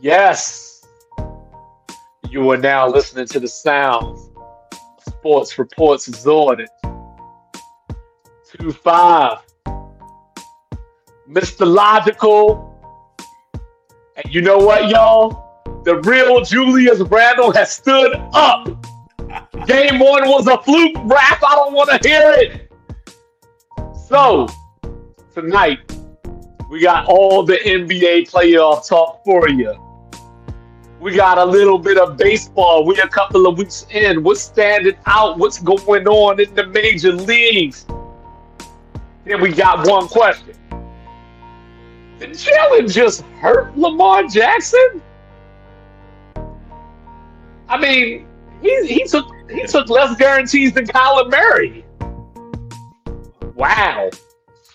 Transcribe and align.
Yes. 0.00 0.86
You 2.30 2.50
are 2.50 2.56
now 2.56 2.88
listening 2.88 3.26
to 3.28 3.40
the 3.40 3.48
sounds 3.48 4.30
Sports 5.06 5.58
Reports 5.58 6.08
As 6.08 6.26
Ordered. 6.26 6.68
2 8.58 8.72
5. 8.72 9.38
Mr. 11.28 11.66
Logical. 11.66 12.70
And 14.16 14.34
you 14.34 14.42
know 14.42 14.58
what, 14.58 14.88
y'all? 14.88 15.62
The 15.84 15.96
real 16.00 16.44
Julius 16.44 17.00
Randle 17.00 17.52
has 17.52 17.72
stood 17.72 18.14
up. 18.32 18.66
Game 19.66 19.98
one 19.98 20.28
was 20.28 20.46
a 20.46 20.58
fluke 20.58 20.96
rap. 21.04 21.42
I 21.46 21.54
don't 21.56 21.72
want 21.72 21.90
to 22.02 22.08
hear 22.08 22.34
it. 22.36 22.72
So, 24.08 24.46
tonight, 25.34 25.78
we 26.70 26.80
got 26.80 27.06
all 27.06 27.42
the 27.42 27.56
NBA 27.56 28.30
playoff 28.30 28.86
talk 28.88 29.24
for 29.24 29.48
you. 29.48 29.83
We 31.04 31.14
got 31.14 31.36
a 31.36 31.44
little 31.44 31.78
bit 31.78 31.98
of 31.98 32.16
baseball. 32.16 32.86
We're 32.86 33.04
a 33.04 33.08
couple 33.08 33.46
of 33.46 33.58
weeks 33.58 33.84
in. 33.90 34.22
What's 34.22 34.40
standing 34.40 34.96
out? 35.04 35.36
What's 35.36 35.58
going 35.58 36.08
on 36.08 36.40
in 36.40 36.54
the 36.54 36.66
major 36.68 37.12
leagues? 37.12 37.84
Then 39.26 39.42
we 39.42 39.52
got 39.52 39.86
one 39.86 40.08
question. 40.08 40.54
Did 42.18 42.30
Jalen 42.30 42.90
just 42.90 43.20
hurt 43.42 43.76
Lamar 43.76 44.22
Jackson? 44.28 45.02
I 47.68 47.78
mean, 47.78 48.26
he, 48.62 48.86
he 48.86 49.04
took 49.04 49.26
he 49.50 49.66
took 49.66 49.90
less 49.90 50.16
guarantees 50.16 50.72
than 50.72 50.86
Kyler 50.86 51.30
Murray. 51.30 51.84
Wow. 53.54 54.08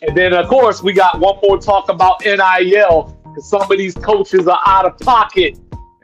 And 0.04 0.16
then 0.16 0.34
of 0.34 0.48
course 0.48 0.84
we 0.84 0.94
got 0.94 1.20
one 1.20 1.40
more 1.42 1.58
talk 1.58 1.90
about 1.90 2.24
NIL 2.24 3.18
because 3.24 3.50
some 3.50 3.64
of 3.64 3.70
these 3.80 3.96
coaches 3.96 4.48
are 4.48 4.62
out 4.68 4.86
of 4.86 5.00
pocket. 5.00 5.58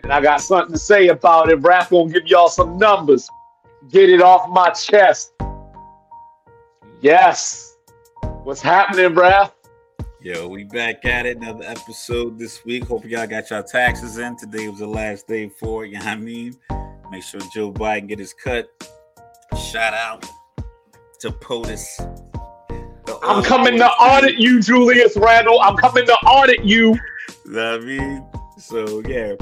And 0.06 0.14
I 0.14 0.22
got 0.22 0.40
something 0.40 0.72
to 0.72 0.78
say 0.78 1.08
about 1.08 1.50
it. 1.50 1.56
Raf 1.56 1.90
gonna 1.90 2.14
give 2.14 2.28
y'all 2.28 2.48
some 2.48 2.78
numbers. 2.78 3.28
Get 3.90 4.08
it 4.08 4.22
off 4.22 4.48
my 4.52 4.70
chest. 4.70 5.34
Yes. 7.02 7.76
What's 8.44 8.62
happening, 8.62 9.16
Raf? 9.16 9.56
Yo, 10.22 10.48
we 10.48 10.64
back 10.64 11.04
at 11.06 11.26
it. 11.26 11.38
Another 11.38 11.64
episode 11.64 12.38
this 12.38 12.64
week. 12.66 12.84
Hope 12.84 13.04
y'all 13.06 13.26
got 13.26 13.50
y'all 13.50 13.64
taxes 13.64 14.20
in. 14.20 14.38
Today 14.38 14.70
was 14.70 14.78
the 14.78 14.86
last 14.86 15.28
day 15.28 15.50
for 15.50 15.86
it. 15.86 15.88
You 15.88 15.98
know 15.98 16.06
what 16.06 16.12
I 16.12 16.18
mean? 16.18 16.56
Make 17.10 17.24
sure 17.24 17.42
Joe 17.52 17.74
Biden 17.74 18.08
get 18.08 18.20
his 18.20 18.32
cut. 18.32 18.68
Shout 19.72 19.96
out 19.96 20.24
to 21.22 21.32
POTUS. 21.32 22.00
I'm 23.24 23.44
coming 23.44 23.80
to 23.80 23.88
audit 23.88 24.36
you, 24.36 24.62
Julius 24.62 25.18
Randle. 25.18 25.60
I'm 25.62 25.78
coming 25.78 26.06
to 26.06 26.14
audit 26.14 26.64
you. 26.64 26.96
You 27.46 27.52
know 27.52 27.72
what 27.72 27.82
I 27.82 27.84
mean? 27.84 28.26
So 28.60 29.02
yeah, 29.08 29.34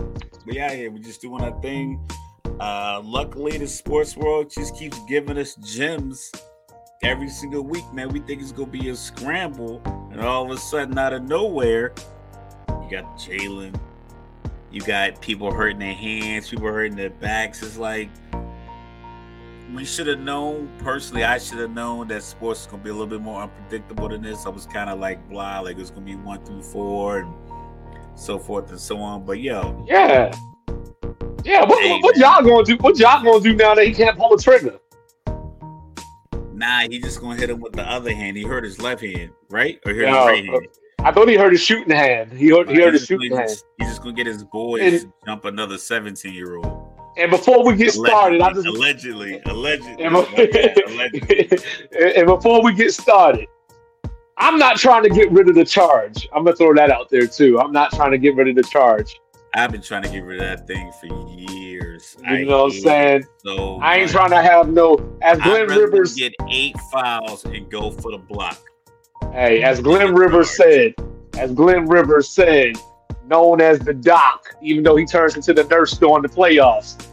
we 0.45 0.59
out 0.59 0.71
here. 0.71 0.91
We 0.91 0.99
just 0.99 1.21
doing 1.21 1.43
our 1.43 1.59
thing. 1.61 1.99
Uh, 2.59 3.01
luckily, 3.03 3.57
the 3.57 3.67
sports 3.67 4.15
world 4.15 4.49
just 4.49 4.75
keeps 4.75 4.99
giving 5.07 5.37
us 5.37 5.55
gems 5.55 6.31
every 7.01 7.29
single 7.29 7.63
week. 7.63 7.83
Man, 7.93 8.09
we 8.09 8.19
think 8.19 8.41
it's 8.41 8.51
gonna 8.51 8.67
be 8.67 8.89
a 8.89 8.95
scramble, 8.95 9.81
and 10.11 10.21
all 10.21 10.45
of 10.45 10.51
a 10.51 10.59
sudden, 10.59 10.97
out 10.97 11.13
of 11.13 11.23
nowhere, 11.23 11.93
you 12.69 12.87
got 12.91 13.17
Jalen. 13.17 13.79
You 14.71 14.81
got 14.81 15.21
people 15.21 15.51
hurting 15.51 15.79
their 15.79 15.93
hands, 15.93 16.49
people 16.49 16.67
hurting 16.67 16.95
their 16.95 17.11
backs. 17.11 17.61
It's 17.61 17.77
like 17.77 18.09
we 19.73 19.85
should 19.85 20.07
have 20.07 20.19
known. 20.19 20.69
Personally, 20.79 21.23
I 21.23 21.37
should 21.37 21.59
have 21.59 21.71
known 21.71 22.07
that 22.09 22.23
sports 22.23 22.61
is 22.61 22.67
gonna 22.67 22.83
be 22.83 22.89
a 22.89 22.93
little 22.93 23.07
bit 23.07 23.21
more 23.21 23.43
unpredictable 23.43 24.09
than 24.09 24.21
this. 24.21 24.45
I 24.45 24.49
was 24.49 24.65
kind 24.65 24.89
of 24.89 24.99
like 24.99 25.27
blah, 25.29 25.59
like 25.59 25.77
it's 25.77 25.89
gonna 25.89 26.05
be 26.05 26.15
one 26.15 26.43
through 26.45 26.63
four 26.63 27.19
and 27.19 27.33
so 28.15 28.37
forth 28.39 28.69
and 28.69 28.79
so 28.79 28.97
on. 28.97 29.25
But 29.25 29.39
yo, 29.39 29.85
Yeah. 29.87 30.31
Yeah, 31.45 31.65
what, 31.65 31.83
Hey, 31.83 31.99
what, 31.99 32.15
y'all 32.15 32.41
gonna 32.41 32.63
do? 32.63 32.77
What 32.77 32.97
y'all 32.97 33.21
gonna 33.21 33.41
do 33.41 33.53
now 33.53 33.75
that 33.75 33.85
he 33.85 33.93
can't 33.93 34.17
pull 34.17 34.33
a 34.33 34.39
trigger? 34.39 34.79
nah, 36.53 36.81
he 36.89 36.99
just 36.99 37.19
gonna 37.19 37.35
hit 37.35 37.49
him 37.49 37.59
with 37.59 37.73
the 37.73 37.83
other 37.83 38.13
hand. 38.13 38.37
He 38.37 38.43
hurt 38.43 38.63
his 38.63 38.79
left 38.81 39.01
hand, 39.01 39.31
right? 39.49 39.79
Or 39.85 39.91
Yo, 39.91 40.05
his 40.07 40.15
right 40.15 40.45
hand. 40.45 40.67
I 40.99 41.11
thought 41.11 41.27
he 41.27 41.35
hurt 41.35 41.51
his 41.51 41.61
shooting 41.61 41.93
hand. 41.93 42.31
He 42.31 42.49
heard, 42.49 42.69
he 42.69 42.81
heard 42.81 42.93
his 42.93 43.05
gonna- 43.05 43.21
shooting 43.23 43.37
hand. 43.37 43.49
He's 43.77 43.89
just 43.89 44.01
gonna 44.01 44.13
get 44.13 44.25
his 44.27 44.43
boys 44.45 44.81
And- 44.81 45.01
to 45.01 45.13
jump 45.25 45.43
another 45.45 45.77
17 45.77 46.33
year 46.33 46.55
old. 46.55 46.87
And 47.17 47.29
before 47.29 47.63
we 47.65 47.75
get 47.75 47.91
started, 47.91 48.41
I 48.41 48.53
just 48.53 48.65
allegedly, 48.65 49.39
allegedly, 49.45 50.03
and, 50.03 50.15
allegedly. 50.87 51.59
and 52.15 52.25
before 52.27 52.63
we 52.63 52.73
get 52.73 52.91
started, 52.93 53.47
I'm 54.37 54.57
not 54.57 54.77
trying 54.77 55.03
to 55.03 55.09
get 55.09 55.31
rid 55.31 55.49
of 55.49 55.55
the 55.55 55.65
charge. 55.65 56.27
I'm 56.33 56.43
gonna 56.43 56.55
throw 56.55 56.73
that 56.73 56.89
out 56.89 57.09
there 57.09 57.27
too. 57.27 57.59
I'm 57.59 57.71
not 57.71 57.91
trying 57.91 58.11
to 58.11 58.17
get 58.17 58.35
rid 58.35 58.47
of 58.47 58.55
the 58.55 58.63
charge. 58.63 59.19
I've 59.55 59.71
been 59.71 59.81
trying 59.81 60.01
to 60.03 60.09
get 60.09 60.23
rid 60.23 60.41
of 60.41 60.47
that 60.47 60.67
thing 60.67 60.91
for 60.99 61.05
years. 61.37 62.17
You 62.27 62.45
know 62.45 62.63
what 62.63 62.73
I'm 62.73 62.79
saying? 62.79 63.23
So 63.45 63.77
I 63.77 63.97
ain't 63.97 64.05
much. 64.07 64.11
trying 64.13 64.31
to 64.31 64.41
have 64.41 64.69
no. 64.69 65.17
As 65.21 65.39
Glenn 65.41 65.67
Rivers, 65.67 66.15
get 66.15 66.33
eight 66.49 66.75
fouls 66.91 67.45
and 67.45 67.69
go 67.69 67.91
for 67.91 68.11
the 68.11 68.17
block. 68.17 68.59
hey, 69.31 69.61
as 69.61 69.79
Glenn 69.79 70.15
Rivers 70.15 70.49
said, 70.49 70.95
as 71.37 71.51
Glenn 71.51 71.85
Rivers 71.85 72.29
said, 72.29 72.77
known 73.27 73.61
as 73.61 73.79
the 73.79 73.93
Doc, 73.93 74.55
even 74.61 74.83
though 74.83 74.95
he 74.95 75.05
turns 75.05 75.35
into 75.35 75.53
the 75.53 75.63
nurse 75.65 75.97
during 75.97 76.23
the 76.23 76.29
playoffs. 76.29 77.07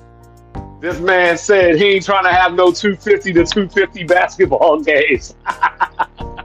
This 0.80 0.98
man 0.98 1.36
said 1.36 1.76
he 1.76 1.84
ain't 1.84 2.06
trying 2.06 2.24
to 2.24 2.32
have 2.32 2.54
no 2.54 2.72
250 2.72 3.34
to 3.34 3.44
250 3.44 4.04
basketball 4.04 4.80
games. 4.82 5.34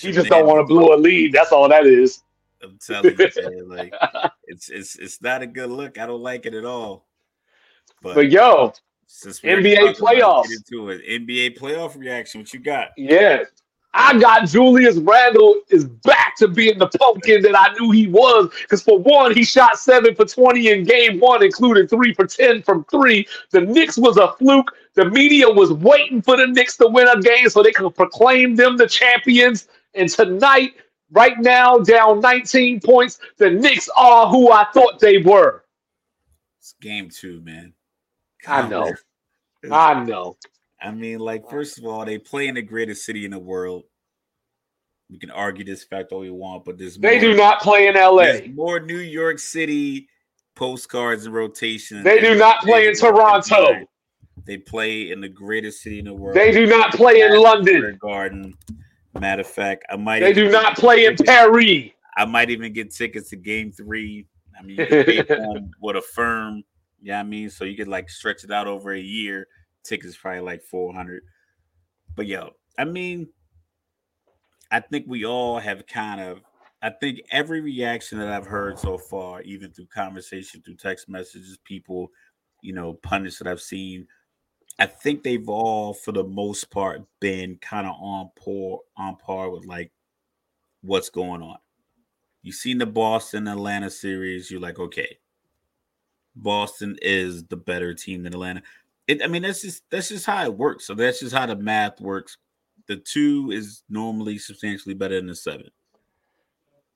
He 0.00 0.12
just 0.12 0.28
don't 0.28 0.46
want 0.46 0.60
to 0.60 0.64
blow 0.64 0.94
a 0.94 0.96
lead. 0.96 1.32
That's 1.32 1.52
all 1.52 1.68
that 1.68 1.86
is. 1.86 2.22
I'm 2.62 2.78
telling 2.84 3.16
you, 3.18 3.30
man, 3.36 3.68
like 3.68 3.94
it's 4.46 4.68
it's 4.68 4.96
it's 4.96 5.22
not 5.22 5.42
a 5.42 5.46
good 5.46 5.70
look. 5.70 5.98
I 5.98 6.06
don't 6.06 6.22
like 6.22 6.46
it 6.46 6.54
at 6.54 6.64
all. 6.64 7.06
But, 8.02 8.14
But 8.14 8.30
yo, 8.30 8.72
since 9.06 9.40
NBA 9.40 9.96
playoffs. 9.96 10.46
into 10.50 10.90
it. 10.90 11.02
NBA 11.06 11.58
playoff 11.58 11.96
reaction. 11.96 12.40
What 12.40 12.52
you 12.52 12.60
got? 12.60 12.88
yeah, 12.96 13.44
I 13.98 14.18
got 14.18 14.46
Julius 14.46 14.96
Randle 14.98 15.62
is 15.70 15.86
back 15.86 16.36
to 16.36 16.48
being 16.48 16.78
the 16.78 16.86
pumpkin 16.86 17.40
that 17.42 17.58
I 17.58 17.72
knew 17.78 17.90
he 17.90 18.06
was. 18.06 18.50
Because 18.60 18.82
for 18.82 18.98
one, 18.98 19.34
he 19.34 19.42
shot 19.42 19.78
seven 19.78 20.14
for 20.14 20.26
20 20.26 20.68
in 20.68 20.84
game 20.84 21.18
one, 21.18 21.42
including 21.42 21.88
three 21.88 22.12
for 22.12 22.26
10 22.26 22.62
from 22.62 22.84
three. 22.84 23.26
The 23.52 23.62
Knicks 23.62 23.96
was 23.96 24.18
a 24.18 24.32
fluke. 24.34 24.70
The 24.94 25.06
media 25.06 25.48
was 25.48 25.72
waiting 25.72 26.20
for 26.20 26.36
the 26.36 26.46
Knicks 26.46 26.76
to 26.76 26.88
win 26.88 27.08
a 27.08 27.18
game 27.20 27.48
so 27.48 27.62
they 27.62 27.72
could 27.72 27.94
proclaim 27.94 28.54
them 28.54 28.76
the 28.76 28.86
champions. 28.86 29.66
And 29.96 30.08
tonight, 30.08 30.74
right 31.10 31.38
now, 31.38 31.78
down 31.78 32.20
19 32.20 32.80
points, 32.80 33.18
the 33.38 33.50
Knicks 33.50 33.88
are 33.96 34.28
who 34.28 34.52
I 34.52 34.66
thought 34.72 35.00
they 35.00 35.18
were. 35.18 35.64
It's 36.60 36.74
game 36.80 37.08
two, 37.10 37.40
man. 37.42 37.72
I 38.46 38.68
know. 38.68 38.92
I 39.70 40.04
know. 40.04 40.36
I 40.80 40.90
mean, 40.90 41.18
like, 41.18 41.48
first 41.48 41.78
of 41.78 41.86
all, 41.86 42.04
they 42.04 42.18
play 42.18 42.48
in 42.48 42.54
the 42.54 42.62
greatest 42.62 43.04
city 43.04 43.24
in 43.24 43.30
the 43.30 43.38
world. 43.38 43.84
We 45.10 45.18
can 45.18 45.30
argue 45.30 45.64
this 45.64 45.84
fact 45.84 46.12
all 46.12 46.20
we 46.20 46.30
want, 46.30 46.64
but 46.64 46.78
there's 46.78 46.96
They 46.98 47.20
more, 47.20 47.20
do 47.20 47.36
not 47.36 47.60
play 47.60 47.86
in 47.86 47.94
LA. 47.94 48.52
more 48.52 48.80
New 48.80 48.98
York 48.98 49.38
City 49.38 50.08
postcards 50.56 51.26
and 51.26 51.34
rotation. 51.34 52.02
They 52.02 52.20
do 52.20 52.34
not 52.34 52.60
play 52.62 52.88
in 52.88 52.94
Toronto. 52.94 53.86
They 54.44 54.58
play 54.58 55.10
in 55.10 55.20
the 55.20 55.28
greatest 55.28 55.82
city 55.82 55.98
in 56.00 56.06
the 56.06 56.14
world. 56.14 56.36
They 56.36 56.50
do 56.52 56.66
not 56.66 56.92
play 56.92 57.20
in 57.20 57.36
London. 57.38 57.96
Garden. 58.00 58.54
Matter 59.20 59.40
of 59.40 59.46
fact, 59.46 59.84
I 59.90 59.96
might 59.96 60.20
They 60.20 60.32
do 60.32 60.50
not 60.50 60.76
play 60.76 61.06
in 61.06 61.16
Paris. 61.16 61.90
I 62.16 62.24
might 62.24 62.50
even 62.50 62.72
get 62.72 62.92
tickets 62.92 63.30
to 63.30 63.36
game 63.36 63.72
three. 63.72 64.26
I 64.58 64.62
mean, 64.62 64.78
you 64.78 64.86
can 64.86 65.04
pay 65.04 65.22
for 65.22 65.34
'em 65.34 65.70
with 65.80 65.96
a 65.96 66.02
firm. 66.02 66.64
Yeah, 67.02 67.20
I 67.20 67.22
mean, 67.22 67.50
so 67.50 67.64
you 67.64 67.76
could 67.76 67.88
like 67.88 68.08
stretch 68.08 68.44
it 68.44 68.50
out 68.50 68.66
over 68.66 68.92
a 68.92 69.00
year. 69.00 69.46
Tickets 69.84 70.16
probably 70.16 70.40
like 70.40 70.62
four 70.62 70.94
hundred. 70.94 71.22
But 72.14 72.26
yo, 72.26 72.50
I 72.78 72.84
mean, 72.84 73.28
I 74.70 74.80
think 74.80 75.04
we 75.06 75.24
all 75.24 75.58
have 75.58 75.86
kind 75.86 76.20
of. 76.20 76.40
I 76.82 76.90
think 76.90 77.20
every 77.30 77.60
reaction 77.60 78.18
that 78.18 78.28
I've 78.28 78.46
heard 78.46 78.78
so 78.78 78.98
far, 78.98 79.40
even 79.42 79.72
through 79.72 79.86
conversation, 79.86 80.62
through 80.62 80.76
text 80.76 81.08
messages, 81.08 81.58
people, 81.64 82.10
you 82.62 82.72
know, 82.72 82.94
pundits 83.02 83.38
that 83.38 83.48
I've 83.48 83.62
seen, 83.62 84.06
I 84.78 84.86
think 84.86 85.22
they've 85.22 85.48
all, 85.48 85.94
for 85.94 86.12
the 86.12 86.24
most 86.24 86.70
part, 86.70 87.02
been 87.20 87.56
kind 87.56 87.86
of 87.86 87.94
on 87.98 88.30
par 88.36 88.80
on 88.96 89.16
par 89.16 89.50
with 89.50 89.64
like 89.64 89.90
what's 90.82 91.08
going 91.08 91.42
on. 91.42 91.56
You 92.42 92.52
seen 92.52 92.78
the 92.78 92.86
Boston 92.86 93.48
Atlanta 93.48 93.90
series, 93.90 94.50
you're 94.50 94.60
like, 94.60 94.78
okay, 94.78 95.18
Boston 96.36 96.98
is 97.00 97.44
the 97.44 97.56
better 97.56 97.94
team 97.94 98.22
than 98.22 98.34
Atlanta. 98.34 98.62
It, 99.08 99.22
I 99.22 99.28
mean, 99.28 99.42
that's 99.42 99.62
just 99.62 99.82
that's 99.90 100.08
just 100.08 100.26
how 100.26 100.44
it 100.44 100.54
works. 100.54 100.86
So 100.86 100.94
that's 100.94 101.20
just 101.20 101.34
how 101.34 101.46
the 101.46 101.56
math 101.56 102.00
works. 102.00 102.36
The 102.86 102.96
two 102.96 103.50
is 103.52 103.82
normally 103.88 104.38
substantially 104.38 104.94
better 104.94 105.16
than 105.16 105.26
the 105.26 105.34
seven. 105.34 105.70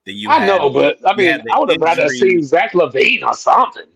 Then 0.05 0.17
you 0.17 0.29
I 0.29 0.47
know, 0.47 0.71
but 0.71 0.99
I 1.06 1.15
mean, 1.15 1.43
I 1.53 1.59
would 1.59 1.71
have 1.71 1.81
rather 1.81 2.09
seen 2.09 2.43
Zach 2.43 2.73
LaVine 2.73 3.25
or 3.25 3.35
something. 3.35 3.87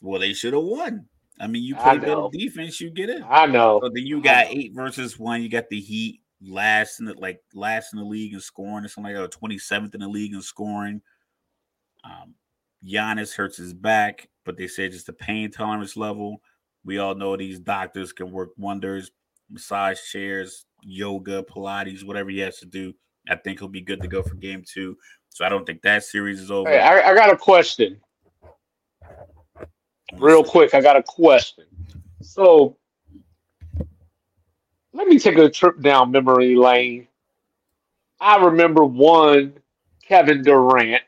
Well, 0.00 0.20
they 0.20 0.32
should 0.32 0.54
have 0.54 0.62
won. 0.62 1.06
I 1.38 1.46
mean, 1.46 1.62
you 1.62 1.74
play 1.76 1.98
better 1.98 2.28
defense, 2.32 2.80
you 2.80 2.90
get 2.90 3.10
it. 3.10 3.22
I 3.28 3.46
know. 3.46 3.80
So 3.82 3.90
then 3.92 4.06
you 4.06 4.22
got 4.22 4.46
eight 4.46 4.72
versus 4.74 5.18
one. 5.18 5.42
You 5.42 5.48
got 5.48 5.68
the 5.68 5.80
Heat. 5.80 6.22
last 6.42 7.00
in 7.00 7.06
the 7.06 7.14
like 7.14 7.40
last 7.54 7.92
in 7.92 7.98
the 7.98 8.04
league 8.04 8.32
in 8.32 8.40
scoring 8.40 8.84
or 8.84 8.88
something 8.88 9.14
like 9.14 9.30
that, 9.30 9.38
27th 9.38 9.94
in 9.94 10.00
the 10.00 10.08
league 10.08 10.32
in 10.32 10.42
scoring. 10.42 11.02
Um, 12.04 12.34
Giannis 12.84 13.34
hurts 13.34 13.56
his 13.56 13.74
back, 13.74 14.28
but 14.44 14.56
they 14.56 14.68
said 14.68 14.92
just 14.92 15.06
the 15.06 15.12
pain 15.12 15.50
tolerance 15.50 15.96
level. 15.96 16.40
We 16.84 16.98
all 16.98 17.14
know 17.14 17.36
these 17.36 17.58
doctors 17.58 18.12
can 18.12 18.30
work 18.30 18.50
wonders, 18.56 19.10
massage 19.50 19.98
chairs, 20.10 20.66
yoga, 20.82 21.42
Pilates, 21.42 22.04
whatever 22.04 22.30
he 22.30 22.38
has 22.40 22.58
to 22.58 22.66
do. 22.66 22.94
I 23.28 23.34
think 23.34 23.58
he'll 23.58 23.68
be 23.68 23.80
good 23.80 24.00
to 24.02 24.08
go 24.08 24.22
for 24.22 24.36
game 24.36 24.62
two. 24.64 24.96
So 25.30 25.44
I 25.44 25.48
don't 25.48 25.66
think 25.66 25.82
that 25.82 26.04
series 26.04 26.40
is 26.40 26.50
over. 26.50 26.70
Hey, 26.70 26.78
I, 26.78 27.10
I 27.10 27.14
got 27.14 27.32
a 27.32 27.36
question. 27.36 28.00
Real 30.14 30.44
quick, 30.44 30.74
I 30.74 30.80
got 30.80 30.96
a 30.96 31.02
question. 31.02 31.64
So 32.22 32.76
let 34.92 35.08
me 35.08 35.18
take 35.18 35.36
a 35.36 35.50
trip 35.50 35.80
down 35.80 36.10
memory 36.10 36.56
lane. 36.56 37.08
I 38.20 38.42
remember 38.42 38.84
one 38.84 39.54
Kevin 40.02 40.42
Durant 40.42 41.02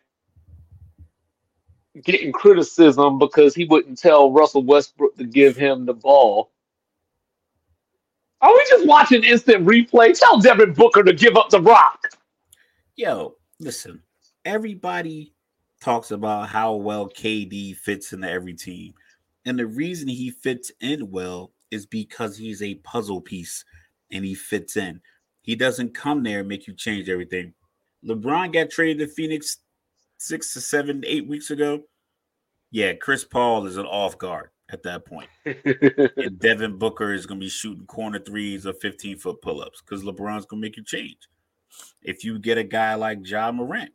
getting 2.03 2.33
criticism 2.33 3.19
because 3.19 3.55
he 3.55 3.65
wouldn't 3.65 3.99
tell 3.99 4.31
Russell 4.31 4.62
Westbrook 4.62 5.17
to 5.17 5.25
give 5.25 5.56
him 5.56 5.87
the 5.87 5.95
ball. 5.95 6.50
Are 8.41 8.53
we 8.53 8.65
just 8.69 8.87
watching 8.87 9.25
instant 9.25 9.67
replay? 9.67 10.19
Tell 10.19 10.39
Devin 10.39 10.75
Booker 10.75 11.03
to 11.03 11.12
give 11.12 11.37
up 11.37 11.49
the 11.49 11.61
rock. 11.61 12.09
Yo, 12.95 13.35
listen, 13.59 14.03
everybody 14.45 15.35
talks 15.80 16.10
about 16.10 16.48
how 16.48 16.75
well 16.75 17.08
KD 17.08 17.76
fits 17.76 18.12
into 18.12 18.30
every 18.30 18.54
team. 18.54 18.94
And 19.44 19.58
the 19.58 19.66
reason 19.66 20.08
he 20.08 20.30
fits 20.30 20.72
in 20.80 21.10
well 21.10 21.52
is 21.70 21.86
because 21.86 22.36
he's 22.36 22.62
a 22.62 22.76
puzzle 22.76 23.20
piece 23.20 23.64
and 24.10 24.25
he 24.25 24.34
fits 24.34 24.76
in. 24.76 25.00
He 25.42 25.54
doesn't 25.54 25.94
come 25.94 26.22
there 26.22 26.40
and 26.40 26.48
make 26.48 26.66
you 26.66 26.75
change 26.75 27.08
everything. 27.08 27.54
LeBron 28.04 28.52
got 28.52 28.70
traded 28.70 28.98
to 28.98 29.14
Phoenix 29.14 29.58
six 30.19 30.52
to 30.52 30.60
seven, 30.60 31.02
eight 31.06 31.26
weeks 31.26 31.50
ago. 31.50 31.84
Yeah, 32.70 32.94
Chris 32.94 33.25
Paul 33.25 33.66
is 33.66 33.76
an 33.76 33.86
off 33.86 34.19
guard 34.19 34.50
at 34.70 34.82
that 34.82 35.06
point. 35.06 35.28
and 35.46 36.38
Devin 36.38 36.78
Booker 36.78 37.12
is 37.14 37.26
going 37.26 37.40
to 37.40 37.44
be 37.44 37.50
shooting 37.50 37.86
corner 37.86 38.19
threes 38.19 38.66
or 38.66 38.75
15 38.75 39.19
foot 39.19 39.40
pull 39.40 39.62
ups 39.62 39.80
because 39.80 40.04
LeBron's 40.04 40.46
going 40.46 40.60
to 40.60 40.66
make 40.66 40.76
you 40.76 40.84
change. 40.84 41.16
If 42.02 42.25
you 42.25 42.38
get 42.38 42.58
a 42.58 42.64
guy 42.64 42.94
like 42.94 43.19
Ja 43.22 43.50
Morant, 43.52 43.92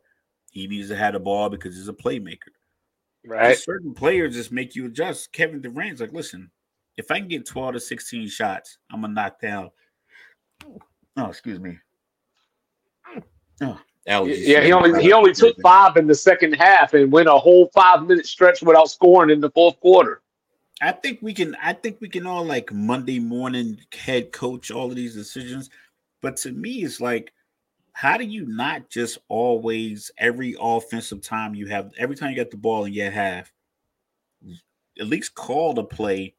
he 0.53 0.67
needs 0.67 0.87
to 0.89 0.95
have 0.95 1.13
the 1.13 1.19
ball 1.19 1.49
because 1.49 1.75
he's 1.75 1.89
a 1.89 1.93
playmaker. 1.93 2.53
Right. 3.25 3.57
Certain 3.57 3.93
players 3.93 4.35
just 4.35 4.51
make 4.51 4.75
you 4.75 4.85
adjust. 4.85 5.31
Kevin 5.31 5.61
Durant's 5.61 5.99
like, 5.99 6.13
listen, 6.13 6.51
if 6.97 7.09
I 7.09 7.19
can 7.19 7.27
get 7.27 7.45
12 7.45 7.73
to 7.73 7.79
16 7.79 8.27
shots, 8.29 8.77
I'm 8.91 9.01
going 9.01 9.11
to 9.11 9.21
knock 9.21 9.41
down. 9.41 9.71
Oh, 11.17 11.25
excuse 11.27 11.59
me. 11.59 11.77
Oh, 13.61 13.79
allergies. 14.07 14.45
Yeah, 14.45 14.61
he 14.61 14.71
only 14.71 15.01
he 15.01 15.13
only 15.13 15.33
took 15.33 15.59
five 15.61 15.97
in 15.97 16.07
the 16.07 16.15
second 16.15 16.53
half 16.53 16.93
and 16.93 17.11
went 17.11 17.27
a 17.27 17.33
whole 17.33 17.69
five 17.73 18.03
minute 18.03 18.25
stretch 18.25 18.61
without 18.61 18.89
scoring 18.89 19.29
in 19.29 19.39
the 19.39 19.51
fourth 19.51 19.79
quarter. 19.79 20.21
I 20.81 20.91
think 20.91 21.19
we 21.21 21.33
can. 21.33 21.55
I 21.61 21.73
think 21.73 21.97
we 22.01 22.09
can 22.09 22.25
all 22.25 22.43
like 22.43 22.73
Monday 22.73 23.19
morning 23.19 23.79
head 23.93 24.31
coach 24.31 24.71
all 24.71 24.89
of 24.89 24.95
these 24.95 25.15
decisions, 25.15 25.69
but 26.21 26.35
to 26.37 26.51
me, 26.51 26.83
it's 26.83 26.99
like, 26.99 27.31
how 27.93 28.17
do 28.17 28.25
you 28.25 28.45
not 28.47 28.89
just 28.89 29.19
always 29.29 30.11
every 30.17 30.55
offensive 30.59 31.21
time 31.21 31.55
you 31.55 31.67
have 31.67 31.91
every 31.97 32.15
time 32.15 32.31
you 32.31 32.35
get 32.35 32.51
the 32.51 32.57
ball 32.57 32.85
in 32.85 32.93
your 32.93 33.11
half, 33.11 33.51
at 34.99 35.07
least 35.07 35.35
call 35.35 35.73
the 35.73 35.83
play 35.83 36.35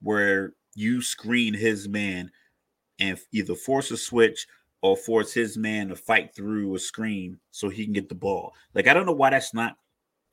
where 0.00 0.54
you 0.74 1.02
screen 1.02 1.52
his 1.52 1.88
man 1.88 2.30
and 3.00 3.18
either 3.32 3.54
force 3.54 3.90
a 3.90 3.96
switch 3.96 4.46
or 4.82 4.96
force 4.96 5.32
his 5.32 5.56
man 5.56 5.88
to 5.88 5.96
fight 5.96 6.34
through 6.34 6.74
a 6.74 6.78
screen 6.78 7.38
so 7.50 7.68
he 7.68 7.84
can 7.84 7.92
get 7.92 8.08
the 8.08 8.14
ball. 8.14 8.52
Like 8.72 8.86
I 8.86 8.94
don't 8.94 9.06
know 9.06 9.12
why 9.12 9.30
that's 9.30 9.52
not. 9.52 9.76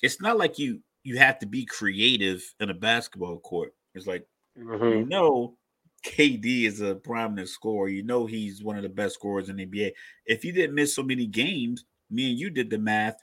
It's 0.04 0.22
not 0.22 0.38
like 0.38 0.60
you 0.60 0.80
you 1.04 1.18
have 1.18 1.40
to 1.40 1.48
be 1.48 1.66
creative 1.66 2.44
in 2.60 2.70
a 2.70 2.76
basketball 2.76 3.40
court. 3.40 3.74
It's 3.96 4.06
like 4.06 4.28
mm-hmm. 4.60 5.00
you 5.00 5.06
know 5.06 5.58
KD 6.04 6.66
is 6.66 6.82
a 6.82 6.96
prominent 6.96 7.50
scorer. 7.50 7.88
You 7.88 8.04
know 8.04 8.26
he's 8.26 8.64
one 8.64 8.78
of 8.78 8.84
the 8.84 8.90
best 8.90 9.16
scorers 9.16 9.50
in 9.50 9.58
the 9.58 9.66
NBA. 9.66 9.92
If 10.26 10.44
he 10.44 10.52
didn't 10.52 10.76
miss 10.76 10.96
so 10.96 11.04
many 11.04 11.28
games, 11.28 11.86
me 12.10 12.32
and 12.32 12.40
you 12.40 12.50
did 12.50 12.70
the 12.70 12.78
math, 12.78 13.22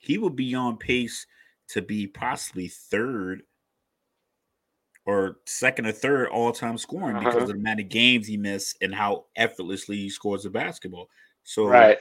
he 0.00 0.18
would 0.18 0.36
be 0.36 0.54
on 0.54 0.76
pace 0.76 1.26
to 1.68 1.82
be 1.82 2.06
possibly 2.06 2.68
third 2.68 3.42
or 5.04 5.38
second 5.46 5.86
or 5.86 5.92
third 5.92 6.28
all 6.28 6.52
time 6.52 6.76
scoring 6.76 7.16
uh-huh. 7.16 7.30
because 7.30 7.42
of 7.42 7.48
the 7.48 7.54
amount 7.54 7.80
of 7.80 7.88
games 7.88 8.26
he 8.26 8.36
missed 8.36 8.76
and 8.82 8.94
how 8.94 9.24
effortlessly 9.36 9.96
he 9.96 10.10
scores 10.10 10.42
the 10.42 10.50
basketball. 10.50 11.08
So 11.44 11.66
right. 11.66 11.98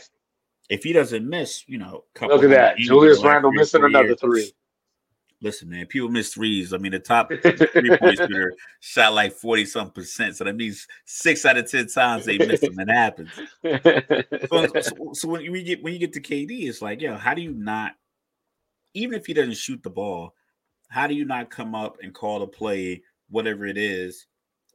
if 0.69 0.83
he 0.83 0.91
doesn't 0.91 1.27
miss, 1.27 1.63
you 1.67 1.77
know, 1.77 2.03
look 2.21 2.43
at 2.43 2.49
that. 2.49 2.77
Julius 2.77 3.23
Randle 3.23 3.51
missing 3.51 3.83
another 3.83 4.07
years, 4.07 4.19
three. 4.19 4.51
Listen, 5.45 5.69
man, 5.69 5.85
people 5.85 6.09
miss 6.09 6.33
threes. 6.33 6.73
I 6.73 6.79
mean, 6.79 6.91
the 6.91 6.97
top 6.97 7.29
three 7.71 7.95
point 7.97 8.17
shooter 8.17 8.55
shot 8.79 9.13
like 9.13 9.31
40 9.31 9.65
some 9.65 9.91
percent. 9.91 10.35
So 10.35 10.43
that 10.43 10.55
means 10.55 10.87
six 11.05 11.45
out 11.45 11.55
of 11.55 11.69
10 11.69 11.85
times 11.85 12.25
they 12.25 12.39
miss 12.39 12.61
them. 12.61 12.79
It 12.79 12.89
happens. 12.89 13.29
So, 14.49 14.67
so, 14.81 15.13
so, 15.13 15.27
when 15.27 15.41
you 15.41 15.63
get 15.63 15.83
when 15.83 15.93
you 15.93 15.99
get 15.99 16.13
to 16.13 16.21
KD, 16.21 16.67
it's 16.67 16.81
like, 16.81 16.99
yo, 16.99 17.15
how 17.15 17.35
do 17.35 17.43
you 17.43 17.51
not, 17.51 17.93
even 18.95 19.19
if 19.19 19.27
he 19.27 19.33
doesn't 19.33 19.57
shoot 19.57 19.83
the 19.83 19.89
ball, 19.91 20.33
how 20.89 21.05
do 21.05 21.13
you 21.13 21.25
not 21.25 21.51
come 21.51 21.75
up 21.75 21.97
and 22.01 22.13
call 22.13 22.41
a 22.41 22.47
play, 22.47 23.03
whatever 23.29 23.67
it 23.67 23.77
is, 23.77 24.25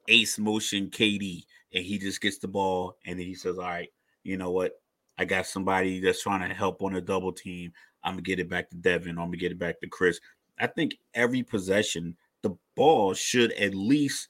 ace 0.07 0.39
motion 0.39 0.89
KD, 0.89 1.45
and 1.73 1.85
he 1.85 1.99
just 1.99 2.21
gets 2.21 2.39
the 2.39 2.49
ball 2.49 2.97
and 3.07 3.19
then 3.19 3.27
he 3.27 3.35
says, 3.35 3.59
All 3.59 3.65
right, 3.65 3.91
you 4.23 4.37
know 4.37 4.53
what? 4.53 4.73
I 5.19 5.25
got 5.25 5.47
somebody 5.47 5.99
that's 5.99 6.23
trying 6.23 6.49
to 6.49 6.55
help 6.55 6.81
on 6.83 6.95
a 6.95 7.01
double 7.01 7.33
team. 7.33 7.73
I'm 8.05 8.13
gonna 8.13 8.23
get 8.23 8.39
it 8.39 8.49
back 8.49 8.71
to 8.71 8.77
Devin. 8.77 9.19
I'm 9.19 9.27
gonna 9.27 9.37
get 9.37 9.53
it 9.53 9.59
back 9.59 9.81
to 9.81 9.89
Chris. 9.89 10.21
I 10.61 10.67
think 10.67 10.97
every 11.15 11.43
possession, 11.43 12.17
the 12.43 12.57
ball 12.77 13.15
should 13.15 13.53
at 13.53 13.75
least 13.75 14.29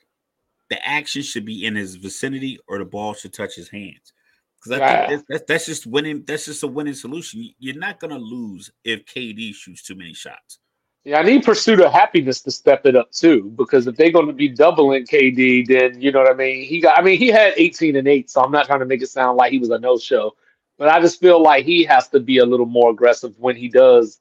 the 0.68 0.86
action 0.86 1.22
should 1.22 1.44
be 1.44 1.66
in 1.66 1.74
his 1.74 1.96
vicinity 1.96 2.58
or 2.68 2.78
the 2.78 2.84
ball 2.84 3.14
should 3.14 3.32
touch 3.32 3.56
his 3.56 3.68
hands. 3.68 4.12
Because 4.58 4.78
I 4.78 4.84
yeah. 4.84 5.08
think 5.08 5.26
that's, 5.28 5.44
that's 5.48 5.66
just 5.66 5.86
winning. 5.86 6.22
That's 6.26 6.44
just 6.44 6.62
a 6.62 6.66
winning 6.66 6.94
solution. 6.94 7.50
You're 7.58 7.78
not 7.78 7.98
gonna 7.98 8.18
lose 8.18 8.70
if 8.84 9.04
KD 9.06 9.54
shoots 9.54 9.82
too 9.82 9.94
many 9.94 10.14
shots. 10.14 10.58
Yeah, 11.04 11.18
I 11.18 11.22
need 11.22 11.44
Pursuit 11.44 11.80
of 11.80 11.92
Happiness 11.92 12.42
to 12.42 12.50
step 12.50 12.84
it 12.84 12.94
up 12.94 13.10
too, 13.10 13.50
because 13.56 13.86
if 13.86 13.96
they're 13.96 14.12
going 14.12 14.26
to 14.26 14.34
be 14.34 14.48
doubling 14.48 15.06
KD, 15.06 15.66
then 15.66 15.99
you 15.99 16.12
know 16.12 16.20
what 16.20 16.30
I 16.30 16.34
mean. 16.34 16.62
He 16.62 16.78
got, 16.78 16.99
I 16.99 17.02
mean, 17.02 17.18
he 17.18 17.28
had 17.28 17.54
18 17.56 17.96
and 17.96 18.06
eight, 18.06 18.28
so 18.28 18.42
I'm 18.42 18.52
not 18.52 18.66
trying 18.66 18.80
to 18.80 18.84
make 18.84 19.00
it 19.00 19.08
sound 19.08 19.38
like 19.38 19.50
he 19.50 19.58
was 19.58 19.70
a 19.70 19.78
no 19.78 19.96
show, 19.99 20.37
but 20.76 20.88
I 20.88 21.00
just 21.00 21.18
feel 21.18 21.42
like 21.42 21.64
he 21.64 21.84
has 21.84 22.08
to 22.08 22.20
be 22.20 22.37
a 22.38 22.44
little 22.44 22.66
more 22.66 22.90
aggressive 22.90 23.32
when 23.38 23.56
he 23.56 23.66
does 23.66 24.20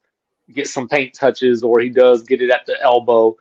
get 0.52 0.68
some 0.68 0.88
paint 0.88 1.14
touches 1.14 1.62
or 1.62 1.80
he 1.80 1.88
does 1.88 2.22
get 2.22 2.42
it 2.42 2.50
at 2.50 2.66
the 2.66 2.80
elbow. 2.82 3.36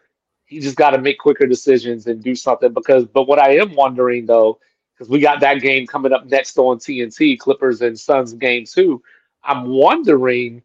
He 0.46 0.60
just 0.60 0.76
got 0.76 0.92
to 0.92 0.98
make 0.98 1.20
quicker 1.20 1.46
decisions 1.46 2.08
and 2.08 2.24
do 2.24 2.36
something. 2.36 2.74
Because, 2.74 3.06
but 3.06 3.28
what 3.28 3.40
I 3.40 3.58
am 3.58 3.76
wondering 3.76 4.26
though, 4.26 4.60
because 4.94 5.10
we 5.10 5.20
got 5.20 5.40
that 5.42 5.62
game 5.62 5.88
coming 5.88 6.12
up 6.12 6.26
next 6.26 6.58
on 6.58 6.78
TNT, 6.78 7.38
Clippers 7.40 7.82
and 7.82 8.00
Suns 8.00 8.34
game 8.34 8.66
two. 8.66 9.02
I'm 9.44 9.68
wondering 9.68 10.62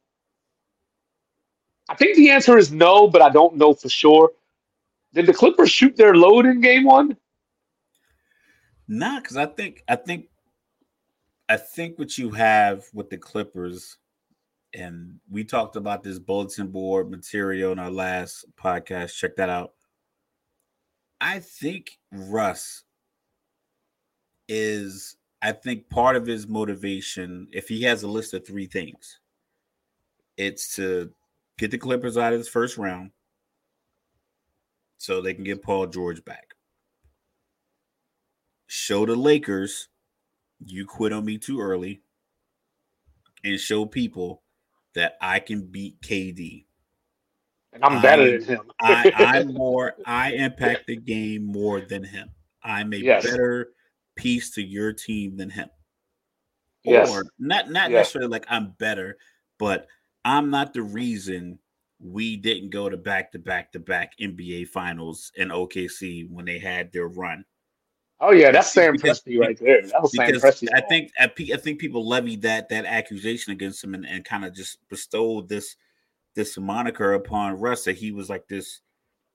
I 1.89 1.95
think 1.95 2.17
the 2.17 2.31
answer 2.31 2.57
is 2.57 2.73
no, 2.73 3.09
but 3.09 3.23
I 3.23 3.29
don't 3.29 3.57
know 3.57 3.75
for 3.75 3.89
sure. 3.89 4.33
Did 5.13 5.27
the 5.27 5.35
Clippers 5.35 5.71
shoot 5.71 5.97
their 5.97 6.15
load 6.15 6.47
in 6.47 6.61
game 6.61 6.85
one? 6.85 7.17
Nah, 8.89 9.21
because 9.21 9.37
I 9.37 9.47
think 9.47 9.83
I 9.89 9.97
think 9.97 10.29
I 11.49 11.57
think 11.57 11.99
what 11.99 12.17
you 12.17 12.31
have 12.31 12.87
with 12.93 13.11
the 13.11 13.19
Clippers, 13.19 13.99
and 14.75 15.21
we 15.31 15.45
talked 15.45 15.77
about 15.77 16.03
this 16.03 16.19
bulletin 16.19 16.67
board 16.69 17.11
material 17.11 17.73
in 17.73 17.79
our 17.79 17.91
last 17.91 18.45
podcast. 18.57 19.15
Check 19.15 19.37
that 19.37 19.49
out. 19.49 19.73
I 21.21 21.39
think 21.39 21.99
Russ 22.13 22.85
is, 24.49 25.17
I 25.41 25.53
think 25.53 25.89
part 25.89 26.17
of 26.17 26.27
his 26.27 26.49
motivation, 26.49 27.49
if 27.53 27.69
he 27.69 27.83
has 27.83 28.03
a 28.03 28.09
list 28.09 28.35
of 28.35 28.47
three 28.47 28.67
things, 28.67 29.21
it's 30.37 30.75
to 30.77 31.11
get 31.57 31.71
the 31.71 31.79
Clippers 31.79 32.19
out 32.19 32.33
of 32.33 32.41
this 32.41 32.49
first 32.49 32.77
round 32.77 33.13
so 34.99 35.21
they 35.21 35.35
can 35.35 35.45
get 35.45 35.63
Paul 35.63 35.87
George 35.87 36.25
back. 36.25 36.55
Show 38.67 39.07
the 39.07 39.15
Lakers 39.15 39.89
you 40.67 40.85
quit 40.87 41.13
on 41.13 41.25
me 41.25 41.39
too 41.39 41.61
early 41.61 42.03
and 43.45 43.61
show 43.61 43.85
people 43.85 44.43
that 44.95 45.17
I 45.21 45.41
can 45.41 45.67
beat 45.67 46.01
KD. 46.01 46.67
And 47.73 47.85
I'm 47.85 48.01
better 48.01 48.39
than 48.39 48.49
him. 48.49 48.71
I, 48.81 49.13
I'm 49.17 49.53
more, 49.53 49.95
I 50.07 50.33
impact 50.33 50.87
the 50.87 50.97
game 50.97 51.45
more 51.45 51.81
than 51.81 52.05
him. 52.05 52.31
I'm 52.63 52.93
a 52.93 52.97
yes. 52.97 53.25
better 53.25 53.71
piece 54.17 54.53
to 54.53 54.63
your 54.63 54.93
team 54.93 55.37
than 55.37 55.51
him. 55.51 55.69
Yes. 56.85 57.11
Or 57.11 57.25
not 57.39 57.71
not 57.71 57.91
yes. 57.91 58.01
necessarily 58.01 58.31
like 58.31 58.47
I'm 58.49 58.75
better, 58.79 59.17
but 59.59 59.87
I'm 60.25 60.51
not 60.51 60.75
the 60.75 60.83
reason 60.83 61.59
we 61.99 62.37
didn't 62.37 62.71
go 62.71 62.89
to 62.89 62.97
back 62.97 63.33
to 63.33 63.39
back 63.39 63.73
to 63.73 63.81
back 63.81 64.13
NBA 64.21 64.69
finals 64.69 65.33
in 65.37 65.49
OKC 65.49 66.29
when 66.31 66.45
they 66.45 66.59
had 66.59 66.93
their 66.93 67.09
run. 67.09 67.45
Oh 68.27 68.33
yeah, 68.33 68.51
that's 68.51 68.73
Sam 68.73 68.97
Presti 68.97 69.39
right 69.39 69.59
there. 69.59 69.87
That 69.87 70.01
was 70.01 70.15
Sam 70.15 70.31
Presti. 70.33 70.69
I 70.75 70.81
think 70.81 71.11
I, 71.19 71.25
I 71.25 71.57
think 71.59 71.79
people 71.79 72.09
levied 72.09 72.41
that 72.43 72.71
that 72.71 72.87
accusation 72.87 73.53
against 73.53 73.85
him 73.85 73.95
and, 73.95 74.07
and 74.07 74.25
kind 74.25 74.47
of 74.47 74.55
just 74.55 74.79
bestowed 74.89 75.49
this 75.49 75.77
this 76.35 76.57
moniker 76.57 77.13
upon 77.13 77.61
Russ 77.61 77.85
that 77.85 77.97
he 77.97 78.13
was 78.13 78.31
like 78.31 78.49
this 78.49 78.81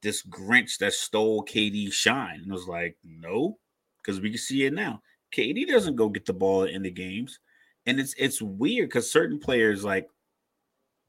this 0.01 0.24
Grinch 0.24 0.79
that 0.79 0.93
stole 0.93 1.46
KD 1.46 1.93
shine. 1.93 2.39
And 2.41 2.51
I 2.51 2.55
was 2.55 2.67
like, 2.67 2.98
no, 3.03 3.60
because 4.01 4.22
we 4.22 4.29
can 4.29 4.39
see 4.39 4.65
it 4.65 4.74
now. 4.74 5.03
KD 5.36 5.67
doesn't 5.67 5.96
go 5.96 6.10
get 6.10 6.25
the 6.25 6.34
ball 6.34 6.63
in 6.63 6.81
the 6.81 6.89
games. 6.89 7.39
And 7.86 8.00
it's 8.00 8.15
it's 8.17 8.41
weird 8.41 8.89
because 8.89 9.12
certain 9.12 9.38
players 9.38 9.84
like 9.84 10.10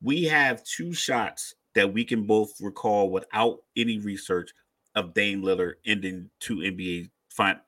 we 0.03 0.25
have 0.25 0.65
two 0.65 0.93
shots 0.93 1.55
that 1.75 1.95
we 1.95 2.05
can 2.05 2.25
both 2.25 2.61
recall 2.61 3.11
without 3.11 3.61
any 3.75 3.99
research 3.99 4.51
of 4.95 5.15
Dame 5.15 5.41
Lillard 5.41 5.75
ending 5.87 6.29
two 6.41 6.57
NBA 6.57 7.09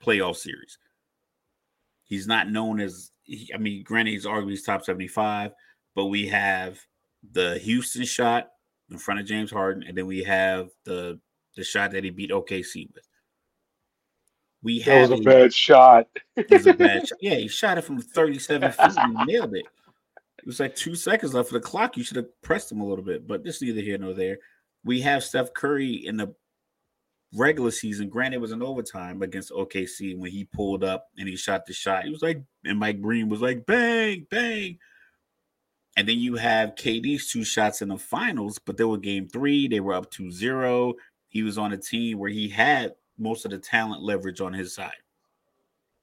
playoff 0.01 0.37
series. 0.37 0.79
He's 2.05 2.27
not 2.27 2.51
known 2.51 2.81
as 2.81 3.11
I 3.55 3.59
mean, 3.59 3.83
granted, 3.83 4.13
he's 4.13 4.27
arguably 4.27 4.63
top 4.65 4.85
75, 4.85 5.53
but 5.95 6.07
we 6.07 6.27
have 6.29 6.79
the 7.33 7.59
Houston 7.59 8.05
shot 8.05 8.49
in 8.91 8.99
front 8.99 9.21
of 9.21 9.27
James 9.27 9.51
Harden, 9.51 9.85
and 9.85 9.97
then 9.97 10.07
we 10.07 10.23
have 10.25 10.71
the 10.85 11.19
the 11.57 11.65
shot 11.65 11.93
that 11.93 12.05
he 12.05 12.11
beat 12.11 12.31
OKC 12.31 12.93
with. 12.93 13.07
We 14.63 14.83
that 14.83 15.09
was 15.09 15.21
a 15.21 15.23
bad 15.23 15.53
shot. 15.53 16.09
it 16.37 16.51
was 16.51 16.67
a 16.67 16.75
bad 16.75 17.09
shot. 17.09 17.19
Yeah, 17.21 17.35
he 17.35 17.49
shot 17.49 17.79
it 17.79 17.83
from 17.83 18.01
37 18.01 18.73
feet 18.73 18.97
and 18.97 19.27
nailed 19.27 19.55
it. 19.55 19.67
It 20.39 20.47
was 20.47 20.61
like 20.61 20.75
two 20.75 20.95
seconds 20.95 21.35
left 21.35 21.49
of 21.49 21.55
the 21.55 21.61
clock. 21.61 21.97
You 21.97 22.05
should 22.05 22.17
have 22.17 22.43
pressed 22.43 22.73
him 22.73 22.81
a 22.81 22.87
little 22.87 23.05
bit, 23.05 23.27
but 23.27 23.45
this 23.45 23.63
neither 23.63 23.81
here 23.81 23.99
nor 23.99 24.13
there. 24.13 24.39
We 24.85 25.01
have 25.03 25.23
Steph 25.23 25.55
Curry 25.55 26.07
in 26.07 26.17
the 26.17 26.35
regular 27.35 27.71
season. 27.71 28.09
Granted, 28.09 28.37
it 28.37 28.41
was 28.41 28.53
an 28.53 28.63
overtime 28.63 29.23
against 29.23 29.53
OKC 29.53 30.17
when 30.17 30.31
he 30.31 30.45
pulled 30.45 30.85
up 30.85 31.09
and 31.19 31.29
he 31.29 31.37
shot 31.37 31.67
the 31.67 31.73
shot. 31.73 32.05
He 32.05 32.11
was 32.11 32.23
like, 32.23 32.43
and 32.65 32.79
Mike 32.79 33.01
Breen 33.01 33.29
was 33.29 33.41
like, 33.41 33.67
bang, 33.67 34.27
bang. 34.31 34.79
And 35.97 36.09
then 36.09 36.19
you 36.19 36.37
have 36.37 36.75
KD's 36.75 37.31
two 37.31 37.45
shots 37.45 37.83
in 37.83 37.89
the 37.89 37.99
finals, 37.99 38.59
but 38.59 38.77
they 38.77 38.85
were 38.85 38.99
game 38.99 39.29
three. 39.29 39.69
They 39.69 39.81
were 39.81 39.95
up 39.95 40.11
2 40.11 40.31
0. 40.31 40.95
He 41.29 41.43
was 41.43 41.59
on 41.59 41.73
a 41.73 41.77
team 41.77 42.19
where 42.19 42.31
he 42.31 42.49
had 42.49 42.95
most 43.19 43.45
of 43.45 43.51
the 43.51 43.59
talent 43.59 44.03
leverage 44.03 44.41
on 44.41 44.53
his 44.53 44.75
side. 44.75 44.97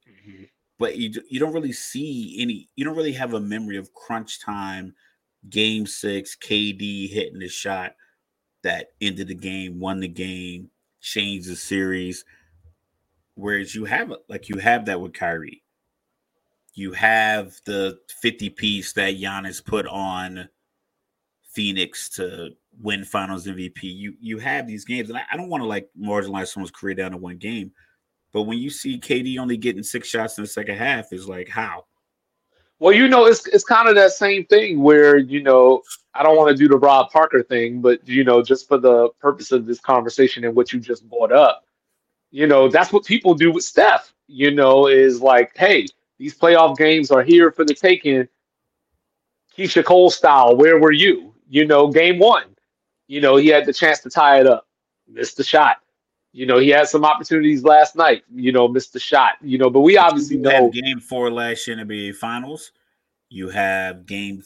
Mm-hmm. 0.07 0.43
But 0.77 0.97
you, 0.97 1.11
you 1.29 1.39
don't 1.39 1.53
really 1.53 1.73
see 1.73 2.37
any, 2.39 2.69
you 2.75 2.85
don't 2.85 2.95
really 2.95 3.13
have 3.13 3.33
a 3.33 3.39
memory 3.39 3.77
of 3.77 3.93
crunch 3.93 4.39
time, 4.39 4.93
game 5.49 5.85
six, 5.85 6.35
KD 6.35 7.09
hitting 7.09 7.39
the 7.39 7.49
shot 7.49 7.95
that 8.63 8.91
ended 9.01 9.27
the 9.27 9.35
game, 9.35 9.79
won 9.79 9.99
the 9.99 10.07
game, 10.07 10.69
changed 11.01 11.49
the 11.49 11.55
series. 11.55 12.25
Whereas 13.35 13.73
you 13.73 13.85
have 13.85 14.13
like 14.27 14.49
you 14.49 14.57
have 14.57 14.85
that 14.85 14.99
with 14.99 15.13
Kyrie. 15.13 15.63
You 16.73 16.93
have 16.93 17.53
the 17.65 17.99
50 18.21 18.49
piece 18.51 18.93
that 18.93 19.15
Giannis 19.15 19.63
put 19.63 19.85
on 19.87 20.47
Phoenix 21.43 22.09
to 22.09 22.51
win 22.81 23.03
Finals 23.03 23.47
MVP. 23.47 23.83
You 23.83 24.13
you 24.19 24.37
have 24.39 24.67
these 24.67 24.85
games, 24.85 25.09
and 25.09 25.17
I, 25.17 25.23
I 25.31 25.37
don't 25.37 25.49
want 25.49 25.61
to 25.63 25.67
like 25.67 25.89
marginalize 25.99 26.47
someone's 26.47 26.71
career 26.71 26.95
down 26.95 27.11
to 27.11 27.17
one 27.17 27.37
game, 27.37 27.71
but 28.31 28.43
when 28.43 28.59
you 28.59 28.69
see 28.69 28.99
KD 28.99 29.37
only 29.39 29.57
getting 29.57 29.83
six 29.83 30.07
shots 30.07 30.37
in 30.37 30.43
the 30.43 30.49
second 30.49 30.77
half, 30.77 31.11
is 31.11 31.27
like 31.27 31.49
how? 31.49 31.85
Well, 32.79 32.93
you 32.93 33.09
know, 33.09 33.25
it's 33.25 33.45
it's 33.47 33.63
kind 33.63 33.89
of 33.89 33.95
that 33.95 34.11
same 34.11 34.45
thing 34.45 34.81
where 34.81 35.17
you 35.17 35.43
know 35.43 35.81
I 36.13 36.23
don't 36.23 36.37
want 36.37 36.49
to 36.49 36.55
do 36.55 36.69
the 36.69 36.77
Rob 36.77 37.11
Parker 37.11 37.43
thing, 37.43 37.81
but 37.81 38.07
you 38.07 38.23
know, 38.23 38.41
just 38.41 38.67
for 38.67 38.77
the 38.77 39.09
purpose 39.19 39.51
of 39.51 39.65
this 39.65 39.79
conversation 39.79 40.45
and 40.45 40.55
what 40.55 40.71
you 40.71 40.79
just 40.79 41.07
brought 41.09 41.31
up, 41.31 41.65
you 42.31 42.47
know, 42.47 42.69
that's 42.69 42.93
what 42.93 43.05
people 43.05 43.33
do 43.33 43.51
with 43.51 43.63
Steph. 43.63 44.13
You 44.27 44.51
know, 44.51 44.87
is 44.87 45.21
like, 45.21 45.57
hey, 45.57 45.87
these 46.17 46.37
playoff 46.37 46.77
games 46.77 47.11
are 47.11 47.23
here 47.23 47.51
for 47.51 47.65
the 47.65 47.73
taking. 47.73 48.27
Keyshia 49.57 49.83
Cole 49.83 50.09
style, 50.09 50.55
where 50.55 50.79
were 50.79 50.93
you? 50.93 51.33
You 51.49 51.65
know, 51.65 51.87
game 51.91 52.17
one, 52.17 52.55
you 53.07 53.19
know, 53.19 53.35
he 53.35 53.47
had 53.47 53.65
the 53.65 53.73
chance 53.73 53.99
to 54.01 54.09
tie 54.09 54.39
it 54.39 54.47
up, 54.47 54.67
missed 55.07 55.35
the 55.35 55.43
shot. 55.43 55.77
You 56.39 56.45
know, 56.45 56.57
he 56.57 56.69
had 56.69 56.87
some 56.87 57.03
opportunities 57.03 57.65
last 57.65 57.97
night, 57.97 58.23
you 58.33 58.53
know, 58.53 58.65
missed 58.69 58.93
the 58.93 58.99
shot, 58.99 59.33
you 59.41 59.57
know, 59.57 59.69
but 59.69 59.81
we 59.81 59.97
obviously 59.97 60.37
you 60.37 60.41
know. 60.41 60.69
Game 60.69 61.01
four 61.01 61.29
last 61.29 61.67
year 61.67 61.77
in 61.77 61.85
the 61.85 61.93
NBA 61.93 62.15
Finals. 62.15 62.71
You 63.27 63.49
have 63.49 64.05
game 64.05 64.41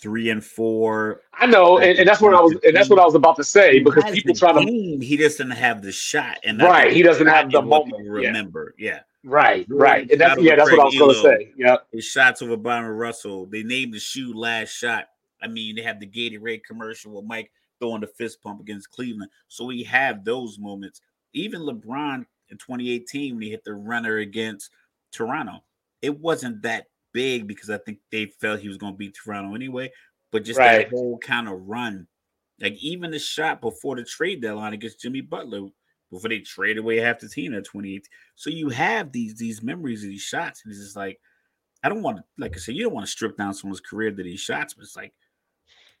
three 0.00 0.30
and 0.30 0.42
four. 0.42 1.20
I 1.34 1.44
know, 1.44 1.80
and, 1.80 1.98
and 1.98 2.08
that's 2.08 2.22
what 2.22 2.32
I 2.32 2.40
was, 2.40 2.56
and 2.64 2.74
that's 2.74 2.88
what 2.88 2.98
I 2.98 3.04
was 3.04 3.14
about 3.14 3.36
to 3.36 3.44
say 3.44 3.78
because 3.80 4.10
people 4.10 4.34
try 4.34 4.52
to. 4.52 4.60
He 4.62 5.18
doesn't 5.18 5.50
have 5.50 5.82
the 5.82 5.92
shot, 5.92 6.38
and 6.44 6.62
right, 6.62 6.90
he 6.90 7.02
doesn't 7.02 7.26
have 7.26 7.52
the 7.52 7.60
moment. 7.60 8.08
Remember, 8.08 8.74
yeah. 8.78 8.90
yeah. 8.90 9.00
Right, 9.22 9.66
right. 9.68 10.10
And 10.10 10.18
that's, 10.18 10.40
yeah, 10.40 10.56
that's 10.56 10.70
what 10.70 10.80
I 10.80 10.84
was 10.84 10.98
going 10.98 11.14
to 11.14 11.20
say. 11.20 11.52
Yeah. 11.58 11.76
His 11.92 12.06
shots 12.06 12.40
over 12.40 12.56
Bryon 12.56 12.86
Russell. 12.86 13.44
They 13.44 13.62
named 13.64 13.92
the 13.92 13.98
shoe 13.98 14.32
last 14.32 14.70
shot. 14.70 15.08
I 15.42 15.48
mean, 15.48 15.76
they 15.76 15.82
have 15.82 16.00
the 16.00 16.06
Gatorade 16.06 16.64
commercial 16.64 17.16
with 17.16 17.26
Mike 17.26 17.50
throwing 17.78 18.00
the 18.00 18.06
fist 18.06 18.42
pump 18.42 18.60
against 18.60 18.90
Cleveland. 18.90 19.30
So 19.48 19.66
we 19.66 19.82
have 19.84 20.24
those 20.24 20.58
moments. 20.58 21.00
Even 21.32 21.62
LeBron 21.62 22.24
in 22.50 22.58
2018 22.58 23.34
when 23.34 23.42
he 23.42 23.50
hit 23.50 23.64
the 23.64 23.74
runner 23.74 24.18
against 24.18 24.70
Toronto, 25.12 25.64
it 26.02 26.18
wasn't 26.18 26.62
that 26.62 26.86
big 27.12 27.46
because 27.46 27.70
I 27.70 27.78
think 27.78 27.98
they 28.10 28.26
felt 28.40 28.60
he 28.60 28.68
was 28.68 28.78
going 28.78 28.94
to 28.94 28.98
beat 28.98 29.14
Toronto 29.14 29.54
anyway. 29.54 29.90
But 30.30 30.44
just 30.44 30.58
right. 30.58 30.88
that 30.88 30.90
whole 30.90 31.18
kind 31.18 31.48
of 31.48 31.60
run, 31.66 32.06
like 32.60 32.74
even 32.74 33.10
the 33.10 33.18
shot 33.18 33.60
before 33.60 33.96
the 33.96 34.04
trade 34.04 34.42
deadline 34.42 34.74
against 34.74 35.00
Jimmy 35.00 35.22
Butler 35.22 35.68
before 36.10 36.28
they 36.28 36.40
traded 36.40 36.78
away 36.78 36.96
half 36.96 37.20
the 37.20 37.28
team 37.28 37.54
at 37.54 37.64
28. 37.64 38.06
So 38.34 38.50
you 38.50 38.68
have 38.70 39.12
these 39.12 39.36
these 39.36 39.62
memories 39.62 40.02
of 40.02 40.10
these 40.10 40.22
shots, 40.22 40.62
and 40.64 40.72
it's 40.72 40.82
just 40.82 40.96
like 40.96 41.18
I 41.82 41.88
don't 41.88 42.02
want 42.02 42.18
to, 42.18 42.24
like 42.36 42.56
I 42.56 42.58
said, 42.58 42.74
you 42.74 42.84
don't 42.84 42.94
want 42.94 43.06
to 43.06 43.12
strip 43.12 43.36
down 43.36 43.54
someone's 43.54 43.80
career 43.80 44.10
to 44.10 44.22
these 44.22 44.40
shots, 44.40 44.74
but 44.74 44.82
it's 44.82 44.96
like 44.96 45.14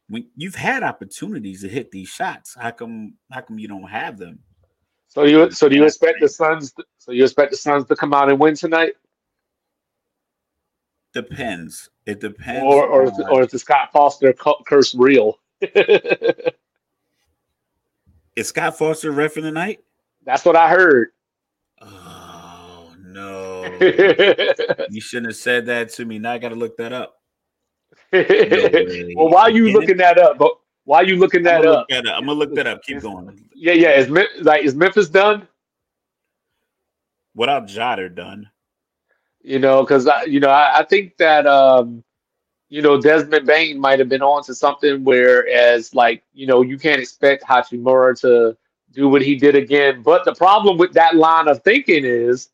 when 0.08 0.28
you've 0.36 0.54
had 0.54 0.82
opportunities 0.82 1.62
to 1.62 1.68
hit 1.68 1.90
these 1.90 2.08
shots, 2.08 2.56
how 2.58 2.70
come 2.70 3.14
how 3.30 3.40
come 3.40 3.58
you 3.58 3.68
don't 3.68 3.88
have 3.88 4.18
them? 4.18 4.40
So 5.08 5.24
you 5.24 5.50
so 5.50 5.68
do 5.68 5.76
you 5.76 5.84
expect 5.84 6.20
the 6.20 6.28
Suns? 6.28 6.72
So 6.98 7.12
you 7.12 7.24
expect 7.24 7.50
the 7.50 7.56
Suns 7.56 7.86
to 7.86 7.96
come 7.96 8.12
out 8.12 8.30
and 8.30 8.38
win 8.38 8.54
tonight? 8.54 8.92
Depends. 11.14 11.88
It 12.06 12.20
depends. 12.20 12.62
Or 12.62 12.86
or, 12.86 13.06
on... 13.06 13.30
or 13.30 13.42
is 13.42 13.50
the 13.50 13.58
Scott 13.58 13.90
Foster 13.92 14.34
curse 14.66 14.94
real? 14.94 15.38
is 18.36 18.48
Scott 18.48 18.76
Foster 18.78 19.10
ref 19.10 19.38
in 19.38 19.44
the? 19.44 19.78
That's 20.24 20.44
what 20.44 20.56
I 20.56 20.68
heard. 20.68 21.08
Oh 21.80 22.94
no! 23.00 23.64
you 24.90 25.00
shouldn't 25.00 25.28
have 25.28 25.36
said 25.36 25.64
that 25.66 25.88
to 25.94 26.04
me. 26.04 26.18
Now 26.18 26.32
I 26.32 26.38
got 26.38 26.50
to 26.50 26.54
look 26.54 26.76
that 26.76 26.92
up. 26.92 27.14
No 28.12 29.14
well, 29.16 29.30
why 29.30 29.42
are 29.42 29.50
you 29.50 29.72
looking 29.72 29.96
that 29.98 30.18
up? 30.18 30.38
But 30.38 30.57
why 30.88 31.02
are 31.02 31.04
you 31.04 31.18
looking 31.18 31.42
that 31.42 31.66
I'm 31.66 31.68
up? 31.68 31.86
that 31.90 32.06
up? 32.06 32.14
I'm 32.16 32.24
gonna 32.24 32.38
look 32.38 32.54
that 32.54 32.66
up. 32.66 32.82
Keep 32.82 33.02
going. 33.02 33.38
Yeah, 33.54 33.74
yeah. 33.74 33.90
Is 33.90 34.08
like 34.40 34.64
is 34.64 34.74
Memphis 34.74 35.10
done? 35.10 35.46
Without 37.34 37.66
Jotter 37.66 38.12
done. 38.14 38.48
You 39.42 39.58
know, 39.58 39.82
because 39.82 40.06
I, 40.06 40.22
you 40.22 40.40
know, 40.40 40.48
I, 40.48 40.78
I 40.78 40.84
think 40.84 41.18
that 41.18 41.46
um, 41.46 42.02
you 42.70 42.80
know, 42.80 42.98
Desmond 42.98 43.46
Bane 43.46 43.78
might 43.78 43.98
have 43.98 44.08
been 44.08 44.22
on 44.22 44.42
to 44.44 44.54
something. 44.54 45.04
Whereas, 45.04 45.94
like, 45.94 46.22
you 46.32 46.46
know, 46.46 46.62
you 46.62 46.78
can't 46.78 47.02
expect 47.02 47.44
Hachimura 47.44 48.18
to 48.22 48.56
do 48.92 49.10
what 49.10 49.20
he 49.20 49.36
did 49.36 49.56
again. 49.56 50.00
But 50.00 50.24
the 50.24 50.34
problem 50.34 50.78
with 50.78 50.94
that 50.94 51.16
line 51.16 51.48
of 51.48 51.62
thinking 51.64 52.06
is 52.06 52.48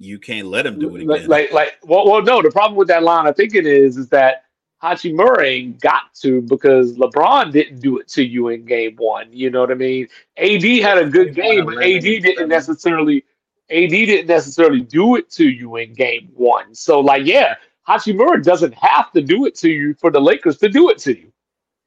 you 0.00 0.18
can't 0.18 0.48
let 0.48 0.66
him 0.66 0.80
do 0.80 0.96
it 0.96 1.02
again. 1.02 1.28
Like, 1.28 1.52
like, 1.52 1.74
well, 1.84 2.04
well, 2.04 2.20
no. 2.20 2.42
The 2.42 2.50
problem 2.50 2.76
with 2.76 2.88
that 2.88 3.04
line 3.04 3.28
of 3.28 3.36
thinking 3.36 3.64
is, 3.64 3.96
is 3.96 4.08
that 4.08 4.45
Hachimura 4.86 5.80
got 5.80 6.14
to 6.20 6.42
because 6.42 6.96
LeBron 6.96 7.50
didn't 7.50 7.80
do 7.80 7.98
it 7.98 8.06
to 8.08 8.24
you 8.24 8.48
in 8.48 8.64
game 8.64 8.94
one. 8.96 9.28
You 9.32 9.50
know 9.50 9.60
what 9.60 9.72
I 9.72 9.74
mean? 9.74 10.08
AD 10.36 10.62
had 10.62 10.98
a 10.98 11.08
good 11.08 11.34
game, 11.34 11.64
but 11.64 11.82
AD 11.82 12.02
didn't 12.02 12.48
necessarily. 12.48 13.24
AD 13.68 13.90
didn't 13.90 14.28
necessarily 14.28 14.80
do 14.80 15.16
it 15.16 15.28
to 15.32 15.48
you 15.48 15.74
in 15.76 15.92
game 15.92 16.30
one. 16.34 16.72
So, 16.72 17.00
like, 17.00 17.26
yeah, 17.26 17.56
Hachimura 17.88 18.42
doesn't 18.42 18.74
have 18.74 19.10
to 19.12 19.20
do 19.20 19.44
it 19.46 19.56
to 19.56 19.68
you 19.68 19.94
for 19.94 20.12
the 20.12 20.20
Lakers 20.20 20.58
to 20.58 20.68
do 20.68 20.88
it 20.90 20.98
to 20.98 21.18
you. 21.18 21.32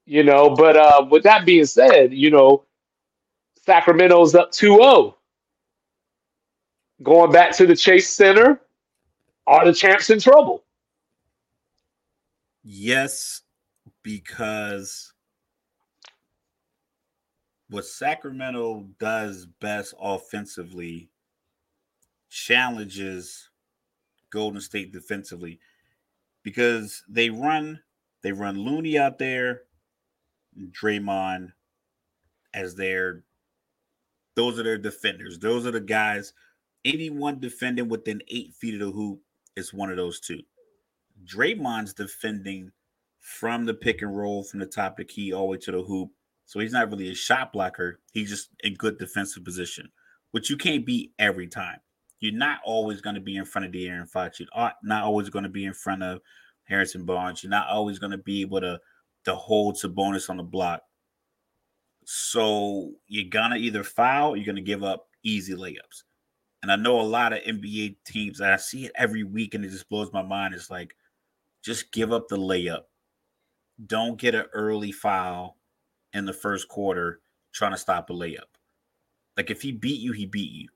You 0.05 0.23
know, 0.23 0.49
but 0.49 0.75
uh, 0.75 1.05
with 1.09 1.23
that 1.23 1.45
being 1.45 1.65
said, 1.65 2.11
you 2.13 2.31
know, 2.31 2.65
Sacramento's 3.65 4.35
up 4.35 4.51
2-0. 4.51 5.13
Going 7.01 7.31
back 7.31 7.55
to 7.57 7.65
the 7.65 7.75
Chase 7.75 8.09
Center, 8.09 8.59
are 9.47 9.63
the 9.63 9.73
champs 9.73 10.09
in 10.09 10.19
trouble? 10.19 10.63
Yes, 12.71 13.41
because 14.03 15.11
what 17.67 17.83
Sacramento 17.83 18.85
does 18.99 19.47
best 19.59 19.95
offensively 19.99 21.09
challenges 22.29 23.49
Golden 24.29 24.61
State 24.61 24.93
defensively 24.93 25.59
because 26.43 27.03
they 27.09 27.31
run 27.31 27.79
they 28.21 28.33
run 28.33 28.59
Looney 28.59 28.99
out 28.99 29.17
there, 29.17 29.63
Draymond 30.55 31.51
as 32.53 32.75
their 32.75 33.23
those 34.35 34.59
are 34.59 34.63
their 34.63 34.77
defenders. 34.77 35.39
Those 35.39 35.65
are 35.65 35.71
the 35.71 35.81
guys 35.81 36.33
anyone 36.85 37.39
defending 37.39 37.89
within 37.89 38.21
eight 38.27 38.53
feet 38.53 38.75
of 38.75 38.81
the 38.81 38.91
hoop 38.91 39.21
is 39.55 39.73
one 39.73 39.89
of 39.89 39.97
those 39.97 40.19
two. 40.19 40.43
Draymond's 41.25 41.93
defending 41.93 42.71
from 43.19 43.65
the 43.65 43.73
pick 43.73 44.01
and 44.01 44.15
roll 44.15 44.43
from 44.43 44.59
the 44.59 44.65
top 44.65 44.93
of 44.93 44.97
the 44.97 45.05
key 45.05 45.33
all 45.33 45.43
the 45.43 45.51
way 45.51 45.57
to 45.57 45.71
the 45.71 45.83
hoop. 45.83 46.09
So 46.45 46.59
he's 46.59 46.71
not 46.71 46.89
really 46.89 47.09
a 47.09 47.15
shot 47.15 47.53
blocker. 47.53 47.99
He's 48.11 48.29
just 48.29 48.49
in 48.63 48.73
good 48.73 48.97
defensive 48.97 49.43
position, 49.43 49.89
which 50.31 50.49
you 50.49 50.57
can't 50.57 50.85
beat 50.85 51.13
every 51.19 51.47
time. 51.47 51.77
You're 52.19 52.33
not 52.33 52.59
always 52.65 53.01
going 53.01 53.15
to 53.15 53.21
be 53.21 53.37
in 53.37 53.45
front 53.45 53.65
of 53.65 53.71
De'Aaron 53.71 54.09
Fox. 54.09 54.39
You're 54.39 54.49
not 54.83 55.03
always 55.03 55.29
going 55.29 55.43
to 55.43 55.49
be 55.49 55.65
in 55.65 55.73
front 55.73 56.03
of 56.03 56.21
Harrison 56.63 57.05
Barnes. 57.05 57.43
You're 57.43 57.51
not 57.51 57.69
always 57.69 57.99
going 57.99 58.11
to 58.11 58.17
be 58.17 58.41
able 58.41 58.61
to, 58.61 58.79
to 59.25 59.35
hold 59.35 59.75
Sabonis 59.75 60.29
on 60.29 60.37
the 60.37 60.43
block. 60.43 60.81
So 62.11 62.93
you're 63.05 63.29
gonna 63.29 63.57
either 63.57 63.83
foul, 63.83 64.35
you're 64.35 64.43
gonna 64.47 64.61
give 64.61 64.83
up 64.83 65.09
easy 65.21 65.53
layups. 65.53 66.05
And 66.63 66.71
I 66.71 66.75
know 66.75 66.99
a 66.99 67.03
lot 67.03 67.33
of 67.33 67.43
NBA 67.43 67.97
teams, 68.03 68.39
and 68.39 68.49
I 68.49 68.55
see 68.55 68.87
it 68.87 68.91
every 68.95 69.23
week, 69.23 69.53
and 69.53 69.63
it 69.63 69.69
just 69.69 69.87
blows 69.89 70.11
my 70.11 70.23
mind. 70.23 70.55
It's 70.55 70.71
like, 70.71 70.95
just 71.63 71.91
give 71.91 72.11
up 72.11 72.27
the 72.27 72.37
layup. 72.37 72.83
Don't 73.85 74.19
get 74.19 74.35
an 74.35 74.45
early 74.53 74.91
foul 74.91 75.57
in 76.13 76.25
the 76.25 76.33
first 76.33 76.67
quarter 76.67 77.21
trying 77.53 77.71
to 77.71 77.77
stop 77.77 78.09
a 78.09 78.13
layup. 78.13 78.49
Like 79.37 79.49
if 79.49 79.61
he 79.61 79.71
beat 79.71 80.01
you, 80.01 80.11
he 80.11 80.25
beat 80.25 80.51
you. 80.51 80.67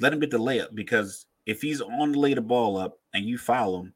Let 0.00 0.12
him 0.12 0.20
get 0.20 0.30
the 0.30 0.38
layup 0.38 0.74
because 0.74 1.26
if 1.46 1.62
he's 1.62 1.80
on 1.80 2.12
to 2.12 2.18
lay 2.18 2.34
the 2.34 2.42
ball 2.42 2.76
up 2.76 2.98
and 3.14 3.24
you 3.24 3.38
foul 3.38 3.80
him, 3.80 3.94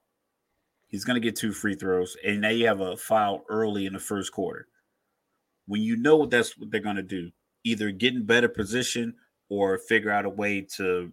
he's 0.88 1.04
going 1.04 1.20
to 1.20 1.26
get 1.26 1.36
two 1.36 1.52
free 1.52 1.74
throws. 1.74 2.16
And 2.24 2.40
now 2.40 2.48
you 2.48 2.66
have 2.66 2.80
a 2.80 2.96
foul 2.96 3.44
early 3.48 3.86
in 3.86 3.92
the 3.92 3.98
first 3.98 4.32
quarter. 4.32 4.66
When 5.66 5.82
you 5.82 5.96
know 5.96 6.26
that's 6.26 6.56
what 6.56 6.70
they're 6.70 6.80
going 6.80 6.96
to 6.96 7.02
do, 7.02 7.30
either 7.64 7.90
get 7.90 8.14
in 8.14 8.24
better 8.24 8.48
position 8.48 9.14
or 9.48 9.78
figure 9.78 10.10
out 10.10 10.24
a 10.24 10.30
way 10.30 10.62
to 10.76 11.12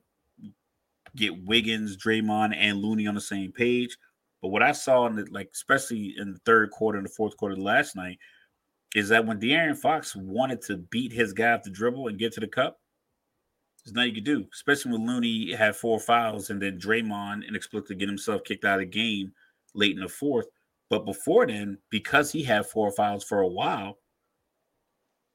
get 1.16 1.46
Wiggins, 1.46 1.98
Draymond, 1.98 2.56
and 2.56 2.78
Looney 2.78 3.08
on 3.08 3.16
the 3.16 3.22
same 3.22 3.52
page. 3.52 3.98
But 4.42 4.50
what 4.50 4.64
I 4.64 4.72
saw 4.72 5.08
in 5.08 5.16
the 5.16 5.28
like, 5.32 5.50
especially 5.54 6.16
in 6.18 6.34
the 6.34 6.40
third 6.46 6.72
quarter 6.72 6.98
and 6.98 7.08
the 7.08 7.14
fourth 7.14 7.36
quarter 7.38 7.56
last 7.56 7.96
night, 7.96 8.20
is 8.96 9.10
that 9.10 9.26
when 9.26 9.40
De'Aaron 9.40 9.78
Fox 9.78 10.16
wanted 10.16 10.62
to 10.64 10.78
beat 10.78 11.12
his 11.12 11.34
guy 11.34 11.52
off 11.52 11.64
the 11.64 11.70
dribble 11.70 12.08
and 12.08 12.20
get 12.20 12.34
to 12.34 12.40
the 12.40 12.48
cup, 12.48 12.80
there's 13.84 13.94
nothing 13.94 14.10
you 14.10 14.16
could 14.16 14.26
do. 14.26 14.46
Especially 14.54 14.92
when 14.92 15.08
Looney 15.08 15.54
had 15.54 15.76
four 15.76 16.00
fouls 16.00 16.50
and 16.50 16.62
then 16.62 16.80
Draymond 16.80 17.48
inexplicably 17.48 17.96
get 17.96 18.10
himself 18.10 18.44
kicked 18.44 18.66
out 18.66 18.82
of 18.82 18.92
the 18.92 18.98
game 18.98 19.32
late 19.74 19.96
in 19.96 20.02
the 20.02 20.08
fourth. 20.08 20.48
But 20.90 21.06
before 21.06 21.48
then, 21.48 21.78
because 21.90 22.32
he 22.32 22.44
had 22.44 22.66
four 22.66 22.92
fouls 22.92 23.24
for 23.24 23.42
a 23.42 23.48
while, 23.48 23.98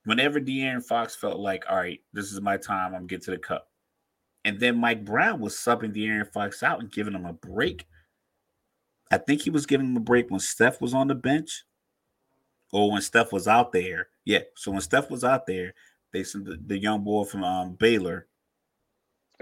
whenever 0.04 0.40
De'Aaron 0.40 0.84
Fox 0.84 1.14
felt 1.14 1.38
like, 1.38 1.64
all 1.68 1.76
right, 1.76 2.00
this 2.12 2.32
is 2.32 2.40
my 2.40 2.56
time, 2.56 2.94
I'm 2.94 3.06
getting 3.06 3.24
to 3.24 3.30
the 3.32 3.38
cup. 3.38 3.68
And 4.44 4.58
then 4.58 4.76
Mike 4.76 5.04
Brown 5.04 5.40
was 5.40 5.54
subbing 5.54 5.94
De'Aaron 5.94 6.32
Fox 6.32 6.62
out 6.62 6.80
and 6.80 6.90
giving 6.90 7.14
him 7.14 7.26
a 7.26 7.32
break. 7.32 7.86
I 9.12 9.18
think 9.18 9.42
he 9.42 9.50
was 9.50 9.66
giving 9.66 9.88
him 9.88 9.96
a 9.96 10.00
break 10.00 10.30
when 10.30 10.40
Steph 10.40 10.80
was 10.80 10.94
on 10.94 11.08
the 11.08 11.14
bench 11.14 11.64
or 12.72 12.90
when 12.90 13.02
Steph 13.02 13.30
was 13.30 13.46
out 13.46 13.70
there. 13.70 14.08
Yeah. 14.24 14.40
So 14.56 14.72
when 14.72 14.80
Steph 14.80 15.10
was 15.10 15.22
out 15.22 15.46
there, 15.46 15.74
they 16.12 16.24
sent 16.24 16.46
the, 16.46 16.58
the 16.66 16.78
young 16.78 17.04
boy 17.04 17.24
from 17.24 17.44
um, 17.44 17.74
Baylor, 17.74 18.26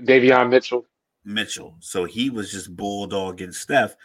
Davion 0.00 0.50
Mitchell. 0.50 0.86
Mitchell. 1.24 1.76
So 1.80 2.04
he 2.04 2.30
was 2.30 2.50
just 2.50 2.74
bulldogging 2.74 3.54
Steph 3.54 3.96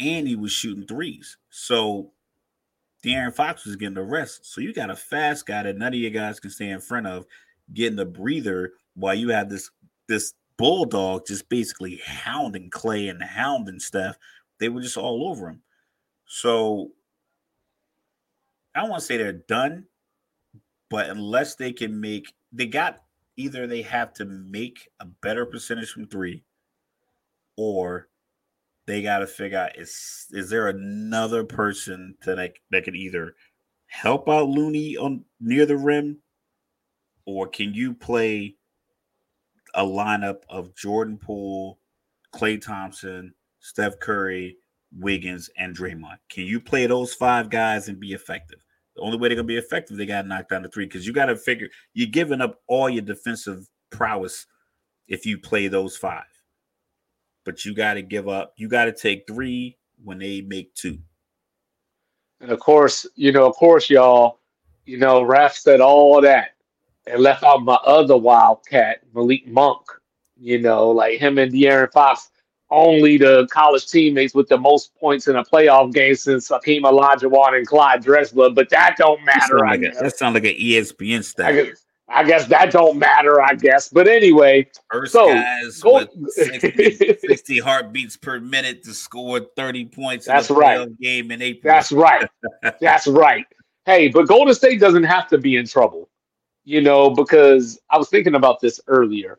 and 0.00 0.26
he 0.26 0.36
was 0.36 0.52
shooting 0.52 0.86
threes. 0.86 1.36
So 1.50 2.12
De'Aaron 3.04 3.34
Fox 3.34 3.64
was 3.64 3.76
getting 3.76 3.94
the 3.94 4.02
rest. 4.02 4.52
So 4.52 4.60
you 4.60 4.72
got 4.72 4.90
a 4.90 4.96
fast 4.96 5.46
guy 5.46 5.62
that 5.62 5.76
none 5.76 5.92
of 5.92 5.98
you 5.98 6.10
guys 6.10 6.40
can 6.40 6.50
stay 6.50 6.70
in 6.70 6.80
front 6.80 7.06
of, 7.06 7.26
getting 7.72 7.98
a 7.98 8.04
breather 8.04 8.72
while 8.94 9.14
you 9.14 9.28
have 9.30 9.48
this 9.48 9.70
this 10.08 10.34
bulldog 10.56 11.26
just 11.26 11.48
basically 11.48 12.00
hounding 12.04 12.70
Klay 12.70 13.10
and 13.10 13.22
hounding 13.22 13.80
Steph. 13.80 14.18
They 14.60 14.68
were 14.68 14.80
just 14.80 14.96
all 14.96 15.28
over 15.28 15.48
him. 15.48 15.62
So 16.26 16.90
I 18.74 18.80
don't 18.80 18.90
want 18.90 19.00
to 19.00 19.06
say 19.06 19.16
they're 19.16 19.32
done, 19.32 19.84
but 20.90 21.08
unless 21.08 21.54
they 21.54 21.72
can 21.72 22.00
make 22.00 22.32
they 22.52 22.66
got 22.66 23.02
either 23.36 23.66
they 23.66 23.82
have 23.82 24.12
to 24.14 24.24
make 24.24 24.88
a 25.00 25.06
better 25.06 25.44
percentage 25.46 25.90
from 25.90 26.06
three, 26.06 26.44
or 27.56 28.08
they 28.86 29.02
got 29.02 29.18
to 29.18 29.26
figure 29.26 29.58
out 29.58 29.78
is 29.78 30.26
is 30.30 30.50
there 30.50 30.68
another 30.68 31.44
person 31.44 32.16
that 32.24 32.38
I, 32.38 32.52
that 32.70 32.84
could 32.84 32.96
either 32.96 33.34
help 33.86 34.28
out 34.28 34.48
Looney 34.48 34.96
on 34.96 35.24
near 35.40 35.66
the 35.66 35.76
rim, 35.76 36.18
or 37.26 37.46
can 37.46 37.74
you 37.74 37.94
play 37.94 38.56
a 39.74 39.84
lineup 39.84 40.42
of 40.48 40.74
Jordan 40.76 41.18
Poole, 41.18 41.78
Klay 42.32 42.60
Thompson, 42.60 43.34
Steph 43.64 43.98
Curry, 43.98 44.56
Wiggins, 44.92 45.50
and 45.58 45.76
Draymond? 45.76 46.18
Can 46.28 46.44
you 46.44 46.60
play 46.60 46.86
those 46.86 47.14
five 47.14 47.50
guys 47.50 47.88
and 47.88 47.98
be 47.98 48.12
effective? 48.12 48.60
The 48.94 49.02
only 49.02 49.18
way 49.18 49.28
they're 49.28 49.36
gonna 49.36 49.46
be 49.46 49.56
effective, 49.56 49.96
they 49.96 50.06
gotta 50.06 50.28
knock 50.28 50.48
down 50.48 50.62
the 50.62 50.68
three 50.68 50.86
because 50.86 51.06
you 51.06 51.12
gotta 51.12 51.36
figure 51.36 51.68
you're 51.94 52.06
giving 52.08 52.40
up 52.40 52.60
all 52.68 52.88
your 52.88 53.02
defensive 53.02 53.68
prowess 53.90 54.46
if 55.08 55.26
you 55.26 55.38
play 55.38 55.68
those 55.68 55.96
five 55.96 56.24
but 57.44 57.64
you 57.64 57.74
got 57.74 57.94
to 57.94 58.02
give 58.02 58.28
up. 58.28 58.54
You 58.56 58.68
got 58.68 58.86
to 58.86 58.92
take 58.92 59.26
three 59.26 59.76
when 60.02 60.18
they 60.18 60.40
make 60.40 60.74
two. 60.74 60.98
And 62.40 62.50
of 62.50 62.58
course, 62.58 63.06
you 63.14 63.32
know, 63.32 63.46
of 63.46 63.54
course, 63.56 63.88
y'all, 63.88 64.40
you 64.84 64.98
know, 64.98 65.22
Raf 65.22 65.54
said 65.54 65.80
all 65.80 66.20
that 66.22 66.50
and 67.06 67.22
left 67.22 67.44
out 67.44 67.62
my 67.62 67.78
other 67.84 68.16
wildcat, 68.16 69.02
Malik 69.14 69.46
Monk. 69.46 69.82
You 70.36 70.58
know, 70.60 70.90
like 70.90 71.20
him 71.20 71.38
and 71.38 71.52
De'Aaron 71.52 71.92
Fox, 71.92 72.30
only 72.70 73.16
the 73.16 73.46
college 73.50 73.86
teammates 73.86 74.34
with 74.34 74.48
the 74.48 74.58
most 74.58 74.94
points 74.96 75.28
in 75.28 75.36
a 75.36 75.44
playoff 75.44 75.92
game 75.92 76.14
since 76.14 76.48
Hakeem 76.48 76.82
Olajuwon 76.82 77.56
and 77.56 77.66
Clyde 77.66 78.02
Drexler. 78.02 78.54
But 78.54 78.70
that 78.70 78.96
don't 78.98 79.22
matter. 79.24 79.58
That 79.58 79.70
sounds 79.70 79.82
like, 79.82 79.98
that 80.00 80.16
sound 80.16 80.34
like 80.34 80.44
an 80.44 80.54
ESPN 80.54 81.24
stat. 81.24 81.76
I 82.08 82.22
guess 82.22 82.46
that 82.48 82.70
don't 82.70 82.98
matter, 82.98 83.40
I 83.40 83.54
guess. 83.54 83.88
But 83.88 84.08
anyway, 84.08 84.68
first 84.90 85.12
so, 85.12 85.28
guys 85.32 85.80
go, 85.80 85.94
with 85.94 86.32
60, 86.32 87.18
60, 87.26 87.58
heartbeats 87.60 88.16
per 88.16 88.40
minute 88.40 88.82
to 88.84 88.92
score 88.92 89.40
30 89.56 89.86
points 89.86 90.26
that's 90.26 90.50
right. 90.50 90.86
game 91.00 91.30
in 91.30 91.40
April. 91.40 91.72
That's 91.72 91.92
right. 91.92 92.28
that's 92.80 93.06
right. 93.06 93.46
Hey, 93.86 94.08
but 94.08 94.28
Golden 94.28 94.54
State 94.54 94.80
doesn't 94.80 95.04
have 95.04 95.28
to 95.28 95.38
be 95.38 95.56
in 95.56 95.66
trouble, 95.66 96.08
you 96.64 96.82
know, 96.82 97.10
because 97.10 97.80
I 97.90 97.98
was 97.98 98.08
thinking 98.10 98.34
about 98.34 98.60
this 98.60 98.80
earlier. 98.86 99.38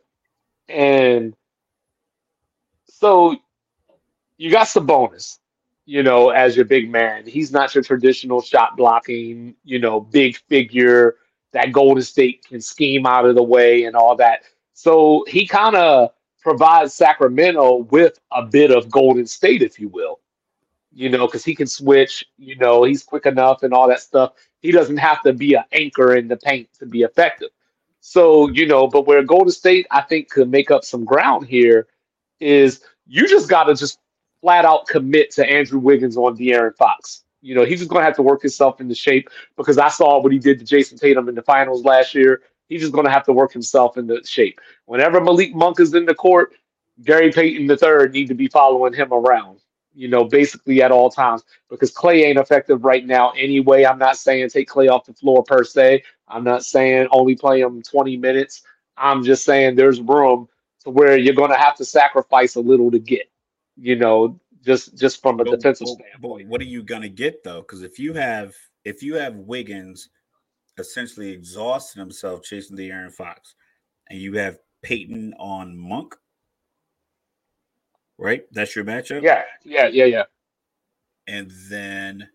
And 0.68 1.34
so 2.98 3.36
you 4.38 4.50
got 4.50 4.68
Sabonis, 4.68 5.38
you 5.84 6.02
know, 6.02 6.30
as 6.30 6.56
your 6.56 6.64
big 6.64 6.90
man. 6.90 7.26
He's 7.26 7.52
not 7.52 7.74
your 7.74 7.84
traditional 7.84 8.40
shot 8.40 8.74
blocking, 8.74 9.54
you 9.64 9.78
know, 9.78 10.00
big 10.00 10.38
figure 10.48 11.16
that 11.52 11.72
Golden 11.72 12.02
State 12.02 12.46
can 12.46 12.58
scheme 12.58 13.04
out 13.04 13.26
of 13.26 13.34
the 13.34 13.42
way 13.42 13.84
and 13.84 13.94
all 13.94 14.16
that. 14.16 14.44
So 14.72 15.26
he 15.28 15.46
kind 15.46 15.76
of 15.76 16.12
provides 16.40 16.94
Sacramento 16.94 17.86
with 17.90 18.18
a 18.32 18.42
bit 18.42 18.70
of 18.70 18.90
Golden 18.90 19.26
State, 19.26 19.60
if 19.60 19.78
you 19.78 19.88
will, 19.88 20.20
you 20.90 21.10
know, 21.10 21.26
because 21.26 21.44
he 21.44 21.54
can 21.54 21.66
switch, 21.66 22.24
you 22.38 22.56
know, 22.56 22.82
he's 22.82 23.02
quick 23.02 23.26
enough 23.26 23.62
and 23.62 23.74
all 23.74 23.88
that 23.88 24.00
stuff. 24.00 24.32
He 24.60 24.72
doesn't 24.72 24.96
have 24.96 25.22
to 25.24 25.34
be 25.34 25.52
an 25.52 25.64
anchor 25.72 26.16
in 26.16 26.28
the 26.28 26.38
paint 26.38 26.70
to 26.78 26.86
be 26.86 27.02
effective. 27.02 27.50
So, 28.00 28.48
you 28.48 28.66
know, 28.66 28.86
but 28.86 29.06
where 29.06 29.22
Golden 29.22 29.52
State, 29.52 29.86
I 29.90 30.00
think, 30.00 30.30
could 30.30 30.50
make 30.50 30.70
up 30.70 30.82
some 30.82 31.04
ground 31.04 31.46
here 31.46 31.88
is 32.40 32.82
you 33.06 33.28
just 33.28 33.48
got 33.48 33.64
to 33.64 33.74
just 33.74 33.98
flat 34.40 34.64
out 34.64 34.86
commit 34.86 35.30
to 35.32 35.46
Andrew 35.48 35.78
Wiggins 35.78 36.16
on 36.16 36.36
De'Aaron 36.36 36.76
Fox. 36.76 37.24
You 37.42 37.54
know, 37.54 37.64
he's 37.64 37.78
just 37.78 37.90
going 37.90 38.00
to 38.00 38.04
have 38.04 38.16
to 38.16 38.22
work 38.22 38.42
himself 38.42 38.80
into 38.80 38.94
shape 38.94 39.28
because 39.56 39.78
I 39.78 39.88
saw 39.88 40.20
what 40.20 40.32
he 40.32 40.38
did 40.38 40.58
to 40.58 40.64
Jayson 40.64 40.98
Tatum 40.98 41.28
in 41.28 41.34
the 41.34 41.42
finals 41.42 41.84
last 41.84 42.14
year. 42.14 42.42
He's 42.68 42.80
just 42.80 42.92
going 42.92 43.04
to 43.06 43.10
have 43.10 43.24
to 43.24 43.32
work 43.32 43.52
himself 43.52 43.96
into 43.96 44.20
shape. 44.24 44.60
Whenever 44.86 45.20
Malik 45.20 45.54
Monk 45.54 45.78
is 45.78 45.94
in 45.94 46.06
the 46.06 46.14
court, 46.14 46.54
Gary 47.04 47.30
Payton 47.30 47.70
III 47.70 48.08
need 48.08 48.28
to 48.28 48.34
be 48.34 48.48
following 48.48 48.92
him 48.92 49.12
around, 49.12 49.60
you 49.94 50.08
know, 50.08 50.24
basically 50.24 50.82
at 50.82 50.90
all 50.90 51.10
times 51.10 51.44
because 51.68 51.92
Klay 51.92 52.24
ain't 52.24 52.38
effective 52.38 52.84
right 52.84 53.06
now 53.06 53.30
anyway. 53.32 53.84
I'm 53.84 53.98
not 53.98 54.16
saying 54.16 54.48
take 54.48 54.68
Klay 54.68 54.90
off 54.90 55.04
the 55.04 55.12
floor 55.12 55.44
per 55.44 55.62
se. 55.62 56.02
I'm 56.28 56.42
not 56.42 56.64
saying 56.64 57.08
only 57.10 57.36
play 57.36 57.60
him 57.60 57.82
20 57.82 58.16
minutes. 58.16 58.62
I'm 58.96 59.22
just 59.22 59.44
saying 59.44 59.76
there's 59.76 60.00
room 60.00 60.48
to 60.86 60.90
where 60.90 61.18
you're 61.18 61.34
going 61.34 61.50
to 61.50 61.56
have 61.56 61.76
to 61.76 61.84
sacrifice 61.84 62.54
a 62.54 62.60
little 62.60 62.90
to 62.90 62.98
get, 62.98 63.28
you 63.76 63.96
know, 63.96 64.40
just 64.64 64.96
just 64.96 65.20
from 65.20 65.40
a 65.40 65.44
defensive 65.44 65.88
standpoint. 65.88 66.20
Boy, 66.20 66.44
what 66.46 66.60
are 66.60 66.64
you 66.64 66.82
gonna 66.82 67.08
get 67.08 67.44
though? 67.44 67.60
Because 67.60 67.82
if 67.82 67.98
you 67.98 68.12
have 68.14 68.54
if 68.84 69.02
you 69.02 69.14
have 69.14 69.36
Wiggins 69.36 70.08
essentially 70.78 71.30
exhausting 71.30 72.00
himself 72.00 72.42
chasing 72.42 72.76
De'Aaron 72.76 73.12
Fox, 73.12 73.54
and 74.10 74.18
you 74.18 74.34
have 74.34 74.58
Payton 74.82 75.34
on 75.38 75.76
Monk, 75.76 76.16
right? 78.18 78.44
That's 78.52 78.74
your 78.74 78.84
matchup. 78.84 79.22
Yeah, 79.22 79.42
yeah, 79.64 79.86
yeah, 79.86 80.04
yeah. 80.04 80.24
And 81.28 81.50
then 81.70 82.28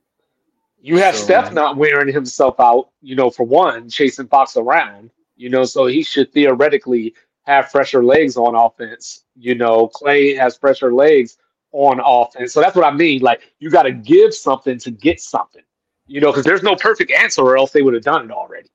you 0.81 0.97
have 0.97 1.15
so, 1.15 1.23
Steph 1.23 1.53
not 1.53 1.77
wearing 1.77 2.13
himself 2.13 2.59
out, 2.59 2.89
you 3.01 3.15
know, 3.15 3.29
for 3.29 3.45
one, 3.45 3.89
chasing 3.89 4.27
Fox 4.27 4.57
around, 4.57 5.11
you 5.35 5.49
know, 5.49 5.63
so 5.63 5.85
he 5.85 6.01
should 6.01 6.31
theoretically 6.33 7.13
have 7.43 7.69
fresher 7.71 8.03
legs 8.03 8.37
on 8.37 8.55
offense. 8.55 9.25
You 9.35 9.55
know, 9.55 9.89
Klay 9.89 10.37
has 10.37 10.57
fresher 10.57 10.93
legs 10.93 11.37
on 11.71 12.01
offense. 12.03 12.53
So 12.53 12.61
that's 12.61 12.75
what 12.75 12.85
I 12.85 12.91
mean. 12.91 13.21
Like 13.21 13.41
you 13.59 13.69
got 13.69 13.83
to 13.83 13.91
give 13.91 14.33
something 14.33 14.77
to 14.79 14.91
get 14.91 15.19
something. 15.19 15.63
You 16.07 16.19
know, 16.19 16.31
because 16.31 16.43
there's 16.43 16.63
no 16.63 16.75
perfect 16.75 17.11
answer, 17.11 17.41
or 17.41 17.57
else 17.57 17.71
they 17.71 17.81
would 17.81 17.93
have 17.93 18.03
done 18.03 18.25
it 18.25 18.31
already. 18.31 18.69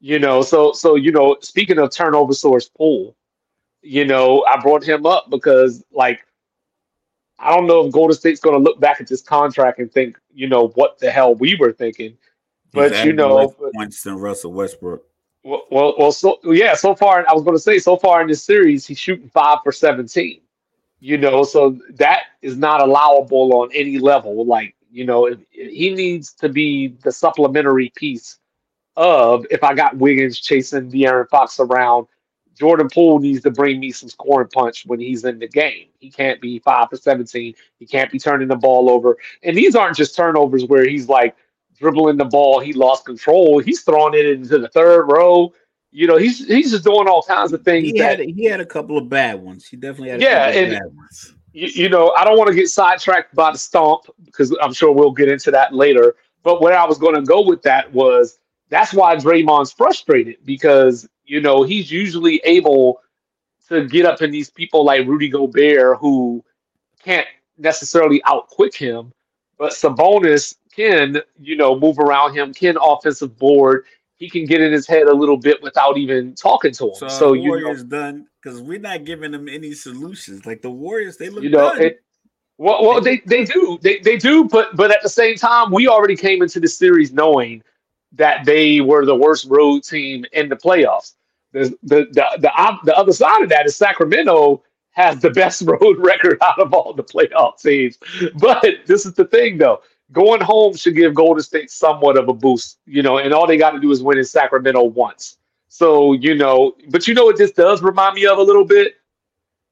You 0.00 0.18
know, 0.18 0.42
so 0.42 0.72
so 0.72 0.94
you 0.94 1.10
know, 1.10 1.36
speaking 1.40 1.78
of 1.78 1.90
turnover 1.90 2.32
source 2.32 2.68
Poole, 2.68 3.16
you 3.82 4.04
know, 4.04 4.44
I 4.44 4.60
brought 4.60 4.84
him 4.84 5.06
up 5.06 5.28
because 5.30 5.84
like 5.90 6.24
I 7.38 7.54
don't 7.54 7.66
know 7.66 7.86
if 7.86 7.92
Golden 7.92 8.16
State's 8.16 8.40
going 8.40 8.56
to 8.56 8.62
look 8.62 8.80
back 8.80 9.00
at 9.00 9.08
this 9.08 9.22
contract 9.22 9.78
and 9.78 9.92
think, 9.92 10.18
you 10.32 10.48
know, 10.48 10.68
what 10.68 10.98
the 10.98 11.10
hell 11.10 11.34
we 11.34 11.56
were 11.56 11.72
thinking. 11.72 12.16
But 12.72 13.04
you 13.04 13.12
know, 13.12 13.54
points 13.74 14.02
than 14.02 14.16
Russell 14.16 14.52
Westbrook. 14.52 15.02
Well, 15.46 15.94
well, 15.96 16.10
so 16.10 16.40
yeah, 16.44 16.74
so 16.74 16.96
far 16.96 17.24
I 17.28 17.32
was 17.32 17.44
going 17.44 17.56
to 17.56 17.62
say 17.62 17.78
so 17.78 17.96
far 17.96 18.20
in 18.20 18.26
this 18.26 18.42
series 18.42 18.84
he's 18.84 18.98
shooting 18.98 19.28
five 19.28 19.58
for 19.62 19.70
seventeen. 19.70 20.40
You 20.98 21.18
know, 21.18 21.44
so 21.44 21.78
that 21.94 22.24
is 22.42 22.56
not 22.56 22.82
allowable 22.82 23.54
on 23.54 23.68
any 23.72 24.00
level. 24.00 24.44
Like 24.44 24.74
you 24.90 25.04
know, 25.04 25.32
he 25.50 25.94
needs 25.94 26.32
to 26.34 26.48
be 26.48 26.96
the 27.04 27.12
supplementary 27.12 27.92
piece 27.94 28.38
of 28.96 29.46
if 29.52 29.62
I 29.62 29.74
got 29.74 29.96
Wiggins 29.96 30.40
chasing 30.40 30.90
De'Aaron 30.90 31.28
Fox 31.28 31.60
around 31.60 32.08
Jordan 32.58 32.88
Poole 32.88 33.20
needs 33.20 33.42
to 33.42 33.50
bring 33.50 33.78
me 33.78 33.92
some 33.92 34.08
scoring 34.08 34.48
punch 34.48 34.84
when 34.86 34.98
he's 34.98 35.24
in 35.24 35.38
the 35.38 35.46
game. 35.46 35.88
He 35.98 36.10
can't 36.10 36.40
be 36.40 36.58
five 36.58 36.88
for 36.88 36.96
17. 36.96 37.54
He 37.78 37.86
can't 37.86 38.10
be 38.10 38.18
turning 38.18 38.48
the 38.48 38.56
ball 38.56 38.88
over. 38.88 39.16
And 39.42 39.56
these 39.56 39.76
aren't 39.76 39.96
just 39.96 40.16
turnovers 40.16 40.64
where 40.64 40.88
he's 40.88 41.08
like 41.08 41.36
dribbling 41.78 42.16
the 42.16 42.24
ball, 42.24 42.60
he 42.60 42.72
lost 42.72 43.04
control. 43.04 43.58
He's 43.58 43.82
throwing 43.82 44.14
it 44.14 44.26
into 44.26 44.58
the 44.58 44.68
third 44.68 45.06
row. 45.06 45.52
You 45.92 46.06
know, 46.06 46.16
he's 46.16 46.46
he's 46.46 46.70
just 46.70 46.84
doing 46.84 47.08
all 47.08 47.22
kinds 47.22 47.52
of 47.52 47.62
things. 47.62 47.84
He 47.84 47.98
that, 47.98 48.18
had 48.18 48.28
he 48.28 48.44
had 48.44 48.60
a 48.60 48.66
couple 48.66 48.98
of 48.98 49.08
bad 49.08 49.40
ones. 49.40 49.66
He 49.66 49.76
definitely 49.76 50.10
had 50.10 50.20
yeah, 50.20 50.48
and, 50.48 50.72
bad 50.72 50.94
ones. 50.94 51.34
You, 51.52 51.68
you 51.68 51.88
know, 51.88 52.12
I 52.16 52.24
don't 52.24 52.36
want 52.36 52.48
to 52.48 52.54
get 52.54 52.68
sidetracked 52.68 53.34
by 53.34 53.52
the 53.52 53.58
stomp 53.58 54.04
because 54.24 54.54
I'm 54.60 54.74
sure 54.74 54.92
we'll 54.92 55.12
get 55.12 55.28
into 55.28 55.50
that 55.52 55.72
later. 55.72 56.16
But 56.42 56.60
where 56.60 56.78
I 56.78 56.84
was 56.84 56.98
going 56.98 57.14
to 57.14 57.22
go 57.22 57.40
with 57.40 57.62
that 57.62 57.92
was 57.92 58.38
that's 58.68 58.92
why 58.92 59.16
Draymond's 59.16 59.72
frustrated 59.72 60.36
because 60.44 61.08
you 61.26 61.40
know, 61.40 61.64
he's 61.64 61.90
usually 61.90 62.40
able 62.44 63.00
to 63.68 63.86
get 63.86 64.06
up 64.06 64.22
in 64.22 64.30
these 64.30 64.48
people 64.48 64.84
like 64.84 65.06
Rudy 65.06 65.28
Gobert 65.28 65.98
who 65.98 66.44
can't 67.02 67.26
necessarily 67.58 68.22
outquick 68.24 68.74
him, 68.74 69.12
but 69.58 69.72
Sabonis 69.72 70.54
can, 70.76 71.22
you 71.40 71.56
know, 71.56 71.78
move 71.78 71.98
around 71.98 72.34
him, 72.34 72.52
can 72.52 72.76
offensive 72.80 73.36
board. 73.38 73.84
He 74.16 74.30
can 74.30 74.44
get 74.44 74.60
in 74.60 74.72
his 74.72 74.86
head 74.86 75.08
a 75.08 75.12
little 75.12 75.36
bit 75.36 75.62
without 75.62 75.98
even 75.98 76.34
talking 76.34 76.72
to 76.72 76.88
him. 76.88 76.94
So, 76.94 77.08
so 77.08 77.32
you 77.32 77.50
Warriors 77.50 77.82
know, 77.84 77.88
done 77.88 78.26
because 78.42 78.60
we're 78.60 78.78
not 78.78 79.04
giving 79.04 79.32
them 79.32 79.48
any 79.48 79.72
solutions. 79.72 80.46
Like 80.46 80.62
the 80.62 80.70
Warriors, 80.70 81.16
they 81.16 81.30
look 81.30 81.42
you 81.42 81.50
know, 81.50 81.70
done. 81.70 81.82
It, 81.82 82.02
well, 82.58 82.82
well, 82.82 83.00
they, 83.02 83.20
they 83.26 83.44
do, 83.44 83.78
they, 83.82 83.98
they 83.98 84.16
do, 84.16 84.44
but 84.44 84.74
but 84.76 84.90
at 84.90 85.02
the 85.02 85.08
same 85.08 85.36
time, 85.36 85.70
we 85.70 85.88
already 85.88 86.16
came 86.16 86.42
into 86.42 86.60
the 86.60 86.68
series 86.68 87.12
knowing 87.12 87.62
that 88.12 88.46
they 88.46 88.80
were 88.80 89.04
the 89.04 89.14
worst 89.14 89.46
road 89.50 89.82
team 89.82 90.24
in 90.32 90.48
the 90.48 90.56
playoffs. 90.56 91.14
The 91.52 91.76
the 91.82 92.06
the 92.12 92.26
the, 92.38 92.78
the 92.84 92.96
other 92.96 93.12
side 93.12 93.42
of 93.42 93.50
that 93.50 93.66
is 93.66 93.76
Sacramento 93.76 94.62
has 94.92 95.20
the 95.20 95.30
best 95.30 95.62
road 95.66 95.98
record 95.98 96.38
out 96.42 96.58
of 96.58 96.72
all 96.72 96.94
the 96.94 97.04
playoff 97.04 97.60
teams. 97.60 97.98
But 98.36 98.64
this 98.86 99.04
is 99.04 99.12
the 99.12 99.26
thing, 99.26 99.58
though. 99.58 99.82
Going 100.12 100.40
home 100.40 100.76
should 100.76 100.94
give 100.94 101.14
Golden 101.14 101.42
State 101.42 101.70
somewhat 101.70 102.16
of 102.16 102.28
a 102.28 102.32
boost, 102.32 102.78
you 102.86 103.02
know, 103.02 103.18
and 103.18 103.34
all 103.34 103.46
they 103.46 103.56
got 103.56 103.70
to 103.70 103.80
do 103.80 103.90
is 103.90 104.02
win 104.02 104.18
in 104.18 104.24
Sacramento 104.24 104.84
once. 104.84 105.38
So, 105.68 106.12
you 106.12 106.34
know, 106.34 106.76
but 106.90 107.06
you 107.06 107.14
know 107.14 107.24
what 107.24 107.36
this 107.36 107.52
does 107.52 107.82
remind 107.82 108.14
me 108.14 108.26
of 108.26 108.38
a 108.38 108.42
little 108.42 108.64
bit? 108.64 108.94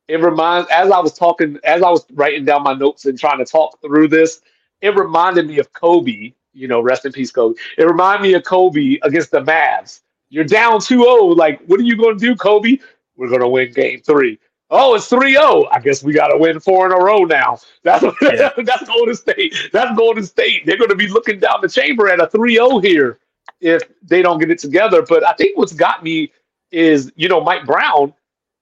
It 0.09 0.21
reminds, 0.21 0.69
as 0.71 0.91
I 0.91 0.99
was 0.99 1.15
talking, 1.15 1.59
as 1.65 1.83
I 1.83 1.91
was 1.91 2.05
writing 2.13 2.45
down 2.45 2.63
my 2.63 2.75
notes 2.75 3.07
and 3.07 3.19
trying 3.19 3.39
to 3.39 3.45
talk 3.45 3.81
through 3.81 4.09
this, 4.09 4.43
it 4.83 4.95
reminded 4.97 5.47
me 5.47 5.59
of 5.59 5.73
Kobe, 5.73 6.33
you 6.53 6.69
know, 6.69 6.81
rest 6.81 7.07
in 7.07 7.13
peace, 7.13 7.31
Kobe. 7.31 7.59
It 7.79 7.85
reminded 7.85 8.23
me 8.23 8.35
of 8.35 8.45
Kobe 8.45 8.99
against 9.03 9.31
the 9.31 9.41
Mavs 9.41 10.01
you're 10.35 10.45
down 10.45 10.81
2-0. 10.81 11.37
Like, 11.37 11.65
what 11.67 11.79
are 11.79 11.85
you 11.85 11.97
going 11.97 12.19
to 12.19 12.21
do, 12.25 12.35
Kobe? 12.35 12.79
We're 13.17 13.29
going 13.29 13.41
to 13.41 13.49
win 13.49 13.73
game 13.73 14.01
three. 14.01 14.41
Oh, 14.77 14.97
it's 14.97 15.09
3-0. 15.09 15.69
I 15.71 15.79
guess 15.79 16.03
we 16.03 16.13
got 16.13 16.29
to 16.29 16.37
win 16.37 16.59
four 16.59 16.87
in 16.87 16.93
a 16.93 16.97
row 16.97 17.21
now. 17.21 17.59
That's 17.85 18.03
yeah. 18.21 18.51
that's 18.65 18.85
Golden 18.85 19.15
State. 19.15 19.55
That's 19.73 19.97
Golden 19.97 20.25
State. 20.25 20.67
They're 20.67 20.77
going 20.77 20.91
to 20.91 20.97
be 20.97 21.07
looking 21.07 21.39
down 21.39 21.61
the 21.63 21.69
chamber 21.69 22.09
at 22.09 22.19
a 22.19 22.27
3-0 22.27 22.85
here 22.85 23.21
if 23.61 23.83
they 24.03 24.21
don't 24.21 24.41
get 24.41 24.51
it 24.51 24.59
together. 24.59 25.03
But 25.03 25.25
I 25.25 25.33
think 25.35 25.57
what's 25.57 25.73
got 25.73 26.03
me 26.03 26.33
is, 26.73 27.13
you 27.15 27.29
know, 27.29 27.41
Mike 27.41 27.65
Brown, 27.65 28.13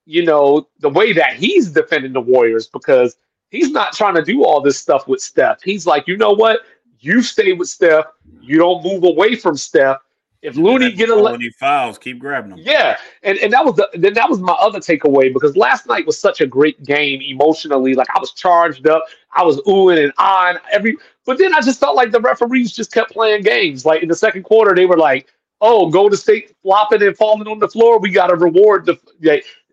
you 0.04 0.26
know, 0.26 0.68
the 0.80 0.90
way 0.90 1.14
that 1.14 1.36
he's 1.36 1.70
defending 1.70 2.12
the 2.12 2.20
Warriors 2.20 2.66
because 2.66 3.16
he's 3.48 3.70
not 3.70 3.94
trying 3.94 4.14
to 4.16 4.22
do 4.22 4.44
all 4.44 4.60
this 4.60 4.78
stuff 4.78 5.08
with 5.08 5.22
Steph. 5.22 5.62
He's 5.62 5.86
like, 5.86 6.06
you 6.06 6.18
know 6.18 6.32
what? 6.32 6.60
You 7.00 7.22
stay 7.22 7.54
with 7.54 7.68
Steph. 7.68 8.04
You 8.38 8.58
don't 8.58 8.84
move 8.84 9.04
away 9.04 9.34
from 9.34 9.56
Steph. 9.56 9.96
If 10.42 10.56
Looney 10.56 10.90
get 10.90 11.08
a 11.08 11.14
le- 11.14 11.38
fouls, 11.56 11.98
keep 11.98 12.18
grabbing 12.18 12.50
them. 12.50 12.58
Yeah, 12.60 12.98
and 13.22 13.38
and 13.38 13.52
that 13.52 13.64
was 13.64 13.76
the 13.76 13.88
then 13.94 14.12
that 14.14 14.28
was 14.28 14.40
my 14.40 14.54
other 14.54 14.80
takeaway 14.80 15.32
because 15.32 15.56
last 15.56 15.86
night 15.86 16.04
was 16.04 16.18
such 16.18 16.40
a 16.40 16.46
great 16.46 16.82
game 16.82 17.22
emotionally. 17.22 17.94
Like 17.94 18.08
I 18.12 18.18
was 18.18 18.32
charged 18.32 18.88
up, 18.88 19.04
I 19.30 19.44
was 19.44 19.58
oohing 19.62 20.02
and 20.02 20.12
on 20.18 20.58
every. 20.72 20.96
But 21.24 21.38
then 21.38 21.54
I 21.54 21.60
just 21.60 21.78
felt 21.78 21.94
like 21.94 22.10
the 22.10 22.20
referees 22.20 22.72
just 22.72 22.92
kept 22.92 23.12
playing 23.12 23.42
games. 23.42 23.86
Like 23.86 24.02
in 24.02 24.08
the 24.08 24.16
second 24.16 24.42
quarter, 24.42 24.74
they 24.74 24.84
were 24.84 24.96
like, 24.96 25.28
"Oh, 25.60 25.88
Golden 25.88 26.18
State 26.18 26.56
flopping 26.62 27.02
and 27.02 27.16
falling 27.16 27.46
on 27.46 27.60
the 27.60 27.68
floor. 27.68 28.00
We 28.00 28.10
got 28.10 28.26
to 28.26 28.36
reward 28.36 28.84
the 28.84 28.98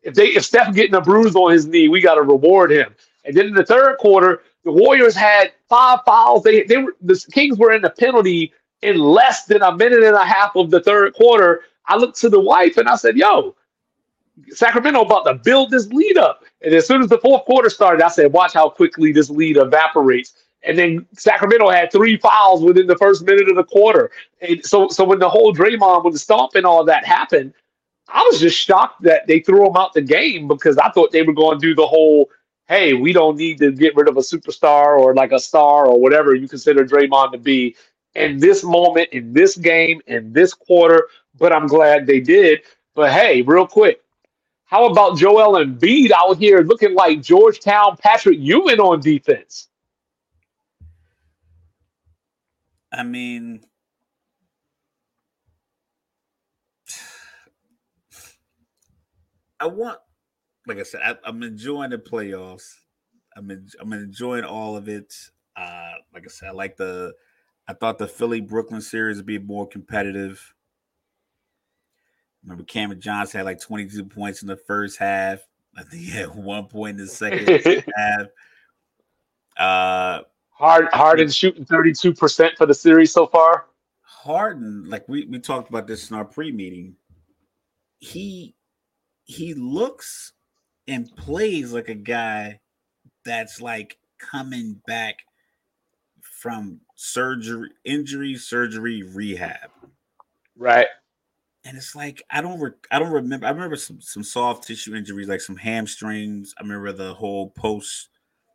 if 0.03 0.13
they 0.13 0.27
if 0.27 0.45
Steph 0.45 0.75
getting 0.75 0.93
a 0.93 1.01
bruise 1.01 1.36
on 1.36 1.51
his 1.51 1.65
knee, 1.65 1.88
we 1.89 1.99
got 1.99 2.15
to 2.15 2.21
reward 2.21 2.71
him." 2.71 2.93
And 3.25 3.36
then 3.36 3.47
in 3.47 3.53
the 3.55 3.65
third 3.65 3.97
quarter, 3.97 4.43
the 4.63 4.71
Warriors 4.71 5.15
had 5.15 5.51
five 5.67 6.01
fouls. 6.05 6.43
They 6.43 6.62
they 6.63 6.77
were 6.77 6.95
the 7.01 7.25
Kings 7.32 7.58
were 7.58 7.71
in 7.71 7.82
the 7.82 7.89
penalty 7.89 8.53
in 8.81 8.97
less 8.97 9.45
than 9.45 9.61
a 9.61 9.75
minute 9.75 10.03
and 10.03 10.15
a 10.15 10.25
half 10.25 10.55
of 10.55 10.69
the 10.71 10.81
third 10.81 11.13
quarter, 11.13 11.63
I 11.85 11.97
looked 11.97 12.19
to 12.21 12.29
the 12.29 12.39
wife 12.39 12.77
and 12.77 12.87
I 12.87 12.95
said, 12.95 13.17
Yo, 13.17 13.55
Sacramento 14.49 15.01
about 15.01 15.23
to 15.23 15.35
build 15.35 15.71
this 15.71 15.87
lead 15.87 16.17
up. 16.17 16.43
And 16.61 16.73
as 16.73 16.87
soon 16.87 17.01
as 17.01 17.09
the 17.09 17.17
fourth 17.19 17.45
quarter 17.45 17.69
started, 17.69 18.03
I 18.03 18.09
said, 18.09 18.31
Watch 18.31 18.53
how 18.53 18.69
quickly 18.69 19.11
this 19.11 19.29
lead 19.29 19.57
evaporates. 19.57 20.33
And 20.63 20.77
then 20.77 21.05
Sacramento 21.13 21.69
had 21.69 21.91
three 21.91 22.17
fouls 22.17 22.61
within 22.61 22.87
the 22.87 22.97
first 22.97 23.23
minute 23.23 23.49
of 23.49 23.55
the 23.55 23.63
quarter. 23.63 24.11
And 24.41 24.63
so, 24.65 24.89
so 24.89 25.05
when 25.05 25.19
the 25.19 25.29
whole 25.29 25.53
Draymond, 25.53 26.03
when 26.03 26.13
the 26.13 26.19
stomp 26.19 26.55
and 26.55 26.65
all 26.65 26.83
that 26.83 27.05
happened, 27.05 27.53
I 28.09 28.23
was 28.29 28.39
just 28.39 28.57
shocked 28.57 29.03
that 29.03 29.27
they 29.27 29.39
threw 29.39 29.67
him 29.67 29.77
out 29.77 29.93
the 29.93 30.01
game 30.01 30.47
because 30.47 30.77
I 30.77 30.89
thought 30.89 31.11
they 31.11 31.21
were 31.21 31.33
going 31.33 31.59
to 31.59 31.65
do 31.65 31.75
the 31.75 31.87
whole, 31.87 32.29
hey, 32.67 32.93
we 32.93 33.13
don't 33.13 33.37
need 33.37 33.59
to 33.59 33.71
get 33.71 33.95
rid 33.95 34.09
of 34.09 34.17
a 34.17 34.21
superstar 34.21 34.99
or 34.99 35.13
like 35.13 35.31
a 35.31 35.39
star 35.39 35.85
or 35.85 35.99
whatever 35.99 36.35
you 36.35 36.47
consider 36.47 36.83
Draymond 36.83 37.31
to 37.33 37.37
be 37.37 37.75
in 38.15 38.39
this 38.39 38.63
moment, 38.63 39.10
in 39.12 39.34
this 39.34 39.56
game, 39.56 40.02
in 40.08 40.34
this 40.34 40.54
quarter, 40.54 41.08
but 41.38 41.54
I'm 41.54 41.67
glad 41.67 42.08
they 42.08 42.19
did. 42.19 42.62
But 42.95 43.12
hey, 43.12 43.41
real 43.41 43.67
quick, 43.67 44.02
how 44.65 44.86
about 44.88 45.17
Joel 45.17 45.63
Embiid 45.63 46.12
out 46.12 46.38
here 46.38 46.62
looking 46.62 46.93
like 46.93 47.22
Georgetown 47.22 47.98
Patrick 47.98 48.38
Ewing 48.39 48.80
on 48.80 49.00
defense? 49.00 49.67
I 52.91 53.04
mean, 53.04 53.62
I 59.60 59.67
want, 59.67 60.00
like 60.67 60.80
I 60.80 60.84
said, 60.84 61.02
I, 61.04 61.15
am 61.28 61.43
enjoying 61.43 61.91
the 61.91 61.98
playoffs. 61.98 62.67
I'm 63.36 63.67
I'm 63.80 63.93
enjoying 63.93 64.43
all 64.43 64.76
of 64.76 64.89
it. 64.89 65.13
Uh, 65.56 65.93
like 66.13 66.24
I 66.26 66.30
said, 66.30 66.50
I 66.50 66.52
like 66.52 66.78
the 66.78 67.13
I 67.69 67.73
thought 67.73 67.99
the 67.99 68.08
Philly 68.08 68.41
Brooklyn 68.41 68.82
series 68.82 69.17
would 69.17 69.27
be 69.27 69.38
more 69.38 69.67
competitive. 69.67 70.55
Remember, 72.41 72.63
Cameron 72.63 72.99
Johnson 72.99 73.38
had 73.38 73.45
like 73.45 73.62
22 73.62 74.05
points 74.05 74.41
in 74.41 74.47
the 74.47 74.58
first 74.58 74.97
half. 74.97 75.41
I 75.77 75.84
think 75.84 76.01
he 76.01 76.10
had 76.10 76.29
one 76.36 76.65
point 76.65 76.99
in 76.99 77.05
the 77.05 77.12
second 77.12 77.47
half. 77.95 78.25
Uh, 79.55 80.23
Hard 80.49 80.88
Harden 80.91 81.29
shooting 81.29 81.63
32% 81.63 82.58
for 82.58 82.65
the 82.65 82.73
series 82.73 83.13
so 83.13 83.27
far. 83.27 83.67
Harden, 84.01 84.89
like 84.89 85.08
we, 85.08 85.25
we 85.25 85.38
talked 85.38 85.69
about 85.69 85.86
this 85.86 86.10
in 86.10 86.17
our 86.17 86.25
pre-meeting, 86.25 86.95
he 87.99 88.55
he 89.25 89.53
looks 89.53 90.34
and 90.88 91.15
plays 91.15 91.71
like 91.71 91.89
a 91.89 91.95
guy 91.95 92.60
that's 93.23 93.62
like 93.62 93.99
coming 94.17 94.82
back 94.88 95.19
from 96.21 96.82
surgery, 97.01 97.69
injury, 97.85 98.35
surgery, 98.35 99.03
rehab. 99.03 99.69
Right. 100.57 100.88
And 101.63 101.77
it's 101.77 101.95
like 101.95 102.21
I 102.29 102.41
don't 102.41 102.59
re- 102.59 102.71
I 102.91 102.99
don't 102.99 103.12
remember. 103.12 103.47
I 103.47 103.51
remember 103.51 103.77
some 103.77 104.01
some 104.01 104.23
soft 104.23 104.67
tissue 104.67 104.95
injuries 104.95 105.29
like 105.29 105.39
some 105.41 105.55
hamstrings. 105.55 106.53
I 106.57 106.63
remember 106.63 106.91
the 106.91 107.13
whole 107.13 107.51
post 107.51 108.09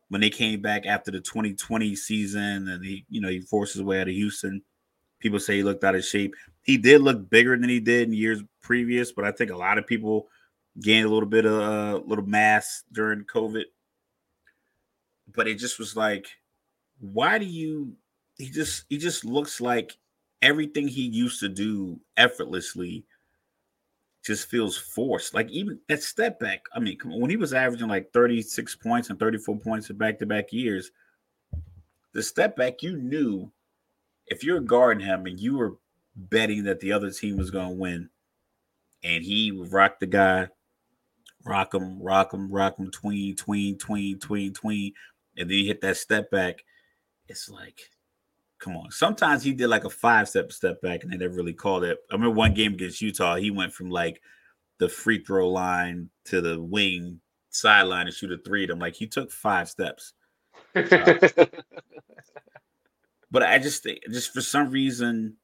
when 0.09 0.20
they 0.20 0.30
came 0.30 0.61
back 0.61 0.85
after 0.85 1.11
the 1.11 1.20
2020 1.20 1.96
season 1.96 2.68
and 2.68 2.85
he 2.85 3.07
you 3.09 3.20
know 3.20 3.28
he 3.28 3.40
forced 3.40 3.72
his 3.74 3.83
way 3.83 4.00
out 4.00 4.09
of 4.09 4.14
Houston. 4.14 4.62
People 5.20 5.40
say 5.40 5.57
he 5.57 5.62
looked 5.62 5.85
out 5.85 5.94
of 5.94 6.04
shape. 6.04 6.35
He 6.62 6.76
did 6.76 7.00
look 7.00 7.30
bigger 7.30 7.57
than 7.57 7.68
he 7.70 7.80
did 7.80 8.09
in 8.09 8.14
years 8.14 8.42
previous, 8.61 9.11
but 9.11 9.24
I 9.24 9.33
think 9.33 9.50
a 9.50 9.57
lot 9.57 9.78
of 9.78 9.87
people 9.87 10.28
gained 10.83 11.07
a 11.07 11.11
little 11.11 11.28
bit 11.28 11.46
of 11.46 11.52
a 11.52 11.62
uh, 11.62 12.00
little 12.04 12.26
mass 12.26 12.83
during 12.92 13.24
COVID. 13.24 13.64
But 15.35 15.48
it 15.48 15.54
just 15.54 15.78
was 15.78 15.96
like, 15.96 16.26
why 17.00 17.38
do 17.38 17.46
you? 17.46 17.96
He 18.37 18.51
just 18.51 18.85
he 18.88 18.99
just 18.99 19.25
looks 19.25 19.61
like 19.61 19.97
everything 20.42 20.88
he 20.88 21.03
used 21.03 21.40
to 21.40 21.49
do 21.49 22.01
effortlessly 22.16 23.05
just 24.25 24.49
feels 24.49 24.77
forced. 24.77 25.35
Like 25.35 25.51
even 25.51 25.79
that 25.88 26.03
step 26.03 26.40
back. 26.40 26.64
I 26.75 26.81
mean, 26.81 26.99
when 27.05 27.31
he 27.31 27.37
was 27.37 27.53
averaging 27.55 27.88
like 27.88 28.12
36 28.12 28.77
points 28.77 29.11
and 29.11 29.18
34 29.18 29.59
points 29.59 29.90
in 29.90 29.97
back 29.97 30.18
to 30.18 30.27
back 30.27 30.53
years, 30.53 30.90
the 32.12 32.23
step 32.23 32.57
back, 32.57 32.83
you 32.83 32.97
knew 32.97 33.53
if 34.27 34.42
you're 34.42 34.61
guarding 34.61 35.05
him 35.05 35.27
and 35.27 35.38
you 35.38 35.57
were 35.57 35.77
betting 36.16 36.64
that 36.64 36.81
the 36.81 36.92
other 36.92 37.11
team 37.11 37.37
was 37.37 37.51
going 37.51 37.68
to 37.68 37.75
win, 37.75 38.09
and 39.03 39.23
he 39.23 39.53
would 39.53 39.73
rock 39.73 39.99
the 40.01 40.07
guy, 40.07 40.49
rock 41.44 41.75
him, 41.75 42.01
rock 42.01 42.33
him, 42.33 42.51
rock 42.51 42.79
him, 42.79 42.90
tween, 42.90 43.37
tween, 43.37 43.77
tween, 43.77 44.18
tween, 44.18 44.55
tween, 44.55 44.92
and 45.37 45.51
then 45.51 45.57
he 45.59 45.66
hit 45.66 45.81
that 45.83 45.97
step 45.97 46.31
back. 46.31 46.64
It's 47.29 47.49
like, 47.51 47.90
come 48.64 48.77
on. 48.79 48.90
Sometimes 48.90 49.42
he 49.42 49.53
did 49.53 49.68
like 49.68 49.85
a 49.85 49.90
five 49.90 50.29
step 50.29 50.50
step 50.50 50.81
back 50.81 51.03
and 51.03 51.12
they 51.12 51.18
never 51.18 51.35
really 51.35 51.53
called 51.53 51.85
it. 51.85 51.98
I 52.11 52.14
remember 52.14 52.35
one 52.35 52.55
game 52.55 52.72
against 52.72 53.03
Utah, 53.03 53.37
he 53.37 53.50
went 53.50 53.74
from 53.74 53.90
like 53.90 54.22
the 54.79 54.88
free 54.88 55.22
throw 55.22 55.50
line 55.50 56.09
to 56.27 56.40
the 56.40 56.61
wing 56.61 57.20
sideline 57.50 58.07
and 58.07 58.14
shoot 58.14 58.33
a 58.33 58.38
three. 58.38 58.66
I'm 58.66 58.79
like, 58.79 58.94
he 58.94 59.07
took 59.07 59.31
five 59.31 59.68
steps. 59.68 60.14
Uh, 60.74 60.83
but 63.31 63.42
I 63.42 63.59
just 63.59 63.83
think, 63.83 64.00
just 64.11 64.33
for 64.33 64.40
some 64.40 64.70
reason, 64.70 65.37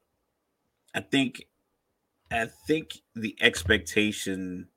I 0.95 1.01
think, 1.01 1.45
I 2.33 2.49
think 2.67 2.99
the 3.15 3.37
expectation, 3.41 4.69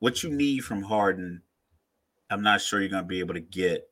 what 0.00 0.22
you 0.22 0.30
need 0.30 0.60
from 0.60 0.82
Harden, 0.82 1.42
I'm 2.28 2.42
not 2.42 2.60
sure 2.60 2.80
you're 2.80 2.90
going 2.90 3.04
to 3.04 3.08
be 3.08 3.20
able 3.20 3.34
to 3.34 3.40
get 3.40 3.88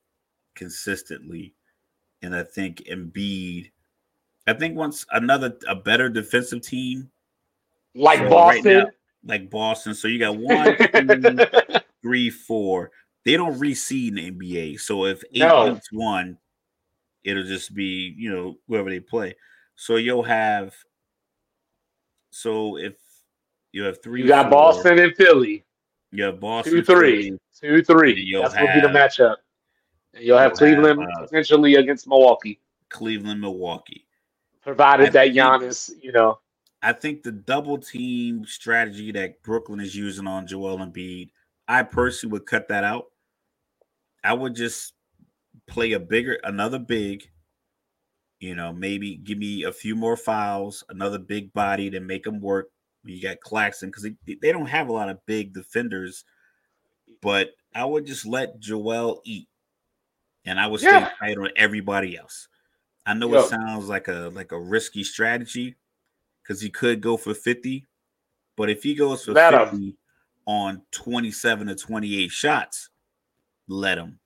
consistently. 0.55 1.55
And 2.21 2.35
I 2.35 2.43
think 2.43 2.83
Embiid 2.89 3.71
I 4.45 4.53
think 4.53 4.75
once 4.75 5.05
another 5.11 5.57
a 5.67 5.75
better 5.75 6.09
defensive 6.09 6.61
team, 6.61 7.09
like 7.95 8.19
so 8.19 8.29
Boston, 8.29 8.77
right 8.77 8.83
now, 8.83 8.89
like 9.25 9.49
Boston. 9.49 9.93
So 9.93 10.07
you 10.07 10.19
got 10.19 10.37
one, 10.37 10.77
two, 10.77 11.45
three, 12.01 12.29
four. 12.29 12.91
They 13.25 13.37
don't 13.37 13.57
reseed 13.57 14.09
in 14.09 14.15
the 14.15 14.31
NBA. 14.31 14.79
So 14.81 15.05
if 15.05 15.23
eight 15.33 15.39
no. 15.39 15.79
one, 15.91 16.37
it'll 17.23 17.43
just 17.43 17.73
be 17.73 18.13
you 18.17 18.33
know 18.33 18.57
whoever 18.67 18.89
they 18.89 18.99
play. 18.99 19.35
So 19.75 19.95
you'll 19.95 20.23
have. 20.23 20.75
So 22.31 22.77
if 22.77 22.95
you 23.71 23.83
have 23.83 24.01
three, 24.03 24.23
you 24.23 24.27
got 24.27 24.49
four, 24.49 24.51
Boston 24.51 24.99
and 24.99 25.15
Philly. 25.15 25.63
You 26.11 26.25
have 26.25 26.39
Boston, 26.41 26.73
two, 26.73 26.83
three, 26.83 27.37
two, 27.59 27.81
three. 27.81 28.33
That's 28.41 28.53
have, 28.53 28.67
will 28.67 28.81
be 28.81 28.87
the 28.87 28.93
matchup. 28.93 29.35
And 30.13 30.23
you'll 30.23 30.37
have 30.37 30.51
you'll 30.51 30.57
Cleveland 30.57 30.99
have, 30.99 31.09
uh, 31.17 31.21
potentially 31.21 31.75
against 31.75 32.07
Milwaukee. 32.07 32.59
Cleveland, 32.89 33.39
Milwaukee 33.39 34.05
provided 34.63 35.09
I 35.09 35.11
that 35.11 35.27
Giannis, 35.29 35.91
you 36.01 36.11
know. 36.11 36.39
I 36.81 36.91
think 36.91 37.23
the 37.23 37.31
double 37.31 37.77
team 37.77 38.45
strategy 38.45 39.11
that 39.13 39.41
Brooklyn 39.43 39.79
is 39.79 39.95
using 39.95 40.27
on 40.27 40.47
Joel 40.47 40.81
and 40.81 40.93
Embiid, 40.93 41.29
I 41.67 41.83
personally 41.83 42.33
would 42.33 42.45
cut 42.45 42.67
that 42.67 42.83
out. 42.83 43.05
I 44.23 44.33
would 44.33 44.55
just 44.55 44.93
play 45.67 45.93
a 45.93 45.99
bigger, 45.99 46.39
another 46.43 46.79
big, 46.79 47.29
you 48.39 48.55
know, 48.55 48.73
maybe 48.73 49.15
give 49.15 49.37
me 49.37 49.63
a 49.63 49.71
few 49.71 49.95
more 49.95 50.17
fouls, 50.17 50.83
another 50.89 51.19
big 51.19 51.53
body 51.53 51.89
to 51.89 52.01
make 52.01 52.23
them 52.23 52.41
work. 52.41 52.69
You 53.05 53.21
got 53.21 53.39
Claxton 53.39 53.89
because 53.89 54.03
they, 54.03 54.35
they 54.41 54.51
don't 54.51 54.65
have 54.65 54.89
a 54.89 54.93
lot 54.93 55.09
of 55.09 55.25
big 55.25 55.53
defenders, 55.53 56.25
but 57.21 57.51
I 57.73 57.85
would 57.85 58.05
just 58.05 58.25
let 58.25 58.59
Joel 58.59 59.21
eat, 59.25 59.47
and 60.45 60.59
I 60.59 60.67
would 60.67 60.79
stay 60.79 60.91
yeah. 60.91 61.11
tight 61.19 61.37
on 61.37 61.49
everybody 61.55 62.17
else. 62.17 62.47
I 63.05 63.13
know 63.13 63.33
it 63.35 63.49
sounds 63.49 63.89
like 63.89 64.07
a 64.07 64.31
like 64.33 64.51
a 64.51 64.59
risky 64.59 65.03
strategy 65.03 65.75
because 66.41 66.61
he 66.61 66.69
could 66.69 67.01
go 67.01 67.17
for 67.17 67.33
50, 67.33 67.85
but 68.55 68.69
if 68.69 68.83
he 68.83 68.95
goes 68.95 69.25
for 69.25 69.33
let 69.33 69.53
50 69.53 69.77
him. 69.77 69.97
on 70.45 70.81
27 70.91 71.67
to 71.67 71.75
28 71.75 72.31
shots, 72.31 72.89
let 73.67 73.97
him. 73.97 74.19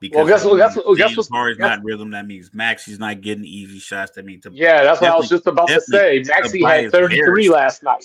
Because 0.00 0.16
well, 0.16 0.26
guess 0.26 0.44
what? 0.44 0.56
Guess 0.56 0.76
what? 0.76 0.96
Guess 0.96 1.16
what's 1.16 1.28
guess, 1.28 1.58
not 1.58 1.84
rhythm. 1.84 2.10
That 2.10 2.26
means 2.26 2.52
Maxey's 2.52 2.98
not 2.98 3.20
getting 3.20 3.44
easy 3.44 3.78
shots. 3.78 4.12
That 4.12 4.24
means 4.24 4.44
yeah, 4.50 4.82
that's 4.82 5.00
what 5.00 5.10
I 5.10 5.16
was 5.16 5.28
just 5.28 5.46
about 5.46 5.68
to 5.68 5.80
say. 5.80 6.24
Maxey 6.26 6.64
had 6.64 6.90
33 6.90 7.24
Harris, 7.24 7.48
last 7.48 7.82
night. 7.84 8.04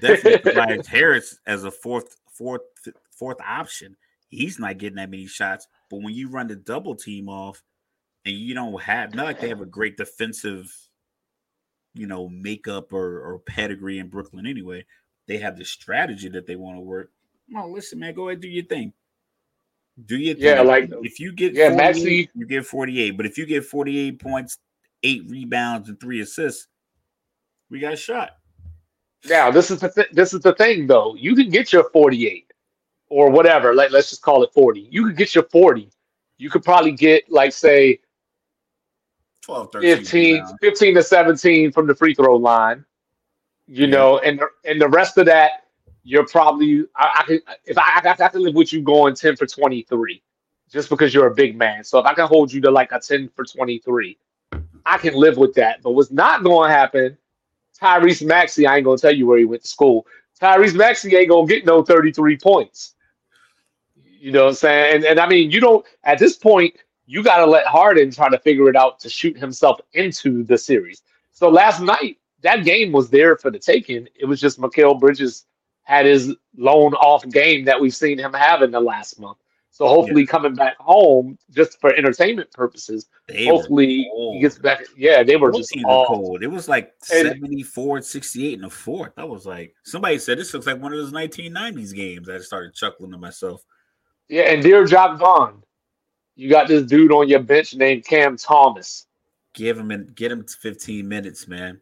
definitely 0.00 0.52
Tobias 0.52 0.86
Harris 0.86 1.38
as 1.46 1.64
a 1.64 1.70
fourth, 1.70 2.18
fourth, 2.30 2.60
fourth 3.10 3.38
option. 3.40 3.96
He's 4.28 4.58
not 4.58 4.76
getting 4.76 4.96
that 4.96 5.10
many 5.10 5.26
shots. 5.26 5.66
But 5.88 6.02
when 6.02 6.12
you 6.12 6.28
run 6.28 6.48
the 6.48 6.56
double 6.56 6.94
team 6.94 7.30
off, 7.30 7.62
and 8.24 8.34
you 8.34 8.54
don't 8.54 8.80
have 8.82 9.14
not 9.14 9.26
like 9.26 9.40
they 9.40 9.48
have 9.48 9.60
a 9.60 9.66
great 9.66 9.96
defensive, 9.96 10.72
you 11.94 12.06
know, 12.06 12.28
makeup 12.28 12.92
or, 12.92 13.20
or 13.20 13.38
pedigree 13.40 13.98
in 13.98 14.08
Brooklyn 14.08 14.46
anyway. 14.46 14.84
They 15.26 15.38
have 15.38 15.58
the 15.58 15.64
strategy 15.64 16.28
that 16.30 16.46
they 16.46 16.56
want 16.56 16.76
to 16.76 16.80
work. 16.80 17.10
Well, 17.50 17.72
listen, 17.72 17.98
man, 17.98 18.14
go 18.14 18.28
ahead, 18.28 18.40
do 18.40 18.48
your 18.48 18.64
thing. 18.64 18.92
Do 20.06 20.16
your 20.16 20.34
thing. 20.34 20.44
Yeah, 20.44 20.62
like 20.62 20.90
if 21.02 21.20
you 21.20 21.32
get 21.32 21.54
yeah, 21.54 21.70
Maxey, 21.70 22.28
you 22.34 22.46
get 22.46 22.66
48. 22.66 23.16
But 23.16 23.26
if 23.26 23.38
you 23.38 23.46
get 23.46 23.64
48 23.64 24.20
points, 24.20 24.58
eight 25.02 25.24
rebounds, 25.28 25.88
and 25.88 26.00
three 26.00 26.20
assists, 26.20 26.66
we 27.70 27.78
got 27.78 27.92
a 27.92 27.96
shot. 27.96 28.30
Now, 29.26 29.50
this 29.50 29.70
is 29.70 29.80
the 29.80 29.88
th- 29.88 30.10
this 30.12 30.34
is 30.34 30.40
the 30.40 30.54
thing 30.54 30.86
though. 30.86 31.14
You 31.14 31.36
can 31.36 31.48
get 31.48 31.72
your 31.72 31.88
48 31.90 32.52
or 33.08 33.30
whatever. 33.30 33.74
Like 33.74 33.92
let's 33.92 34.10
just 34.10 34.22
call 34.22 34.42
it 34.42 34.50
40. 34.52 34.88
You 34.90 35.04
could 35.04 35.16
get 35.16 35.34
your 35.34 35.44
40. 35.44 35.88
You 36.38 36.50
could 36.50 36.64
probably 36.64 36.92
get 36.92 37.30
like 37.30 37.52
say 37.52 38.00
12, 39.44 39.72
13 39.72 39.96
15, 39.98 40.46
15 40.60 40.94
to 40.94 41.02
17 41.02 41.72
from 41.72 41.86
the 41.86 41.94
free 41.94 42.14
throw 42.14 42.36
line. 42.36 42.84
You 43.66 43.86
yeah. 43.86 43.90
know, 43.92 44.18
and 44.18 44.40
and 44.64 44.80
the 44.80 44.88
rest 44.88 45.18
of 45.18 45.26
that, 45.26 45.64
you're 46.02 46.26
probably 46.26 46.84
I, 46.96 47.20
I 47.20 47.22
can 47.24 47.40
if 47.64 47.78
I, 47.78 48.00
I 48.04 48.14
have 48.18 48.32
to 48.32 48.38
live 48.38 48.54
with 48.54 48.72
you 48.72 48.82
going 48.82 49.14
10 49.14 49.36
for 49.36 49.46
23 49.46 50.22
just 50.70 50.88
because 50.88 51.14
you're 51.14 51.26
a 51.26 51.34
big 51.34 51.56
man. 51.56 51.84
So 51.84 51.98
if 51.98 52.06
I 52.06 52.14
can 52.14 52.26
hold 52.26 52.52
you 52.52 52.60
to 52.62 52.70
like 52.70 52.92
a 52.92 52.98
10 52.98 53.30
for 53.36 53.44
23, 53.44 54.18
I 54.84 54.98
can 54.98 55.14
live 55.14 55.36
with 55.36 55.54
that. 55.54 55.82
But 55.82 55.92
what's 55.92 56.10
not 56.10 56.42
going 56.42 56.68
to 56.68 56.74
happen, 56.74 57.16
Tyrese 57.80 58.26
Maxey, 58.26 58.66
I 58.66 58.76
ain't 58.76 58.84
going 58.84 58.98
to 58.98 59.00
tell 59.00 59.14
you 59.14 59.26
where 59.26 59.38
he 59.38 59.44
went 59.44 59.62
to 59.62 59.68
school. 59.68 60.06
Tyrese 60.40 60.74
Maxey 60.74 61.14
ain't 61.14 61.28
going 61.28 61.46
to 61.46 61.54
get 61.54 61.64
no 61.64 61.84
33 61.84 62.38
points. 62.38 62.94
You 63.94 64.32
know 64.32 64.44
what 64.44 64.48
I'm 64.48 64.54
saying? 64.54 64.96
And, 64.96 65.04
and 65.04 65.20
I 65.20 65.28
mean, 65.28 65.50
you 65.50 65.60
don't, 65.60 65.86
at 66.02 66.18
this 66.18 66.36
point, 66.36 66.74
you 67.06 67.22
got 67.22 67.38
to 67.38 67.46
let 67.46 67.66
Harden 67.66 68.10
try 68.10 68.28
to 68.28 68.38
figure 68.38 68.68
it 68.68 68.76
out 68.76 68.98
to 69.00 69.10
shoot 69.10 69.36
himself 69.36 69.80
into 69.92 70.42
the 70.44 70.56
series. 70.56 71.02
So 71.32 71.48
last 71.48 71.80
night, 71.80 72.18
that 72.42 72.64
game 72.64 72.92
was 72.92 73.10
there 73.10 73.36
for 73.36 73.50
the 73.50 73.58
taking. 73.58 74.08
It 74.14 74.26
was 74.26 74.40
just 74.40 74.60
Mikal 74.60 74.98
Bridges 74.98 75.46
had 75.82 76.06
his 76.06 76.34
lone 76.56 76.94
off 76.94 77.28
game 77.28 77.64
that 77.66 77.80
we've 77.80 77.94
seen 77.94 78.18
him 78.18 78.32
have 78.32 78.62
in 78.62 78.70
the 78.70 78.80
last 78.80 79.20
month. 79.20 79.38
So 79.74 79.88
hopefully, 79.88 80.22
yeah. 80.22 80.28
coming 80.28 80.54
back 80.54 80.76
home 80.78 81.36
just 81.50 81.80
for 81.80 81.92
entertainment 81.92 82.52
purposes, 82.52 83.06
they 83.26 83.46
hopefully 83.46 84.08
he 84.32 84.38
gets 84.40 84.56
back. 84.56 84.84
Yeah, 84.96 85.24
they 85.24 85.34
were 85.34 85.50
Both 85.50 85.62
just 85.62 85.76
all 85.84 86.06
cold. 86.06 86.44
It 86.44 86.46
was 86.46 86.68
like 86.68 86.92
74 87.02 88.02
68 88.02 88.54
in 88.54 88.60
the 88.60 88.70
fourth. 88.70 89.14
I 89.16 89.24
was 89.24 89.46
like, 89.46 89.74
somebody 89.82 90.18
said 90.18 90.38
this 90.38 90.54
looks 90.54 90.68
like 90.68 90.80
one 90.80 90.92
of 90.92 90.98
those 90.98 91.12
1990s 91.12 91.92
games. 91.92 92.28
I 92.28 92.38
started 92.38 92.74
chuckling 92.74 93.10
to 93.10 93.18
myself. 93.18 93.64
Yeah, 94.28 94.42
and 94.42 94.62
dear 94.62 94.86
Jacque 94.86 95.18
Vaughn, 95.18 95.64
you 96.36 96.50
got 96.50 96.68
this 96.68 96.84
dude 96.84 97.12
on 97.12 97.28
your 97.28 97.40
bench 97.40 97.74
named 97.74 98.04
Cam 98.04 98.36
Thomas. 98.36 99.06
Give 99.54 99.78
him 99.78 99.90
and 99.90 100.14
get 100.14 100.32
him 100.32 100.44
15 100.44 101.06
minutes, 101.06 101.46
man. 101.46 101.80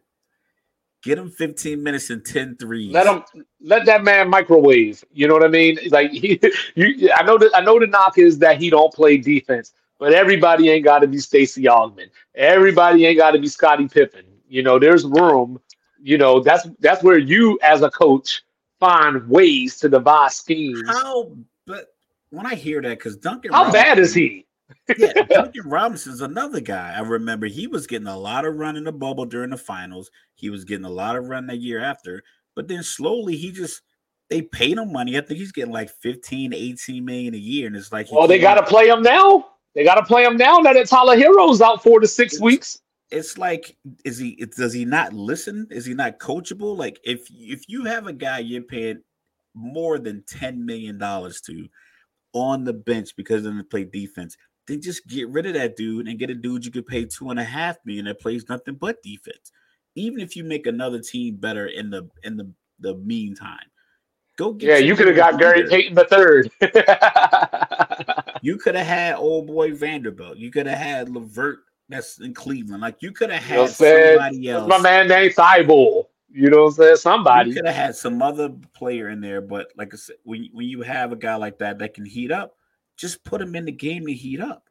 Get 1.01 1.17
him 1.17 1.29
15 1.29 1.83
minutes 1.83 2.09
and 2.11 2.23
10 2.23 2.55
threes. 2.57 2.93
Let 2.93 3.07
him 3.07 3.23
let 3.59 3.85
that 3.85 4.03
man 4.03 4.29
microwave. 4.29 5.03
You 5.11 5.27
know 5.27 5.33
what 5.33 5.43
I 5.43 5.49
mean? 5.49 5.77
Like 5.89 6.11
he 6.11 6.39
you 6.75 7.11
I 7.13 7.23
know 7.23 7.37
that 7.37 7.51
I 7.53 7.61
know 7.61 7.79
the 7.79 7.87
knock 7.87 8.17
is 8.17 8.39
that 8.39 8.61
he 8.61 8.69
don't 8.69 8.93
play 8.93 9.17
defense, 9.17 9.73
but 9.99 10.13
everybody 10.13 10.69
ain't 10.69 10.85
gotta 10.85 11.07
be 11.07 11.17
Stacy 11.17 11.63
Augmon. 11.63 12.09
Everybody 12.35 13.05
ain't 13.05 13.17
gotta 13.17 13.39
be 13.39 13.47
Scottie 13.47 13.87
Pippen. 13.87 14.25
You 14.47 14.63
know, 14.63 14.79
there's 14.79 15.03
room. 15.03 15.59
You 16.01 16.17
know, 16.17 16.39
that's 16.39 16.67
that's 16.79 17.03
where 17.03 17.17
you 17.17 17.59
as 17.63 17.81
a 17.81 17.89
coach 17.89 18.43
find 18.79 19.27
ways 19.27 19.77
to 19.79 19.89
devise 19.89 20.35
schemes. 20.35 20.87
How 20.87 21.31
when 22.33 22.47
I 22.47 22.55
hear 22.55 22.81
that, 22.81 22.97
because 22.97 23.15
Duncan, 23.15 23.51
how 23.51 23.65
Robinson, 23.65 23.81
bad 23.81 23.99
is 23.99 24.13
he? 24.13 24.45
yeah, 24.97 25.13
Duncan 25.29 25.69
Robinson's 25.69 26.21
another 26.21 26.59
guy. 26.59 26.93
I 26.95 27.01
remember 27.01 27.45
he 27.45 27.67
was 27.67 27.85
getting 27.85 28.07
a 28.07 28.17
lot 28.17 28.43
of 28.43 28.55
run 28.55 28.75
in 28.75 28.85
the 28.85 28.91
bubble 28.91 29.25
during 29.25 29.51
the 29.51 29.57
finals. 29.57 30.09
He 30.33 30.49
was 30.49 30.65
getting 30.65 30.85
a 30.85 30.89
lot 30.89 31.15
of 31.15 31.29
run 31.29 31.45
the 31.45 31.55
year 31.55 31.79
after, 31.79 32.23
but 32.55 32.67
then 32.67 32.81
slowly 32.81 33.35
he 33.37 33.51
just 33.51 33.81
they 34.29 34.41
paid 34.41 34.79
him 34.79 34.91
money. 34.91 35.15
I 35.15 35.21
think 35.21 35.39
he's 35.39 35.51
getting 35.51 35.71
like 35.71 35.91
15, 36.01 36.53
18 36.53 37.05
million 37.05 37.35
a 37.35 37.37
year, 37.37 37.67
and 37.67 37.75
it's 37.75 37.91
like 37.91 38.11
well, 38.11 38.27
they 38.27 38.39
got 38.39 38.55
to 38.55 38.63
play 38.63 38.87
him 38.87 39.03
now. 39.03 39.45
They 39.75 39.83
got 39.83 39.95
to 39.95 40.03
play 40.03 40.23
him 40.23 40.35
now. 40.35 40.59
That 40.59 40.87
Tyler 40.87 41.15
Herro's 41.15 41.61
out 41.61 41.83
four 41.83 41.99
to 41.99 42.07
six 42.07 42.33
it's, 42.33 42.41
weeks. 42.41 42.79
It's 43.11 43.37
like, 43.37 43.77
is 44.05 44.17
he? 44.17 44.43
Does 44.57 44.73
he 44.73 44.85
not 44.85 45.13
listen? 45.13 45.67
Is 45.69 45.85
he 45.85 45.93
not 45.93 46.17
coachable? 46.17 46.75
Like, 46.75 46.99
if 47.03 47.27
if 47.29 47.65
you 47.67 47.85
have 47.85 48.07
a 48.07 48.13
guy 48.13 48.39
you're 48.39 48.63
paying 48.63 49.03
more 49.53 49.99
than 49.99 50.23
ten 50.25 50.65
million 50.65 50.97
dollars 50.97 51.41
to 51.41 51.67
on 52.33 52.63
the 52.63 52.73
bench 52.73 53.15
because 53.15 53.45
of 53.45 53.55
the 53.55 53.63
play 53.63 53.83
defense, 53.83 54.35
then 54.67 54.81
just 54.81 55.07
get 55.07 55.29
rid 55.29 55.45
of 55.45 55.53
that 55.53 55.75
dude 55.75 56.07
and 56.07 56.19
get 56.19 56.29
a 56.29 56.35
dude 56.35 56.65
you 56.65 56.71
could 56.71 56.87
pay 56.87 57.05
two 57.05 57.29
and 57.29 57.39
a 57.39 57.43
half 57.43 57.77
million 57.85 58.05
that 58.05 58.19
plays 58.19 58.47
nothing 58.49 58.75
but 58.75 59.01
defense. 59.03 59.51
Even 59.95 60.19
if 60.19 60.35
you 60.35 60.43
make 60.43 60.65
another 60.65 60.99
team 60.99 61.35
better 61.35 61.67
in 61.67 61.89
the 61.89 62.09
in 62.23 62.35
the 62.37 62.51
the 62.79 62.95
meantime, 62.95 63.59
go 64.37 64.53
get. 64.53 64.67
Yeah, 64.69 64.77
you 64.77 64.95
could 64.95 65.07
have 65.07 65.15
got 65.15 65.39
Gary 65.39 65.67
Payton 65.67 65.93
the 65.93 66.05
third. 66.05 66.49
you 68.41 68.57
could 68.57 68.75
have 68.75 68.87
had 68.87 69.15
old 69.15 69.47
boy 69.47 69.73
Vanderbilt. 69.73 70.37
You 70.37 70.51
could 70.51 70.65
have 70.65 70.79
had 70.79 71.09
LeVert 71.09 71.59
that's 71.89 72.19
in 72.19 72.33
Cleveland. 72.33 72.81
Like 72.81 72.97
you 73.01 73.11
could 73.11 73.29
have 73.29 73.43
had 73.43 73.55
you 73.55 73.61
know 73.61 73.67
somebody 73.67 74.49
else. 74.49 74.67
My 74.67 74.79
man 74.79 75.07
named 75.07 75.35
Thybulle. 75.35 76.05
You 76.35 76.49
know 76.49 76.63
what 76.63 76.69
I'm 76.69 76.73
saying? 76.73 76.95
Somebody. 76.95 77.53
Could 77.53 77.67
have 77.67 77.75
had 77.75 77.95
some 77.95 78.21
other 78.21 78.49
player 78.73 79.09
in 79.09 79.21
there, 79.21 79.39
but 79.39 79.67
like 79.77 79.93
I 79.93 79.97
said, 79.97 80.15
when, 80.23 80.49
when 80.51 80.67
you 80.67 80.81
have 80.81 81.11
a 81.11 81.15
guy 81.15 81.35
like 81.35 81.59
that 81.59 81.77
that 81.77 81.93
can 81.93 82.05
heat 82.05 82.31
up, 82.31 82.55
just 82.97 83.23
put 83.23 83.39
him 83.39 83.55
in 83.55 83.65
the 83.65 83.71
game 83.71 84.07
to 84.07 84.13
heat 84.13 84.41
up. 84.41 84.67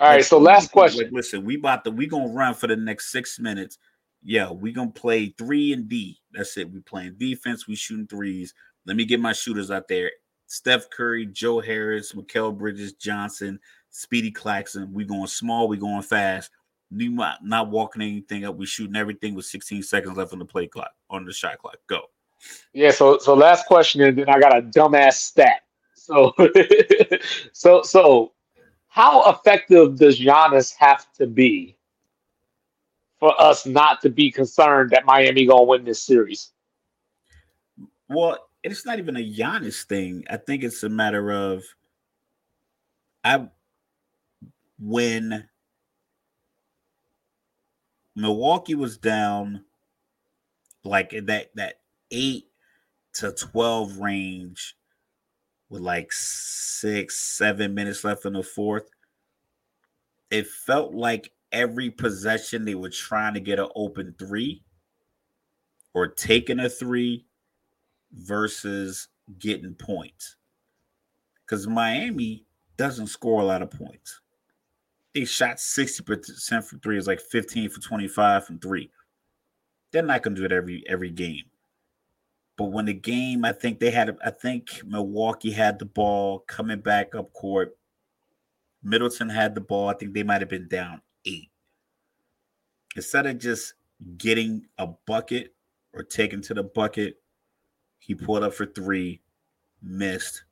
All 0.00 0.08
like, 0.08 0.16
right. 0.16 0.24
So 0.24 0.38
last 0.38 0.72
question. 0.72 1.04
Like, 1.04 1.12
listen, 1.12 1.44
we 1.44 1.56
about 1.56 1.84
to 1.84 1.92
we 1.92 2.08
gonna 2.08 2.32
run 2.32 2.52
for 2.54 2.66
the 2.66 2.76
next 2.76 3.12
six 3.12 3.38
minutes. 3.38 3.78
Yeah, 4.24 4.50
we 4.50 4.72
gonna 4.72 4.90
play 4.90 5.34
three 5.38 5.72
and 5.72 5.88
D. 5.88 6.20
That's 6.32 6.56
it. 6.56 6.68
We 6.68 6.80
playing 6.80 7.14
defense. 7.16 7.68
We 7.68 7.76
shooting 7.76 8.08
threes. 8.08 8.52
Let 8.84 8.96
me 8.96 9.04
get 9.04 9.20
my 9.20 9.32
shooters 9.32 9.70
out 9.70 9.86
there. 9.86 10.10
Steph 10.46 10.90
Curry, 10.90 11.26
Joe 11.26 11.60
Harris, 11.60 12.12
Mikal 12.12 12.56
Bridges, 12.56 12.94
Johnson, 12.94 13.60
Speedy 13.90 14.32
Claxton. 14.32 14.92
We 14.92 15.04
going 15.04 15.26
small. 15.28 15.68
We 15.68 15.76
going 15.76 16.02
fast. 16.02 16.50
Not, 16.90 17.44
not 17.44 17.70
walking 17.70 18.02
anything 18.02 18.44
up. 18.44 18.56
We 18.56 18.66
shooting 18.66 18.96
everything 18.96 19.34
with 19.34 19.44
16 19.44 19.82
seconds 19.82 20.16
left 20.16 20.32
on 20.32 20.38
the 20.38 20.44
play 20.44 20.66
clock 20.66 20.92
on 21.10 21.24
the 21.24 21.32
shot 21.32 21.58
clock. 21.58 21.76
Go. 21.86 22.02
Yeah. 22.72 22.90
So 22.90 23.18
so 23.18 23.34
last 23.34 23.66
question, 23.66 24.00
and 24.00 24.16
then 24.16 24.28
I 24.28 24.38
got 24.38 24.56
a 24.56 24.62
dumbass 24.62 25.14
stat. 25.14 25.62
So 25.94 26.34
so 27.52 27.82
so 27.82 28.32
how 28.88 29.30
effective 29.30 29.98
does 29.98 30.18
Giannis 30.18 30.74
have 30.78 31.12
to 31.14 31.26
be 31.26 31.76
for 33.20 33.38
us 33.40 33.66
not 33.66 34.00
to 34.02 34.08
be 34.08 34.30
concerned 34.30 34.90
that 34.90 35.04
Miami 35.04 35.46
gonna 35.46 35.64
win 35.64 35.84
this 35.84 36.02
series? 36.02 36.52
Well, 38.08 38.38
it's 38.62 38.86
not 38.86 38.98
even 38.98 39.16
a 39.16 39.20
Giannis 39.20 39.84
thing. 39.84 40.24
I 40.30 40.36
think 40.36 40.64
it's 40.64 40.82
a 40.82 40.88
matter 40.88 41.30
of 41.30 41.64
I 43.24 43.48
when 44.78 45.48
Milwaukee 48.18 48.74
was 48.74 48.98
down 48.98 49.64
like 50.82 51.10
that 51.26 51.50
that 51.54 51.80
eight 52.10 52.48
to 53.14 53.30
twelve 53.30 53.98
range 53.98 54.76
with 55.70 55.82
like 55.82 56.12
six, 56.12 57.16
seven 57.16 57.74
minutes 57.74 58.02
left 58.02 58.24
in 58.24 58.32
the 58.32 58.42
fourth. 58.42 58.90
It 60.32 60.48
felt 60.48 60.94
like 60.94 61.30
every 61.52 61.90
possession 61.90 62.64
they 62.64 62.74
were 62.74 62.90
trying 62.90 63.34
to 63.34 63.40
get 63.40 63.60
an 63.60 63.68
open 63.76 64.16
three 64.18 64.64
or 65.94 66.08
taking 66.08 66.58
a 66.58 66.68
three 66.68 67.24
versus 68.12 69.08
getting 69.38 69.74
points. 69.74 70.34
Because 71.44 71.68
Miami 71.68 72.44
doesn't 72.76 73.06
score 73.06 73.40
a 73.40 73.44
lot 73.44 73.62
of 73.62 73.70
points. 73.70 74.20
They 75.18 75.24
shot 75.24 75.56
60% 75.56 76.62
from 76.62 76.78
three, 76.78 76.96
is 76.96 77.08
like 77.08 77.20
15 77.20 77.70
for 77.70 77.80
25 77.80 78.46
from 78.46 78.60
three. 78.60 78.88
They're 79.90 80.00
not 80.00 80.22
gonna 80.22 80.36
do 80.36 80.44
it 80.44 80.52
every 80.52 80.84
every 80.88 81.10
game. 81.10 81.46
But 82.56 82.66
when 82.66 82.84
the 82.84 82.94
game, 82.94 83.44
I 83.44 83.50
think 83.50 83.80
they 83.80 83.90
had 83.90 84.16
I 84.24 84.30
think 84.30 84.80
Milwaukee 84.84 85.50
had 85.50 85.80
the 85.80 85.86
ball 85.86 86.44
coming 86.46 86.78
back 86.78 87.16
up 87.16 87.32
court. 87.32 87.76
Middleton 88.84 89.28
had 89.28 89.56
the 89.56 89.60
ball. 89.60 89.88
I 89.88 89.94
think 89.94 90.14
they 90.14 90.22
might 90.22 90.40
have 90.40 90.50
been 90.50 90.68
down 90.68 91.02
eight. 91.24 91.50
Instead 92.94 93.26
of 93.26 93.38
just 93.38 93.74
getting 94.18 94.66
a 94.78 94.86
bucket 94.86 95.52
or 95.94 96.04
taking 96.04 96.42
to 96.42 96.54
the 96.54 96.62
bucket, 96.62 97.20
he 97.98 98.14
pulled 98.14 98.44
up 98.44 98.54
for 98.54 98.66
three, 98.66 99.20
missed. 99.82 100.44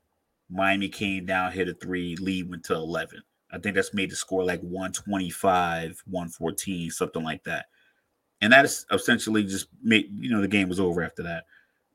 Miami 0.50 0.88
came 0.88 1.24
down, 1.24 1.52
hit 1.52 1.68
a 1.68 1.74
three, 1.74 2.16
lead 2.16 2.50
went 2.50 2.64
to 2.64 2.74
11. 2.74 3.22
I 3.56 3.58
think 3.58 3.74
that's 3.74 3.94
made 3.94 4.10
the 4.10 4.16
score 4.16 4.44
like 4.44 4.60
125, 4.60 6.02
114, 6.06 6.90
something 6.90 7.24
like 7.24 7.42
that. 7.44 7.66
And 8.42 8.52
that 8.52 8.66
is 8.66 8.84
essentially 8.92 9.44
just 9.44 9.68
made, 9.82 10.10
you 10.18 10.30
know, 10.30 10.42
the 10.42 10.48
game 10.48 10.68
was 10.68 10.78
over 10.78 11.02
after 11.02 11.22
that. 11.22 11.44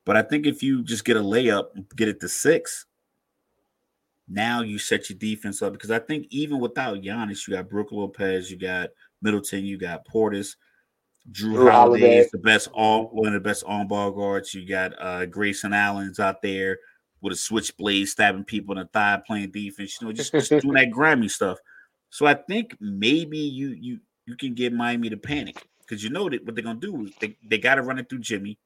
But 0.03 0.17
I 0.17 0.23
think 0.23 0.47
if 0.47 0.63
you 0.63 0.83
just 0.83 1.05
get 1.05 1.17
a 1.17 1.21
layup, 1.21 1.65
get 1.95 2.09
it 2.09 2.19
to 2.21 2.29
six, 2.29 2.87
now 4.27 4.61
you 4.61 4.79
set 4.79 5.09
your 5.09 5.19
defense 5.19 5.61
up 5.61 5.73
because 5.73 5.91
I 5.91 5.99
think 5.99 6.25
even 6.31 6.59
without 6.59 7.01
Giannis, 7.01 7.47
you 7.47 7.53
got 7.53 7.69
Brook 7.69 7.91
Lopez, 7.91 8.49
you 8.49 8.57
got 8.57 8.89
Middleton, 9.21 9.63
you 9.63 9.77
got 9.77 10.07
Portis, 10.07 10.55
Drew, 11.29 11.53
Jrue 11.53 11.71
Holiday 11.71 12.17
is 12.17 12.31
the 12.31 12.39
best 12.39 12.69
all 12.73 13.09
one 13.09 13.27
of 13.27 13.33
the 13.33 13.39
best 13.39 13.63
on 13.65 13.87
ball 13.87 14.09
guards. 14.09 14.55
You 14.55 14.67
got 14.67 14.93
uh 14.99 15.27
Grayson 15.27 15.73
Allen's 15.73 16.19
out 16.19 16.41
there 16.41 16.79
with 17.21 17.33
a 17.33 17.37
switchblade 17.37 18.07
stabbing 18.07 18.43
people 18.43 18.77
in 18.77 18.83
the 18.83 18.89
thigh, 18.89 19.21
playing 19.25 19.51
defense. 19.51 19.99
You 20.01 20.07
know, 20.07 20.13
just, 20.13 20.31
just 20.31 20.49
doing 20.49 20.73
that 20.73 20.91
Grammy 20.95 21.29
stuff. 21.29 21.59
So 22.09 22.25
I 22.25 22.33
think 22.33 22.75
maybe 22.79 23.37
you 23.37 23.69
you 23.69 23.99
you 24.25 24.35
can 24.35 24.53
get 24.53 24.73
Miami 24.73 25.09
to 25.09 25.17
panic 25.17 25.55
because 25.79 26.03
you 26.03 26.09
know 26.09 26.29
that 26.29 26.45
what 26.45 26.55
they're 26.55 26.63
gonna 26.63 26.79
do 26.79 27.05
is 27.05 27.11
they, 27.19 27.37
they 27.47 27.57
got 27.57 27.75
to 27.75 27.83
run 27.83 27.99
it 27.99 28.09
through 28.09 28.19
Jimmy. 28.19 28.57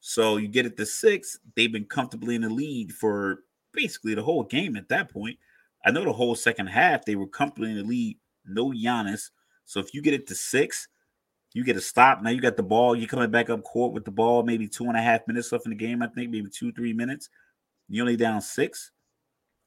So 0.00 0.36
you 0.36 0.48
get 0.48 0.66
it 0.66 0.76
to 0.76 0.86
six. 0.86 1.38
They've 1.56 1.72
been 1.72 1.86
comfortably 1.86 2.34
in 2.34 2.42
the 2.42 2.50
lead 2.50 2.92
for 2.92 3.40
basically 3.72 4.14
the 4.14 4.22
whole 4.22 4.44
game 4.44 4.76
at 4.76 4.88
that 4.88 5.10
point. 5.10 5.38
I 5.84 5.90
know 5.90 6.04
the 6.04 6.12
whole 6.12 6.34
second 6.34 6.68
half 6.68 7.04
they 7.04 7.16
were 7.16 7.26
comfortably 7.26 7.70
in 7.70 7.76
the 7.76 7.84
lead. 7.84 8.18
No 8.46 8.70
Giannis. 8.70 9.30
So 9.64 9.80
if 9.80 9.94
you 9.94 10.02
get 10.02 10.14
it 10.14 10.26
to 10.28 10.34
six, 10.34 10.88
you 11.54 11.64
get 11.64 11.76
a 11.76 11.80
stop. 11.80 12.20
Now 12.20 12.30
you 12.30 12.40
got 12.40 12.56
the 12.56 12.62
ball. 12.62 12.94
You're 12.94 13.08
coming 13.08 13.30
back 13.30 13.48
up 13.48 13.62
court 13.62 13.92
with 13.94 14.04
the 14.04 14.10
ball, 14.10 14.42
maybe 14.42 14.68
two 14.68 14.84
and 14.84 14.96
a 14.96 15.00
half 15.00 15.26
minutes 15.26 15.52
left 15.52 15.64
in 15.64 15.70
the 15.70 15.76
game. 15.76 16.02
I 16.02 16.08
think 16.08 16.30
maybe 16.30 16.50
two, 16.50 16.72
three 16.72 16.92
minutes. 16.92 17.30
You're 17.88 18.02
only 18.02 18.16
down 18.16 18.42
six. 18.42 18.90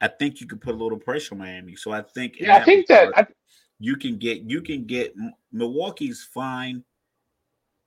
I 0.02 0.10
think 0.10 0.42
you 0.42 0.48
could 0.48 0.62
put 0.62 0.76
a 0.76 0.78
little 0.78 1.00
pressure 1.00 1.34
on 1.34 1.40
Miami. 1.40 1.76
So 1.76 1.92
I 1.92 2.02
think 2.02 2.40
yeah, 2.40 2.58
I 2.58 2.64
think 2.64 2.88
that 2.88 3.18
I... 3.18 3.26
you 3.80 3.96
can 3.96 4.18
get 4.18 4.42
you 4.42 4.62
can 4.62 4.86
get 4.86 5.16
Milwaukee's 5.52 6.24
fine 6.24 6.84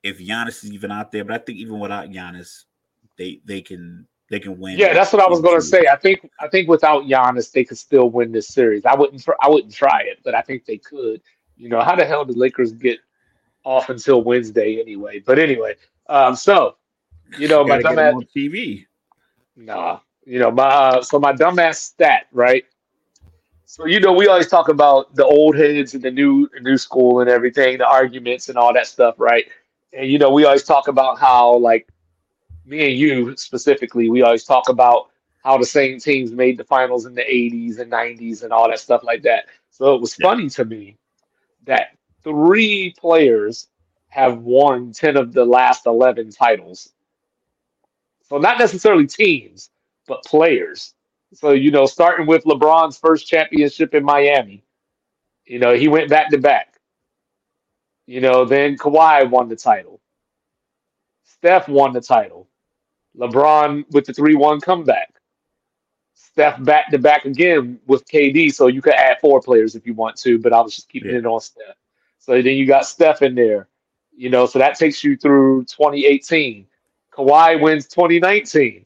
if 0.03 0.17
Giannis 0.17 0.63
is 0.63 0.71
even 0.71 0.91
out 0.91 1.11
there, 1.11 1.23
but 1.23 1.35
I 1.35 1.37
think 1.37 1.59
even 1.59 1.79
without 1.79 2.09
Giannis, 2.09 2.65
they 3.17 3.39
they 3.45 3.61
can 3.61 4.07
they 4.31 4.39
can 4.39 4.57
win. 4.59 4.79
Yeah, 4.79 4.93
that's 4.93 5.13
what 5.13 5.21
I 5.21 5.29
was 5.29 5.41
going 5.41 5.59
to 5.59 5.65
say. 5.65 5.85
I 5.91 5.95
think 5.95 6.27
I 6.39 6.47
think 6.47 6.67
without 6.67 7.03
Giannis, 7.03 7.51
they 7.51 7.63
could 7.63 7.77
still 7.77 8.09
win 8.09 8.31
this 8.31 8.47
series. 8.47 8.83
I 8.83 8.95
wouldn't 8.95 9.23
I 9.39 9.47
wouldn't 9.47 9.73
try 9.73 10.01
it, 10.01 10.19
but 10.23 10.33
I 10.33 10.41
think 10.41 10.65
they 10.65 10.77
could. 10.77 11.21
You 11.55 11.69
know, 11.69 11.81
how 11.81 11.95
the 11.95 12.05
hell 12.05 12.25
did 12.25 12.35
Lakers 12.35 12.71
get 12.71 12.97
off 13.63 13.89
until 13.89 14.23
Wednesday 14.23 14.79
anyway? 14.79 15.19
But 15.19 15.39
anyway, 15.39 15.75
um, 16.07 16.35
so 16.35 16.75
you 17.37 17.47
know 17.47 17.63
my 17.63 17.79
dumbass 17.79 18.27
TV. 18.35 18.85
Nah, 19.55 19.99
you 20.25 20.39
know 20.39 20.51
my 20.51 20.63
uh, 20.63 21.01
so 21.01 21.19
my 21.19 21.33
dumbass 21.33 21.75
stat 21.75 22.27
right. 22.31 22.65
So 23.65 23.85
you 23.85 23.99
know 23.99 24.11
we 24.11 24.27
always 24.27 24.47
talk 24.47 24.69
about 24.69 25.15
the 25.15 25.25
old 25.25 25.55
heads 25.55 25.93
and 25.93 26.03
the 26.03 26.11
new 26.11 26.49
new 26.61 26.77
school 26.77 27.21
and 27.21 27.29
everything, 27.29 27.77
the 27.77 27.87
arguments 27.87 28.49
and 28.49 28.57
all 28.57 28.73
that 28.73 28.87
stuff, 28.87 29.15
right? 29.17 29.45
And 29.93 30.09
you 30.09 30.17
know 30.19 30.31
we 30.31 30.45
always 30.45 30.63
talk 30.63 30.87
about 30.87 31.19
how 31.19 31.55
like 31.55 31.87
me 32.65 32.91
and 32.91 32.97
you 32.97 33.35
specifically, 33.37 34.09
we 34.09 34.21
always 34.21 34.43
talk 34.43 34.69
about 34.69 35.09
how 35.43 35.57
the 35.57 35.65
same 35.65 35.99
teams 35.99 36.31
made 36.31 36.57
the 36.57 36.63
finals 36.63 37.05
in 37.05 37.15
the 37.15 37.21
80s 37.21 37.79
and 37.79 37.91
90s 37.91 38.43
and 38.43 38.53
all 38.53 38.69
that 38.69 38.79
stuff 38.79 39.03
like 39.03 39.23
that. 39.23 39.45
So 39.71 39.95
it 39.95 40.01
was 40.01 40.15
yeah. 40.19 40.27
funny 40.27 40.49
to 40.49 40.65
me 40.65 40.97
that 41.65 41.97
three 42.23 42.93
players 42.97 43.67
have 44.09 44.39
won 44.39 44.91
10 44.91 45.17
of 45.17 45.33
the 45.33 45.45
last 45.45 45.85
11 45.85 46.31
titles. 46.31 46.91
So 48.23 48.37
not 48.37 48.59
necessarily 48.59 49.07
teams, 49.07 49.69
but 50.07 50.23
players. 50.23 50.93
So, 51.33 51.51
you 51.51 51.71
know, 51.71 51.85
starting 51.85 52.27
with 52.27 52.43
LeBron's 52.43 52.97
first 52.97 53.27
championship 53.27 53.93
in 53.93 54.03
Miami, 54.03 54.63
you 55.45 55.59
know, 55.59 55.73
he 55.73 55.87
went 55.87 56.09
back 56.09 56.29
to 56.31 56.37
back. 56.37 56.79
You 58.05 58.19
know, 58.19 58.43
then 58.43 58.77
Kawhi 58.77 59.29
won 59.29 59.47
the 59.47 59.55
title. 59.55 60.01
Steph 61.23 61.69
won 61.69 61.93
the 61.93 62.01
title. 62.01 62.47
LeBron 63.17 63.85
with 63.91 64.05
the 64.05 64.13
3 64.13 64.35
1 64.35 64.61
comeback. 64.61 65.13
Steph 66.13 66.63
back 66.63 66.89
to 66.91 66.97
back 66.97 67.25
again 67.25 67.79
with 67.87 68.05
KD, 68.07 68.53
so 68.53 68.67
you 68.67 68.81
could 68.81 68.93
add 68.93 69.17
four 69.19 69.41
players 69.41 69.75
if 69.75 69.85
you 69.85 69.93
want 69.93 70.15
to, 70.17 70.39
but 70.39 70.53
I 70.53 70.61
was 70.61 70.75
just 70.75 70.89
keeping 70.89 71.11
yeah. 71.11 71.17
it 71.17 71.25
on 71.25 71.41
Steph. 71.41 71.75
So 72.31 72.41
then 72.41 72.55
you 72.55 72.65
got 72.65 72.85
Steph 72.85 73.23
in 73.23 73.35
there, 73.35 73.67
you 74.15 74.29
know, 74.29 74.45
so 74.45 74.57
that 74.57 74.79
takes 74.79 75.03
you 75.03 75.17
through 75.17 75.65
2018. 75.65 76.65
Kawhi 77.11 77.59
wins 77.59 77.87
2019. 77.87 78.85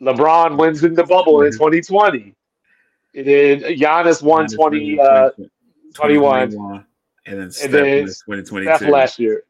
LeBron 0.00 0.56
wins 0.56 0.84
in 0.84 0.94
the 0.94 1.02
bubble 1.02 1.38
mm-hmm. 1.38 1.46
in 1.46 1.52
2020. 1.54 2.36
And 3.16 3.26
then 3.26 3.60
Giannis 3.76 4.22
won 4.22 4.46
20, 4.46 5.00
uh, 5.00 5.30
21. 5.92 6.84
And 7.26 7.40
then 7.40 7.50
Steph, 7.50 7.64
and 7.64 7.74
then 7.74 8.08
Steph 8.08 8.82
last 8.82 9.18
year. 9.18 9.42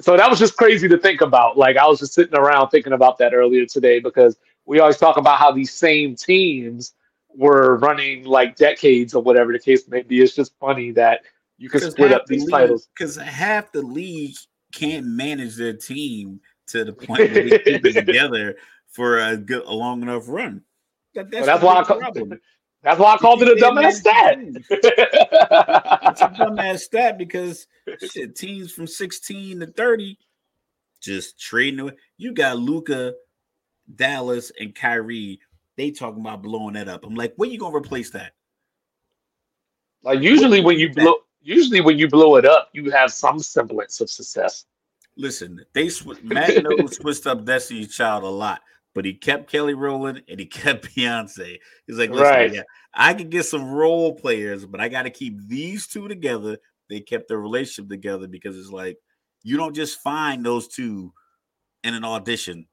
so 0.00 0.16
that 0.16 0.30
was 0.30 0.38
just 0.38 0.56
crazy 0.56 0.88
to 0.88 0.96
think 0.96 1.20
about. 1.20 1.58
Like 1.58 1.76
I 1.76 1.86
was 1.86 1.98
just 1.98 2.14
sitting 2.14 2.34
around 2.34 2.70
thinking 2.70 2.94
about 2.94 3.18
that 3.18 3.34
earlier 3.34 3.66
today 3.66 4.00
because 4.00 4.38
we 4.64 4.80
always 4.80 4.96
talk 4.96 5.18
about 5.18 5.38
how 5.38 5.52
these 5.52 5.74
same 5.74 6.16
teams 6.16 6.94
were 7.36 7.76
running 7.76 8.24
like 8.24 8.56
decades 8.56 9.12
or 9.12 9.22
whatever 9.22 9.52
the 9.52 9.58
case 9.58 9.86
may 9.88 10.00
be. 10.00 10.22
It's 10.22 10.34
just 10.34 10.58
funny 10.58 10.90
that 10.92 11.20
you 11.58 11.68
can 11.68 11.80
split 11.80 12.12
up 12.12 12.26
these 12.26 12.42
league, 12.42 12.50
titles 12.50 12.88
because 12.96 13.16
half 13.16 13.72
the 13.72 13.82
league 13.82 14.34
can't 14.72 15.06
manage 15.06 15.56
their 15.56 15.74
team 15.74 16.40
to 16.68 16.84
the 16.84 16.92
point 16.92 17.32
where 17.32 17.48
they 17.48 17.58
keep 17.58 17.86
it 17.86 17.92
together 17.92 18.56
for 18.88 19.18
a 19.18 19.36
good 19.36 19.64
a 19.64 19.72
long 19.72 20.02
enough 20.02 20.24
run. 20.28 20.62
That, 21.14 21.30
that's, 21.30 21.46
well, 21.46 21.58
that's 21.58 21.62
why 21.62 21.80
I 21.80 21.84
call, 21.84 22.26
that's 22.82 22.98
why 22.98 23.14
I 23.14 23.16
called 23.18 23.42
it 23.42 23.48
a 23.48 23.62
dumbass 23.62 23.92
stat. 23.94 24.38
it's 24.70 26.20
a 26.20 26.28
dumbass 26.38 26.80
stat 26.80 27.18
because 27.18 27.66
shit, 28.10 28.34
teams 28.34 28.72
from 28.72 28.86
16 28.86 29.60
to 29.60 29.66
30 29.66 30.18
just 31.00 31.38
trading 31.38 31.80
away. 31.80 31.92
You 32.16 32.32
got 32.32 32.58
Luka, 32.58 33.14
Dallas, 33.96 34.52
and 34.58 34.74
Kyrie. 34.74 35.40
They 35.76 35.90
talking 35.90 36.20
about 36.20 36.42
blowing 36.42 36.74
that 36.74 36.88
up. 36.88 37.04
I'm 37.04 37.14
like, 37.14 37.34
when 37.36 37.50
you 37.50 37.58
gonna 37.58 37.76
replace 37.76 38.10
that? 38.10 38.32
Like 40.02 40.20
usually 40.20 40.60
when 40.60 40.78
you 40.78 40.92
blow 40.92 41.16
usually 41.42 41.80
when 41.80 41.98
you 41.98 42.08
blow 42.08 42.36
it 42.36 42.44
up, 42.44 42.68
you 42.72 42.90
have 42.90 43.12
some 43.12 43.38
semblance 43.38 44.00
of 44.00 44.10
success. 44.10 44.66
Listen, 45.16 45.64
they 45.74 45.88
sw- 45.88 46.22
Matt 46.22 46.56
Knowles 46.62 46.96
switched 46.96 47.26
up 47.26 47.44
Destiny's 47.44 47.94
Child 47.94 48.24
a 48.24 48.28
lot 48.28 48.62
but 48.94 49.04
he 49.04 49.14
kept 49.14 49.50
Kelly 49.50 49.74
Rowland 49.74 50.22
and 50.28 50.38
he 50.38 50.46
kept 50.46 50.94
Beyonce. 50.94 51.58
He's 51.86 51.98
like, 51.98 52.10
listen, 52.10 52.24
right. 52.24 52.52
yeah, 52.52 52.62
I 52.94 53.14
can 53.14 53.30
get 53.30 53.46
some 53.46 53.70
role 53.70 54.14
players, 54.14 54.66
but 54.66 54.80
I 54.80 54.88
got 54.88 55.02
to 55.02 55.10
keep 55.10 55.38
these 55.48 55.86
two 55.86 56.08
together. 56.08 56.58
They 56.88 57.00
kept 57.00 57.28
their 57.28 57.38
relationship 57.38 57.88
together 57.88 58.26
because 58.26 58.58
it's 58.58 58.70
like 58.70 58.98
you 59.42 59.56
don't 59.56 59.74
just 59.74 60.00
find 60.00 60.44
those 60.44 60.68
two 60.68 61.12
in 61.84 61.94
an 61.94 62.04
audition. 62.04 62.66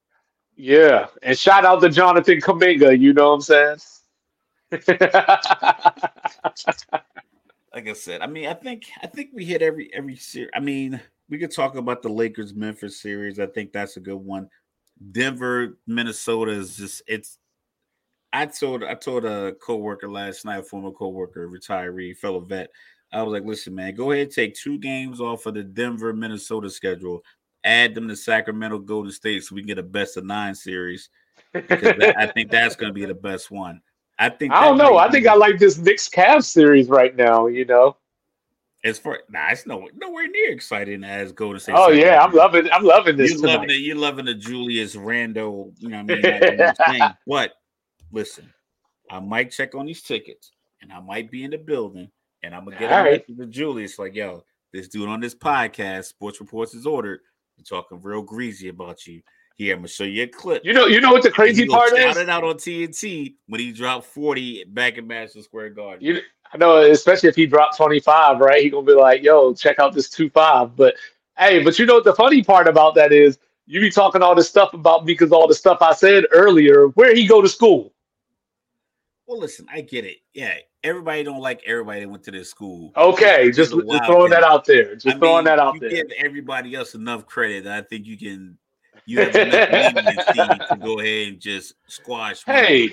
Yeah, 0.55 1.07
and 1.24 1.38
shout 1.38 1.63
out 1.63 1.82
to 1.82 1.89
Jonathan 1.89 2.41
Kuminga. 2.41 2.99
You 2.99 3.13
know 3.13 3.30
what 3.30 3.36
I'm 3.36 3.41
saying? 3.41 3.78
like 7.80 7.90
I 7.90 7.94
said, 7.94 8.22
I 8.22 8.28
mean, 8.28 8.48
I 8.48 8.54
think 8.54 8.92
I 9.02 9.08
think 9.08 9.30
we 9.34 9.46
hit 9.46 9.62
every 9.62 9.90
every 9.94 10.18
series. 10.18 10.52
I 10.54 10.60
mean, 10.60 11.00
we 11.30 11.38
could 11.38 11.52
talk 11.52 11.76
about 11.76 12.02
the 12.02 12.10
Lakers 12.10 12.54
Memphis 12.54 13.00
series. 13.00 13.40
I 13.40 13.46
think 13.46 13.72
that's 13.72 13.96
a 13.96 14.02
good 14.02 14.18
one. 14.18 14.50
Denver, 15.12 15.78
Minnesota 15.88 16.52
is 16.52 16.76
just 16.76 17.02
it's. 17.08 17.38
I 18.34 18.48
told 18.48 18.84
I 18.84 18.96
told 18.96 19.24
a 19.24 19.54
coworker 19.54 20.10
last 20.10 20.44
night, 20.44 20.68
former 20.68 20.92
coworker, 20.92 21.48
retiree, 21.48 22.18
fellow 22.18 22.42
vet. 22.42 22.70
I 23.14 23.24
was 23.24 23.32
like, 23.32 23.46
listen, 23.46 23.74
man, 23.74 23.96
go 23.96 24.12
ahead 24.12 24.30
take 24.30 24.56
two 24.56 24.78
games 24.78 25.22
off 25.22 25.46
of 25.46 25.54
the 25.54 25.64
Denver, 25.64 26.12
Minnesota 26.14 26.70
schedule, 26.70 27.24
add 27.64 27.96
them 27.96 28.10
to 28.10 28.16
Sacramento, 28.16 28.80
Golden 28.80 29.12
State, 29.12 29.46
so 29.46 29.56
we 29.56 29.62
can 29.62 29.68
get 29.68 29.80
a 29.80 29.84
best 29.84 30.18
of 30.18 30.26
nine 30.26 30.54
series. 30.54 31.10
Because 31.54 31.96
I 32.18 32.28
think 32.28 32.52
that's 32.52 32.76
going 32.76 32.90
to 32.90 32.94
be 32.94 33.06
the 33.06 33.16
best 33.16 33.50
one. 33.50 33.82
I 34.20 34.30
think 34.30 34.51
I 34.51 34.65
don't 34.65 34.78
know. 34.78 34.97
I 34.97 35.09
think 35.09 35.26
I 35.28 35.34
like 35.34 35.59
this 35.59 35.78
Knicks 35.78 36.09
Cavs 36.09 36.43
series 36.43 36.89
right 36.89 37.15
now. 37.15 37.47
You 37.47 37.63
know, 37.65 37.95
as 38.84 38.99
far 38.99 39.20
nah, 39.30 39.47
it's 39.49 39.65
no 39.65 39.88
nowhere 39.95 40.28
near 40.28 40.51
exciting 40.51 41.05
as 41.05 41.32
Golden 41.32 41.59
State. 41.59 41.76
Oh 41.78 41.89
yeah, 41.89 42.22
I'm 42.22 42.34
loving 42.34 42.70
I'm 42.72 42.84
loving 42.84 43.15
this. 43.15 43.32
You're 43.32 43.47
loving 43.47 43.70
it. 43.70 43.80
You're 43.80 43.95
loving 43.95 44.26
the 44.26 44.36
Julius 44.36 44.97
Randle. 44.97 45.74
You 45.78 45.89
know 45.89 46.03
what 46.03 46.26
I 46.26 46.91
mean? 46.91 47.01
but 47.28 47.53
listen, 48.11 48.53
I 49.09 49.22
might 49.22 49.51
check 49.51 49.74
on 49.74 49.86
these 49.86 50.01
tickets, 50.01 50.51
and 50.82 50.91
I 50.91 50.99
might 50.99 51.32
be 51.32 51.45
in 51.45 51.51
the 51.51 51.57
building, 51.57 52.11
and 52.43 52.53
I'm 52.53 52.65
gonna 52.65 52.78
get 52.78 52.91
a 52.91 53.03
right. 53.03 53.38
to 53.38 53.45
Julius 53.45 53.97
like, 53.99 54.15
yo, 54.15 54.43
this 54.74 54.89
dude 54.89 55.07
on 55.07 55.22
this 55.22 55.36
podcast, 55.36 56.05
Sports 56.05 56.41
Reports 56.41 56.74
is 56.74 56.86
ordered. 56.86 57.22
We're 57.57 57.63
talking 57.63 58.01
real 58.01 58.22
greasy 58.22 58.67
about 58.67 59.05
you. 59.07 59.22
Here, 59.60 59.74
I'm 59.74 59.80
gonna 59.80 59.89
show 59.89 60.05
you 60.05 60.24
a 60.24 60.28
clip. 60.28 60.64
You 60.64 60.72
know, 60.72 60.86
you 60.86 61.01
know 61.01 61.12
what 61.12 61.22
the 61.22 61.30
crazy 61.30 61.68
part 61.68 61.91
is? 61.91 61.99
Shout 61.99 62.16
it 62.16 62.30
out 62.30 62.45
on 62.45 62.55
TNT 62.55 63.34
when 63.47 63.60
he 63.60 63.74
dropped 63.74 64.05
40 64.05 64.64
back 64.70 64.97
in 64.97 65.05
Madison 65.05 65.43
Square 65.43 65.72
Garden. 65.72 66.05
You, 66.05 66.22
I 66.53 66.57
know, 66.57 66.78
especially 66.78 67.28
if 67.28 67.36
he 67.36 67.45
dropped 67.45 67.76
25, 67.76 68.39
right? 68.39 68.64
He 68.64 68.70
gonna 68.70 68.86
be 68.86 68.93
like, 68.93 69.22
yo, 69.22 69.53
check 69.53 69.78
out 69.78 69.93
this 69.93 70.07
2-5. 70.12 70.78
But 70.78 70.95
hey, 71.38 71.62
but 71.62 71.78
you 71.78 71.86
know 71.86 71.95
what 71.95 72.05
the 72.05 72.14
funny 72.14 72.41
part 72.41 72.70
about 72.70 72.95
that 72.95 73.12
is 73.12 73.38
you 73.68 73.82
be 73.82 73.91
talking 73.91 74.22
all 74.22 74.34
this 74.34 74.47
stuff 74.47 74.74
about 74.74 75.03
me 75.03 75.12
because 75.12 75.34
all 75.34 75.45
the 75.45 75.53
stuff 75.53 75.80
I 75.82 75.93
said 75.93 76.24
earlier, 76.32 76.88
where 76.95 77.14
he 77.14 77.28
go 77.28 77.41
to 77.41 77.49
school. 77.49 77.93
Well, 79.28 79.39
listen, 79.39 79.68
I 79.70 79.82
get 79.82 80.05
it. 80.05 80.20
Yeah, 80.34 80.53
everybody 80.86 81.24
don't 81.24 81.41
like 81.41 81.64
everybody 81.66 81.99
that 81.99 82.10
went 82.10 82.24
to 82.24 82.32
this 82.32 82.49
school. 82.49 82.93
Okay, 82.95 83.51
just, 83.51 83.74
just 83.74 84.05
throwing 84.05 84.32
that 84.32 84.43
out 84.43 84.64
there. 84.64 84.95
Just 84.95 85.18
I 85.18 85.20
throwing 85.20 85.36
mean, 85.36 85.43
that 85.43 85.60
out 85.60 85.76
there. 85.82 85.89
Give 85.89 86.12
everybody 86.18 86.76
else 86.76 86.95
enough 86.95 87.26
credit. 87.26 87.68
I 87.68 87.82
think 87.82 88.05
you 88.05 88.18
can. 88.18 88.57
You 89.10 89.22
have 89.22 89.36
enough 89.36 90.68
to 90.70 90.78
go 90.80 90.99
ahead 90.99 91.30
and 91.30 91.39
just 91.39 91.74
squash. 91.88 92.43
Hey, 92.45 92.91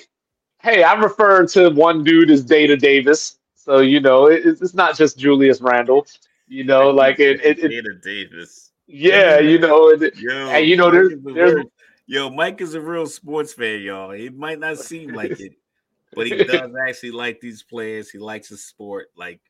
hey, 0.63 0.83
I'm 0.83 1.03
referring 1.03 1.47
to 1.49 1.69
one 1.69 2.05
dude 2.05 2.31
as 2.31 2.43
Data 2.43 2.75
Davis. 2.75 3.39
So 3.55 3.81
you 3.81 4.01
know, 4.01 4.27
it, 4.27 4.47
it's 4.47 4.73
not 4.73 4.97
just 4.97 5.19
Julius 5.19 5.61
Randle. 5.61 6.07
You 6.49 6.65
know, 6.65 6.89
like 6.89 7.21
it. 7.21 7.45
it, 7.45 7.59
it 7.59 8.03
Davis. 8.03 8.73
Yeah, 8.87 9.41
you 9.41 9.59
know, 9.59 9.91
it, 9.91 10.17
yo, 10.17 10.49
and 10.49 10.67
you 10.67 10.77
know, 10.77 10.91
there's, 10.91 11.13
there's 11.23 11.67
yo, 12.07 12.31
Mike 12.31 12.63
is 12.63 12.73
a 12.73 12.81
real 12.81 13.07
sports 13.07 13.53
fan, 13.53 13.83
y'all. 13.83 14.13
It 14.13 14.35
might 14.35 14.59
not 14.59 14.79
seem 14.79 15.13
like 15.13 15.39
it, 15.39 15.53
but 16.15 16.29
he 16.29 16.35
does 16.45 16.71
actually 16.89 17.11
like 17.11 17.41
these 17.43 17.63
players. 17.63 18.09
He 18.09 18.17
likes 18.17 18.49
the 18.49 18.57
sport. 18.57 19.09
Like 19.19 19.43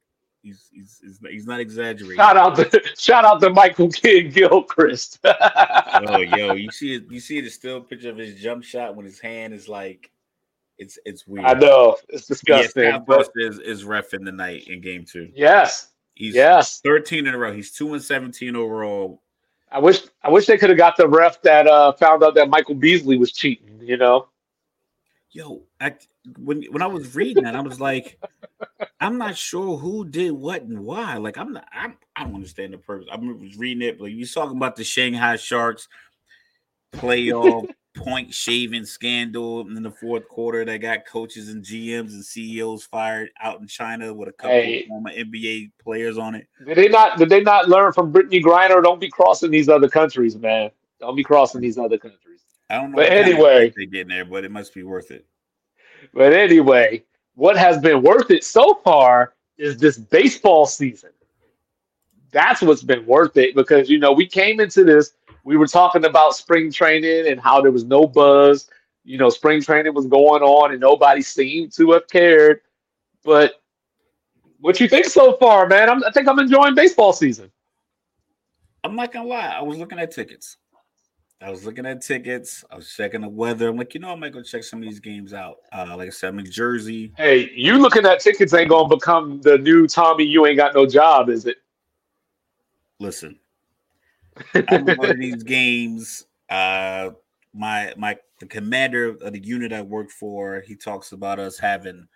he's 0.46 0.70
he's 0.72 1.20
he's 1.28 1.46
not 1.46 1.60
exaggerating. 1.60 2.16
Shout 2.16 2.36
out 2.36 2.56
to 2.56 2.82
shout 2.96 3.24
out 3.24 3.40
to 3.40 3.50
Michael 3.50 3.88
Kidd 3.92 4.32
Gilchrist. 4.32 5.18
oh, 5.24 6.18
yo, 6.18 6.54
you 6.54 6.70
see 6.70 7.00
you 7.10 7.20
see 7.20 7.40
the 7.40 7.50
still 7.50 7.80
picture 7.80 8.10
of 8.10 8.16
his 8.16 8.40
jump 8.40 8.62
shot 8.62 8.94
when 8.94 9.04
his 9.04 9.18
hand 9.18 9.52
is 9.52 9.68
like 9.68 10.10
it's 10.78 10.98
it's 11.04 11.26
weird. 11.26 11.46
I 11.46 11.54
know 11.54 11.96
it's 12.08 12.26
disgusting. 12.26 12.84
Yes, 12.84 13.02
but... 13.06 13.28
is 13.36 13.58
is 13.58 13.84
ref 13.84 14.14
in 14.14 14.24
the 14.24 14.32
night 14.32 14.68
in 14.68 14.80
game 14.80 15.04
two. 15.04 15.30
Yes, 15.34 15.88
he's 16.14 16.34
yes 16.34 16.80
thirteen 16.80 17.26
in 17.26 17.34
a 17.34 17.38
row. 17.38 17.52
He's 17.52 17.72
two 17.72 17.92
and 17.94 18.02
seventeen 18.02 18.54
overall. 18.54 19.22
I 19.70 19.80
wish 19.80 20.02
I 20.22 20.30
wish 20.30 20.46
they 20.46 20.58
could 20.58 20.70
have 20.70 20.78
got 20.78 20.96
the 20.96 21.08
ref 21.08 21.42
that 21.42 21.66
uh, 21.66 21.92
found 21.92 22.22
out 22.22 22.36
that 22.36 22.48
Michael 22.48 22.76
Beasley 22.76 23.18
was 23.18 23.32
cheating. 23.32 23.80
You 23.82 23.96
know. 23.96 24.28
Yo, 25.36 25.64
I, 25.78 25.92
when 26.38 26.62
when 26.70 26.80
I 26.80 26.86
was 26.86 27.14
reading 27.14 27.44
that, 27.44 27.54
I 27.54 27.60
was 27.60 27.78
like, 27.78 28.18
I'm 29.00 29.18
not 29.18 29.36
sure 29.36 29.76
who 29.76 30.06
did 30.06 30.32
what 30.32 30.62
and 30.62 30.80
why. 30.80 31.18
Like, 31.18 31.36
I'm 31.36 31.52
not. 31.52 31.68
I'm, 31.70 31.98
I 32.16 32.24
don't 32.24 32.36
understand 32.36 32.72
the 32.72 32.78
purpose. 32.78 33.06
I 33.12 33.16
was 33.16 33.58
reading 33.58 33.86
it, 33.86 33.98
but 33.98 34.06
you're 34.06 34.26
talking 34.26 34.56
about 34.56 34.76
the 34.76 34.84
Shanghai 34.84 35.36
Sharks 35.36 35.88
playoff 36.94 37.68
point 37.94 38.32
shaving 38.32 38.86
scandal 38.86 39.60
in 39.60 39.82
the 39.82 39.90
fourth 39.90 40.26
quarter 40.26 40.64
that 40.64 40.78
got 40.78 41.04
coaches 41.04 41.50
and 41.50 41.62
GMs 41.62 42.12
and 42.12 42.24
CEOs 42.24 42.84
fired 42.84 43.28
out 43.38 43.60
in 43.60 43.66
China 43.66 44.14
with 44.14 44.30
a 44.30 44.32
couple 44.32 44.56
hey, 44.56 44.84
of 44.84 44.88
former 44.88 45.10
NBA 45.10 45.72
players 45.82 46.16
on 46.16 46.34
it. 46.34 46.46
Did 46.66 46.78
they 46.78 46.88
not? 46.88 47.18
Did 47.18 47.28
they 47.28 47.42
not 47.42 47.68
learn 47.68 47.92
from 47.92 48.10
Brittney 48.10 48.42
Griner? 48.42 48.82
Don't 48.82 49.02
be 49.02 49.10
crossing 49.10 49.50
these 49.50 49.68
other 49.68 49.90
countries, 49.90 50.34
man. 50.34 50.70
Don't 50.98 51.14
be 51.14 51.22
crossing 51.22 51.60
these 51.60 51.76
other 51.76 51.98
countries. 51.98 52.25
I 52.68 52.76
don't 52.76 52.90
know. 52.90 52.96
But 52.96 53.10
anyway, 53.10 53.72
they 53.76 53.86
get 53.86 54.02
in 54.02 54.08
there, 54.08 54.24
but 54.24 54.44
it 54.44 54.50
must 54.50 54.74
be 54.74 54.82
worth 54.82 55.10
it. 55.10 55.26
But 56.12 56.32
anyway, 56.32 57.04
what 57.34 57.56
has 57.56 57.78
been 57.78 58.02
worth 58.02 58.30
it 58.30 58.44
so 58.44 58.74
far 58.84 59.34
is 59.58 59.76
this 59.76 59.98
baseball 59.98 60.66
season. 60.66 61.10
That's 62.32 62.60
what's 62.60 62.82
been 62.82 63.06
worth 63.06 63.36
it 63.36 63.54
because 63.54 63.88
you 63.88 63.98
know 63.98 64.12
we 64.12 64.26
came 64.26 64.60
into 64.60 64.84
this 64.84 65.12
we 65.46 65.56
were 65.56 65.68
talking 65.68 66.04
about 66.04 66.34
spring 66.34 66.72
training 66.72 67.28
and 67.28 67.40
how 67.40 67.62
there 67.62 67.70
was 67.70 67.84
no 67.84 68.04
buzz. 68.04 68.68
You 69.04 69.16
know, 69.16 69.28
spring 69.30 69.62
training 69.62 69.94
was 69.94 70.08
going 70.08 70.42
on 70.42 70.72
and 70.72 70.80
nobody 70.80 71.22
seemed 71.22 71.72
to 71.74 71.92
have 71.92 72.08
cared. 72.08 72.62
But 73.22 73.62
what 74.58 74.80
you 74.80 74.88
think 74.88 75.04
so 75.04 75.36
far, 75.36 75.68
man? 75.68 75.88
I'm, 75.88 76.02
I 76.02 76.10
think 76.10 76.26
I'm 76.26 76.40
enjoying 76.40 76.74
baseball 76.74 77.12
season. 77.12 77.52
I'm 78.82 78.96
not 78.96 79.12
gonna 79.12 79.28
lie. 79.28 79.54
I 79.56 79.62
was 79.62 79.78
looking 79.78 80.00
at 80.00 80.10
tickets. 80.10 80.56
I 81.42 81.50
was 81.50 81.66
looking 81.66 81.84
at 81.84 82.00
tickets. 82.00 82.64
I 82.70 82.76
was 82.76 82.92
checking 82.94 83.20
the 83.20 83.28
weather. 83.28 83.68
I'm 83.68 83.76
like, 83.76 83.92
you 83.92 84.00
know, 84.00 84.10
I 84.10 84.14
might 84.14 84.32
go 84.32 84.42
check 84.42 84.64
some 84.64 84.78
of 84.78 84.88
these 84.88 85.00
games 85.00 85.34
out. 85.34 85.56
Uh, 85.70 85.94
like 85.96 86.06
I 86.06 86.10
said, 86.10 86.28
I'm 86.28 86.38
in 86.38 86.50
Jersey. 86.50 87.12
Hey, 87.16 87.50
you 87.54 87.78
looking 87.78 88.06
at 88.06 88.20
tickets 88.20 88.54
ain't 88.54 88.70
gonna 88.70 88.88
become 88.88 89.42
the 89.42 89.58
new 89.58 89.86
Tommy. 89.86 90.24
You 90.24 90.46
ain't 90.46 90.56
got 90.56 90.74
no 90.74 90.86
job, 90.86 91.28
is 91.28 91.44
it? 91.44 91.58
Listen, 92.98 93.38
I'm 94.68 94.86
one 94.86 95.10
of 95.10 95.18
these 95.18 95.42
games. 95.42 96.26
Uh, 96.48 97.10
my 97.52 97.92
my 97.98 98.16
the 98.40 98.46
commander 98.46 99.08
of 99.08 99.32
the 99.32 99.42
unit 99.42 99.72
I 99.72 99.82
work 99.82 100.10
for, 100.10 100.62
he 100.66 100.74
talks 100.74 101.12
about 101.12 101.38
us 101.38 101.58
having. 101.58 102.08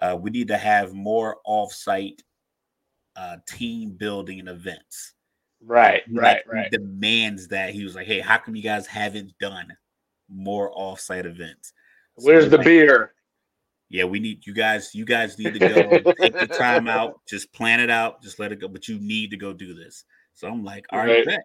Uh, 0.00 0.18
we 0.20 0.30
need 0.30 0.48
to 0.48 0.58
have 0.58 0.92
more 0.92 1.38
offsite 1.46 2.20
uh, 3.16 3.36
team 3.46 3.90
building 3.92 4.48
events. 4.48 5.14
Right, 5.64 6.02
right, 6.10 6.42
right. 6.50 6.70
demands 6.70 7.48
that 7.48 7.70
he 7.70 7.84
was 7.84 7.94
like, 7.94 8.06
"Hey, 8.06 8.20
how 8.20 8.38
come 8.38 8.56
you 8.56 8.62
guys 8.62 8.86
haven't 8.86 9.32
done 9.38 9.68
more 10.28 10.70
off-site 10.74 11.26
events?" 11.26 11.72
So 12.18 12.26
Where's 12.26 12.50
the 12.50 12.56
like, 12.56 12.66
beer? 12.66 13.12
Yeah, 13.88 14.04
we 14.04 14.18
need 14.18 14.46
you 14.46 14.54
guys. 14.54 14.94
You 14.94 15.04
guys 15.04 15.38
need 15.38 15.52
to 15.54 15.58
go 15.58 16.12
take 16.20 16.32
the 16.32 16.46
time 16.46 16.88
out. 16.88 17.20
Just 17.28 17.52
plan 17.52 17.78
it 17.78 17.90
out. 17.90 18.22
Just 18.22 18.38
let 18.38 18.50
it 18.50 18.60
go. 18.60 18.66
But 18.66 18.88
you 18.88 18.98
need 18.98 19.30
to 19.30 19.36
go 19.36 19.52
do 19.52 19.74
this. 19.74 20.04
So 20.34 20.48
I'm 20.48 20.64
like, 20.64 20.86
all 20.90 20.98
right, 20.98 21.26
right. 21.26 21.38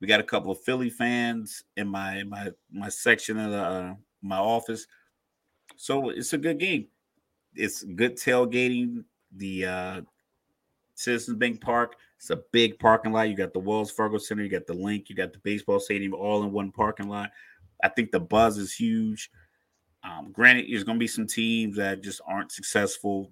We 0.00 0.08
got 0.08 0.20
a 0.20 0.24
couple 0.24 0.50
of 0.50 0.60
Philly 0.60 0.90
fans 0.90 1.62
in 1.76 1.88
my 1.88 2.24
my 2.24 2.50
my 2.70 2.88
section 2.88 3.38
of 3.38 3.50
the, 3.50 3.62
uh, 3.62 3.94
my 4.22 4.38
office, 4.38 4.86
so 5.76 6.10
it's 6.10 6.32
a 6.32 6.38
good 6.38 6.58
game. 6.58 6.88
It's 7.54 7.82
good 7.84 8.16
tailgating. 8.16 9.04
The 9.36 9.64
uh, 9.64 10.00
Citizens 10.94 11.38
Bank 11.38 11.60
Park. 11.60 11.96
It's 12.24 12.30
a 12.30 12.42
big 12.52 12.78
parking 12.78 13.12
lot. 13.12 13.28
You 13.28 13.36
got 13.36 13.52
the 13.52 13.58
Wells 13.58 13.90
Fargo 13.90 14.16
Center, 14.16 14.42
you 14.42 14.48
got 14.48 14.66
the 14.66 14.72
Linc, 14.72 15.10
you 15.10 15.14
got 15.14 15.34
the 15.34 15.40
baseball 15.40 15.78
stadium, 15.78 16.14
all 16.14 16.42
in 16.42 16.52
one 16.52 16.72
parking 16.72 17.06
lot. 17.06 17.30
I 17.82 17.90
think 17.90 18.12
the 18.12 18.20
buzz 18.20 18.56
is 18.56 18.72
huge. 18.72 19.30
Um, 20.02 20.32
granted, 20.32 20.64
there's 20.70 20.84
going 20.84 20.96
to 20.96 21.00
be 21.00 21.06
some 21.06 21.26
teams 21.26 21.76
that 21.76 22.02
just 22.02 22.22
aren't 22.26 22.50
successful. 22.50 23.30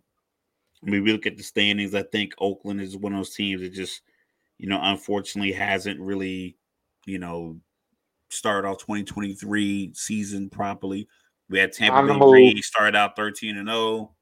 I 0.86 0.90
mean, 0.90 1.04
we 1.04 1.10
look 1.10 1.26
at 1.26 1.38
the 1.38 1.42
standings. 1.42 1.94
I 1.94 2.02
think 2.02 2.34
Oakland 2.36 2.82
is 2.82 2.94
one 2.94 3.14
of 3.14 3.18
those 3.18 3.34
teams 3.34 3.62
that 3.62 3.72
just, 3.72 4.02
you 4.58 4.68
know, 4.68 4.78
unfortunately 4.82 5.52
hasn't 5.52 5.98
really, 5.98 6.58
you 7.06 7.18
know, 7.18 7.58
started 8.28 8.68
off 8.68 8.76
2023 8.76 9.92
season 9.94 10.50
properly. 10.50 11.08
We 11.48 11.58
had 11.58 11.72
Tampa 11.72 11.96
Bay 12.30 12.60
started 12.60 12.94
out 12.94 13.16
13 13.16 13.56
and 13.56 13.68
0. 13.68 14.14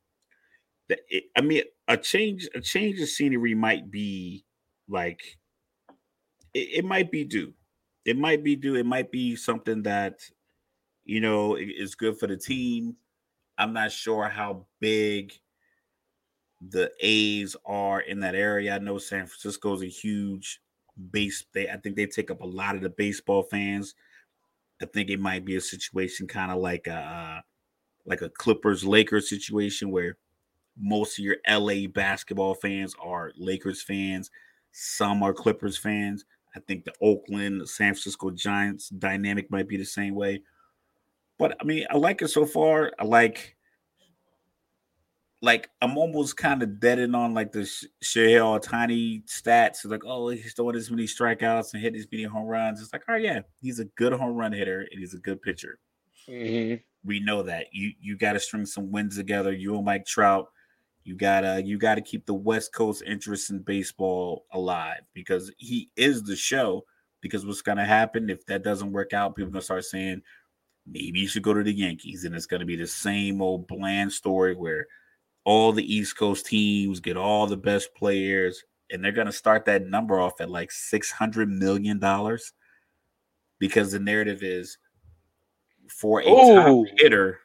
I 1.37 1.41
mean, 1.41 1.64
a 1.89 1.97
change 1.97 2.49
a 2.55 2.61
change 2.61 3.01
of 3.01 3.09
scenery 3.09 3.57
might 3.57 3.91
be 3.91 4.45
like 4.91 5.38
it, 6.53 6.68
it 6.78 6.84
might 6.84 7.11
be 7.11 7.24
due. 7.24 7.55
It 8.05 8.18
might 8.18 8.43
be 8.43 8.57
due. 8.57 8.74
It 8.76 8.86
might 8.86 9.11
be 9.11 9.36
something 9.36 9.82
that 9.84 10.20
you 11.05 11.20
know 11.20 11.57
is 11.57 11.95
good 11.95 12.18
for 12.18 12.26
the 12.26 12.36
team. 12.36 12.97
I'm 13.57 13.72
not 13.72 13.93
sure 13.93 14.28
how 14.28 14.66
big 14.80 15.32
the 16.61 16.91
A's 17.01 17.57
are 17.64 18.01
in 18.01 18.20
that 18.20 18.34
area. 18.34 18.74
I 18.74 18.78
know 18.78 18.99
San 18.99 19.26
Francisco 19.26 19.74
is 19.74 19.82
a 19.82 19.86
huge 19.86 20.61
base. 21.11 21.45
They 21.53 21.68
I 21.68 21.76
think 21.76 21.97
they 21.97 22.07
take 22.07 22.30
up 22.30 22.41
a 22.41 22.47
lot 22.47 22.74
of 22.74 22.82
the 22.82 22.91
baseball 22.91 23.43
fans. 23.45 23.95
I 24.82 24.86
think 24.86 25.11
it 25.11 25.20
might 25.20 25.45
be 25.45 25.57
a 25.57 25.61
situation 25.61 26.26
kind 26.26 26.51
of 26.51 26.59
like 26.59 26.86
a 26.86 26.95
uh, 26.95 27.41
like 28.07 28.22
a 28.22 28.30
Clippers 28.30 28.84
Lakers 28.84 29.28
situation 29.28 29.91
where 29.91 30.16
most 30.78 31.18
of 31.18 31.24
your 31.24 31.36
LA 31.49 31.86
basketball 31.86 32.55
fans 32.55 32.95
are 33.03 33.32
Lakers 33.36 33.82
fans, 33.82 34.30
some 34.73 35.23
are 35.23 35.33
Clippers 35.33 35.77
fans. 35.77 36.25
I 36.55 36.61
think 36.61 36.85
the 36.85 36.93
Oakland, 37.01 37.68
San 37.68 37.95
Francisco 37.95 38.31
Giants 38.31 38.89
dynamic 38.89 39.51
might 39.51 39.68
be 39.68 39.77
the 39.77 39.85
same 39.85 40.14
way. 40.14 40.43
But 41.39 41.57
I 41.61 41.64
mean, 41.64 41.87
I 41.91 41.97
like 41.97 42.23
it 42.23 42.29
so 42.29 42.45
far. 42.45 42.93
I 42.99 43.05
like 43.05 43.57
like 45.43 45.71
I'm 45.81 45.97
almost 45.97 46.37
kind 46.37 46.62
of 46.62 46.81
deading 46.81 47.14
on 47.14 47.33
like 47.35 47.53
the 47.53 47.61
Shohei 48.05 48.39
Ohtani 48.41 49.25
stats. 49.25 49.85
like, 49.85 50.05
oh, 50.05 50.29
he's 50.29 50.53
throwing 50.53 50.75
this 50.75 50.91
many 50.91 51.05
strikeouts 51.05 51.73
and 51.73 51.83
hit 51.83 51.95
this 51.95 52.07
many 52.12 52.25
home 52.25 52.47
runs. 52.47 52.83
It's 52.83 52.93
like, 52.93 53.05
oh 53.09 53.16
yeah, 53.16 53.41
he's 53.62 53.79
a 53.81 53.87
good 53.97 54.12
home 54.12 54.37
run 54.37 54.53
hitter 54.53 54.81
and 54.81 55.01
he's 55.01 55.14
a 55.14 55.18
good 55.18 55.41
pitcher. 55.41 55.79
Mm-hmm. 56.29 56.83
We 57.05 57.21
know 57.21 57.43
that. 57.43 57.66
You 57.73 57.93
you 58.01 58.16
got 58.18 58.35
to 58.35 58.41
string 58.41 58.66
some 58.66 58.91
wins 58.91 59.16
together. 59.16 59.53
You 59.53 59.77
and 59.77 59.85
Mike 59.85 60.05
Trout 60.05 60.49
you 61.11 61.17
gotta 61.17 61.61
you 61.65 61.77
gotta 61.77 62.01
keep 62.01 62.25
the 62.25 62.33
West 62.33 62.73
Coast 62.73 63.03
interest 63.05 63.51
in 63.51 63.59
baseball 63.59 64.47
alive 64.53 65.01
because 65.13 65.51
he 65.59 65.91
is 65.97 66.23
the 66.23 66.37
show. 66.37 66.85
Because 67.21 67.45
what's 67.45 67.63
gonna 67.63 67.85
happen 67.85 68.31
if 68.31 68.47
that 68.47 68.63
doesn't 68.63 68.93
work 68.93 69.13
out? 69.13 69.35
People 69.35 69.51
gonna 69.51 69.61
start 69.61 69.85
saying 69.85 70.23
maybe 70.87 71.19
you 71.19 71.27
should 71.27 71.43
go 71.43 71.53
to 71.53 71.65
the 71.65 71.73
Yankees, 71.73 72.25
and 72.25 72.33
it's 72.33 72.47
gonna 72.47 72.65
be 72.65 72.77
the 72.77 72.87
same 72.87 73.43
old 73.43 73.67
bland 73.67 74.13
story 74.13 74.55
where 74.55 74.87
all 75.43 75.73
the 75.73 75.95
East 75.95 76.17
Coast 76.17 76.47
teams 76.47 77.01
get 77.01 77.17
all 77.17 77.49
the 77.49 77.57
best 77.57 77.93
players, 77.97 78.63
and 78.93 79.03
they're 79.05 79.11
gonna 79.11 79.33
start 79.33 79.65
that 79.65 79.89
number 79.89 80.21
off 80.21 80.41
at 80.41 80.49
like 80.49 80.71
six 80.71 81.11
hundred 81.11 81.51
million 81.51 81.99
dollars 81.99 82.53
because 83.59 83.91
the 83.91 83.99
narrative 83.99 84.45
is 84.45 84.79
for 85.89 86.21
a 86.21 86.25
top 86.25 86.87
hitter 86.99 87.41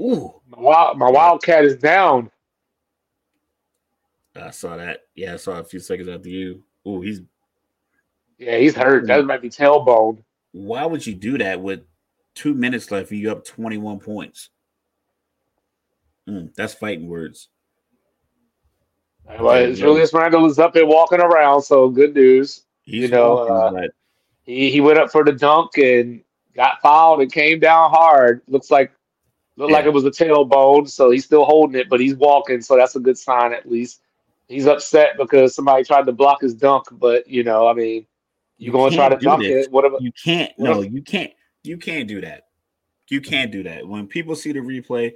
Ooh, 0.00 0.40
my, 0.48 0.60
wild, 0.60 0.98
my 0.98 1.10
Wildcat 1.10 1.64
is 1.64 1.76
down. 1.76 2.30
I 4.34 4.50
saw 4.50 4.76
that. 4.76 5.02
Yeah, 5.14 5.34
I 5.34 5.36
saw 5.36 5.60
a 5.60 5.64
few 5.64 5.78
seconds 5.78 6.08
after 6.08 6.28
you. 6.28 6.64
Ooh, 6.86 7.00
he's 7.00 7.20
yeah, 8.38 8.58
he's 8.58 8.74
hurt. 8.74 9.06
That 9.06 9.24
might 9.24 9.42
be 9.42 9.48
tailbone. 9.48 10.22
Why 10.52 10.84
would 10.86 11.06
you 11.06 11.14
do 11.14 11.38
that 11.38 11.60
with 11.60 11.80
two 12.34 12.54
minutes 12.54 12.90
left 12.90 13.10
and 13.10 13.20
you 13.20 13.30
up 13.30 13.44
21 13.44 14.00
points? 14.00 14.50
Mm, 16.28 16.54
that's 16.54 16.74
fighting 16.74 17.08
words. 17.08 17.48
Well, 19.38 19.72
Julius 19.72 20.12
Randle 20.12 20.44
is 20.46 20.58
up 20.58 20.76
and 20.76 20.88
walking 20.88 21.20
around, 21.20 21.62
so 21.62 21.88
good 21.88 22.14
news. 22.14 22.64
He's 22.82 23.02
you 23.02 23.08
know, 23.08 23.34
walking, 23.34 23.84
uh, 23.84 23.88
he, 24.42 24.70
he 24.70 24.80
went 24.80 24.98
up 24.98 25.10
for 25.10 25.24
the 25.24 25.32
dunk 25.32 25.78
and 25.78 26.22
got 26.54 26.82
fouled 26.82 27.22
and 27.22 27.32
came 27.32 27.60
down 27.60 27.90
hard. 27.90 28.42
Looks 28.48 28.70
like 28.70 28.92
Looked 29.56 29.70
yeah. 29.70 29.76
like 29.76 29.86
it 29.86 29.92
was 29.92 30.04
a 30.04 30.10
tailbone, 30.10 30.88
so 30.88 31.10
he's 31.10 31.24
still 31.24 31.44
holding 31.44 31.78
it, 31.80 31.88
but 31.88 32.00
he's 32.00 32.16
walking, 32.16 32.60
so 32.60 32.76
that's 32.76 32.96
a 32.96 33.00
good 33.00 33.16
sign 33.16 33.52
at 33.52 33.70
least. 33.70 34.00
He's 34.48 34.66
upset 34.66 35.16
because 35.16 35.54
somebody 35.54 35.84
tried 35.84 36.06
to 36.06 36.12
block 36.12 36.42
his 36.42 36.54
dunk, 36.54 36.86
but 36.92 37.28
you 37.28 37.44
know, 37.44 37.68
I 37.68 37.72
mean, 37.72 38.06
you, 38.58 38.66
you 38.66 38.72
going 38.72 38.90
to 38.90 38.96
try 38.96 39.08
to 39.08 39.16
dunk 39.16 39.42
this. 39.42 39.66
it? 39.66 39.72
Whatever. 39.72 39.96
You 40.00 40.12
can't. 40.12 40.52
No, 40.58 40.82
you 40.82 41.02
can't. 41.02 41.32
You 41.62 41.78
can't 41.78 42.08
do 42.08 42.20
that. 42.20 42.48
You 43.08 43.20
can't 43.20 43.52
do 43.52 43.62
that. 43.62 43.86
When 43.86 44.06
people 44.06 44.34
see 44.34 44.52
the 44.52 44.60
replay, 44.60 45.12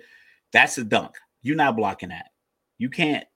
that's 0.52 0.78
a 0.78 0.84
dunk. 0.84 1.14
You're 1.42 1.56
not 1.56 1.76
blocking 1.76 2.10
that. 2.10 2.26
You 2.78 2.90
can't. 2.90 3.26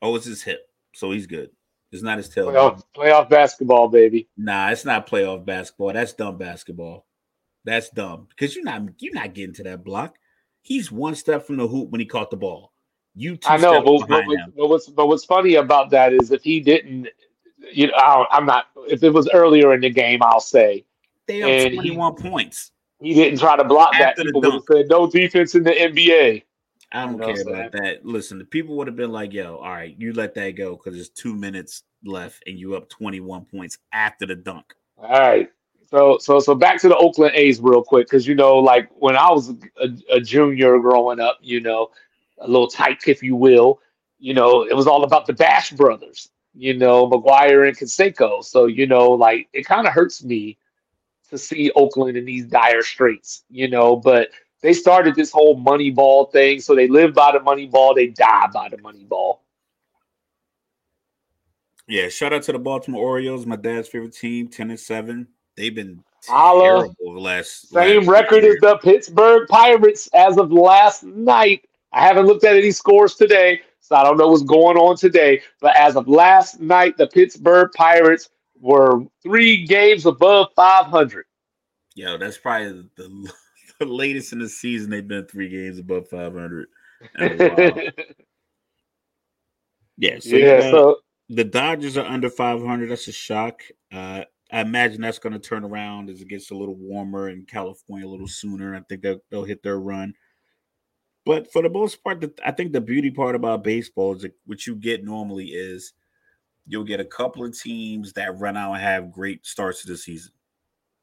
Oh, 0.00 0.16
it's 0.16 0.26
his 0.26 0.42
hip, 0.42 0.68
so 0.94 1.12
he's 1.12 1.26
good. 1.26 1.50
It's 1.92 2.02
not 2.02 2.16
his 2.16 2.28
tail. 2.28 2.48
Playoff, 2.48 2.82
playoff 2.96 3.28
basketball, 3.28 3.88
baby. 3.88 4.28
Nah, 4.36 4.70
it's 4.70 4.84
not 4.84 5.06
playoff 5.06 5.44
basketball. 5.44 5.92
That's 5.92 6.12
dumb 6.12 6.38
basketball. 6.38 7.06
That's 7.64 7.90
dumb 7.90 8.28
because 8.28 8.54
you're 8.54 8.64
not 8.64 8.82
you're 8.98 9.14
not 9.14 9.34
getting 9.34 9.54
to 9.54 9.62
that 9.64 9.84
block. 9.84 10.16
He's 10.62 10.90
one 10.90 11.14
step 11.14 11.46
from 11.46 11.56
the 11.56 11.68
hoop 11.68 11.90
when 11.90 12.00
he 12.00 12.06
caught 12.06 12.30
the 12.30 12.36
ball. 12.36 12.72
You 13.16 13.38
I 13.46 13.58
know, 13.58 13.80
but, 13.82 14.08
but, 14.08 14.24
but, 14.56 14.68
what's 14.68 14.88
but 14.88 15.06
what's 15.06 15.24
funny 15.24 15.54
about 15.54 15.90
that 15.90 16.12
is 16.12 16.32
if 16.32 16.42
he 16.42 16.58
didn't, 16.58 17.08
you 17.72 17.86
know, 17.86 17.94
I 17.94 18.36
am 18.36 18.44
not. 18.44 18.66
If 18.88 19.02
it 19.04 19.10
was 19.10 19.28
earlier 19.32 19.72
in 19.72 19.82
the 19.82 19.90
game, 19.90 20.20
I'll 20.22 20.40
say 20.40 20.84
they 21.26 21.38
have 21.38 21.72
21 21.74 22.16
he, 22.16 22.28
points. 22.28 22.72
He 23.00 23.14
didn't 23.14 23.38
try 23.38 23.56
to 23.56 23.64
block 23.64 23.94
After 23.94 24.22
that. 24.22 24.26
People 24.26 24.40
would 24.40 24.52
have 24.54 24.62
said 24.70 24.86
no 24.88 25.08
defense 25.08 25.54
in 25.54 25.62
the 25.62 25.70
NBA. 25.70 26.42
I 26.92 27.06
don't 27.06 27.18
care 27.18 27.40
about 27.42 27.72
that. 27.72 28.04
Listen, 28.04 28.38
the 28.38 28.44
people 28.44 28.76
would 28.76 28.86
have 28.86 28.96
been 28.96 29.12
like, 29.12 29.32
"Yo, 29.32 29.56
all 29.56 29.70
right, 29.70 29.94
you 29.98 30.12
let 30.12 30.34
that 30.34 30.50
go 30.52 30.76
because 30.76 30.94
there's 30.94 31.08
two 31.08 31.34
minutes 31.34 31.82
left 32.04 32.42
and 32.46 32.58
you 32.58 32.76
up 32.76 32.88
21 32.88 33.44
points 33.44 33.78
after 33.92 34.26
the 34.26 34.36
dunk." 34.36 34.74
All 34.98 35.08
right, 35.08 35.50
so 35.94 36.18
so 36.18 36.40
so 36.40 36.56
back 36.56 36.80
to 36.80 36.88
the 36.88 36.96
Oakland 36.96 37.36
A's 37.36 37.60
real 37.60 37.80
quick 37.80 38.08
because 38.08 38.26
you 38.26 38.34
know 38.34 38.58
like 38.58 38.90
when 38.98 39.16
I 39.16 39.30
was 39.30 39.50
a, 39.50 39.88
a, 40.10 40.20
junior 40.20 40.76
growing 40.80 41.20
up, 41.20 41.38
you 41.40 41.60
know, 41.60 41.92
a 42.38 42.48
little 42.48 42.66
tyke 42.66 43.06
if 43.06 43.22
you 43.22 43.36
will, 43.36 43.80
you 44.18 44.34
know, 44.34 44.64
it 44.64 44.74
was 44.74 44.88
all 44.88 45.04
about 45.04 45.26
the 45.26 45.32
Bash 45.32 45.70
brothers, 45.70 46.30
you 46.52 46.74
know, 46.74 47.08
McGwire 47.08 47.68
and 47.68 47.78
Canseco. 47.78 48.42
So 48.42 48.66
you 48.66 48.88
know, 48.88 49.12
like 49.12 49.48
it 49.52 49.66
kind 49.66 49.86
of 49.86 49.92
hurts 49.92 50.24
me 50.24 50.58
to 51.30 51.38
see 51.38 51.70
Oakland 51.76 52.16
in 52.16 52.24
these 52.24 52.46
dire 52.46 52.82
straits, 52.82 53.44
you 53.48 53.68
know, 53.68 53.94
but 53.94 54.30
they 54.62 54.72
started 54.72 55.14
this 55.14 55.30
whole 55.30 55.56
money 55.56 55.90
ball 55.90 56.24
thing, 56.24 56.58
so 56.58 56.74
they 56.74 56.88
live 56.88 57.14
by 57.14 57.30
the 57.30 57.40
money 57.40 57.66
ball, 57.66 57.94
they 57.94 58.08
die 58.08 58.48
by 58.52 58.68
the 58.68 58.78
money 58.78 59.04
ball. 59.04 59.44
Yeah, 61.86 62.08
shout 62.08 62.32
out 62.32 62.42
to 62.44 62.52
the 62.52 62.58
Baltimore 62.58 63.04
Orioles, 63.04 63.46
my 63.46 63.56
dad's 63.56 63.88
favorite 63.88 64.16
team, 64.16 64.48
ten 64.48 64.70
and 64.70 64.80
seven. 64.80 65.28
They've 65.56 65.74
been 65.74 66.02
terrible 66.26 66.94
the 67.00 67.20
last 67.20 67.68
same 67.68 67.98
last 67.98 68.08
record 68.08 68.44
as 68.44 68.56
the 68.60 68.78
Pittsburgh 68.78 69.46
Pirates 69.48 70.08
as 70.14 70.38
of 70.38 70.52
last 70.52 71.04
night. 71.04 71.66
I 71.92 72.02
haven't 72.04 72.26
looked 72.26 72.44
at 72.44 72.56
any 72.56 72.72
scores 72.72 73.14
today, 73.14 73.60
so 73.80 73.94
I 73.96 74.02
don't 74.02 74.16
know 74.16 74.28
what's 74.28 74.42
going 74.42 74.76
on 74.76 74.96
today. 74.96 75.42
But 75.60 75.76
as 75.76 75.96
of 75.96 76.08
last 76.08 76.60
night, 76.60 76.96
the 76.96 77.06
Pittsburgh 77.06 77.70
Pirates 77.76 78.30
were 78.60 79.04
three 79.22 79.64
games 79.64 80.06
above 80.06 80.48
500. 80.56 81.26
Yo, 81.94 82.18
that's 82.18 82.38
probably 82.38 82.88
the, 82.96 83.32
the 83.78 83.86
latest 83.86 84.32
in 84.32 84.40
the 84.40 84.48
season 84.48 84.90
they've 84.90 85.06
been 85.06 85.26
three 85.26 85.48
games 85.48 85.78
above 85.78 86.08
500. 86.08 86.66
yeah, 89.98 90.18
so, 90.18 90.36
yeah, 90.36 90.70
so 90.70 90.96
the 91.28 91.44
Dodgers 91.44 91.96
are 91.96 92.06
under 92.06 92.30
500. 92.30 92.90
That's 92.90 93.06
a 93.08 93.12
shock. 93.12 93.60
Uh, 93.92 94.24
I 94.52 94.60
imagine 94.60 95.00
that's 95.00 95.18
going 95.18 95.32
to 95.32 95.38
turn 95.38 95.64
around 95.64 96.10
as 96.10 96.20
it 96.20 96.28
gets 96.28 96.50
a 96.50 96.54
little 96.54 96.76
warmer 96.76 97.30
in 97.30 97.46
California 97.46 98.06
a 98.06 98.08
little 98.08 98.28
sooner. 98.28 98.74
I 98.74 98.80
think 98.80 99.02
they'll, 99.02 99.20
they'll 99.30 99.44
hit 99.44 99.62
their 99.62 99.80
run. 99.80 100.14
But 101.24 101.50
for 101.50 101.62
the 101.62 101.70
most 101.70 102.04
part, 102.04 102.24
I 102.44 102.50
think 102.50 102.72
the 102.72 102.80
beauty 102.80 103.10
part 103.10 103.34
about 103.34 103.64
baseball 103.64 104.14
is 104.14 104.22
that 104.22 104.34
what 104.46 104.66
you 104.66 104.74
get 104.74 105.02
normally 105.02 105.46
is 105.46 105.94
you'll 106.66 106.84
get 106.84 107.00
a 107.00 107.04
couple 107.04 107.44
of 107.44 107.58
teams 107.58 108.12
that 108.12 108.38
run 108.38 108.56
out 108.56 108.74
and 108.74 108.82
have 108.82 109.12
great 109.12 109.46
starts 109.46 109.82
to 109.82 109.88
the 109.88 109.96
season. 109.96 110.32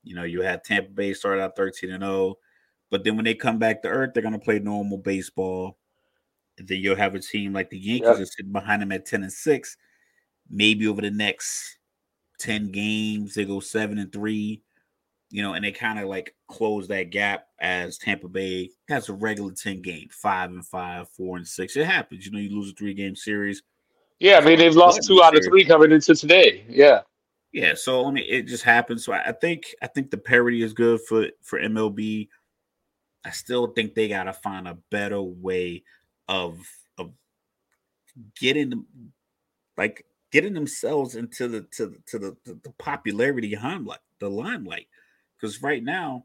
You 0.03 0.15
know, 0.15 0.23
you 0.23 0.41
had 0.41 0.63
Tampa 0.63 0.91
Bay 0.91 1.13
start 1.13 1.39
out 1.39 1.55
13 1.55 1.91
and 1.91 2.03
0, 2.03 2.35
but 2.89 3.03
then 3.03 3.15
when 3.15 3.25
they 3.25 3.33
come 3.33 3.57
back 3.57 3.81
to 3.81 3.87
earth, 3.87 4.11
they're 4.13 4.23
going 4.23 4.33
to 4.33 4.39
play 4.39 4.59
normal 4.59 4.97
baseball. 4.97 5.77
And 6.57 6.67
then 6.67 6.79
you'll 6.79 6.95
have 6.95 7.15
a 7.15 7.19
team 7.19 7.53
like 7.53 7.69
the 7.69 7.79
Yankees 7.79 8.07
yep. 8.07 8.19
are 8.19 8.25
sitting 8.25 8.51
behind 8.51 8.81
them 8.81 8.91
at 8.91 9.05
10 9.05 9.23
and 9.23 9.33
6. 9.33 9.77
Maybe 10.49 10.87
over 10.87 11.01
the 11.01 11.11
next 11.11 11.77
10 12.41 12.71
games, 12.71 13.35
they 13.35 13.45
go 13.45 13.59
seven 13.59 13.99
and 13.99 14.11
three, 14.11 14.61
you 15.29 15.41
know, 15.41 15.53
and 15.53 15.63
they 15.63 15.71
kind 15.71 15.99
of 15.99 16.07
like 16.07 16.35
close 16.47 16.87
that 16.87 17.11
gap 17.11 17.47
as 17.59 17.97
Tampa 17.97 18.27
Bay 18.27 18.69
has 18.89 19.09
a 19.09 19.13
regular 19.13 19.51
10 19.51 19.81
game, 19.81 20.07
five 20.11 20.49
and 20.49 20.65
five, 20.65 21.07
four 21.09 21.37
and 21.37 21.47
six. 21.47 21.75
It 21.77 21.85
happens, 21.85 22.25
you 22.25 22.31
know, 22.31 22.39
you 22.39 22.49
lose 22.49 22.71
a 22.71 22.73
three 22.73 22.93
game 22.93 23.15
series. 23.15 23.63
Yeah, 24.19 24.37
I 24.37 24.45
mean 24.45 24.59
they've 24.59 24.75
lost 24.75 25.07
two 25.07 25.23
out 25.23 25.35
of 25.35 25.43
three 25.43 25.65
coming 25.65 25.91
into 25.91 26.13
today. 26.13 26.65
Yeah. 26.69 27.01
Yeah, 27.51 27.73
so 27.75 28.07
I 28.07 28.11
mean 28.11 28.25
it 28.27 28.43
just 28.43 28.63
happens. 28.63 29.03
So 29.03 29.13
I 29.13 29.31
think 29.31 29.73
I 29.81 29.87
think 29.87 30.11
the 30.11 30.17
parity 30.17 30.61
is 30.61 30.73
good 30.73 31.01
for 31.01 31.27
for 31.41 31.59
MLB. 31.59 32.29
I 33.25 33.31
still 33.31 33.67
think 33.67 33.93
they 33.93 34.07
gotta 34.07 34.33
find 34.33 34.67
a 34.67 34.77
better 34.89 35.21
way 35.21 35.83
of 36.27 36.59
of 36.97 37.11
getting 38.39 38.69
them 38.69 38.85
like 39.75 40.05
getting 40.31 40.53
themselves 40.53 41.15
into 41.15 41.47
the 41.47 41.61
to 41.73 41.95
to 42.07 42.19
the, 42.19 42.37
the, 42.45 42.59
the 42.63 42.71
popularity 42.77 43.55
limelight 43.55 43.99
the 44.21 44.29
limelight. 44.29 44.87
Because 45.35 45.61
right 45.61 45.83
now, 45.83 46.23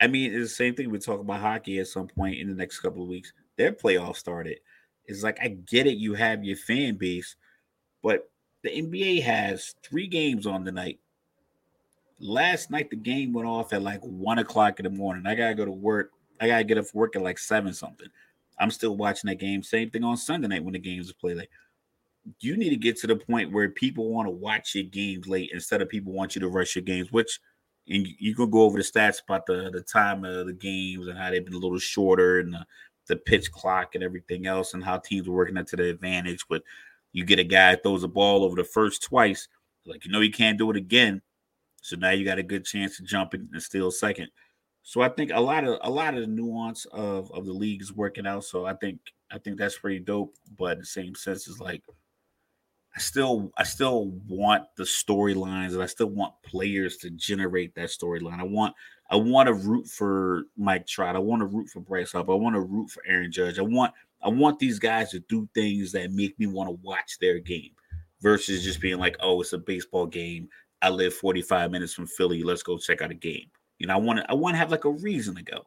I 0.00 0.08
mean, 0.08 0.34
it's 0.34 0.50
the 0.50 0.54
same 0.54 0.74
thing 0.74 0.90
we 0.90 0.98
talk 0.98 1.20
about 1.20 1.40
hockey 1.40 1.78
at 1.78 1.86
some 1.86 2.08
point 2.08 2.38
in 2.38 2.48
the 2.48 2.54
next 2.54 2.80
couple 2.80 3.02
of 3.02 3.08
weeks. 3.08 3.32
Their 3.56 3.72
playoff 3.72 4.16
started. 4.16 4.58
It's 5.06 5.22
like 5.22 5.38
I 5.42 5.48
get 5.48 5.86
it, 5.86 5.96
you 5.96 6.14
have 6.14 6.44
your 6.44 6.56
fan 6.56 6.96
base, 6.96 7.36
but 8.02 8.30
the 8.62 8.70
NBA 8.70 9.22
has 9.22 9.74
three 9.82 10.06
games 10.06 10.46
on 10.46 10.64
the 10.64 10.72
night. 10.72 11.00
Last 12.18 12.70
night 12.70 12.90
the 12.90 12.96
game 12.96 13.32
went 13.32 13.48
off 13.48 13.72
at 13.72 13.82
like 13.82 14.02
one 14.02 14.38
o'clock 14.38 14.78
in 14.78 14.84
the 14.84 14.90
morning. 14.90 15.26
I 15.26 15.34
gotta 15.34 15.54
go 15.54 15.64
to 15.64 15.70
work. 15.70 16.12
I 16.40 16.46
gotta 16.46 16.64
get 16.64 16.78
up 16.78 16.86
for 16.86 16.98
work 16.98 17.16
at 17.16 17.22
like 17.22 17.38
seven 17.38 17.72
something. 17.72 18.08
I'm 18.58 18.70
still 18.70 18.96
watching 18.96 19.28
that 19.28 19.38
game. 19.38 19.62
Same 19.62 19.90
thing 19.90 20.04
on 20.04 20.16
Sunday 20.16 20.48
night 20.48 20.62
when 20.62 20.74
the 20.74 20.78
games 20.78 21.10
are 21.10 21.14
played. 21.14 21.38
Like 21.38 21.50
you 22.40 22.56
need 22.56 22.70
to 22.70 22.76
get 22.76 22.98
to 22.98 23.06
the 23.06 23.16
point 23.16 23.52
where 23.52 23.68
people 23.68 24.10
want 24.10 24.26
to 24.26 24.30
watch 24.30 24.74
your 24.74 24.84
games 24.84 25.26
late 25.26 25.50
instead 25.52 25.80
of 25.80 25.88
people 25.88 26.12
want 26.12 26.34
you 26.34 26.40
to 26.40 26.48
rush 26.48 26.76
your 26.76 26.82
games, 26.82 27.10
which 27.10 27.40
and 27.88 28.06
you 28.18 28.34
can 28.34 28.50
go 28.50 28.62
over 28.62 28.78
the 28.78 28.84
stats 28.84 29.22
about 29.22 29.46
the 29.46 29.70
the 29.72 29.82
time 29.82 30.24
of 30.24 30.46
the 30.46 30.52
games 30.52 31.08
and 31.08 31.18
how 31.18 31.30
they've 31.30 31.44
been 31.44 31.54
a 31.54 31.58
little 31.58 31.78
shorter 31.78 32.40
and 32.40 32.52
the, 32.52 32.64
the 33.08 33.16
pitch 33.16 33.50
clock 33.50 33.94
and 33.94 34.04
everything 34.04 34.46
else 34.46 34.74
and 34.74 34.84
how 34.84 34.98
teams 34.98 35.26
are 35.26 35.32
working 35.32 35.54
that 35.54 35.66
to 35.68 35.76
their 35.76 35.86
advantage. 35.86 36.44
But 36.48 36.62
you 37.12 37.24
get 37.24 37.38
a 37.38 37.44
guy 37.44 37.76
throws 37.76 38.04
a 38.04 38.08
ball 38.08 38.44
over 38.44 38.56
the 38.56 38.64
first 38.64 39.02
twice, 39.02 39.48
like 39.86 40.04
you 40.04 40.12
know 40.12 40.20
he 40.20 40.30
can't 40.30 40.58
do 40.58 40.70
it 40.70 40.76
again. 40.76 41.22
So 41.82 41.96
now 41.96 42.10
you 42.10 42.24
got 42.24 42.38
a 42.38 42.42
good 42.42 42.64
chance 42.64 42.98
to 42.98 43.02
jump 43.02 43.34
in 43.34 43.48
and 43.52 43.62
steal 43.62 43.90
second. 43.90 44.28
So 44.82 45.00
I 45.00 45.08
think 45.08 45.30
a 45.32 45.40
lot 45.40 45.64
of 45.64 45.78
a 45.82 45.90
lot 45.90 46.14
of 46.14 46.20
the 46.20 46.26
nuance 46.26 46.84
of 46.86 47.32
of 47.32 47.46
the 47.46 47.52
league 47.52 47.82
is 47.82 47.92
working 47.92 48.26
out. 48.26 48.44
So 48.44 48.66
I 48.66 48.74
think 48.74 49.00
I 49.30 49.38
think 49.38 49.58
that's 49.58 49.78
pretty 49.78 50.00
dope. 50.00 50.34
But 50.56 50.72
in 50.72 50.78
the 50.80 50.86
same 50.86 51.14
sense, 51.14 51.48
is 51.48 51.60
like 51.60 51.82
I 52.96 53.00
still 53.00 53.52
I 53.56 53.62
still 53.62 54.12
want 54.26 54.64
the 54.76 54.82
storylines 54.84 55.74
and 55.74 55.82
I 55.82 55.86
still 55.86 56.08
want 56.08 56.34
players 56.44 56.96
to 56.98 57.10
generate 57.10 57.74
that 57.76 57.88
storyline. 57.88 58.40
I 58.40 58.44
want 58.44 58.74
I 59.10 59.16
want 59.16 59.46
to 59.46 59.54
root 59.54 59.86
for 59.86 60.44
Mike 60.56 60.86
Trout. 60.86 61.16
I 61.16 61.20
want 61.20 61.40
to 61.40 61.46
root 61.46 61.68
for 61.68 61.80
Bryce 61.80 62.12
Harper. 62.12 62.32
I 62.32 62.36
want 62.36 62.56
to 62.56 62.60
root 62.60 62.90
for 62.90 63.02
Aaron 63.06 63.30
Judge. 63.30 63.58
I 63.58 63.62
want 63.62 63.92
I 64.22 64.28
want 64.28 64.58
these 64.58 64.78
guys 64.78 65.10
to 65.10 65.20
do 65.28 65.48
things 65.54 65.92
that 65.92 66.10
make 66.12 66.38
me 66.38 66.46
want 66.46 66.68
to 66.68 66.78
watch 66.82 67.18
their 67.20 67.38
game 67.38 67.70
versus 68.20 68.64
just 68.64 68.80
being 68.80 68.98
like, 68.98 69.16
oh, 69.20 69.40
it's 69.40 69.52
a 69.52 69.58
baseball 69.58 70.06
game. 70.06 70.48
I 70.82 70.90
live 70.90 71.14
45 71.14 71.70
minutes 71.70 71.94
from 71.94 72.06
Philly. 72.06 72.42
Let's 72.42 72.62
go 72.62 72.76
check 72.76 73.02
out 73.02 73.10
a 73.10 73.14
game. 73.14 73.50
You 73.78 73.86
know, 73.86 73.94
I 73.94 73.98
want 73.98 74.18
to 74.18 74.30
I 74.30 74.34
want 74.34 74.54
to 74.54 74.58
have 74.58 74.72
like 74.72 74.84
a 74.84 74.90
reason 74.90 75.36
to 75.36 75.42
go. 75.42 75.64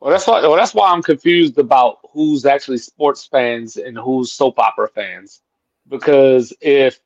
Well, 0.00 0.10
that's 0.10 0.26
why. 0.26 0.40
Well, 0.42 0.56
that's 0.56 0.74
why 0.74 0.90
I'm 0.90 1.02
confused 1.02 1.58
about 1.58 1.98
who's 2.12 2.44
actually 2.44 2.78
sports 2.78 3.24
fans 3.24 3.76
and 3.76 3.96
who's 3.96 4.32
soap 4.32 4.58
opera 4.58 4.88
fans 4.88 5.42
because 5.88 6.52
if 6.60 7.00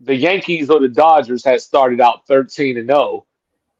the 0.00 0.14
Yankees 0.14 0.70
or 0.70 0.80
the 0.80 0.88
Dodgers 0.88 1.44
had 1.44 1.60
started 1.60 2.00
out 2.00 2.26
13 2.26 2.76
and 2.78 2.88
0, 2.88 3.26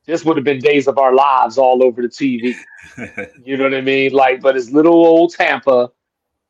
this 0.06 0.24
would 0.24 0.36
have 0.36 0.44
been 0.44 0.58
days 0.58 0.88
of 0.88 0.98
our 0.98 1.14
lives 1.14 1.58
all 1.58 1.84
over 1.84 2.02
the 2.02 2.08
TV. 2.08 2.54
you 3.44 3.56
know 3.56 3.64
what 3.64 3.74
I 3.74 3.82
mean? 3.82 4.12
Like, 4.12 4.40
but 4.40 4.56
it's 4.56 4.70
little 4.70 4.94
old 4.94 5.34
Tampa, 5.34 5.90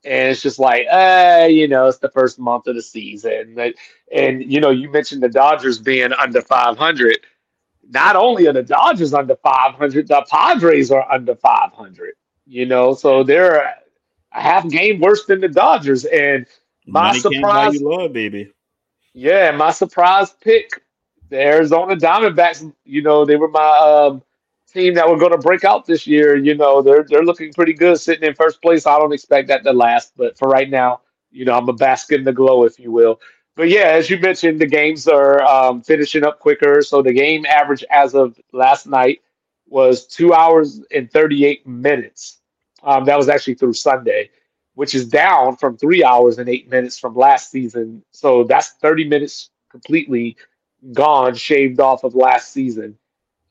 and 0.05 0.29
it's 0.31 0.41
just 0.41 0.59
like, 0.59 0.87
eh, 0.89 1.47
you 1.47 1.67
know, 1.67 1.87
it's 1.87 1.99
the 1.99 2.11
first 2.11 2.39
month 2.39 2.69
of 2.69 2.77
the 2.77 2.83
season. 2.83 3.59
And, 3.59 3.75
and 4.15 4.53
you 4.53 4.61
know, 4.61 4.71
you 4.71 4.91
mentioned 4.91 5.23
the 5.23 5.29
Dodgers 5.29 5.79
being 5.79 6.13
under 6.13 6.41
500. 6.41 7.19
Not 7.91 8.17
only 8.17 8.47
are 8.47 8.53
the 8.53 8.63
Dodgers 8.63 9.13
under 9.13 9.35
500, 9.35 10.07
the 10.07 10.25
Padres 10.31 10.91
are 10.91 11.11
under 11.11 11.35
500. 11.35 12.15
You 12.47 12.65
know, 12.65 12.95
so 12.95 13.25
they're 13.25 13.57
a 13.57 13.75
half 14.41 14.69
game 14.69 15.01
worse 15.01 15.25
than 15.27 15.41
the 15.41 15.49
Dodgers. 15.49 16.05
And 16.05 16.47
my 16.89 17.09
Money 17.09 17.21
surprise, 17.21 17.83
love, 17.83 18.13
baby. 18.13 18.51
Yeah, 19.13 19.51
my 19.51 19.71
surprise 19.71 20.33
pick, 20.41 20.83
the 21.29 21.39
Arizona 21.39 21.95
Diamondbacks. 21.97 22.73
You 22.85 23.03
know, 23.03 23.25
they 23.25 23.37
were 23.37 23.49
my 23.49 24.09
um, 24.11 24.23
team 24.73 24.95
that 24.95 25.09
were 25.09 25.19
going 25.19 25.33
to 25.33 25.39
break 25.39 25.65
out 25.65 25.85
this 25.85 26.07
year. 26.07 26.37
You 26.37 26.55
know, 26.55 26.81
they're 26.81 27.05
they're 27.05 27.25
looking 27.25 27.53
pretty 27.53 27.75
good, 27.75 28.01
sitting 28.01 28.27
in 28.27 28.35
first 28.35 28.63
place. 28.63 28.87
I 28.87 28.99
don't 28.99 29.13
expect 29.13 29.49
that 29.49 29.65
to 29.65 29.73
last, 29.73 30.13
but 30.17 30.39
for 30.39 30.49
right 30.49 30.71
now, 30.71 31.03
you 31.31 31.45
know, 31.45 31.57
I'm 31.57 31.69
a 31.69 31.75
basket 31.75 32.21
in 32.21 32.25
the 32.25 32.33
glow, 32.33 32.65
if 32.65 32.79
you 32.79 32.91
will. 32.91 33.21
But 33.55 33.69
yeah, 33.69 33.89
as 33.89 34.09
you 34.09 34.19
mentioned, 34.19 34.61
the 34.61 34.67
games 34.67 35.09
are 35.09 35.43
um, 35.43 35.83
finishing 35.83 36.25
up 36.25 36.39
quicker. 36.39 36.81
So 36.81 37.03
the 37.03 37.13
game 37.13 37.45
average 37.47 37.85
as 37.91 38.15
of 38.15 38.39
last 38.53 38.87
night 38.87 39.21
was 39.67 40.07
two 40.07 40.33
hours 40.33 40.81
and 40.95 41.11
38 41.11 41.67
minutes. 41.67 42.39
Um, 42.83 43.05
that 43.05 43.19
was 43.19 43.29
actually 43.29 43.55
through 43.57 43.73
Sunday 43.75 44.31
which 44.79 44.95
is 44.95 45.09
down 45.09 45.57
from 45.57 45.77
three 45.77 46.05
hours 46.05 46.39
and 46.39 46.49
eight 46.49 46.71
minutes 46.71 46.97
from 46.97 47.17
last 47.17 47.51
season. 47.51 48.01
So 48.13 48.45
that's 48.45 48.75
30 48.81 49.09
minutes 49.09 49.51
completely 49.73 50.37
gone, 50.93 51.35
shaved 51.35 51.81
off 51.81 52.05
of 52.05 52.15
last 52.15 52.53
season. 52.53 52.97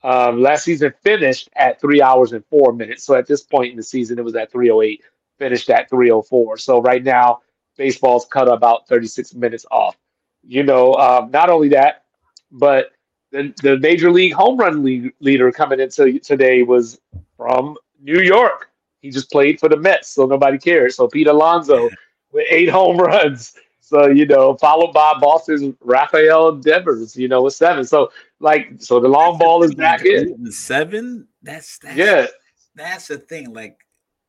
Um, 0.02 0.40
last 0.40 0.64
season 0.64 0.90
finished 1.02 1.50
at 1.54 1.82
three 1.82 2.00
hours 2.00 2.32
and 2.32 2.42
four 2.46 2.72
minutes. 2.72 3.04
So 3.04 3.14
at 3.14 3.26
this 3.26 3.42
point 3.42 3.72
in 3.72 3.76
the 3.76 3.82
season, 3.82 4.18
it 4.18 4.24
was 4.24 4.36
at 4.36 4.50
308, 4.50 5.02
finished 5.38 5.68
at 5.68 5.90
304. 5.90 6.56
So 6.56 6.80
right 6.80 7.04
now, 7.04 7.40
baseball's 7.76 8.24
cut 8.24 8.48
about 8.48 8.88
36 8.88 9.34
minutes 9.34 9.66
off. 9.70 9.98
You 10.42 10.62
know, 10.62 10.94
um, 10.94 11.30
not 11.30 11.50
only 11.50 11.68
that, 11.68 12.04
but 12.50 12.92
the, 13.32 13.52
the 13.62 13.76
major 13.76 14.10
league 14.10 14.32
home 14.32 14.56
run 14.56 14.82
league 14.82 15.12
leader 15.20 15.52
coming 15.52 15.78
into 15.78 16.18
today 16.20 16.62
was 16.62 16.98
from 17.36 17.76
New 18.00 18.22
York. 18.22 18.70
He 19.00 19.10
just 19.10 19.30
played 19.30 19.60
for 19.60 19.68
the 19.68 19.76
Mets, 19.76 20.08
so 20.08 20.26
nobody 20.26 20.58
cares. 20.58 20.96
So 20.96 21.08
Pete 21.08 21.28
Alonso 21.28 21.88
with 22.32 22.46
eight 22.50 22.68
home 22.68 22.96
runs. 22.96 23.54
So, 23.80 24.06
you 24.06 24.26
know, 24.26 24.54
followed 24.56 24.92
by 24.92 25.14
Boston's 25.18 25.74
Rafael 25.80 26.52
Devers, 26.52 27.16
you 27.16 27.26
know, 27.26 27.42
with 27.42 27.54
seven. 27.54 27.84
So, 27.84 28.12
like, 28.38 28.68
so 28.78 29.00
the 29.00 29.08
long 29.08 29.38
ball 29.38 29.62
is 29.62 29.74
back 29.74 30.04
in. 30.04 30.50
Seven? 30.52 31.26
That's, 31.42 31.78
that's 31.78 31.96
yeah. 31.96 32.26
That's 32.74 33.08
the 33.08 33.16
thing. 33.18 33.54
Like, 33.54 33.78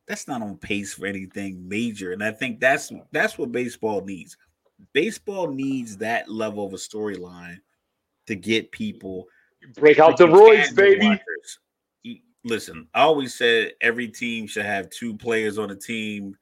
that's 0.08 0.26
not 0.26 0.40
on 0.40 0.56
pace 0.56 0.94
for 0.94 1.06
anything 1.06 1.68
major. 1.68 2.12
And 2.12 2.24
I 2.24 2.32
think 2.32 2.58
that's 2.58 2.90
that's 3.12 3.36
what 3.36 3.52
baseball 3.52 4.02
needs. 4.02 4.36
Baseball 4.94 5.48
needs 5.48 5.98
that 5.98 6.30
level 6.30 6.66
of 6.66 6.72
a 6.72 6.76
storyline 6.76 7.58
to 8.26 8.34
get 8.34 8.72
people 8.72 9.26
break 9.74 9.98
out 9.98 10.16
the 10.16 10.26
roids, 10.26 10.74
baby. 10.74 11.06
Watchers 11.06 11.58
listen, 12.44 12.86
I 12.94 13.02
always 13.02 13.34
said 13.34 13.72
every 13.80 14.08
team 14.08 14.46
should 14.46 14.64
have 14.64 14.90
two 14.90 15.16
players 15.16 15.58
on 15.58 15.68
the 15.68 15.76
team 15.76 16.36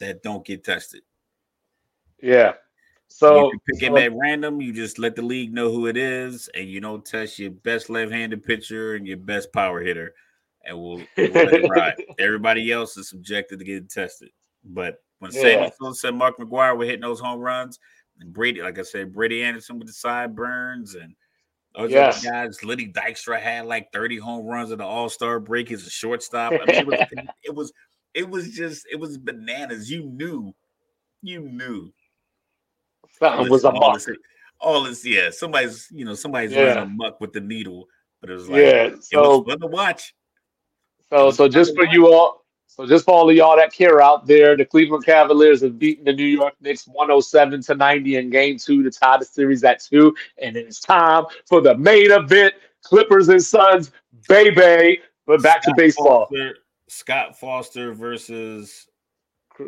that 0.00 0.22
don't 0.22 0.44
get 0.44 0.64
tested. 0.64 1.02
Yeah. 2.22 2.54
So 3.08 3.52
you 3.52 3.58
pick 3.66 3.80
so, 3.80 3.86
him 3.86 3.96
at 3.96 4.12
random, 4.14 4.60
you 4.60 4.72
just 4.72 4.98
let 4.98 5.14
the 5.14 5.22
league 5.22 5.52
know 5.52 5.70
who 5.70 5.86
it 5.86 5.96
is, 5.96 6.48
and 6.54 6.68
you 6.68 6.80
don't 6.80 7.04
test 7.04 7.38
your 7.38 7.50
best 7.50 7.88
left-handed 7.88 8.44
pitcher 8.44 8.96
and 8.96 9.06
your 9.06 9.16
best 9.16 9.52
power 9.52 9.80
hitter, 9.80 10.12
and 10.64 10.76
we'll, 10.76 11.02
we'll 11.16 11.30
let 11.30 11.54
it 11.54 11.68
ride. 11.70 11.94
Everybody 12.18 12.72
else 12.72 12.96
is 12.96 13.08
subjected 13.08 13.60
to 13.60 13.64
getting 13.64 13.88
tested. 13.88 14.30
But 14.64 15.02
when 15.20 15.30
yeah. 15.32 15.40
Sammy 15.40 15.72
Sosa 15.80 16.12
Mark 16.12 16.36
McGwire 16.38 16.76
were 16.76 16.84
hitting 16.84 17.00
those 17.00 17.20
home 17.20 17.40
runs, 17.40 17.78
and 18.20 18.32
Brady, 18.32 18.60
like 18.60 18.78
I 18.78 18.82
said, 18.82 19.12
Brady 19.12 19.42
Anderson 19.42 19.78
with 19.78 19.86
the 19.86 19.94
sideburns 19.94 20.96
and 20.96 21.14
those 21.76 21.90
yes. 21.90 22.24
guys, 22.24 22.64
Lenny 22.64 22.88
Dykstra 22.88 23.38
had 23.40 23.66
like 23.66 23.92
30 23.92 24.18
home 24.18 24.46
runs 24.46 24.70
in 24.70 24.78
the 24.78 24.84
All 24.84 25.08
Star 25.08 25.38
break. 25.38 25.68
He's 25.68 25.86
a 25.86 25.90
shortstop. 25.90 26.52
I 26.52 26.56
mean, 26.56 26.68
it, 26.68 26.86
was, 26.86 27.00
it 27.44 27.54
was, 27.54 27.72
it 28.14 28.30
was 28.30 28.50
just, 28.50 28.86
it 28.90 28.96
was 28.96 29.18
bananas. 29.18 29.90
You 29.90 30.04
knew, 30.04 30.54
you 31.22 31.40
knew. 31.40 31.92
Something 33.18 33.50
was 33.50 33.64
a 33.64 33.70
all 33.70 33.92
this, 33.94 34.08
all 34.58 34.82
this, 34.84 35.04
yeah. 35.04 35.28
Somebody's, 35.30 35.86
you 35.90 36.04
know, 36.04 36.14
somebody's 36.14 36.52
yeah. 36.52 36.74
running 36.74 36.94
amok 36.94 37.20
with 37.20 37.32
the 37.32 37.40
needle, 37.40 37.86
but 38.20 38.30
it 38.30 38.34
was 38.34 38.48
like, 38.48 38.62
yeah. 38.62 38.88
So, 39.00 39.34
it 39.34 39.46
was 39.46 39.46
fun 39.46 39.60
to 39.60 39.66
watch. 39.66 40.14
So, 41.10 41.30
so 41.30 41.48
just 41.48 41.74
for 41.76 41.84
you 41.86 42.12
all, 42.12 42.45
so 42.76 42.84
just 42.86 43.06
for 43.06 43.14
all 43.14 43.30
of 43.30 43.34
y'all 43.34 43.56
that 43.56 43.72
care 43.72 44.02
out 44.02 44.26
there, 44.26 44.54
the 44.54 44.64
Cleveland 44.66 45.06
Cavaliers 45.06 45.62
have 45.62 45.78
beaten 45.78 46.04
the 46.04 46.12
New 46.12 46.26
York 46.26 46.52
Knicks 46.60 46.86
107 46.86 47.62
to 47.62 47.74
90 47.74 48.16
in 48.16 48.28
game 48.28 48.58
two 48.58 48.82
to 48.82 48.90
tie 48.90 49.16
the 49.16 49.24
series 49.24 49.64
at 49.64 49.82
two. 49.82 50.14
And 50.42 50.56
it's 50.56 50.78
time 50.78 51.24
for 51.46 51.62
the 51.62 51.74
main 51.78 52.10
event. 52.10 52.52
Clippers 52.84 53.30
and 53.30 53.42
Suns, 53.42 53.92
baby. 54.28 55.00
But 55.26 55.42
back 55.42 55.62
Scott 55.62 55.74
to 55.74 55.82
baseball. 55.82 56.26
Foster, 56.26 56.58
Scott 56.88 57.40
Foster 57.40 57.94
versus 57.94 58.86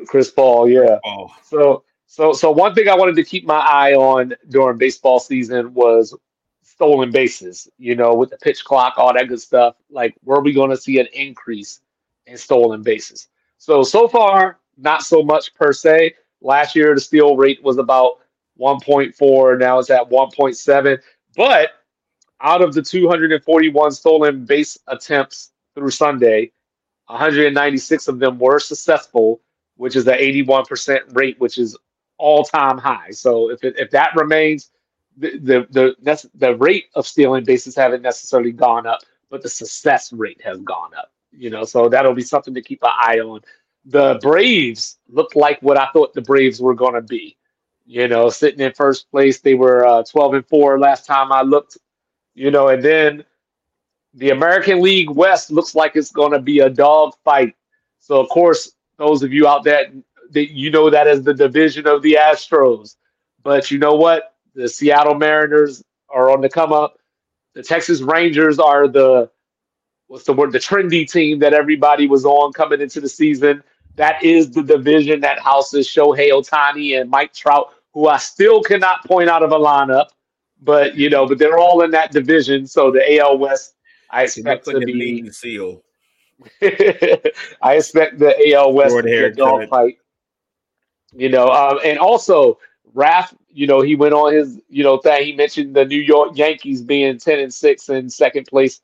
Chris 0.06 0.30
Paul, 0.30 0.68
yeah. 0.68 0.98
Oh. 1.02 1.34
So 1.42 1.84
So, 2.04 2.34
so 2.34 2.50
one 2.50 2.74
thing 2.74 2.90
I 2.90 2.94
wanted 2.94 3.16
to 3.16 3.24
keep 3.24 3.46
my 3.46 3.58
eye 3.58 3.94
on 3.94 4.34
during 4.50 4.76
baseball 4.76 5.18
season 5.18 5.72
was 5.72 6.14
stolen 6.62 7.10
bases. 7.10 7.68
You 7.78 7.94
know, 7.94 8.14
with 8.14 8.28
the 8.28 8.36
pitch 8.36 8.64
clock, 8.64 8.94
all 8.98 9.14
that 9.14 9.28
good 9.28 9.40
stuff. 9.40 9.76
Like, 9.90 10.14
were 10.24 10.42
we 10.42 10.52
going 10.52 10.70
to 10.70 10.76
see 10.76 11.00
an 11.00 11.06
increase 11.14 11.80
in 12.28 12.36
stolen 12.36 12.82
bases? 12.82 13.28
So, 13.58 13.82
so 13.82 14.06
far, 14.06 14.58
not 14.76 15.02
so 15.02 15.22
much 15.22 15.54
per 15.54 15.72
se. 15.72 16.14
Last 16.40 16.76
year, 16.76 16.94
the 16.94 17.00
steal 17.00 17.36
rate 17.36 17.62
was 17.62 17.78
about 17.78 18.20
1.4. 18.60 19.58
Now 19.58 19.78
it's 19.78 19.90
at 19.90 20.08
1.7. 20.08 20.98
But 21.36 21.70
out 22.40 22.62
of 22.62 22.74
the 22.74 22.82
241 22.82 23.90
stolen 23.92 24.44
base 24.44 24.78
attempts 24.86 25.52
through 25.74 25.90
Sunday, 25.90 26.52
196 27.06 28.08
of 28.08 28.18
them 28.18 28.38
were 28.38 28.60
successful, 28.60 29.40
which 29.76 29.96
is 29.96 30.06
an 30.06 30.14
81% 30.14 31.16
rate, 31.16 31.40
which 31.40 31.58
is 31.58 31.76
all 32.18 32.44
time 32.44 32.78
high. 32.78 33.10
So 33.10 33.50
if 33.50 33.64
it, 33.64 33.74
if 33.78 33.90
that 33.90 34.14
remains, 34.14 34.70
the, 35.16 35.66
the 35.70 35.96
the 36.00 36.30
the 36.34 36.56
rate 36.56 36.86
of 36.94 37.06
stealing 37.06 37.44
bases 37.44 37.74
haven't 37.74 38.02
necessarily 38.02 38.52
gone 38.52 38.86
up, 38.86 39.00
but 39.30 39.42
the 39.42 39.48
success 39.48 40.12
rate 40.12 40.40
has 40.44 40.60
gone 40.60 40.90
up. 40.96 41.10
You 41.32 41.50
know, 41.50 41.64
so 41.64 41.88
that'll 41.88 42.14
be 42.14 42.22
something 42.22 42.54
to 42.54 42.62
keep 42.62 42.82
an 42.82 42.90
eye 42.94 43.20
on. 43.20 43.40
The 43.84 44.18
Braves 44.22 44.98
looked 45.08 45.36
like 45.36 45.60
what 45.62 45.78
I 45.78 45.88
thought 45.92 46.14
the 46.14 46.22
Braves 46.22 46.60
were 46.60 46.74
going 46.74 46.94
to 46.94 47.02
be. 47.02 47.36
You 47.86 48.08
know, 48.08 48.28
sitting 48.28 48.60
in 48.60 48.72
first 48.72 49.10
place, 49.10 49.40
they 49.40 49.54
were 49.54 49.86
uh, 49.86 50.02
12 50.04 50.34
and 50.34 50.46
four 50.46 50.78
last 50.78 51.06
time 51.06 51.32
I 51.32 51.42
looked. 51.42 51.78
You 52.34 52.50
know, 52.50 52.68
and 52.68 52.82
then 52.82 53.24
the 54.14 54.30
American 54.30 54.80
League 54.80 55.10
West 55.10 55.50
looks 55.50 55.74
like 55.74 55.96
it's 55.96 56.10
going 56.10 56.32
to 56.32 56.40
be 56.40 56.60
a 56.60 56.70
dog 56.70 57.14
fight. 57.24 57.54
So, 57.98 58.20
of 58.20 58.28
course, 58.28 58.72
those 58.96 59.22
of 59.22 59.32
you 59.32 59.46
out 59.46 59.64
there 59.64 59.86
that 60.30 60.50
you 60.52 60.70
know 60.70 60.90
that 60.90 61.06
as 61.06 61.22
the 61.22 61.34
division 61.34 61.86
of 61.86 62.02
the 62.02 62.18
Astros. 62.20 62.96
But 63.42 63.70
you 63.70 63.78
know 63.78 63.94
what? 63.94 64.34
The 64.54 64.68
Seattle 64.68 65.14
Mariners 65.14 65.82
are 66.08 66.30
on 66.30 66.40
the 66.40 66.48
come 66.48 66.72
up. 66.72 66.98
The 67.54 67.62
Texas 67.62 68.00
Rangers 68.00 68.58
are 68.58 68.88
the 68.88 69.30
what's 70.08 70.24
the 70.24 70.32
word? 70.32 70.52
The 70.52 70.58
trendy 70.58 71.10
team 71.10 71.38
that 71.38 71.54
everybody 71.54 72.08
was 72.08 72.24
on 72.24 72.52
coming 72.52 72.80
into 72.80 73.00
the 73.00 73.08
season. 73.08 73.62
That 73.96 74.22
is 74.22 74.50
the 74.50 74.62
division 74.62 75.20
that 75.20 75.38
houses 75.38 75.86
Shohei 75.86 76.30
Ohtani 76.30 77.00
and 77.00 77.08
Mike 77.08 77.32
Trout, 77.32 77.72
who 77.92 78.08
I 78.08 78.16
still 78.16 78.62
cannot 78.62 79.04
point 79.04 79.28
out 79.28 79.42
of 79.42 79.52
a 79.52 79.58
lineup. 79.58 80.06
But 80.60 80.96
you 80.96 81.08
know, 81.08 81.26
but 81.26 81.38
they're 81.38 81.58
all 81.58 81.82
in 81.82 81.92
that 81.92 82.10
division. 82.10 82.66
So 82.66 82.90
the 82.90 83.18
AL 83.18 83.38
West, 83.38 83.74
I 84.10 84.24
expect 84.24 84.64
to 84.66 84.80
be 84.80 85.22
the 85.22 85.32
seal. 85.32 85.82
I 86.62 87.74
expect 87.74 88.18
the 88.18 88.52
AL 88.54 88.72
West 88.72 88.96
to 88.96 89.02
be 89.02 89.14
a 89.14 89.32
dog 89.32 89.68
fight. 89.68 89.98
You 91.12 91.28
know, 91.28 91.48
um, 91.48 91.78
and 91.84 91.98
also 91.98 92.58
Raf, 92.92 93.34
you 93.50 93.66
know, 93.66 93.80
he 93.80 93.94
went 93.94 94.14
on 94.14 94.32
his, 94.32 94.60
you 94.68 94.84
know, 94.84 94.98
thing. 94.98 95.24
He 95.24 95.32
mentioned 95.32 95.74
the 95.74 95.84
New 95.84 96.00
York 96.00 96.36
Yankees 96.36 96.82
being 96.82 97.18
ten 97.18 97.38
and 97.38 97.52
six 97.52 97.88
in 97.88 98.10
second 98.10 98.46
place 98.46 98.80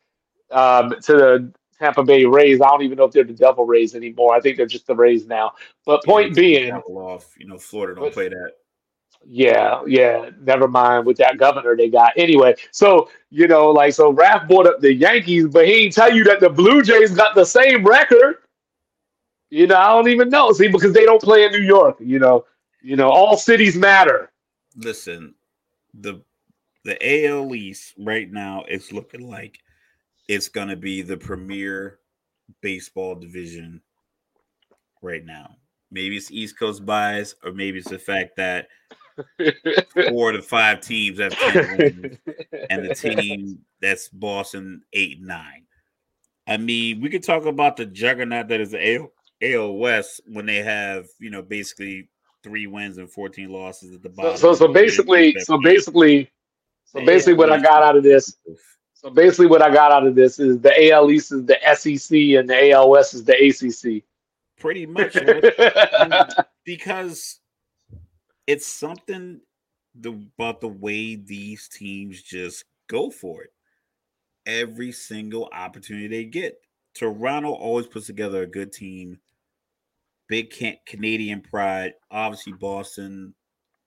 um, 0.55 0.95
to 1.03 1.13
the 1.13 1.53
Tampa 1.79 2.03
Bay 2.03 2.25
Rays. 2.25 2.61
I 2.61 2.69
don't 2.69 2.83
even 2.83 2.97
know 2.97 3.05
if 3.05 3.13
they're 3.13 3.25
the 3.25 3.33
Devil 3.33 3.67
Rays 3.67 3.95
anymore. 3.95 4.35
I 4.35 4.41
think 4.41 4.57
they're 4.57 4.67
just 4.67 4.87
the 4.87 4.95
Rays 4.95 5.27
now. 5.27 5.53
But 5.85 6.05
point 6.05 6.31
yeah, 6.31 6.35
being, 6.35 6.73
off. 6.73 7.35
You 7.39 7.47
know, 7.47 7.59
Florida 7.59 7.95
don't 7.97 8.05
but, 8.05 8.15
play 8.15 8.29
that. 8.29 8.53
Yeah, 9.27 9.83
yeah. 9.87 10.31
Never 10.41 10.69
mind 10.69 11.07
with 11.07 11.17
that 11.19 11.39
governor 11.39 11.77
they 11.77 11.89
got. 11.89 12.13
Anyway, 12.17 12.55
so 12.71 13.11
you 13.31 13.49
know, 13.49 13.71
like 13.71 13.95
so, 13.95 14.11
Raf 14.11 14.49
brought 14.49 14.67
up 14.67 14.81
the 14.81 14.93
Yankees, 14.93 15.47
but 15.49 15.67
he 15.67 15.83
didn't 15.83 15.95
tell 15.95 16.15
you 16.15 16.25
that 16.25 16.41
the 16.41 16.51
Blue 16.51 16.83
Jays 16.83 17.13
got 17.13 17.35
the 17.35 17.45
same 17.45 17.85
record. 17.85 18.37
You 19.51 19.67
know, 19.67 19.77
I 19.77 19.89
don't 19.89 20.09
even 20.09 20.29
know. 20.31 20.53
See, 20.53 20.69
because 20.69 20.93
they 20.93 21.05
don't 21.05 21.23
play 21.23 21.45
in 21.45 21.53
New 21.53 21.63
York. 21.63 21.97
You 22.01 22.19
know, 22.19 22.45
you 22.83 22.97
know, 22.97 23.11
all 23.11 23.37
cities 23.37 23.77
matter. 23.77 24.31
Listen, 24.77 25.35
the 25.95 26.21
the 26.85 27.27
AL 27.27 27.55
East 27.55 27.95
right 27.99 28.31
now 28.31 28.65
is 28.69 28.93
looking 28.93 29.29
like 29.29 29.59
it's 30.29 30.49
gonna 30.49 30.77
be 30.77 31.03
the 31.03 31.17
premier 31.17 31.99
baseball 32.61 33.15
division 33.15 33.81
right 35.03 35.25
now. 35.25 35.57
Maybe 35.91 36.17
it's 36.17 36.31
East 36.31 36.59
Coast 36.59 36.85
bias, 36.85 37.35
or 37.45 37.53
maybe 37.53 37.79
it's 37.79 37.91
the 37.91 37.99
fact 37.99 38.37
that 38.37 38.69
four 40.09 40.33
to 40.33 40.43
five 40.43 40.81
teams 40.81 41.21
have 41.21 41.33
10 41.33 41.77
wins, 41.79 42.19
and 42.71 42.85
the 42.85 42.95
team 42.95 43.59
that's 43.81 44.09
Boston 44.09 44.83
eight 44.93 45.21
nine. 45.21 45.67
I 46.47 46.57
mean, 46.57 47.01
we 47.01 47.09
could 47.09 47.23
talk 47.23 47.47
about 47.47 47.77
the 47.77 47.87
juggernaut 47.87 48.49
that 48.49 48.61
is 48.61 48.73
the 48.73 48.97
AL, 48.97 49.13
AL 49.43 49.73
West 49.75 50.21
when 50.27 50.47
they 50.47 50.63
have, 50.63 51.07
you 51.19 51.31
know, 51.31 51.43
basically 51.43 52.09
three 52.43 52.67
wins 52.67 52.99
and 52.99 53.11
14 53.11 53.49
losses 53.49 53.95
at 53.95 54.03
the 54.03 54.11
bottom. 54.11 54.37
So, 54.37 54.53
so, 54.53 54.67
so 54.67 54.73
basically, 54.73 55.35
so 55.41 55.59
basically, 55.59 56.31
so 56.85 57.05
basically, 57.05 57.35
what 57.35 57.51
I 57.51 57.61
got 57.61 57.83
out 57.83 57.97
of 57.97 58.03
this, 58.03 58.37
so 59.05 59.11
basically, 59.11 59.49
what 59.49 59.61
I 59.61 59.71
got 59.71 59.93
out 59.93 60.07
of 60.07 60.15
this 60.15 60.39
is 60.39 60.59
the 60.61 60.91
AL 60.91 61.11
East 61.11 61.31
is 61.31 61.45
the 61.45 61.59
SEC 61.75 62.17
and 62.39 62.49
the 62.49 62.71
AL 62.71 62.89
West 62.89 63.13
is 63.13 63.23
the 63.23 63.35
ACC. 63.35 64.03
Pretty 64.59 64.87
much, 64.87 65.15
because 66.65 67.41
it's 68.47 68.67
something 68.67 69.43
the, 69.95 70.27
about 70.39 70.63
the 70.63 70.69
way 70.69 71.17
these 71.17 71.69
teams 71.69 72.23
just 72.23 72.65
go 72.89 73.11
for 73.11 73.43
it 73.43 73.51
every 74.47 74.91
single 74.91 75.51
opportunity 75.53 76.09
they 76.09 76.25
get. 76.25 76.59
Toronto 76.95 77.53
always 77.53 77.87
puts 77.87 78.07
together 78.07 78.45
a 78.45 78.47
good 78.47 78.73
team 78.73 79.19
big 80.31 80.49
can- 80.51 80.79
Canadian 80.87 81.43
pride. 81.43 81.93
Obviously, 82.11 82.55
Boston, 82.55 83.35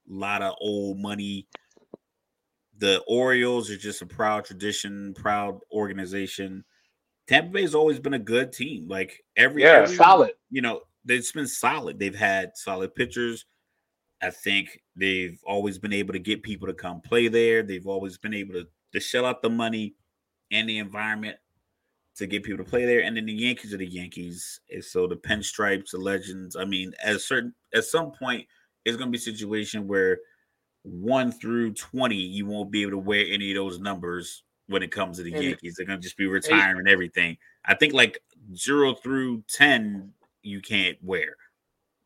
a 0.08 0.14
lot 0.14 0.44
of 0.44 0.54
old 0.62 1.00
money. 1.00 1.48
The 2.80 3.02
Orioles 3.08 3.72
are 3.72 3.78
just 3.78 4.02
a 4.02 4.06
proud 4.06 4.46
tradition, 4.46 5.14
proud 5.16 5.60
organization. 5.72 6.64
Tampa 7.28 7.52
Bay 7.52 7.62
has 7.64 7.76
always 7.76 8.00
been 8.00 8.14
a 8.14 8.20
good 8.20 8.54
team. 8.54 8.88
Like 8.88 9.24
every 9.36 9.64
yeah, 9.64 9.84
every, 9.84 9.96
solid. 9.96 10.32
You 10.50 10.62
know, 10.62 10.82
it's 11.08 11.32
been 11.32 11.48
solid. 11.48 12.00
They've 12.00 12.16
had 12.16 12.52
solid 12.56 12.96
pitchers. 12.96 13.46
I 14.22 14.32
think 14.32 14.82
they've 14.96 15.40
always 15.46 15.78
been 15.78 15.94
able 15.94 16.14
to 16.14 16.20
get 16.20 16.44
people 16.44 16.68
to 16.68 16.74
come 16.74 17.02
play 17.02 17.28
there. 17.28 17.64
They've 17.64 17.86
always 17.86 18.18
been 18.18 18.34
able 18.34 18.54
to, 18.54 18.68
to 18.94 19.00
shell 19.00 19.26
out 19.26 19.42
the 19.42 19.50
money 19.50 19.96
and 20.52 20.68
the 20.68 20.80
environment 20.80 21.38
to 22.16 22.26
get 22.26 22.44
people 22.44 22.64
to 22.64 22.70
play 22.70 22.86
there. 22.86 23.02
And 23.02 23.16
then 23.16 23.28
the 23.28 23.34
Yankees 23.34 23.74
are 23.74 23.78
the 23.78 23.86
Yankees. 23.86 24.60
And 24.72 24.84
so 24.84 25.08
the 25.08 25.16
pinstripes, 25.16 25.92
the 25.92 26.00
legends. 26.00 26.56
I 26.56 26.66
mean, 26.66 26.94
at 27.04 27.16
a 27.16 27.20
certain 27.20 27.54
at 27.74 27.84
some 27.84 28.12
point, 28.12 28.48
it's 28.86 28.98
gonna 28.98 29.12
be 29.12 29.18
a 29.18 29.22
situation 29.22 29.88
where 29.88 30.18
one 30.88 31.32
through 31.32 31.74
twenty, 31.74 32.16
you 32.16 32.46
won't 32.46 32.72
be 32.72 32.82
able 32.82 32.92
to 32.92 32.98
wear 32.98 33.26
any 33.30 33.52
of 33.52 33.56
those 33.56 33.80
numbers 33.80 34.44
when 34.68 34.84
it 34.84 34.92
comes 34.92 35.18
to 35.18 35.24
the 35.24 35.34
and 35.34 35.44
Yankees. 35.44 35.76
They're 35.76 35.86
gonna 35.86 36.00
just 36.00 36.18
be 36.18 36.28
retiring 36.28 36.88
everything. 36.88 37.38
I 37.66 37.76
think 37.76 37.94
like 37.94 38.22
zero 38.56 38.94
through 38.94 39.44
ten, 39.48 40.14
you 40.44 40.62
can't 40.62 40.98
wear. 41.02 41.36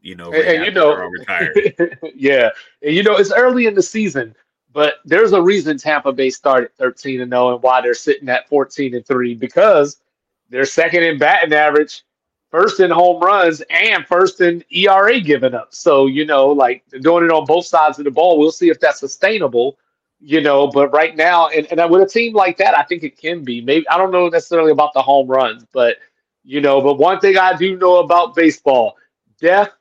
You 0.02 0.16
know, 0.16 0.32
right 0.32 0.46
and, 0.46 0.66
you 0.66 0.72
know, 0.72 1.12
yeah, 2.16 2.50
and 2.82 2.96
you 2.96 3.04
know, 3.04 3.18
it's 3.18 3.32
early 3.32 3.68
in 3.68 3.76
the 3.76 3.84
season. 3.84 4.36
But 4.74 4.96
there's 5.06 5.34
a 5.34 5.42
reason 5.42 5.78
Tampa 5.78 6.14
Bay 6.14 6.30
started 6.30 6.74
13 6.78 7.22
and 7.22 7.32
0 7.32 7.56
and 7.56 7.64
why 7.64 7.82
they're 7.82 7.94
sitting 7.94 8.30
at 8.30 8.48
14 8.48 8.96
and 8.96 9.06
3 9.06 9.36
because 9.36 10.02
they're 10.50 10.66
second 10.66 11.04
in 11.04 11.18
batting 11.18 11.54
average, 11.54 12.04
first 12.52 12.80
in 12.80 12.92
home 12.92 13.22
runs, 13.22 13.62
and 13.70 14.06
first 14.06 14.42
in 14.42 14.64
ERA 14.70 15.20
given 15.20 15.56
up. 15.56 15.74
So, 15.74 16.06
you 16.06 16.26
know, 16.26 16.48
like 16.48 16.84
doing 17.00 17.26
it 17.26 17.32
on 17.32 17.46
both 17.46 17.66
sides 17.66 17.98
of 17.98 18.06
the 18.06 18.12
ball. 18.12 18.38
We'll 18.38 18.52
see 18.52 18.70
if 18.70 18.80
that's 18.80 19.00
sustainable, 19.00 19.78
you 20.20 20.42
know. 20.42 20.68
But 20.68 20.92
right 20.94 21.16
now, 21.16 21.48
and, 21.48 21.66
and 21.72 21.90
with 21.90 22.02
a 22.02 22.08
team 22.08 22.36
like 22.36 22.58
that, 22.58 22.78
I 22.78 22.84
think 22.84 23.04
it 23.04 23.18
can 23.18 23.44
be. 23.44 23.62
Maybe 23.62 23.88
I 23.88 23.98
don't 23.98 24.12
know 24.12 24.28
necessarily 24.28 24.72
about 24.72 24.94
the 24.94 25.02
home 25.02 25.28
runs, 25.28 25.66
but 25.74 25.98
you 26.44 26.62
know, 26.62 26.82
but 26.82 26.96
one 26.96 27.20
thing 27.20 27.38
I 27.38 27.56
do 27.56 27.78
know 27.78 28.00
about 28.00 28.36
baseball 28.36 28.98
death, 29.40 29.72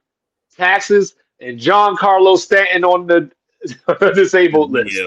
taxes, 0.57 1.17
and 1.41 1.59
Giancarlo 1.59 2.39
Stanton 2.39 2.85
on 2.85 3.07
the 3.07 3.31
disabled 4.15 4.71
list. 4.71 4.97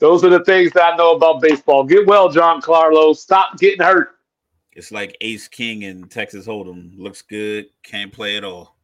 Those 0.00 0.24
are 0.24 0.30
the 0.30 0.42
things 0.44 0.72
that 0.72 0.94
I 0.94 0.96
know 0.96 1.14
about 1.14 1.42
baseball. 1.42 1.84
Get 1.84 2.06
well, 2.06 2.32
Giancarlo. 2.32 3.14
Stop 3.14 3.58
getting 3.58 3.84
hurt. 3.84 4.16
It's 4.80 4.90
like 4.90 5.14
Ace 5.20 5.46
King 5.46 5.82
in 5.82 6.08
Texas 6.08 6.46
Hold'em. 6.46 6.98
Looks 6.98 7.20
good, 7.20 7.66
can't 7.82 8.10
play 8.10 8.38
at 8.38 8.44
all. 8.44 8.78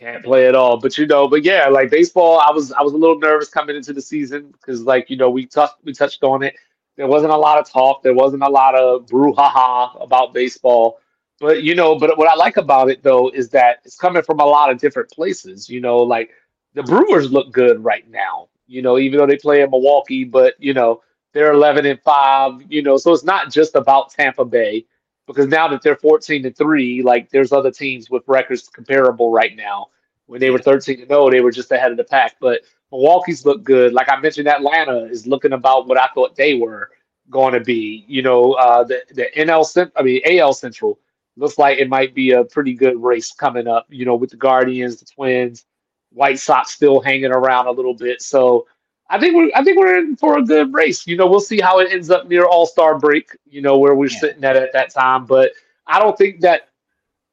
Can't 0.00 0.24
play 0.24 0.48
at 0.48 0.54
all. 0.54 0.80
But 0.80 0.96
you 0.96 1.06
know, 1.06 1.28
but 1.28 1.44
yeah, 1.44 1.68
like 1.68 1.90
baseball, 1.90 2.40
I 2.40 2.50
was 2.50 2.72
I 2.72 2.80
was 2.80 2.94
a 2.94 2.96
little 2.96 3.18
nervous 3.18 3.50
coming 3.50 3.76
into 3.76 3.92
the 3.92 4.00
season 4.00 4.50
because 4.50 4.80
like 4.80 5.10
you 5.10 5.18
know 5.18 5.28
we 5.28 5.44
touched 5.44 5.74
we 5.84 5.92
touched 5.92 6.24
on 6.24 6.42
it. 6.42 6.54
There 6.96 7.06
wasn't 7.06 7.32
a 7.32 7.36
lot 7.36 7.58
of 7.58 7.68
talk. 7.68 8.02
There 8.02 8.14
wasn't 8.14 8.44
a 8.44 8.48
lot 8.48 8.74
of 8.74 9.04
brouhaha 9.04 10.02
about 10.02 10.32
baseball. 10.32 11.00
But 11.38 11.62
you 11.62 11.74
know, 11.74 11.98
but 11.98 12.16
what 12.16 12.28
I 12.28 12.34
like 12.34 12.56
about 12.56 12.88
it 12.88 13.02
though 13.02 13.28
is 13.28 13.50
that 13.50 13.80
it's 13.84 13.96
coming 13.96 14.22
from 14.22 14.40
a 14.40 14.46
lot 14.46 14.70
of 14.70 14.78
different 14.78 15.10
places. 15.10 15.68
You 15.68 15.82
know, 15.82 15.98
like 15.98 16.30
the 16.72 16.82
Brewers 16.82 17.30
look 17.30 17.52
good 17.52 17.84
right 17.84 18.08
now. 18.10 18.48
You 18.68 18.80
know, 18.80 18.96
even 18.96 19.18
though 19.18 19.26
they 19.26 19.36
play 19.36 19.60
in 19.60 19.68
Milwaukee, 19.68 20.24
but 20.24 20.54
you 20.58 20.72
know 20.72 21.02
they're 21.32 21.52
eleven 21.52 21.86
and 21.86 22.00
five. 22.02 22.62
You 22.70 22.82
know, 22.82 22.96
so 22.96 23.12
it's 23.12 23.24
not 23.24 23.50
just 23.50 23.74
about 23.76 24.10
Tampa 24.10 24.44
Bay. 24.44 24.84
because 25.26 25.46
now 25.48 25.68
that 25.68 25.82
they're 25.82 25.96
14 25.96 26.42
to 26.44 26.52
3, 26.52 27.02
like 27.02 27.30
there's 27.30 27.52
other 27.52 27.70
teams 27.70 28.10
with 28.10 28.22
records 28.26 28.68
comparable 28.68 29.30
right 29.32 29.56
now. 29.56 29.88
When 30.26 30.40
they 30.40 30.50
were 30.50 30.58
13 30.58 30.98
to 31.00 31.06
0, 31.06 31.30
they 31.30 31.40
were 31.40 31.52
just 31.52 31.72
ahead 31.72 31.90
of 31.92 31.96
the 31.96 32.04
pack. 32.04 32.36
But 32.40 32.62
Milwaukee's 32.92 33.44
look 33.46 33.62
good. 33.64 33.92
Like 33.92 34.08
I 34.10 34.18
mentioned, 34.20 34.48
Atlanta 34.48 35.04
is 35.06 35.26
looking 35.26 35.52
about 35.52 35.86
what 35.88 35.98
I 35.98 36.08
thought 36.14 36.36
they 36.36 36.54
were 36.54 36.90
going 37.30 37.54
to 37.54 37.60
be. 37.60 38.04
You 38.08 38.22
know, 38.22 38.52
uh, 38.54 38.84
the 38.84 39.02
the 39.14 39.28
NL 39.36 39.64
Cent- 39.66 39.92
I 39.96 40.02
mean 40.02 40.20
AL 40.26 40.54
Central 40.54 40.98
looks 41.36 41.58
like 41.58 41.78
it 41.78 41.88
might 41.88 42.14
be 42.14 42.32
a 42.32 42.44
pretty 42.44 42.74
good 42.74 43.02
race 43.02 43.32
coming 43.32 43.66
up. 43.68 43.86
You 43.90 44.04
know, 44.04 44.14
with 44.16 44.30
the 44.30 44.36
Guardians, 44.36 44.96
the 44.98 45.06
Twins, 45.06 45.64
White 46.12 46.38
Sox 46.40 46.72
still 46.72 47.00
hanging 47.00 47.32
around 47.32 47.66
a 47.68 47.70
little 47.72 47.94
bit. 47.94 48.22
So 48.22 48.66
I 49.12 49.20
think 49.20 49.36
we're 49.36 49.50
I 49.54 49.62
think 49.62 49.78
we're 49.78 49.98
in 49.98 50.16
for 50.16 50.38
a 50.38 50.42
good 50.42 50.72
race. 50.72 51.06
You 51.06 51.18
know, 51.18 51.26
we'll 51.26 51.40
see 51.40 51.60
how 51.60 51.80
it 51.80 51.92
ends 51.92 52.08
up 52.08 52.28
near 52.28 52.46
All 52.46 52.64
Star 52.64 52.98
break. 52.98 53.36
You 53.44 53.60
know, 53.60 53.76
where 53.76 53.94
we're 53.94 54.08
yeah. 54.08 54.18
sitting 54.20 54.42
at 54.42 54.56
at 54.56 54.72
that 54.72 54.90
time. 54.90 55.26
But 55.26 55.52
I 55.86 55.98
don't 55.98 56.16
think 56.16 56.40
that 56.40 56.70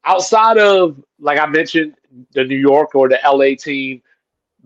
outside 0.04 0.58
of 0.58 1.02
like 1.18 1.38
I 1.38 1.46
mentioned, 1.46 1.94
the 2.32 2.44
New 2.44 2.58
York 2.58 2.94
or 2.94 3.08
the 3.08 3.18
LA 3.24 3.56
team 3.58 4.02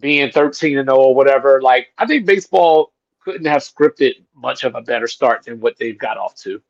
being 0.00 0.32
13 0.32 0.78
and 0.78 0.88
0 0.88 0.98
or 0.98 1.14
whatever, 1.14 1.62
like 1.62 1.92
I 1.98 2.06
think 2.06 2.26
baseball 2.26 2.92
couldn't 3.20 3.46
have 3.46 3.62
scripted 3.62 4.14
much 4.34 4.64
of 4.64 4.74
a 4.74 4.82
better 4.82 5.06
start 5.06 5.44
than 5.44 5.60
what 5.60 5.76
they've 5.78 5.98
got 5.98 6.18
off 6.18 6.34
to. 6.38 6.60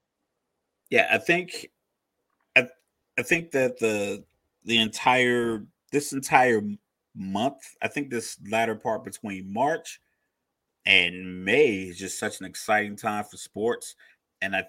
Yeah, 0.91 1.09
I 1.11 1.17
think 1.17 1.71
I 2.55 2.69
I 3.19 3.23
think 3.23 3.51
that 3.53 3.79
the 3.79 4.23
the 4.67 4.77
entire 4.77 5.65
this 5.91 6.13
entire 6.13 6.61
month, 7.17 7.63
I 7.81 7.89
think 7.89 8.11
this 8.11 8.37
latter 8.51 8.75
part 8.75 9.05
between 9.05 9.51
March 9.51 10.01
and 10.87 11.45
May 11.45 11.85
is 11.85 11.99
just 11.99 12.19
such 12.19 12.41
an 12.41 12.47
exciting 12.47 12.97
time 12.97 13.25
for 13.25 13.37
sports. 13.37 13.97
And 14.43 14.55
I 14.55 14.65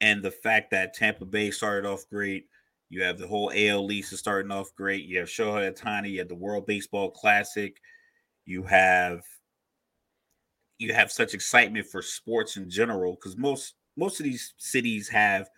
and 0.00 0.22
the 0.22 0.30
fact 0.30 0.70
that 0.72 0.94
Tampa 0.94 1.24
Bay 1.24 1.50
started 1.50 1.88
off 1.88 2.08
great. 2.10 2.46
You 2.90 3.02
have 3.02 3.18
the 3.18 3.26
whole 3.26 3.50
AL 3.54 3.90
East 3.90 4.16
starting 4.16 4.52
off 4.52 4.74
great. 4.76 5.04
You 5.04 5.18
have 5.20 5.28
Shohei 5.28 5.72
Ohtani. 5.72 6.10
You 6.10 6.18
have 6.20 6.28
the 6.28 6.34
World 6.34 6.66
Baseball 6.66 7.10
Classic. 7.10 7.80
You 8.44 8.62
have 8.64 9.22
you 10.78 10.92
have 10.92 11.10
such 11.10 11.34
excitement 11.34 11.86
for 11.86 12.02
sports 12.02 12.56
in 12.56 12.68
general 12.68 13.14
because 13.14 13.36
most 13.36 13.74
most 13.96 14.20
of 14.20 14.24
these 14.24 14.54
cities 14.58 15.08
have 15.08 15.48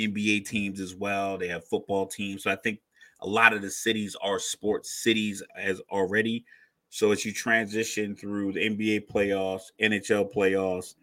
NBA 0.00 0.46
teams 0.46 0.80
as 0.80 0.94
well. 0.94 1.38
They 1.38 1.48
have 1.48 1.66
football 1.68 2.06
teams. 2.06 2.42
So 2.42 2.50
I 2.50 2.56
think 2.56 2.80
a 3.20 3.28
lot 3.28 3.52
of 3.52 3.62
the 3.62 3.70
cities 3.70 4.16
are 4.20 4.38
sports 4.38 5.02
cities 5.02 5.42
as 5.56 5.80
already. 5.90 6.44
So 6.92 7.10
as 7.10 7.24
you 7.24 7.32
transition 7.32 8.14
through 8.14 8.52
the 8.52 8.68
NBA 8.68 9.06
playoffs, 9.10 9.72
NHL 9.80 10.30
playoffs, 10.30 10.94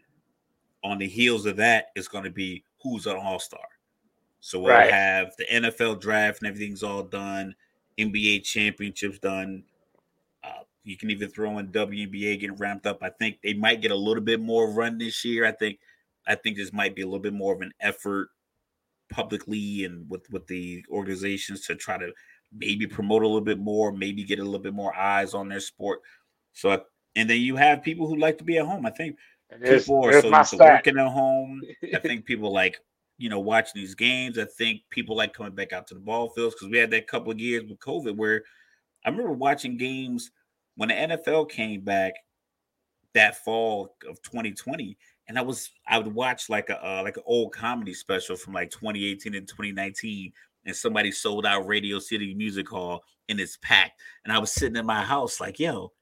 on 0.84 0.98
the 0.98 1.08
heels 1.08 1.46
of 1.46 1.56
that, 1.56 1.86
it's 1.96 2.06
going 2.06 2.22
to 2.22 2.30
be 2.30 2.62
who's 2.80 3.06
an 3.06 3.16
all 3.16 3.40
star. 3.40 3.66
So 4.38 4.60
we'll 4.60 4.72
right. 4.72 4.88
have 4.88 5.34
the 5.36 5.46
NFL 5.46 6.00
draft 6.00 6.42
and 6.42 6.48
everything's 6.48 6.84
all 6.84 7.02
done, 7.02 7.56
NBA 7.98 8.44
championships 8.44 9.18
done. 9.18 9.64
Uh, 10.44 10.62
you 10.84 10.96
can 10.96 11.10
even 11.10 11.28
throw 11.28 11.58
in 11.58 11.72
WNBA 11.72 12.38
getting 12.38 12.54
ramped 12.54 12.86
up. 12.86 13.02
I 13.02 13.10
think 13.10 13.40
they 13.42 13.54
might 13.54 13.82
get 13.82 13.90
a 13.90 13.96
little 13.96 14.22
bit 14.22 14.40
more 14.40 14.70
run 14.70 14.96
this 14.96 15.24
year. 15.24 15.44
I 15.44 15.50
think 15.50 15.80
I 16.24 16.36
think 16.36 16.56
this 16.56 16.72
might 16.72 16.94
be 16.94 17.02
a 17.02 17.06
little 17.06 17.18
bit 17.18 17.34
more 17.34 17.52
of 17.52 17.62
an 17.62 17.72
effort 17.80 18.28
publicly 19.10 19.84
and 19.86 20.08
with 20.08 20.30
with 20.30 20.46
the 20.46 20.84
organizations 20.88 21.66
to 21.66 21.74
try 21.74 21.98
to 21.98 22.12
maybe 22.52 22.86
promote 22.86 23.22
a 23.22 23.26
little 23.26 23.40
bit 23.40 23.58
more, 23.58 23.92
maybe 23.92 24.24
get 24.24 24.38
a 24.38 24.44
little 24.44 24.58
bit 24.60 24.74
more 24.74 24.96
eyes 24.96 25.34
on 25.34 25.48
their 25.48 25.60
sport. 25.60 26.00
So, 26.52 26.82
and 27.16 27.28
then 27.28 27.40
you 27.40 27.56
have 27.56 27.82
people 27.82 28.06
who 28.06 28.16
like 28.16 28.38
to 28.38 28.44
be 28.44 28.58
at 28.58 28.66
home. 28.66 28.86
I 28.86 28.90
think 28.90 29.16
people 29.62 30.04
are 30.04 30.20
so 30.20 30.28
used 30.28 30.50
to 30.50 30.56
working 30.58 30.98
at 30.98 31.08
home. 31.08 31.62
I 31.94 31.98
think 32.02 32.24
people 32.24 32.52
like, 32.52 32.80
you 33.18 33.28
know, 33.28 33.40
watching 33.40 33.80
these 33.80 33.94
games. 33.94 34.38
I 34.38 34.46
think 34.46 34.82
people 34.90 35.16
like 35.16 35.32
coming 35.32 35.54
back 35.54 35.72
out 35.72 35.86
to 35.88 35.94
the 35.94 36.00
ball 36.00 36.30
fields 36.30 36.54
because 36.54 36.70
we 36.70 36.78
had 36.78 36.90
that 36.90 37.06
couple 37.06 37.32
of 37.32 37.38
years 37.38 37.64
with 37.68 37.78
COVID 37.78 38.16
where 38.16 38.42
I 39.04 39.10
remember 39.10 39.32
watching 39.32 39.76
games 39.76 40.30
when 40.76 40.88
the 40.88 40.94
NFL 40.94 41.50
came 41.50 41.82
back 41.82 42.14
that 43.14 43.44
fall 43.44 43.96
of 44.08 44.22
2020 44.22 44.96
and 45.28 45.38
I 45.38 45.42
was 45.42 45.70
I 45.86 45.98
would 45.98 46.12
watch 46.12 46.48
like 46.48 46.70
a 46.70 46.84
uh, 46.84 47.02
like 47.02 47.16
an 47.16 47.22
old 47.24 47.52
comedy 47.52 47.94
special 47.94 48.36
from 48.36 48.52
like 48.52 48.70
2018 48.70 49.34
and 49.34 49.46
2019 49.46 50.32
and 50.64 50.74
somebody 50.74 51.10
sold 51.10 51.46
out 51.46 51.66
Radio 51.66 51.98
City 51.98 52.34
Music 52.34 52.68
Hall 52.68 53.02
and 53.28 53.40
it's 53.40 53.56
packed. 53.58 54.00
And 54.24 54.32
I 54.32 54.38
was 54.38 54.52
sitting 54.52 54.76
in 54.76 54.86
my 54.86 55.02
house 55.02 55.40
like, 55.40 55.58
yo, 55.58 55.92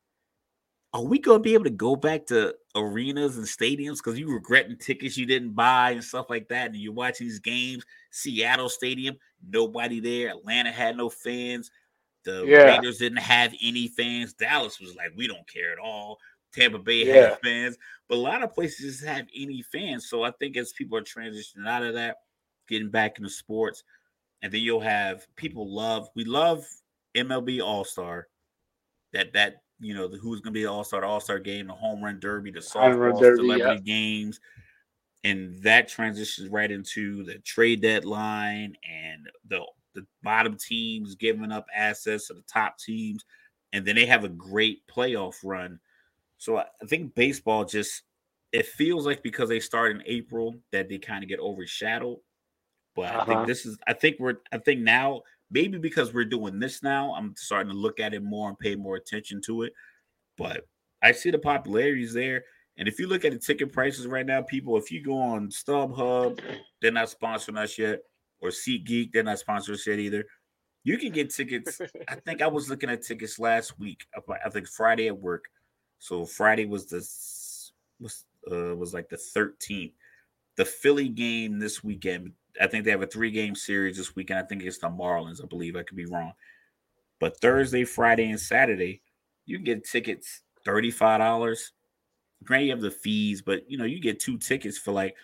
are 0.95 1.05
we 1.05 1.19
gonna 1.19 1.39
be 1.39 1.55
able 1.55 1.65
to 1.65 1.71
go 1.71 1.97
back 1.97 2.27
to 2.27 2.55
arenas 2.75 3.37
and 3.37 3.47
stadiums 3.47 3.99
because 3.99 4.19
you 4.19 4.33
regretting 4.33 4.77
tickets 4.77 5.17
you 5.17 5.27
didn't 5.27 5.53
buy 5.53 5.91
and 5.91 6.03
stuff 6.03 6.31
like 6.31 6.49
that? 6.49 6.69
And 6.69 6.77
you're 6.77 6.93
watching 6.93 7.27
these 7.27 7.41
games, 7.41 7.85
Seattle 8.11 8.69
Stadium, 8.69 9.17
nobody 9.47 10.01
there. 10.01 10.31
Atlanta 10.31 10.73
had 10.73 10.97
no 10.97 11.11
fans. 11.11 11.71
The 12.25 12.45
yeah. 12.47 12.77
Raiders 12.77 12.99
didn't 12.99 13.19
have 13.19 13.55
any 13.63 13.89
fans. 13.89 14.33
Dallas 14.33 14.81
was 14.81 14.97
like, 14.97 15.13
we 15.17 15.27
don't 15.27 15.49
care 15.49 15.73
at 15.73 15.79
all. 15.79 16.19
Tampa 16.53 16.79
Bay 16.79 17.07
yeah. 17.07 17.15
had 17.15 17.41
fans, 17.41 17.77
but 18.09 18.17
a 18.17 18.21
lot 18.21 18.43
of 18.43 18.55
places 18.55 19.03
have 19.03 19.27
any 19.37 19.63
fans. 19.63 20.09
So 20.09 20.23
I 20.23 20.31
think 20.33 20.57
as 20.57 20.73
people 20.73 20.97
are 20.97 21.03
transitioning 21.03 21.67
out 21.67 21.83
of 21.83 21.95
that, 21.95 22.17
getting 22.69 22.91
back 22.91 23.19
into 23.19 23.31
sports, 23.31 23.85
and 24.43 24.53
then 24.53 24.61
you'll 24.61 24.81
have 24.81 25.27
people 25.37 25.73
love 25.73 26.09
we 26.15 26.25
love 26.25 26.65
MLB 27.17 27.63
All 27.63 27.85
Star. 27.85 28.29
That 29.13 29.33
that 29.33 29.63
you 29.81 29.95
know 29.95 30.09
the, 30.09 30.19
who's 30.19 30.41
going 30.41 30.53
to 30.53 30.59
be 30.59 30.65
the 30.65 30.71
All 30.71 30.85
Star, 30.85 31.05
All 31.05 31.21
Star 31.21 31.39
game, 31.39 31.67
the 31.67 31.73
home 31.73 32.03
run 32.03 32.21
derby, 32.21 32.51
the 32.51 32.61
softball 32.61 33.19
derby, 33.19 33.37
celebrity 33.37 33.83
yeah. 33.85 33.95
games, 33.95 34.41
and 35.25 35.61
that 35.63 35.89
transitions 35.89 36.49
right 36.49 36.71
into 36.71 37.25
the 37.25 37.39
trade 37.39 37.83
deadline 37.83 38.75
and 38.89 39.29
the 39.49 39.61
the 39.95 40.07
bottom 40.23 40.57
teams 40.57 41.15
giving 41.15 41.51
up 41.51 41.67
assets 41.75 42.29
to 42.29 42.35
the 42.35 42.43
top 42.43 42.79
teams, 42.79 43.25
and 43.73 43.85
then 43.85 43.97
they 43.97 44.07
have 44.07 44.25
a 44.25 44.29
great 44.29 44.83
playoff 44.87 45.37
run. 45.43 45.81
So 46.37 46.59
I 46.59 46.67
think 46.87 47.15
baseball 47.15 47.65
just 47.65 48.03
it 48.53 48.67
feels 48.67 49.05
like 49.05 49.23
because 49.23 49.49
they 49.49 49.61
start 49.61 49.91
in 49.91 50.03
April 50.07 50.55
that 50.73 50.89
they 50.89 50.99
kind 50.99 51.23
of 51.23 51.29
get 51.29 51.41
overshadowed 51.41 52.19
but 52.99 53.15
uh-huh. 53.15 53.21
I 53.21 53.25
think 53.25 53.37
uh-huh. 53.37 53.47
this 53.47 53.65
is 53.65 53.79
I 53.87 53.93
think 53.93 54.17
we're 54.19 54.39
I 54.51 54.59
think 54.59 54.81
now 54.81 55.23
maybe 55.51 55.79
because 55.79 56.13
we're 56.13 56.25
doing 56.25 56.59
this 56.59 56.83
now, 56.83 57.15
I'm 57.15 57.35
starting 57.37 57.73
to 57.73 57.79
look 57.79 58.01
at 58.01 58.13
it 58.13 58.23
more 58.23 58.49
and 58.49 58.59
pay 58.59 58.75
more 58.75 58.97
attention 58.97 59.41
to 59.47 59.63
it. 59.63 59.73
But 60.37 60.67
I 61.01 61.13
see 61.13 61.31
the 61.31 61.39
popularity 61.39 62.03
is 62.03 62.13
there. 62.13 62.45
And 62.77 62.89
if 62.89 62.99
you 62.99 63.07
look 63.07 63.25
at 63.25 63.33
the 63.33 63.39
ticket 63.39 63.73
prices 63.73 64.07
right 64.07 64.27
now, 64.27 64.43
people, 64.43 64.77
if 64.77 64.91
you 64.91 65.03
go 65.03 65.17
on 65.17 65.49
StubHub, 65.49 66.41
they're 66.83 66.93
not 66.93 67.09
sponsoring 67.09 67.59
us 67.59 67.79
yet, 67.79 68.01
or 68.41 68.51
SeatGeek, 68.51 69.13
they're 69.13 69.23
not 69.23 69.39
sponsoring 69.39 69.75
us 69.75 69.87
yet 69.87 70.01
either. 70.01 70.25
You 70.85 70.99
can 70.99 71.13
get 71.13 71.33
tickets. 71.33 71.81
I 72.09 72.15
think 72.27 72.43
I 72.43 72.49
was 72.49 72.69
looking 72.69 72.91
at 72.91 73.03
tickets 73.03 73.39
last 73.39 73.79
week. 73.79 74.07
I 74.45 74.51
think 74.51 74.67
Friday 74.69 75.07
at 75.07 75.19
work. 75.19 75.45
So 76.01 76.25
Friday 76.25 76.67
was 76.67 76.87
the 76.87 76.99
was 78.01 78.25
uh, 78.51 78.77
was 78.77 78.93
like 78.93 79.09
the 79.09 79.17
13th. 79.17 79.93
The 80.57 80.65
Philly 80.65 81.09
game 81.09 81.61
this 81.61 81.85
weekend 81.85 82.33
I 82.61 82.67
think 82.67 82.85
they 82.85 82.91
have 82.91 83.03
a 83.03 83.07
three 83.07 83.31
game 83.31 83.55
series 83.55 83.97
this 83.97 84.15
weekend. 84.17 84.41
I 84.41 84.43
think 84.43 84.63
it's 84.63 84.79
the 84.79 84.89
Marlins, 84.89 85.43
I 85.43 85.47
believe. 85.47 85.77
I 85.77 85.83
could 85.83 85.97
be 85.97 86.07
wrong. 86.07 86.33
But 87.21 87.41
Thursday, 87.41 87.85
Friday, 87.85 88.31
and 88.31 88.41
Saturday, 88.41 89.03
you 89.47 89.57
can 89.57 89.65
get 89.65 89.85
tickets 89.85 90.43
$35. 90.67 91.59
Granted, 92.45 92.67
you 92.67 92.71
have 92.71 92.81
the 92.81 92.91
fees, 92.91 93.43
but 93.43 93.69
you 93.69 93.79
know, 93.79 93.85
you 93.85 94.01
get 94.01 94.21
two 94.21 94.39
tickets 94.39 94.79
for 94.79 94.93
like 94.93 95.15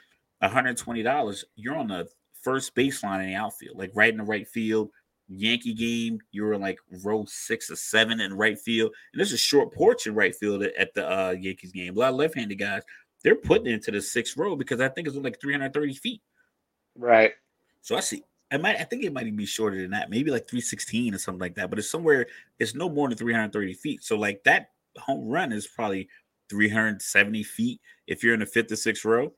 $120. 0.43 1.45
You're 1.57 1.77
on 1.77 1.89
the 1.89 2.09
first 2.43 2.75
baseline 2.75 3.21
in 3.21 3.29
the 3.29 3.35
outfield, 3.35 3.79
like 3.79 3.91
right 3.95 4.11
in 4.11 4.19
the 4.19 4.25
right 4.25 4.49
field. 4.49 4.91
Yankee 5.29 5.73
game, 5.73 6.19
you 6.33 6.45
were 6.45 6.59
like 6.59 6.79
row 7.03 7.25
six 7.27 7.71
or 7.71 7.77
seven 7.77 8.21
in 8.21 8.35
right 8.35 8.59
field. 8.59 8.93
And 9.13 9.21
there's 9.21 9.33
a 9.33 9.39
short 9.39 9.73
porch 9.73 10.07
in 10.07 10.15
right 10.15 10.35
field 10.35 10.63
at 10.63 10.93
the 10.95 11.11
uh, 11.11 11.31
Yankees 11.31 11.73
game. 11.73 11.97
A 11.97 11.99
lot 11.99 12.11
of 12.11 12.17
left 12.17 12.35
handed 12.35 12.59
guys, 12.59 12.83
they're 13.23 13.35
putting 13.35 13.73
into 13.73 13.91
the 13.91 14.03
sixth 14.03 14.37
row 14.37 14.55
because 14.55 14.81
I 14.81 14.89
think 14.89 15.09
it's 15.09 15.17
like 15.17 15.41
330 15.41 15.95
feet. 15.95 16.21
Right. 16.97 17.33
So 17.83 17.97
I 17.97 18.01
see. 18.01 18.23
I 18.51 18.57
might. 18.57 18.77
I 18.77 18.85
think 18.85 19.05
it 19.05 19.13
might 19.13 19.27
even 19.27 19.37
be 19.37 19.47
shorter 19.47 19.81
than 19.81 19.91
that. 19.91 20.11
Maybe 20.11 20.31
like 20.31 20.49
316 20.49 21.15
or 21.15 21.19
something 21.19 21.41
like 21.41 21.57
that. 21.57 21.71
But 21.71 21.79
it's 21.79 21.91
somewhere. 21.91 22.27
It's 22.59 22.75
no 22.75 22.89
more 22.89 23.09
than 23.09 23.19
330 23.19 23.75
feet. 23.75 24.05
So 24.05 24.17
like 24.17 24.45
that 24.45 24.71
home 24.97 25.29
run 25.29 25.53
is 25.53 25.67
probably 25.67 26.09
370 26.51 27.43
feet 27.43 27.81
if 28.07 28.23
you're 28.23 28.35
in 28.35 28.41
the 28.41 28.47
fifth 28.47 28.71
or 28.71 28.77
sixth 28.77 29.05
row. 29.05 29.33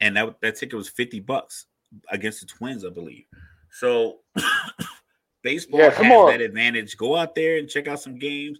And 0.00 0.16
that 0.16 0.40
that 0.42 0.56
ticket 0.56 0.76
was 0.76 0.88
50 0.88 1.20
bucks 1.20 1.66
against 2.10 2.40
the 2.40 2.46
Twins, 2.46 2.84
I 2.84 2.90
believe. 2.90 3.24
So 3.70 4.18
baseball 5.42 5.80
yeah, 5.80 5.90
has 5.90 6.12
on. 6.12 6.30
that 6.30 6.40
advantage. 6.40 6.96
Go 6.96 7.16
out 7.16 7.34
there 7.34 7.56
and 7.58 7.68
check 7.68 7.88
out 7.88 8.00
some 8.00 8.18
games. 8.18 8.58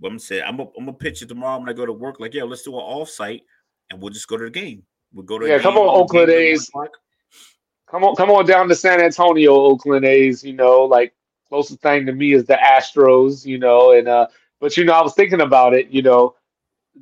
But 0.00 0.12
I'm 0.12 0.18
saying 0.18 0.42
I'm 0.46 0.56
gonna 0.56 0.92
pitch 0.92 1.22
it 1.22 1.28
tomorrow 1.28 1.58
when 1.58 1.68
I 1.68 1.72
go 1.72 1.86
to 1.86 1.92
work. 1.92 2.20
Like, 2.20 2.34
yeah, 2.34 2.42
let's 2.42 2.62
do 2.62 2.74
an 2.74 2.80
off 2.80 3.08
site 3.08 3.42
and 3.90 4.02
we'll 4.02 4.12
just 4.12 4.28
go 4.28 4.36
to 4.36 4.44
the 4.44 4.50
game. 4.50 4.82
We'll 5.12 5.24
go 5.24 5.38
to 5.38 5.48
yeah. 5.48 5.58
Come 5.60 5.78
on, 5.78 5.88
Oakland 5.88 6.30
A's 6.30 6.70
come 7.90 8.04
on, 8.04 8.14
come 8.16 8.30
on 8.30 8.46
down 8.46 8.68
to 8.68 8.74
San 8.74 9.00
Antonio, 9.00 9.54
Oakland 9.54 10.04
A's. 10.04 10.44
You 10.44 10.52
know, 10.52 10.84
like 10.84 11.14
closest 11.48 11.80
thing 11.80 12.06
to 12.06 12.12
me 12.12 12.32
is 12.32 12.44
the 12.44 12.54
Astros. 12.54 13.44
You 13.44 13.58
know, 13.58 13.92
and 13.92 14.08
uh, 14.08 14.28
but 14.60 14.76
you 14.76 14.84
know, 14.84 14.94
I 14.94 15.02
was 15.02 15.14
thinking 15.14 15.40
about 15.40 15.74
it. 15.74 15.88
You 15.88 16.02
know, 16.02 16.34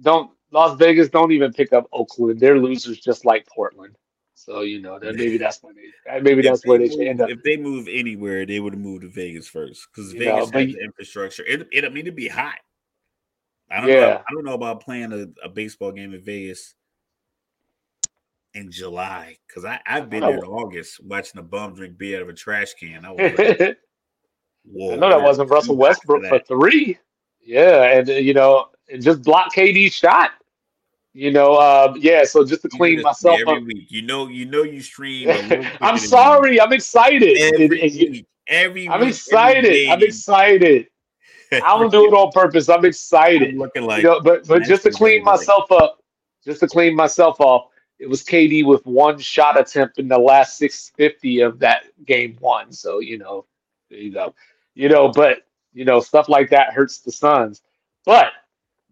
don't 0.03 0.31
Las 0.51 0.77
Vegas 0.79 1.09
don't 1.09 1.33
even 1.33 1.53
pick 1.53 1.73
up 1.73 1.89
Oakland. 1.93 2.41
They're 2.41 2.59
losers 2.59 2.99
just 2.99 3.25
like 3.25 3.47
Portland. 3.47 3.97
So 4.35 4.63
you 4.63 4.81
know 4.81 4.99
that 4.99 5.15
maybe 5.15 5.39
that's 5.39 5.63
where 5.63 5.73
they 5.73 6.21
maybe 6.21 6.43
that's 6.43 6.67
where 6.67 6.79
they 6.79 6.89
should 6.89 7.07
end 7.07 7.21
up. 7.21 7.31
If 7.31 7.43
they 7.45 7.57
move 7.57 7.87
anywhere, 7.89 8.45
they 8.45 8.59
would 8.59 8.77
move 8.77 9.03
to 9.03 9.09
Vegas 9.09 9.49
first 9.49 9.87
because 9.95 10.13
Vegas 10.13 10.27
know, 10.27 10.37
has 10.37 10.51
the 10.51 10.79
infrastructure. 10.83 11.45
It, 11.47 11.69
it 11.71 11.85
I 11.85 11.89
mean 11.89 12.01
it'd 12.01 12.17
be 12.17 12.29
hot. 12.29 12.59
I 13.71 13.81
don't 13.81 13.89
yeah. 13.89 14.01
know. 14.01 14.17
I 14.17 14.35
don't 14.35 14.45
know 14.45 14.55
about 14.55 14.83
playing 14.83 15.13
a, 15.13 15.47
a 15.47 15.49
baseball 15.49 15.93
game 15.93 16.13
in 16.13 16.21
Vegas 16.21 16.75
in 18.55 18.71
July 18.71 19.37
because 19.47 19.65
I've 19.87 20.11
been 20.11 20.21
there 20.21 20.39
in 20.39 20.45
August 20.45 21.03
watching 21.05 21.41
a 21.41 21.43
bum 21.43 21.75
drink 21.75 21.99
beer 21.99 22.17
out 22.17 22.23
of 22.23 22.29
a 22.29 22.35
trash 22.35 22.75
can. 22.75 23.05
I 23.05 23.11
was 23.11 23.39
like, 23.39 23.79
Whoa, 24.65 24.93
I 24.93 24.97
know 24.97 25.09
that 25.09 25.23
wasn't 25.23 25.51
Russell 25.51 25.77
Westbrook 25.77 26.27
for 26.27 26.39
three. 26.41 26.99
Yeah, 27.41 27.99
and 27.99 28.09
uh, 28.09 28.15
you 28.15 28.35
know, 28.35 28.69
just 29.01 29.23
block 29.23 29.55
KD 29.55 29.93
shot. 29.93 30.31
You 31.15 31.31
know, 31.31 31.55
uh, 31.55 31.95
yeah. 31.99 32.25
So 32.25 32.45
just 32.45 32.63
to 32.63 32.69
clean 32.69 33.03
myself 33.03 33.41
every 33.41 33.57
up. 33.57 33.65
week, 33.65 33.91
you 33.91 34.03
know, 34.03 34.29
you 34.29 34.47
know, 34.47 34.63
you 34.63 34.81
stream. 34.81 35.29
I'm 35.81 35.99
sorry. 35.99 36.61
I'm 36.61 36.73
excited. 36.73 37.37
Every 37.37 37.65
and, 37.65 37.73
and 37.73 38.11
week, 38.13 38.27
every 38.47 38.89
I'm 38.89 39.03
excited. 39.03 39.65
Every 39.67 39.91
I'm 39.91 40.03
excited. 40.03 40.87
I 41.53 41.79
don't 41.79 41.91
do 41.91 42.07
it 42.07 42.15
on 42.15 42.33
purpose. 42.35 42.69
I'm 42.71 42.85
excited. 42.85 43.51
I'm 43.51 43.59
looking 43.59 43.83
like, 43.83 44.03
you 44.03 44.09
know, 44.09 44.21
but 44.21 44.47
but 44.47 44.63
just 44.63 44.85
to 44.85 44.91
clean 44.91 45.23
myself 45.23 45.71
up, 45.71 45.99
just 46.45 46.61
to 46.61 46.69
clean 46.69 46.97
myself 46.97 47.41
off, 47.41 47.72
it 48.03 48.09
was 48.09 48.25
KD 48.25 48.67
with 48.67 48.85
one 48.85 49.17
shot 49.17 49.57
attempt 49.57 50.01
in 50.01 50.09
the 50.09 50.19
last 50.19 50.59
650 50.59 51.43
of 51.43 51.61
that 51.61 51.85
game 52.05 52.37
one. 52.41 52.73
So 52.73 52.99
you 52.99 53.17
know, 53.17 53.47
there 53.89 54.01
you 54.01 54.13
go. 54.13 54.35
You 54.75 54.89
know, 54.89 55.09
but 55.09 55.47
you 55.73 55.85
know, 55.85 56.01
stuff 56.01 56.29
like 56.29 56.51
that 56.51 56.73
hurts 56.73 56.99
the 56.99 57.13
Suns. 57.13 57.63
But 58.05 58.33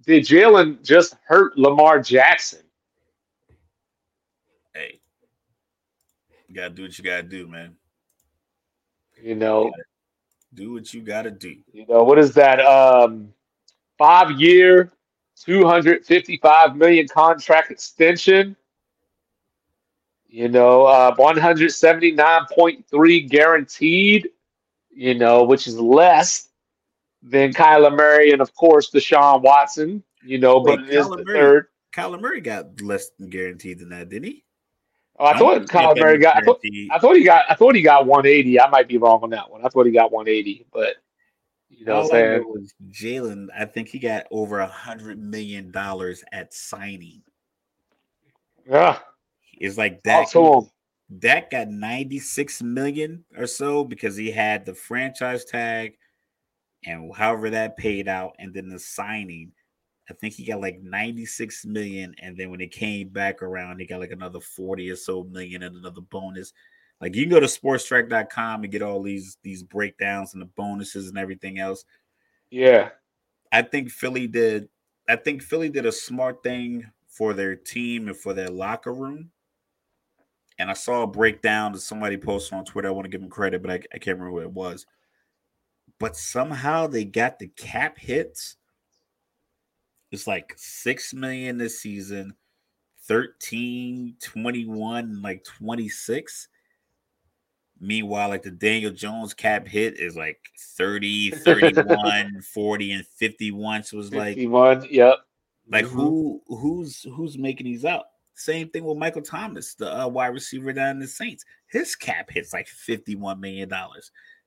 did 0.06 0.24
Jalen 0.24 0.84
just 0.84 1.16
hurt 1.24 1.58
Lamar 1.58 2.00
Jackson? 2.00 2.60
Hey, 4.74 5.00
you 6.46 6.54
gotta 6.54 6.70
do 6.70 6.82
what 6.82 6.96
you 6.96 7.02
gotta 7.02 7.24
do, 7.24 7.48
man. 7.48 7.74
You 9.20 9.34
know, 9.34 9.64
you 9.64 9.72
do 10.54 10.72
what 10.72 10.94
you 10.94 11.00
gotta 11.00 11.32
do. 11.32 11.56
You 11.72 11.84
know, 11.88 12.04
what 12.04 12.20
is 12.20 12.32
that? 12.34 12.60
Um, 12.60 13.34
five 13.98 14.40
year, 14.40 14.92
255 15.44 16.76
million 16.76 17.08
contract 17.08 17.72
extension. 17.72 18.54
You 20.32 20.48
know, 20.48 20.86
uh, 20.86 21.12
179.3 21.16 23.28
guaranteed, 23.28 24.30
you 24.90 25.14
know, 25.14 25.42
which 25.42 25.66
is 25.66 25.76
less 25.76 26.50
than 27.20 27.52
Kyler 27.52 27.92
Murray, 27.94 28.30
and 28.30 28.40
of 28.40 28.54
course 28.54 28.92
Deshaun 28.92 29.42
Watson. 29.42 30.04
You 30.22 30.38
know, 30.38 30.60
Wait, 30.60 30.76
but 30.76 30.88
it 30.88 30.94
is 30.94 31.08
the 31.08 31.24
Murray, 31.24 31.40
third. 31.40 31.66
Kyler 31.92 32.20
Murray 32.20 32.40
got 32.40 32.80
less 32.80 33.10
than 33.18 33.28
guaranteed 33.28 33.80
than 33.80 33.88
that, 33.88 34.08
didn't 34.08 34.28
he? 34.28 34.44
Oh, 35.18 35.24
I, 35.24 35.32
I 35.32 35.38
thought 35.38 35.62
Kyler 35.62 35.98
Murray 35.98 36.18
got. 36.18 36.36
I 36.36 36.42
thought, 36.42 36.60
I 36.92 37.00
thought, 37.00 37.16
he 37.16 37.24
got. 37.24 37.44
I 37.50 37.56
thought 37.56 37.74
he 37.74 37.82
got 37.82 38.06
180. 38.06 38.60
I 38.60 38.70
might 38.70 38.86
be 38.86 38.98
wrong 38.98 39.18
on 39.24 39.30
that 39.30 39.50
one. 39.50 39.64
I 39.64 39.68
thought 39.68 39.86
he 39.86 39.90
got 39.90 40.12
180, 40.12 40.64
but 40.72 40.94
you 41.70 41.86
know, 41.86 42.02
what 42.02 42.14
I'm 42.14 42.20
saying 42.44 42.68
Jalen. 42.92 43.48
I 43.58 43.64
think 43.64 43.88
he 43.88 43.98
got 43.98 44.26
over 44.30 44.60
a 44.60 44.68
hundred 44.68 45.18
million 45.18 45.72
dollars 45.72 46.22
at 46.30 46.54
signing. 46.54 47.22
Yeah, 48.68 49.00
it's 49.60 49.78
like 49.78 50.02
that. 50.02 50.28
Dak 51.18 51.50
got 51.50 51.68
96 51.68 52.62
million 52.62 53.24
or 53.36 53.46
so 53.46 53.84
because 53.84 54.16
he 54.16 54.30
had 54.30 54.64
the 54.64 54.74
franchise 54.74 55.44
tag 55.44 55.96
and 56.84 57.14
however 57.14 57.50
that 57.50 57.76
paid 57.76 58.08
out, 58.08 58.34
and 58.38 58.54
then 58.54 58.68
the 58.68 58.78
signing, 58.78 59.52
I 60.08 60.14
think 60.14 60.34
he 60.34 60.44
got 60.44 60.60
like 60.60 60.80
96 60.82 61.66
million, 61.66 62.14
and 62.20 62.36
then 62.36 62.50
when 62.50 62.60
it 62.60 62.72
came 62.72 63.08
back 63.08 63.42
around, 63.42 63.80
he 63.80 63.86
got 63.86 64.00
like 64.00 64.12
another 64.12 64.40
40 64.40 64.90
or 64.90 64.96
so 64.96 65.24
million 65.24 65.62
and 65.62 65.76
another 65.76 66.00
bonus. 66.00 66.52
Like 67.00 67.14
you 67.14 67.24
can 67.24 67.30
go 67.30 67.40
to 67.40 67.46
spotrac.com 67.46 68.62
and 68.62 68.72
get 68.72 68.82
all 68.82 69.02
these 69.02 69.38
these 69.42 69.62
breakdowns 69.62 70.34
and 70.34 70.42
the 70.42 70.46
bonuses 70.46 71.08
and 71.08 71.18
everything 71.18 71.58
else. 71.58 71.84
Yeah. 72.50 72.90
I 73.52 73.62
think 73.62 73.90
Philly 73.90 74.26
did 74.26 74.68
I 75.08 75.16
think 75.16 75.42
Philly 75.42 75.70
did 75.70 75.86
a 75.86 75.92
smart 75.92 76.42
thing 76.42 76.90
for 77.08 77.32
their 77.32 77.56
team 77.56 78.08
and 78.08 78.16
for 78.16 78.34
their 78.34 78.48
locker 78.48 78.92
room. 78.92 79.30
And 80.60 80.70
I 80.70 80.74
saw 80.74 81.02
a 81.02 81.06
breakdown 81.06 81.72
that 81.72 81.80
somebody 81.80 82.16
posted 82.16 82.56
on 82.56 82.64
Twitter. 82.64 82.88
I 82.88 82.92
want 82.92 83.06
to 83.06 83.10
give 83.10 83.20
them 83.20 83.30
credit, 83.30 83.62
but 83.62 83.70
I, 83.70 83.74
I 83.74 83.98
can't 83.98 84.18
remember 84.18 84.32
what 84.32 84.42
it 84.42 84.52
was 84.52 84.86
but 86.00 86.16
somehow 86.16 86.88
they 86.88 87.04
got 87.04 87.38
the 87.38 87.46
cap 87.46 87.96
hits. 87.98 88.56
It's 90.10 90.26
like 90.26 90.54
6 90.56 91.14
million 91.14 91.58
this 91.58 91.78
season, 91.78 92.34
13, 93.02 94.16
21, 94.20 95.22
like 95.22 95.44
26. 95.44 96.48
Meanwhile, 97.82 98.30
like 98.30 98.42
the 98.42 98.50
Daniel 98.50 98.90
Jones 98.90 99.34
cap 99.34 99.68
hit 99.68 100.00
is 100.00 100.16
like 100.16 100.40
30, 100.58 101.30
31, 101.44 102.40
40, 102.42 102.92
and 102.92 103.06
51. 103.06 103.84
So 103.84 104.00
it's 104.00 104.12
like 104.12 104.34
51, 104.34 104.88
yep. 104.90 105.16
Like 105.70 105.84
mm-hmm. 105.84 105.96
who 105.96 106.42
who's 106.48 107.06
who's 107.14 107.38
making 107.38 107.66
these 107.66 107.84
up? 107.84 108.10
Same 108.40 108.68
thing 108.70 108.84
with 108.84 108.96
Michael 108.96 109.22
Thomas, 109.22 109.74
the 109.74 110.02
uh, 110.02 110.08
wide 110.08 110.28
receiver 110.28 110.72
down 110.72 110.90
in 110.92 110.98
the 110.98 111.06
Saints. 111.06 111.44
His 111.66 111.94
cap 111.94 112.30
hits 112.30 112.52
like 112.52 112.68
$51 112.68 113.38
million 113.38 113.70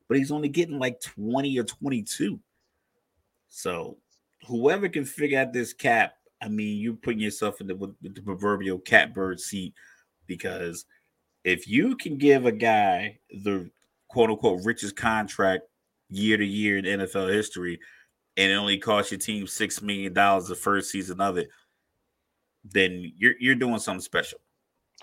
but 0.08 0.18
he's 0.18 0.32
only 0.32 0.50
getting 0.50 0.80
like 0.80 1.00
20 1.02 1.58
or 1.60 1.64
22. 1.64 2.40
So 3.50 3.98
whoever 4.48 4.90
can 4.90 5.06
figure 5.06 5.40
out 5.40 5.54
this 5.54 5.74
cap, 5.74 6.14
I 6.42 6.50
mean, 6.50 6.80
you're 6.80 6.94
putting 6.94 7.20
yourself 7.20 7.62
in 7.62 7.68
the, 7.68 7.96
the 8.02 8.22
proverbial 8.22 8.80
catbird 8.80 9.40
seat 9.40 9.74
because 10.28 10.86
if 11.44 11.68
you 11.68 11.96
can 11.96 12.18
give 12.18 12.46
a 12.46 12.52
guy 12.52 13.20
the 13.44 13.70
quote 14.08 14.30
unquote 14.30 14.64
richest 14.64 14.96
contract 14.96 15.64
year 16.10 16.38
to 16.38 16.46
year 16.46 16.78
in 16.78 16.86
NFL 16.86 17.34
history, 17.34 17.80
and 18.36 18.52
it 18.52 18.56
only 18.56 18.78
costs 18.78 19.12
your 19.12 19.20
team 19.20 19.46
six 19.48 19.82
million 19.82 20.14
dollars 20.14 20.48
the 20.48 20.56
first 20.56 20.90
season 20.90 21.22
of 21.22 21.38
it, 21.38 21.50
then 22.64 23.12
you're 23.18 23.34
you're 23.40 23.56
doing 23.56 23.80
something 23.80 24.02
special. 24.02 24.40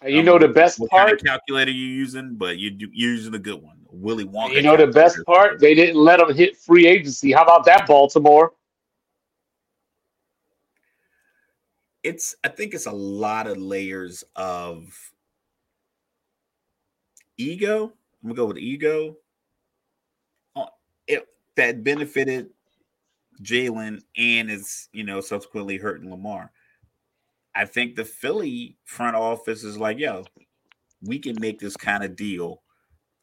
You 0.06 0.22
know 0.22 0.38
the 0.38 0.48
best 0.48 0.78
part 0.78 1.08
kind 1.08 1.12
of 1.12 1.22
calculator 1.24 1.70
you're 1.70 1.88
using, 1.88 2.36
but 2.36 2.58
you 2.58 2.70
are 2.70 2.90
using 2.92 3.34
a 3.34 3.38
good 3.38 3.60
one. 3.60 3.76
Willy 3.90 4.24
Wonka. 4.24 4.54
You 4.54 4.62
know 4.62 4.76
the 4.76 4.86
best 4.86 5.18
part? 5.26 5.60
They 5.60 5.74
didn't 5.74 5.96
let 5.96 6.18
them 6.18 6.34
hit 6.34 6.56
free 6.56 6.86
agency. 6.86 7.32
How 7.32 7.42
about 7.42 7.66
that, 7.66 7.86
Baltimore? 7.86 8.52
It's 12.02 12.34
I 12.42 12.48
think 12.48 12.72
it's 12.72 12.86
a 12.86 12.92
lot 12.92 13.46
of 13.46 13.58
layers 13.58 14.24
of 14.36 14.88
ego. 17.36 17.92
I'm 18.22 18.30
gonna 18.30 18.34
go 18.34 18.46
with 18.46 18.58
ego. 18.58 19.16
Uh, 20.56 20.66
it, 21.06 21.28
that 21.56 21.84
benefited 21.84 22.48
Jalen 23.42 24.02
and 24.16 24.50
is 24.50 24.88
you 24.92 25.04
know 25.04 25.20
subsequently 25.20 25.76
hurting 25.76 26.10
Lamar. 26.10 26.50
I 27.54 27.64
think 27.64 27.96
the 27.96 28.04
Philly 28.04 28.76
front 28.84 29.16
office 29.16 29.64
is 29.64 29.76
like, 29.76 29.98
yo, 29.98 30.24
we 31.02 31.18
can 31.18 31.36
make 31.40 31.58
this 31.58 31.76
kind 31.76 32.04
of 32.04 32.16
deal 32.16 32.62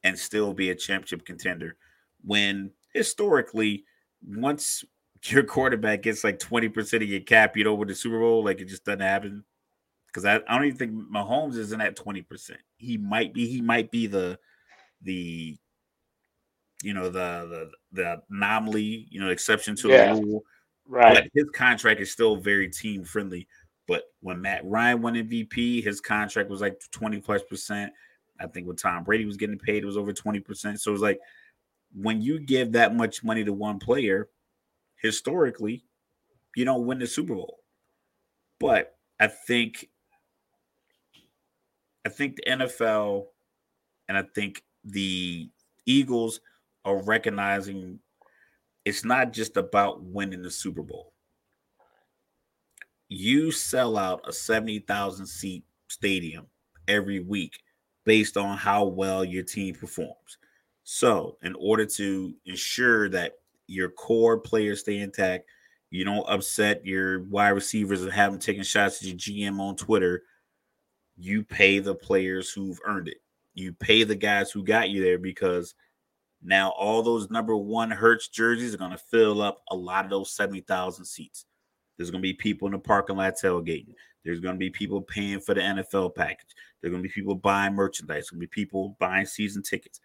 and 0.04 0.18
still 0.18 0.54
be 0.54 0.70
a 0.70 0.76
championship 0.76 1.26
contender. 1.26 1.78
When 2.24 2.72
historically, 2.94 3.86
once 4.26 4.84
your 5.26 5.44
quarterback 5.44 6.04
gets 6.04 6.24
like 6.24 6.40
20% 6.40 6.96
of 6.96 7.04
your 7.04 7.22
cap, 7.22 7.56
you 7.56 7.64
know, 7.64 7.74
with 7.74 7.90
the 7.90 7.96
Super 7.96 8.20
Bowl, 8.20 8.44
like 8.44 8.60
it 8.60 8.68
just 8.68 8.86
doesn't 8.86 9.02
happen. 9.02 9.44
Because 10.08 10.26
I, 10.26 10.36
I 10.48 10.58
don't 10.58 10.66
even 10.66 10.78
think 10.78 10.92
Mahomes 11.14 11.58
isn't 11.58 11.82
at 11.82 11.96
20%. 11.96 12.52
He 12.78 12.98
might 12.98 13.34
be, 13.34 13.48
he 13.48 13.62
might 13.62 13.92
be 13.92 14.08
the 14.08 14.40
the 15.04 15.58
you 16.84 16.94
know 16.94 17.10
the 17.10 17.48
the 17.50 17.72
the 17.92 18.22
anomaly, 18.30 19.08
you 19.10 19.20
know, 19.20 19.30
exception 19.30 19.76
to 19.78 19.90
yeah. 19.90 20.14
the 20.14 20.22
rule. 20.22 20.44
Right. 20.88 21.16
But 21.16 21.28
his 21.34 21.50
contract 21.54 22.00
is 22.00 22.12
still 22.12 22.38
very 22.38 22.70
team 22.70 23.04
friendly. 23.04 23.48
But 23.88 24.04
when 24.22 24.42
Matt 24.42 24.66
Ryan 24.66 25.02
won 25.02 25.16
MVP, 25.16 25.84
his 25.84 26.02
contract 26.02 26.50
was 26.50 26.62
like 26.62 26.80
20 26.92 27.20
plus 27.22 27.42
percent. 27.44 27.94
I 28.40 28.48
think 28.48 28.68
when 28.68 28.76
Tom 28.76 29.04
Brady 29.04 29.26
was 29.26 29.38
getting 29.38 29.58
paid, 29.58 29.84
it 29.84 29.86
was 29.86 29.98
over 29.98 30.14
20%. 30.14 30.80
So 30.80 30.92
it 30.92 30.94
was 30.94 31.02
like 31.02 31.20
when 31.96 32.22
you 32.22 32.40
give 32.40 32.74
that 32.74 32.96
much 32.96 33.24
money 33.24 33.44
to 33.44 33.54
one 33.54 33.80
player, 33.80 34.30
historically, 35.02 35.86
you 36.56 36.66
don't 36.66 36.86
win 36.86 37.00
the 37.00 37.08
Super 37.08 37.36
Bowl. 37.36 37.60
But 38.60 38.96
I 39.20 39.28
think 39.28 39.88
I 42.06 42.10
think 42.10 42.38
the 42.38 42.44
NFL 42.52 43.26
and 44.08 44.18
I 44.18 44.24
think 44.34 44.64
the 44.84 45.50
Eagles 45.86 46.40
are 46.86 47.02
recognizing 47.04 48.00
it's 48.86 49.04
not 49.04 49.34
just 49.34 49.58
about 49.58 50.02
winning 50.02 50.42
the 50.42 50.52
Super 50.52 50.82
Bowl. 50.82 51.14
You 53.10 53.52
sell 53.52 53.98
out 53.98 54.22
a 54.28 54.34
70,000 54.34 55.26
seat 55.26 55.64
stadium 55.88 56.48
every 56.88 57.20
week 57.20 57.60
based 58.06 58.38
on 58.38 58.58
how 58.58 58.86
well 58.86 59.24
your 59.24 59.44
team 59.44 59.76
performs. 59.76 60.38
So, 60.84 61.38
in 61.44 61.56
order 61.56 61.86
to 61.86 62.34
ensure 62.46 63.10
that 63.10 63.34
your 63.68 63.90
core 63.90 64.38
players 64.40 64.82
stay 64.82 65.00
intact, 65.00 65.50
you 65.90 66.06
don't 66.06 66.28
upset 66.30 66.86
your 66.86 67.24
wide 67.24 67.50
receivers 67.50 68.04
and 68.04 68.12
have 68.12 68.32
them 68.32 68.40
taking 68.40 68.64
shots 68.64 69.02
at 69.02 69.08
your 69.08 69.18
GM 69.18 69.60
on 69.60 69.76
Twitter. 69.76 70.24
you 71.18 71.44
pay 71.44 71.80
the 71.80 71.96
players 71.96 72.52
who've 72.52 72.80
earned 72.86 73.08
it. 73.08 73.18
You 73.54 73.74
pay 73.74 74.04
the 74.04 74.16
guys 74.16 74.52
who 74.52 74.64
got 74.64 74.90
you 74.90 75.04
there 75.04 75.18
because 75.18 75.76
now 76.44 76.70
all 76.78 77.02
those 77.02 77.30
number 77.32 77.58
one 77.58 77.90
Hurts 77.92 78.28
jerseys 78.30 78.74
are 78.74 78.78
going 78.78 78.92
to 78.92 78.98
fill 78.98 79.42
up 79.42 79.64
a 79.70 79.76
lot 79.76 80.06
of 80.06 80.12
those 80.12 80.32
70,000 80.36 81.06
seats. 81.06 81.46
There's 81.98 82.12
going 82.12 82.22
to 82.22 82.28
be 82.28 82.34
people 82.34 82.68
in 82.68 82.74
the 82.74 82.80
parking 82.80 83.18
lot 83.18 83.34
tailgating. 83.42 83.94
There's 84.24 84.40
going 84.40 84.56
to 84.56 84.60
be 84.60 84.70
people 84.70 85.02
paying 85.02 85.40
for 85.40 85.54
the 85.54 85.62
NFL 85.62 86.16
package. 86.16 86.50
There's 86.82 86.92
going 86.92 87.02
to 87.02 87.08
be 87.08 87.14
people 87.14 87.36
buying 87.36 87.74
merchandise. 87.74 88.16
There's 88.16 88.30
going 88.30 88.42
to 88.42 88.48
be 88.48 88.62
people 88.62 88.96
buying 89.00 89.26
season 89.26 89.64
tickets. 89.64 90.00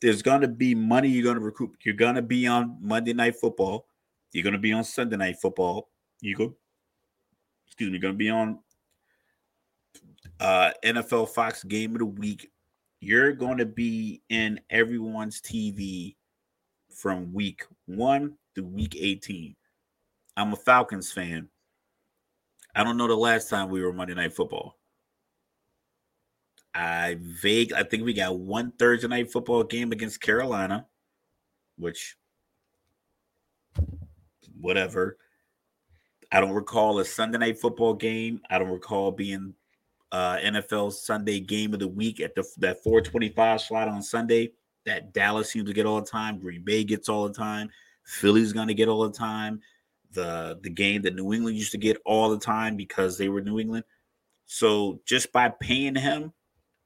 There's 0.00 0.22
going 0.22 0.42
to 0.42 0.48
be 0.48 0.74
money 0.74 1.08
you're 1.08 1.24
going 1.24 1.36
to 1.36 1.40
recoup. 1.40 1.76
You're 1.84 1.94
going 1.94 2.16
to 2.16 2.22
be 2.22 2.46
on 2.46 2.76
Monday 2.80 3.12
Night 3.12 3.36
Football. 3.36 3.86
You're 4.32 4.44
going 4.44 4.52
to 4.54 4.58
be 4.58 4.72
on 4.72 4.84
Sunday 4.84 5.16
Night 5.16 5.36
Football. 5.40 5.88
You 6.20 6.36
go, 6.36 6.54
excuse 7.66 7.88
me, 7.88 7.94
you're 7.94 8.02
going 8.02 8.14
to 8.14 8.18
be 8.18 8.30
on 8.30 8.58
uh, 10.40 10.70
NFL 10.84 11.30
Fox 11.30 11.64
Game 11.64 11.92
of 11.92 12.00
the 12.00 12.06
Week. 12.06 12.50
You're 13.00 13.32
going 13.32 13.58
to 13.58 13.66
be 13.66 14.22
in 14.28 14.60
everyone's 14.70 15.40
TV 15.40 16.16
from 16.90 17.32
week 17.32 17.64
one 17.86 18.34
to 18.54 18.62
week 18.62 18.96
18. 18.98 19.54
I'm 20.36 20.52
a 20.52 20.56
Falcons 20.56 21.12
fan. 21.12 21.48
I 22.74 22.82
don't 22.82 22.96
know 22.96 23.06
the 23.06 23.14
last 23.14 23.48
time 23.48 23.68
we 23.68 23.82
were 23.82 23.92
Monday 23.92 24.14
Night 24.14 24.34
Football. 24.34 24.76
I 26.74 27.18
vague. 27.20 27.72
I 27.72 27.84
think 27.84 28.04
we 28.04 28.12
got 28.12 28.36
one 28.36 28.72
Thursday 28.72 29.06
night 29.06 29.30
football 29.30 29.62
game 29.62 29.92
against 29.92 30.20
Carolina, 30.20 30.86
which 31.76 32.16
whatever. 34.60 35.18
I 36.32 36.40
don't 36.40 36.50
recall 36.50 36.98
a 36.98 37.04
Sunday 37.04 37.38
night 37.38 37.60
football 37.60 37.94
game. 37.94 38.40
I 38.50 38.58
don't 38.58 38.70
recall 38.70 39.12
being 39.12 39.54
uh, 40.10 40.38
NFL 40.38 40.92
Sunday 40.92 41.38
game 41.38 41.74
of 41.74 41.80
the 41.80 41.88
week 41.88 42.20
at 42.20 42.34
the 42.34 42.44
that 42.58 42.82
425 42.82 43.60
slot 43.60 43.88
on 43.88 44.02
Sunday 44.02 44.50
that 44.84 45.12
Dallas 45.12 45.50
seems 45.50 45.66
to 45.68 45.72
get 45.72 45.86
all 45.86 46.00
the 46.00 46.10
time. 46.10 46.40
Green 46.40 46.62
Bay 46.62 46.82
gets 46.82 47.08
all 47.08 47.28
the 47.28 47.34
time. 47.34 47.70
Philly's 48.04 48.52
going 48.52 48.68
to 48.68 48.74
get 48.74 48.88
all 48.88 49.08
the 49.08 49.16
time. 49.16 49.60
The 50.14 50.58
the 50.62 50.70
game 50.70 51.02
that 51.02 51.14
New 51.14 51.32
England 51.32 51.56
used 51.56 51.72
to 51.72 51.78
get 51.78 52.00
all 52.04 52.30
the 52.30 52.38
time 52.38 52.76
because 52.76 53.18
they 53.18 53.28
were 53.28 53.40
New 53.40 53.58
England. 53.58 53.84
So 54.46 55.00
just 55.06 55.32
by 55.32 55.48
paying 55.60 55.96
him, 55.96 56.32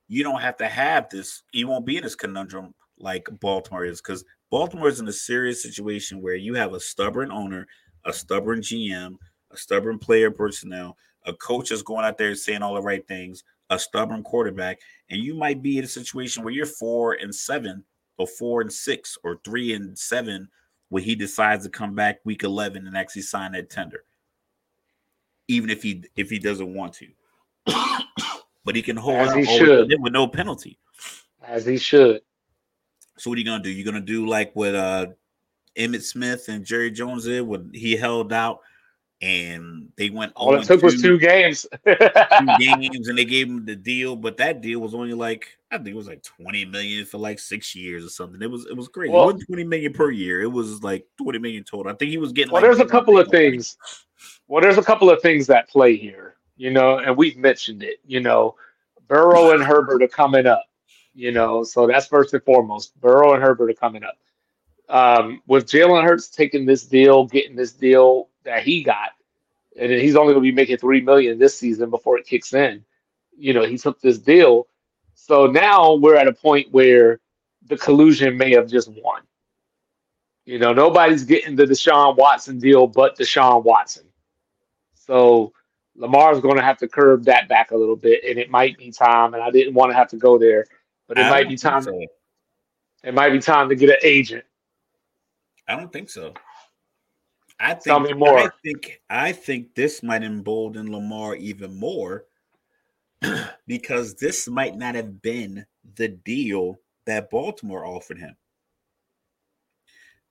you 0.08 0.22
don't 0.22 0.40
have 0.40 0.56
to 0.58 0.66
have 0.66 1.08
this. 1.10 1.42
You 1.52 1.68
won't 1.68 1.86
be 1.86 1.96
in 1.96 2.02
this 2.02 2.14
conundrum 2.14 2.74
like 2.98 3.28
Baltimore 3.40 3.84
is 3.84 4.00
because 4.00 4.24
Baltimore 4.50 4.88
is 4.88 5.00
in 5.00 5.08
a 5.08 5.12
serious 5.12 5.62
situation 5.62 6.22
where 6.22 6.34
you 6.34 6.54
have 6.54 6.72
a 6.72 6.80
stubborn 6.80 7.30
owner, 7.30 7.66
a 8.04 8.12
stubborn 8.12 8.60
GM, 8.60 9.16
a 9.50 9.56
stubborn 9.56 9.98
player 9.98 10.30
personnel, 10.30 10.96
a 11.26 11.32
coach 11.34 11.70
is 11.70 11.82
going 11.82 12.04
out 12.04 12.18
there 12.18 12.34
saying 12.34 12.62
all 12.62 12.74
the 12.74 12.82
right 12.82 13.06
things, 13.06 13.44
a 13.70 13.78
stubborn 13.78 14.22
quarterback, 14.22 14.78
and 15.10 15.20
you 15.20 15.34
might 15.34 15.62
be 15.62 15.78
in 15.78 15.84
a 15.84 15.88
situation 15.88 16.42
where 16.42 16.54
you're 16.54 16.66
four 16.66 17.14
and 17.14 17.34
seven, 17.34 17.84
or 18.16 18.26
four 18.26 18.60
and 18.62 18.72
six, 18.72 19.18
or 19.22 19.38
three 19.44 19.74
and 19.74 19.98
seven 19.98 20.48
when 20.90 21.02
he 21.02 21.14
decides 21.14 21.64
to 21.64 21.70
come 21.70 21.94
back 21.94 22.18
week 22.24 22.42
11 22.44 22.86
and 22.86 22.96
actually 22.96 23.22
sign 23.22 23.52
that 23.52 23.70
tender 23.70 24.04
even 25.48 25.70
if 25.70 25.82
he 25.82 26.04
if 26.16 26.30
he 26.30 26.38
doesn't 26.38 26.72
want 26.74 26.92
to 26.94 27.06
but 28.64 28.74
he 28.76 28.82
can 28.82 28.96
hold 28.96 29.16
As 29.18 29.30
out 29.30 29.36
he 29.38 29.44
should. 29.58 29.92
with 30.00 30.12
no 30.12 30.26
penalty 30.26 30.78
As 31.46 31.64
he 31.66 31.76
should. 31.78 32.20
so 33.16 33.30
what 33.30 33.36
are 33.36 33.40
you 33.40 33.44
gonna 33.46 33.62
do 33.62 33.70
you're 33.70 33.84
gonna 33.84 34.00
do 34.04 34.26
like 34.26 34.54
what 34.54 34.74
uh 34.74 35.06
emmitt 35.76 36.02
smith 36.02 36.48
and 36.48 36.64
jerry 36.64 36.90
jones 36.90 37.24
did 37.24 37.42
when 37.42 37.70
he 37.74 37.96
held 37.96 38.32
out 38.32 38.60
and 39.20 39.88
they 39.96 40.10
went 40.10 40.32
All 40.36 40.54
it 40.54 40.60
0-2. 40.60 40.66
took 40.68 40.82
was 40.82 41.02
two 41.02 41.18
games. 41.18 41.66
two 41.84 41.96
games 42.58 43.08
and 43.08 43.18
they 43.18 43.24
gave 43.24 43.48
him 43.48 43.64
the 43.64 43.74
deal, 43.74 44.14
but 44.14 44.36
that 44.36 44.60
deal 44.60 44.78
was 44.78 44.94
only 44.94 45.12
like 45.12 45.57
I 45.70 45.76
think 45.76 45.88
it 45.88 45.96
was 45.96 46.08
like 46.08 46.22
20 46.22 46.64
million 46.66 47.04
for 47.04 47.18
like 47.18 47.38
six 47.38 47.74
years 47.74 48.04
or 48.04 48.08
something. 48.08 48.40
It 48.40 48.50
was 48.50 48.66
it 48.66 48.76
was 48.76 48.88
crazy. 48.88 49.12
Well- 49.12 49.24
it 49.24 49.34
wasn't 49.34 49.46
20 49.48 49.64
million 49.64 49.92
per 49.92 50.10
year, 50.10 50.42
it 50.42 50.50
was 50.52 50.82
like 50.82 51.06
20 51.22 51.38
million 51.38 51.64
total. 51.64 51.92
I 51.92 51.96
think 51.96 52.10
he 52.10 52.18
was 52.18 52.32
getting 52.32 52.52
well, 52.52 52.62
like 52.62 52.70
there's 52.70 52.80
a 52.80 52.90
couple 52.90 53.18
of 53.18 53.28
things. 53.28 53.76
Well, 54.46 54.62
there's 54.62 54.78
a 54.78 54.82
couple 54.82 55.10
of 55.10 55.20
things 55.20 55.46
that 55.48 55.68
play 55.68 55.96
here, 55.96 56.36
you 56.56 56.70
know, 56.70 56.98
and 56.98 57.16
we've 57.16 57.36
mentioned 57.36 57.82
it. 57.82 57.98
You 58.06 58.20
know, 58.20 58.56
Burrow 59.06 59.52
and 59.52 59.62
Herbert 59.62 60.02
are 60.02 60.08
coming 60.08 60.46
up. 60.46 60.64
You 61.14 61.32
know, 61.32 61.64
so 61.64 61.86
that's 61.86 62.06
first 62.06 62.32
and 62.32 62.42
foremost. 62.44 62.98
Burrow 63.00 63.34
and 63.34 63.42
Herbert 63.42 63.70
are 63.70 63.74
coming 63.74 64.04
up. 64.04 64.16
Um, 64.88 65.42
with 65.46 65.66
Jalen 65.66 66.04
Hurts 66.04 66.28
taking 66.28 66.64
this 66.64 66.84
deal, 66.84 67.26
getting 67.26 67.56
this 67.56 67.72
deal 67.72 68.28
that 68.44 68.62
he 68.62 68.82
got, 68.82 69.10
and 69.78 69.90
he's 69.92 70.16
only 70.16 70.32
going 70.32 70.44
to 70.44 70.50
be 70.50 70.54
making 70.54 70.78
three 70.78 71.00
million 71.00 71.38
this 71.38 71.58
season 71.58 71.90
before 71.90 72.18
it 72.18 72.26
kicks 72.26 72.54
in. 72.54 72.84
You 73.36 73.52
know, 73.52 73.64
he 73.66 73.76
took 73.76 74.00
this 74.00 74.18
deal, 74.18 74.66
so 75.20 75.46
now 75.46 75.94
we're 75.94 76.14
at 76.14 76.28
a 76.28 76.32
point 76.32 76.70
where 76.70 77.18
the 77.66 77.76
collusion 77.76 78.36
may 78.36 78.52
have 78.52 78.68
just 78.68 78.88
won. 79.02 79.22
You 80.44 80.60
know, 80.60 80.72
nobody's 80.72 81.24
getting 81.24 81.56
the 81.56 81.64
Deshaun 81.64 82.16
Watson 82.16 82.58
deal 82.60 82.86
but 82.86 83.18
Deshaun 83.18 83.64
Watson. 83.64 84.04
So 84.94 85.52
Lamar's 85.96 86.40
going 86.40 86.56
to 86.56 86.62
have 86.62 86.78
to 86.78 86.88
curb 86.88 87.24
that 87.24 87.48
back 87.48 87.72
a 87.72 87.76
little 87.76 87.96
bit, 87.96 88.22
and 88.24 88.38
it 88.38 88.48
might 88.48 88.78
be 88.78 88.92
time. 88.92 89.34
And 89.34 89.42
I 89.42 89.50
didn't 89.50 89.74
want 89.74 89.90
to 89.90 89.96
have 89.96 90.08
to 90.10 90.16
go 90.16 90.38
there, 90.38 90.64
but 91.08 91.18
it 91.18 91.26
I 91.26 91.30
might 91.30 91.48
be 91.48 91.56
time. 91.56 91.82
so. 91.82 92.00
It 93.02 93.12
might 93.12 93.30
be 93.30 93.40
time 93.40 93.68
to 93.68 93.74
get 93.74 93.90
an 93.90 93.96
agent. 94.02 94.44
I 95.66 95.74
don't 95.76 95.92
think 95.92 96.10
so. 96.10 96.32
I 97.58 97.74
think 97.74 97.84
Tell 97.84 98.00
me 98.00 98.12
more. 98.12 98.38
I 98.38 98.48
think 98.64 99.00
I 99.10 99.32
think 99.32 99.74
this 99.74 100.00
might 100.00 100.22
embolden 100.22 100.92
Lamar 100.92 101.34
even 101.34 101.74
more 101.74 102.24
because 103.66 104.14
this 104.14 104.48
might 104.48 104.76
not 104.76 104.94
have 104.94 105.22
been 105.22 105.66
the 105.96 106.08
deal 106.08 106.78
that 107.06 107.30
Baltimore 107.30 107.86
offered 107.86 108.18
him. 108.18 108.36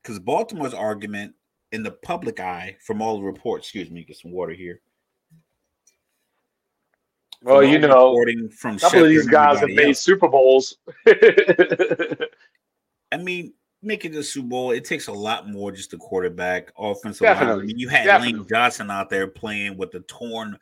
Because 0.02 0.20
Baltimore's 0.20 0.74
argument 0.74 1.34
in 1.72 1.84
the 1.84 1.92
public 1.92 2.40
eye, 2.40 2.78
from 2.82 3.02
all 3.02 3.18
the 3.18 3.24
reports, 3.24 3.68
excuse 3.68 3.90
me, 3.90 4.04
get 4.04 4.18
some 4.18 4.32
water 4.32 4.54
here. 4.54 4.80
Well, 7.42 7.64
you 7.64 7.78
know, 7.80 8.26
from 8.58 8.78
a 8.78 8.80
couple 8.80 9.04
of 9.04 9.10
these 9.10 9.28
guys 9.28 9.60
have 9.60 9.70
made 9.70 9.88
else. 9.88 10.00
Super 10.02 10.28
Bowls. 10.28 10.78
I 13.12 13.18
mean, 13.20 13.54
making 13.82 14.12
the 14.14 14.24
Super 14.24 14.48
Bowl, 14.48 14.72
it 14.72 14.86
takes 14.86 15.08
a 15.08 15.14
lot 15.14 15.48
more 15.48 15.72
just 15.72 15.94
a 15.94 15.98
quarterback, 15.98 16.72
offensive 16.78 17.26
Definitely. 17.26 17.54
line. 17.54 17.64
I 17.64 17.68
mean, 17.68 17.80
you 17.80 17.90
had 17.90 18.22
Lane 18.22 18.46
Johnson 18.48 18.90
out 18.90 19.10
there 19.10 19.28
playing 19.28 19.78
with 19.78 19.92
the 19.92 20.00
torn 20.02 20.58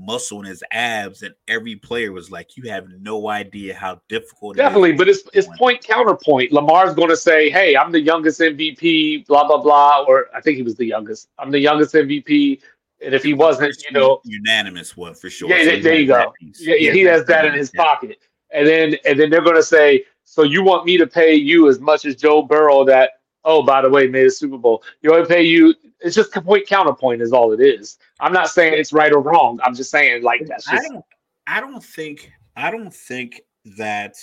muscle 0.00 0.40
in 0.40 0.46
his 0.46 0.64
abs, 0.72 1.22
and 1.22 1.34
every 1.46 1.76
player 1.76 2.10
was 2.12 2.30
like, 2.30 2.56
"You 2.56 2.70
have 2.70 2.88
no 3.00 3.28
idea 3.28 3.74
how 3.74 4.00
difficult." 4.08 4.56
Definitely, 4.56 4.92
but 4.92 5.08
it's 5.08 5.22
it's 5.34 5.46
point 5.58 5.82
counterpoint. 5.84 6.52
Lamar's 6.52 6.94
going 6.94 7.10
to 7.10 7.16
say, 7.16 7.50
"Hey, 7.50 7.76
I'm 7.76 7.92
the 7.92 8.00
youngest 8.00 8.40
MVP," 8.40 9.26
blah 9.26 9.46
blah 9.46 9.58
blah, 9.58 10.04
or 10.08 10.26
I 10.34 10.40
think 10.40 10.56
he 10.56 10.62
was 10.62 10.76
the 10.76 10.86
youngest. 10.86 11.28
I'm 11.38 11.50
the 11.50 11.58
youngest 11.60 11.94
MVP, 11.94 12.60
and 13.04 13.14
if 13.14 13.22
he 13.22 13.34
wasn't, 13.34 13.76
you 13.84 13.92
know, 13.92 14.20
unanimous 14.24 14.96
one 14.96 15.14
for 15.14 15.28
sure. 15.30 15.50
Yeah, 15.50 15.58
So 15.58 15.64
there- 15.66 15.76
he 15.76 15.82
there 15.82 15.92
has 15.92 16.00
you 16.00 16.06
go. 16.06 16.32
yeah, 16.58 16.74
yeah, 16.76 16.92
he 16.92 17.00
has 17.02 17.24
that 17.26 17.44
in 17.44 17.52
his 17.54 17.70
Yeah. 17.74 17.84
pocket, 17.84 18.18
and 18.50 18.66
then 18.66 18.96
and 19.04 19.20
then 19.20 19.30
they're 19.30 19.42
going 19.42 19.56
to 19.56 19.62
say, 19.62 20.04
"So 20.24 20.42
you 20.44 20.62
want 20.62 20.86
me 20.86 20.96
to 20.96 21.06
pay 21.06 21.34
you 21.34 21.68
as 21.68 21.78
much 21.80 22.04
as 22.06 22.16
Joe 22.16 22.42
Burrow 22.42 22.84
that?" 22.84 23.12
Oh, 23.44 23.62
by 23.62 23.80
the 23.80 23.88
way, 23.88 24.06
made 24.06 24.26
a 24.26 24.30
Super 24.30 24.58
Bowl. 24.58 24.82
You 25.00 25.10
want 25.12 25.26
to 25.26 25.34
pay 25.34 25.42
you? 25.42 25.74
It's 26.00 26.16
just 26.16 26.32
point 26.32 26.66
counterpoint 26.66 27.22
is 27.22 27.32
all 27.32 27.52
it 27.52 27.60
is. 27.60 27.98
I'm 28.20 28.32
not 28.32 28.48
saying 28.48 28.74
it's 28.74 28.92
right 28.92 29.12
or 29.12 29.20
wrong. 29.20 29.60
I'm 29.62 29.74
just 29.74 29.90
saying 29.90 30.22
like 30.22 30.46
that's 30.46 30.68
I 30.68 30.76
just 30.76 30.88
don't. 30.90 31.04
I 31.46 31.60
don't 31.60 31.84
think. 31.84 32.30
I 32.56 32.70
don't 32.70 32.94
think 32.94 33.42
that. 33.76 34.14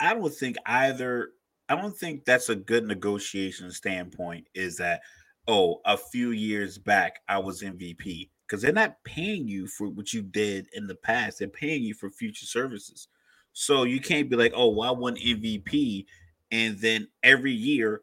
I 0.00 0.14
don't 0.14 0.34
think 0.34 0.56
either. 0.66 1.30
I 1.68 1.76
don't 1.76 1.96
think 1.96 2.24
that's 2.24 2.50
a 2.50 2.56
good 2.56 2.84
negotiation 2.84 3.70
standpoint. 3.70 4.46
Is 4.54 4.76
that 4.76 5.00
oh, 5.48 5.80
a 5.84 5.96
few 5.96 6.30
years 6.30 6.78
back 6.78 7.20
I 7.28 7.38
was 7.38 7.62
MVP 7.62 8.30
because 8.46 8.62
they're 8.62 8.72
not 8.72 9.02
paying 9.04 9.48
you 9.48 9.66
for 9.66 9.88
what 9.88 10.12
you 10.12 10.22
did 10.22 10.68
in 10.74 10.86
the 10.86 10.94
past. 10.94 11.38
They're 11.38 11.48
paying 11.48 11.82
you 11.82 11.94
for 11.94 12.10
future 12.10 12.46
services. 12.46 13.08
So 13.52 13.84
you 13.84 14.00
can't 14.00 14.28
be 14.28 14.36
like, 14.36 14.52
oh, 14.54 14.68
well, 14.70 14.88
I 14.88 14.92
won 14.92 15.16
MVP, 15.16 16.06
and 16.50 16.78
then 16.78 17.08
every 17.22 17.52
year, 17.52 18.02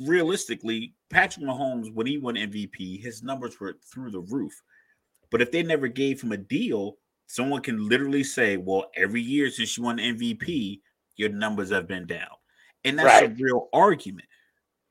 realistically, 0.00 0.94
Patrick 1.10 1.46
Mahomes 1.46 1.92
when 1.92 2.06
he 2.06 2.18
won 2.18 2.36
MVP, 2.36 3.00
his 3.00 3.22
numbers 3.22 3.58
were 3.60 3.78
through 3.84 4.10
the 4.10 4.20
roof. 4.20 4.62
But 5.30 5.42
if 5.42 5.50
they 5.52 5.62
never 5.62 5.88
gave 5.88 6.22
him 6.22 6.32
a 6.32 6.36
deal, 6.36 6.98
someone 7.26 7.62
can 7.62 7.88
literally 7.88 8.24
say, 8.24 8.56
well, 8.56 8.90
every 8.96 9.22
year 9.22 9.50
since 9.50 9.76
you 9.76 9.84
won 9.84 9.98
MVP, 10.00 10.82
your 11.16 11.30
numbers 11.30 11.70
have 11.70 11.86
been 11.88 12.06
down. 12.06 12.30
And 12.84 12.98
that's 12.98 13.20
Right. 13.22 13.30
a 13.30 13.34
real 13.34 13.68
argument. 13.72 14.28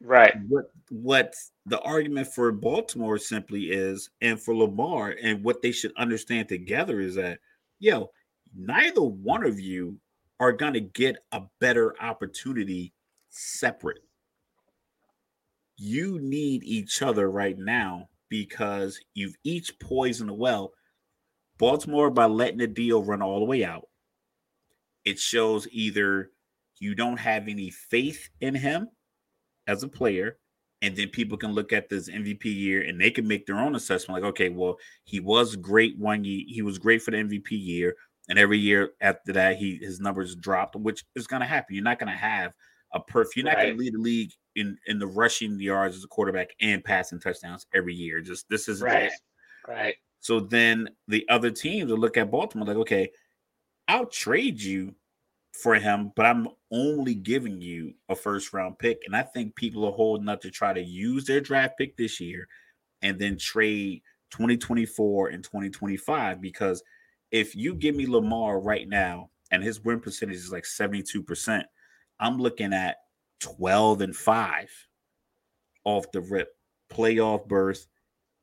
right. 0.01 0.35
What 0.47 0.65
what 0.89 1.35
the 1.65 1.79
argument 1.81 2.27
for 2.27 2.51
Baltimore 2.51 3.17
simply 3.17 3.71
is, 3.71 4.09
and 4.21 4.39
for 4.41 4.55
Lamar, 4.55 5.15
and 5.21 5.43
what 5.43 5.61
they 5.61 5.71
should 5.71 5.93
understand 5.97 6.47
together 6.49 6.99
is 7.01 7.15
that, 7.15 7.39
yo, 7.79 8.11
neither 8.55 9.01
one 9.03 9.43
of 9.45 9.59
you 9.59 9.99
are 10.39 10.51
gonna 10.53 10.79
get 10.79 11.17
a 11.31 11.43
better 11.59 11.99
opportunity 12.01 12.93
separate. 13.29 14.03
You 15.77 16.19
need 16.19 16.63
each 16.63 17.01
other 17.01 17.29
right 17.29 17.57
now 17.57 18.09
because 18.29 18.99
you've 19.13 19.35
each 19.43 19.79
poisoned 19.79 20.29
the 20.29 20.33
well. 20.33 20.73
Baltimore, 21.57 22.11
by 22.11 22.25
letting 22.25 22.57
the 22.57 22.67
deal 22.67 23.03
run 23.03 23.21
all 23.21 23.39
the 23.39 23.45
way 23.45 23.63
out, 23.63 23.87
it 25.05 25.19
shows 25.19 25.67
either 25.71 26.31
you 26.79 26.93
don't 26.93 27.19
have 27.19 27.47
any 27.47 27.71
faith 27.71 28.29
in 28.41 28.55
him 28.55 28.89
as 29.65 29.83
a 29.83 29.87
player, 29.87 30.37
and 30.81 30.95
then 30.95 31.09
people 31.09 31.37
can 31.37 31.53
look 31.53 31.73
at 31.73 31.89
this 31.89 32.09
MVP 32.09 32.45
year 32.45 32.81
and 32.81 33.01
they 33.01 33.09
can 33.09 33.27
make 33.27 33.45
their 33.45 33.59
own 33.59 33.75
assessment. 33.75 34.21
Like, 34.21 34.29
okay, 34.31 34.49
well, 34.49 34.77
he 35.03 35.19
was 35.19 35.55
great 35.55 35.97
one 35.97 36.23
year, 36.23 36.43
he 36.47 36.61
was 36.61 36.77
great 36.77 37.01
for 37.01 37.11
the 37.11 37.17
MVP 37.17 37.51
year, 37.51 37.95
and 38.29 38.37
every 38.37 38.59
year 38.59 38.91
after 39.01 39.33
that, 39.33 39.57
he 39.57 39.77
his 39.81 39.99
numbers 39.99 40.35
dropped, 40.35 40.75
which 40.75 41.03
is 41.15 41.27
going 41.27 41.41
to 41.41 41.47
happen. 41.47 41.75
You're 41.75 41.83
not 41.83 41.99
going 41.99 42.11
to 42.11 42.17
have 42.17 42.53
a 42.93 42.99
perf. 42.99 43.35
You're 43.35 43.45
not 43.45 43.55
right. 43.55 43.65
going 43.65 43.77
to 43.77 43.83
lead 43.83 43.93
the 43.93 43.99
league 43.99 44.31
in 44.55 44.77
in 44.87 44.99
the 44.99 45.07
rushing 45.07 45.59
yards 45.59 45.95
as 45.95 46.03
a 46.03 46.07
quarterback 46.07 46.49
and 46.61 46.83
passing 46.83 47.19
touchdowns 47.19 47.65
every 47.73 47.93
year. 47.93 48.21
Just 48.21 48.47
this 48.49 48.67
is 48.67 48.81
right, 48.81 49.11
right. 49.67 49.95
So 50.19 50.39
then 50.39 50.89
the 51.07 51.25
other 51.29 51.51
teams 51.51 51.91
will 51.91 51.99
look 51.99 52.17
at 52.17 52.31
Baltimore 52.31 52.67
like, 52.67 52.77
okay, 52.77 53.11
I'll 53.87 54.07
trade 54.07 54.61
you 54.61 54.95
for 55.53 55.75
him, 55.75 56.11
but 56.15 56.25
I'm 56.25 56.47
only 56.71 57.15
giving 57.15 57.61
you 57.61 57.93
a 58.09 58.15
first 58.15 58.53
round 58.53 58.77
pick. 58.79 58.99
And 59.05 59.15
I 59.15 59.23
think 59.23 59.55
people 59.55 59.85
are 59.85 59.91
holding 59.91 60.29
up 60.29 60.41
to 60.41 60.51
try 60.51 60.73
to 60.73 60.81
use 60.81 61.25
their 61.25 61.41
draft 61.41 61.77
pick 61.77 61.97
this 61.97 62.19
year 62.19 62.47
and 63.01 63.17
then 63.19 63.37
trade 63.37 64.01
2024 64.31 65.29
and 65.29 65.43
2025. 65.43 66.41
Because 66.41 66.83
if 67.31 67.55
you 67.55 67.73
give 67.73 67.95
me 67.95 68.05
Lamar 68.05 68.59
right 68.59 68.87
now 68.87 69.29
and 69.51 69.63
his 69.63 69.83
win 69.83 69.99
percentage 69.99 70.37
is 70.37 70.51
like 70.51 70.65
72%, 70.65 71.63
I'm 72.19 72.39
looking 72.39 72.73
at 72.73 72.97
12 73.41 74.01
and 74.01 74.15
5 74.15 74.69
off 75.83 76.11
the 76.11 76.21
rip, 76.21 76.55
playoff 76.91 77.47
berth. 77.47 77.87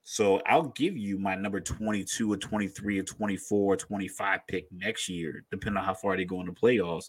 So 0.05 0.41
I'll 0.47 0.69
give 0.69 0.97
you 0.97 1.19
my 1.19 1.35
number 1.35 1.61
22 1.61 2.33
or 2.33 2.37
23 2.37 2.99
or 2.99 3.03
24 3.03 3.75
or 3.75 3.77
25 3.77 4.41
pick 4.47 4.67
next 4.71 5.09
year, 5.09 5.45
depending 5.51 5.79
on 5.79 5.85
how 5.85 5.95
far 5.95 6.17
they 6.17 6.25
go 6.25 6.41
in 6.41 6.47
the 6.47 6.53
playoffs, 6.53 7.09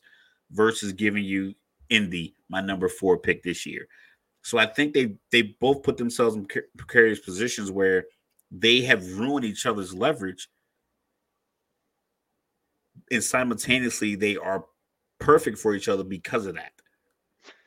versus 0.51 0.93
giving 0.93 1.23
you 1.23 1.53
Indy, 1.89 2.35
my 2.49 2.61
number 2.61 2.89
four 2.89 3.17
pick 3.17 3.43
this 3.43 3.65
year. 3.65 3.87
So 4.41 4.57
I 4.57 4.65
think 4.65 4.93
they 4.93 5.15
they 5.31 5.41
both 5.59 5.83
put 5.83 5.97
themselves 5.97 6.35
in 6.35 6.47
precarious 6.77 7.19
positions 7.19 7.71
where 7.71 8.05
they 8.51 8.81
have 8.81 9.17
ruined 9.17 9.45
each 9.45 9.65
other's 9.65 9.93
leverage, 9.93 10.47
and 13.11 13.23
simultaneously 13.23 14.15
they 14.15 14.37
are 14.37 14.65
perfect 15.25 15.57
for 15.57 15.73
each 15.73 15.89
other 15.89 16.03
because 16.03 16.45
of 16.45 16.55
that. 16.55 16.71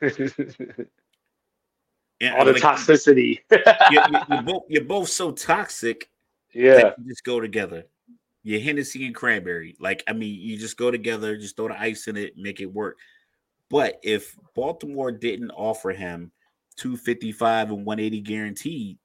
And, 2.21 2.35
all 2.35 2.43
the 2.43 2.51
like, 2.51 2.61
toxicity. 2.61 3.39
you're, 3.91 4.03
you're, 4.29 4.41
both, 4.41 4.63
you're 4.67 4.83
both 4.83 5.07
so 5.07 5.31
toxic. 5.31 6.09
Yeah, 6.53 6.91
just 7.07 7.23
go 7.23 7.39
together. 7.39 7.85
You're 8.43 8.59
Hennessy 8.59 9.05
and 9.05 9.15
cranberry. 9.15 9.77
Like 9.79 10.03
I 10.05 10.11
mean, 10.11 10.37
you 10.37 10.57
just 10.57 10.75
go 10.75 10.91
together. 10.91 11.37
Just 11.37 11.55
throw 11.55 11.69
the 11.69 11.79
ice 11.79 12.09
in 12.09 12.17
it, 12.17 12.33
make 12.35 12.59
it 12.59 12.65
work. 12.65 12.97
But 13.69 13.99
if 14.03 14.35
Baltimore 14.53 15.13
didn't 15.13 15.51
offer 15.51 15.91
him 15.91 16.33
255 16.75 17.69
and 17.69 17.85
180 17.85 18.19
guaranteed, 18.19 18.97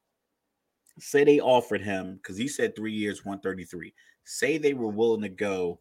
say 0.99 1.23
they 1.23 1.39
offered 1.39 1.83
him 1.83 2.17
because 2.17 2.37
he 2.37 2.49
said 2.49 2.75
three 2.75 2.95
years, 2.95 3.25
133. 3.25 3.95
Say 4.25 4.59
they 4.59 4.75
were 4.75 4.89
willing 4.89 5.23
to 5.23 5.29
go 5.29 5.79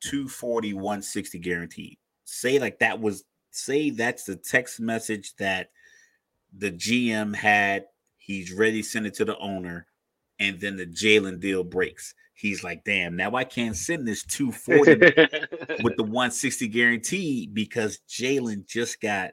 240, 0.00 0.74
160 0.74 1.38
guaranteed. 1.38 1.98
Say 2.24 2.58
like 2.58 2.78
that 2.80 3.00
was 3.00 3.24
say 3.50 3.90
that's 3.90 4.24
the 4.24 4.36
text 4.36 4.80
message 4.80 5.34
that 5.36 5.70
the 6.56 6.70
GM 6.70 7.34
had. 7.34 7.86
He's 8.18 8.52
ready 8.52 8.82
to 8.82 8.88
send 8.88 9.06
it 9.06 9.14
to 9.14 9.24
the 9.24 9.38
owner, 9.38 9.86
and 10.38 10.60
then 10.60 10.76
the 10.76 10.86
Jalen 10.86 11.40
deal 11.40 11.64
breaks. 11.64 12.14
He's 12.34 12.62
like, 12.62 12.84
damn, 12.84 13.16
now 13.16 13.34
I 13.34 13.44
can't 13.44 13.76
send 13.76 14.06
this 14.06 14.22
240 14.24 15.82
with 15.82 15.96
the 15.96 16.02
160 16.02 16.68
guarantee 16.68 17.46
because 17.46 18.00
Jalen 18.08 18.66
just 18.66 19.00
got 19.00 19.30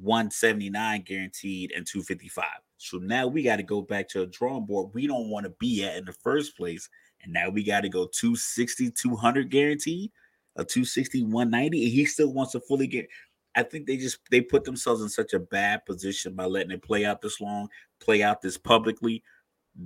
179 0.00 1.02
guaranteed 1.02 1.72
and 1.72 1.86
255. 1.86 2.44
So 2.76 2.98
now 2.98 3.26
we 3.26 3.42
got 3.42 3.56
to 3.56 3.62
go 3.62 3.82
back 3.82 4.08
to 4.10 4.22
a 4.22 4.26
drawing 4.26 4.66
board 4.66 4.90
we 4.94 5.06
don't 5.06 5.28
want 5.28 5.44
to 5.44 5.50
be 5.58 5.84
at 5.84 5.96
in 5.96 6.04
the 6.04 6.12
first 6.12 6.56
place. 6.56 6.88
And 7.22 7.32
now 7.32 7.48
we 7.48 7.62
got 7.62 7.82
to 7.82 7.88
go 7.88 8.06
260, 8.06 8.90
200 8.90 9.50
guaranteed 9.50 10.10
a 10.56 10.64
260, 10.64 11.22
190, 11.24 11.84
and 11.84 11.92
he 11.92 12.04
still 12.04 12.32
wants 12.32 12.52
to 12.52 12.60
fully 12.60 12.86
get. 12.86 13.08
I 13.54 13.62
think 13.62 13.86
they 13.86 13.96
just 13.96 14.18
they 14.30 14.40
put 14.40 14.64
themselves 14.64 15.02
in 15.02 15.08
such 15.08 15.34
a 15.34 15.38
bad 15.38 15.84
position 15.84 16.34
by 16.34 16.44
letting 16.44 16.70
it 16.70 16.82
play 16.82 17.04
out 17.04 17.20
this 17.20 17.40
long, 17.40 17.68
play 18.00 18.22
out 18.22 18.40
this 18.40 18.56
publicly, 18.56 19.22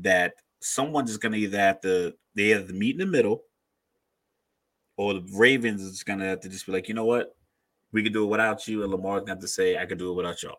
that 0.00 0.34
someone's 0.60 1.10
just 1.10 1.20
gonna 1.20 1.36
either 1.36 1.58
have 1.58 1.80
to 1.80 2.14
they 2.34 2.48
have 2.48 2.68
to 2.68 2.72
meet 2.72 2.94
in 2.94 2.98
the 2.98 3.06
middle, 3.06 3.44
or 4.96 5.14
the 5.14 5.26
Ravens 5.34 5.82
is 5.82 6.02
gonna 6.02 6.26
have 6.26 6.40
to 6.40 6.48
just 6.48 6.66
be 6.66 6.72
like, 6.72 6.88
you 6.88 6.94
know 6.94 7.04
what, 7.04 7.36
we 7.92 8.02
can 8.02 8.12
do 8.12 8.24
it 8.24 8.28
without 8.28 8.66
you, 8.68 8.82
and 8.82 8.90
Lamar's 8.90 9.20
gonna 9.20 9.32
have 9.32 9.40
to 9.40 9.48
say, 9.48 9.76
I 9.76 9.86
can 9.86 9.98
do 9.98 10.10
it 10.10 10.14
without 10.14 10.42
y'all. 10.42 10.58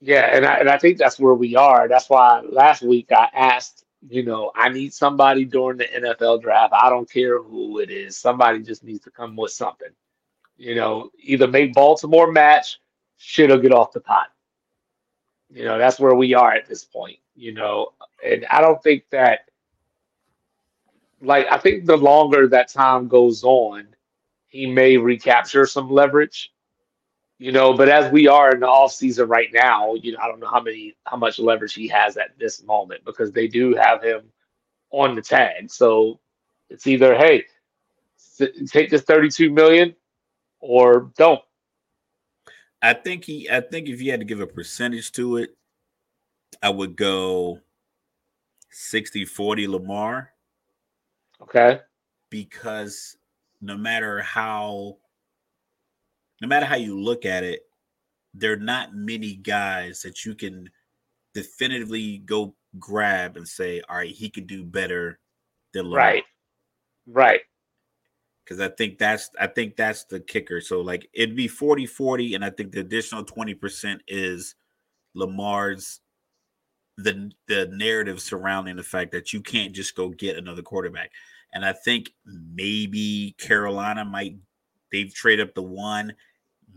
Yeah, 0.00 0.36
and 0.36 0.44
I, 0.44 0.56
and 0.56 0.68
I 0.68 0.76
think 0.76 0.98
that's 0.98 1.18
where 1.18 1.34
we 1.34 1.56
are. 1.56 1.88
That's 1.88 2.10
why 2.10 2.40
last 2.40 2.82
week 2.82 3.12
I 3.12 3.28
asked 3.32 3.84
you 4.08 4.22
know, 4.22 4.52
I 4.54 4.68
need 4.68 4.92
somebody 4.92 5.44
during 5.44 5.78
the 5.78 5.84
NFL 5.86 6.42
draft. 6.42 6.74
I 6.74 6.90
don't 6.90 7.10
care 7.10 7.42
who 7.42 7.78
it 7.78 7.90
is. 7.90 8.16
Somebody 8.16 8.60
just 8.60 8.84
needs 8.84 9.04
to 9.04 9.10
come 9.10 9.36
with 9.36 9.52
something. 9.52 9.88
You 10.56 10.74
know, 10.74 11.10
either 11.20 11.48
make 11.48 11.74
Baltimore 11.74 12.30
match, 12.30 12.78
shit 13.16 13.50
will 13.50 13.58
get 13.58 13.72
off 13.72 13.92
the 13.92 14.00
pot. 14.00 14.26
You 15.50 15.64
know, 15.64 15.78
that's 15.78 15.98
where 15.98 16.14
we 16.14 16.34
are 16.34 16.52
at 16.52 16.66
this 16.66 16.84
point, 16.84 17.18
you 17.34 17.52
know. 17.52 17.92
And 18.24 18.46
I 18.50 18.60
don't 18.60 18.82
think 18.82 19.04
that 19.10 19.40
like 21.20 21.46
I 21.50 21.58
think 21.58 21.86
the 21.86 21.96
longer 21.96 22.48
that 22.48 22.68
time 22.68 23.08
goes 23.08 23.42
on, 23.42 23.86
he 24.48 24.66
may 24.66 24.96
recapture 24.96 25.66
some 25.66 25.90
leverage 25.90 26.52
you 27.38 27.52
know, 27.52 27.74
but 27.74 27.88
as 27.88 28.12
we 28.12 28.28
are 28.28 28.52
in 28.52 28.60
the 28.60 28.68
off 28.68 28.92
season 28.92 29.28
right 29.28 29.50
now, 29.52 29.94
you 29.94 30.12
know, 30.12 30.18
I 30.22 30.28
don't 30.28 30.40
know 30.40 30.48
how 30.48 30.60
many 30.60 30.96
how 31.06 31.16
much 31.16 31.38
leverage 31.38 31.74
he 31.74 31.88
has 31.88 32.16
at 32.16 32.38
this 32.38 32.62
moment 32.62 33.04
because 33.04 33.32
they 33.32 33.48
do 33.48 33.74
have 33.74 34.02
him 34.02 34.22
on 34.90 35.14
the 35.14 35.22
tag. 35.22 35.70
So 35.70 36.20
it's 36.70 36.86
either 36.86 37.14
hey, 37.14 37.44
take 38.66 38.90
this 38.90 39.02
32 39.02 39.50
million 39.50 39.94
or 40.60 41.10
don't. 41.16 41.40
I 42.80 42.94
think 42.94 43.24
he 43.24 43.50
I 43.50 43.60
think 43.60 43.88
if 43.88 44.00
you 44.00 44.10
had 44.10 44.20
to 44.20 44.26
give 44.26 44.40
a 44.40 44.46
percentage 44.46 45.10
to 45.12 45.38
it, 45.38 45.56
I 46.62 46.70
would 46.70 46.96
go 46.96 47.60
60-40 48.72 49.68
Lamar. 49.68 50.30
Okay. 51.42 51.80
Because 52.30 53.16
no 53.60 53.76
matter 53.76 54.20
how 54.20 54.98
no 56.44 56.48
matter 56.48 56.66
how 56.66 56.76
you 56.76 57.00
look 57.00 57.24
at 57.24 57.42
it, 57.42 57.62
there 58.34 58.52
are 58.52 58.56
not 58.56 58.94
many 58.94 59.34
guys 59.34 60.02
that 60.02 60.26
you 60.26 60.34
can 60.34 60.68
definitively 61.32 62.18
go 62.18 62.54
grab 62.78 63.38
and 63.38 63.48
say, 63.48 63.80
all 63.88 63.96
right, 63.96 64.10
he 64.10 64.28
could 64.28 64.46
do 64.46 64.62
better 64.62 65.18
than 65.72 65.84
Lamar. 65.84 65.98
Right. 65.98 66.24
Right. 67.06 67.40
Because 68.44 68.60
I 68.60 68.68
think 68.68 68.98
that's 68.98 69.30
I 69.40 69.46
think 69.46 69.74
that's 69.74 70.04
the 70.04 70.20
kicker. 70.20 70.60
So 70.60 70.82
like 70.82 71.08
it'd 71.14 71.34
be 71.34 71.48
40-40, 71.48 72.34
and 72.34 72.44
I 72.44 72.50
think 72.50 72.72
the 72.72 72.80
additional 72.80 73.24
20% 73.24 74.00
is 74.06 74.54
Lamar's 75.14 76.00
the 76.98 77.30
the 77.48 77.70
narrative 77.72 78.20
surrounding 78.20 78.76
the 78.76 78.82
fact 78.82 79.12
that 79.12 79.32
you 79.32 79.40
can't 79.40 79.72
just 79.72 79.96
go 79.96 80.10
get 80.10 80.36
another 80.36 80.60
quarterback. 80.60 81.10
And 81.54 81.64
I 81.64 81.72
think 81.72 82.10
maybe 82.26 83.34
Carolina 83.38 84.04
might 84.04 84.36
they've 84.94 85.12
traded 85.12 85.48
up 85.48 85.54
the 85.54 85.62
one. 85.62 86.14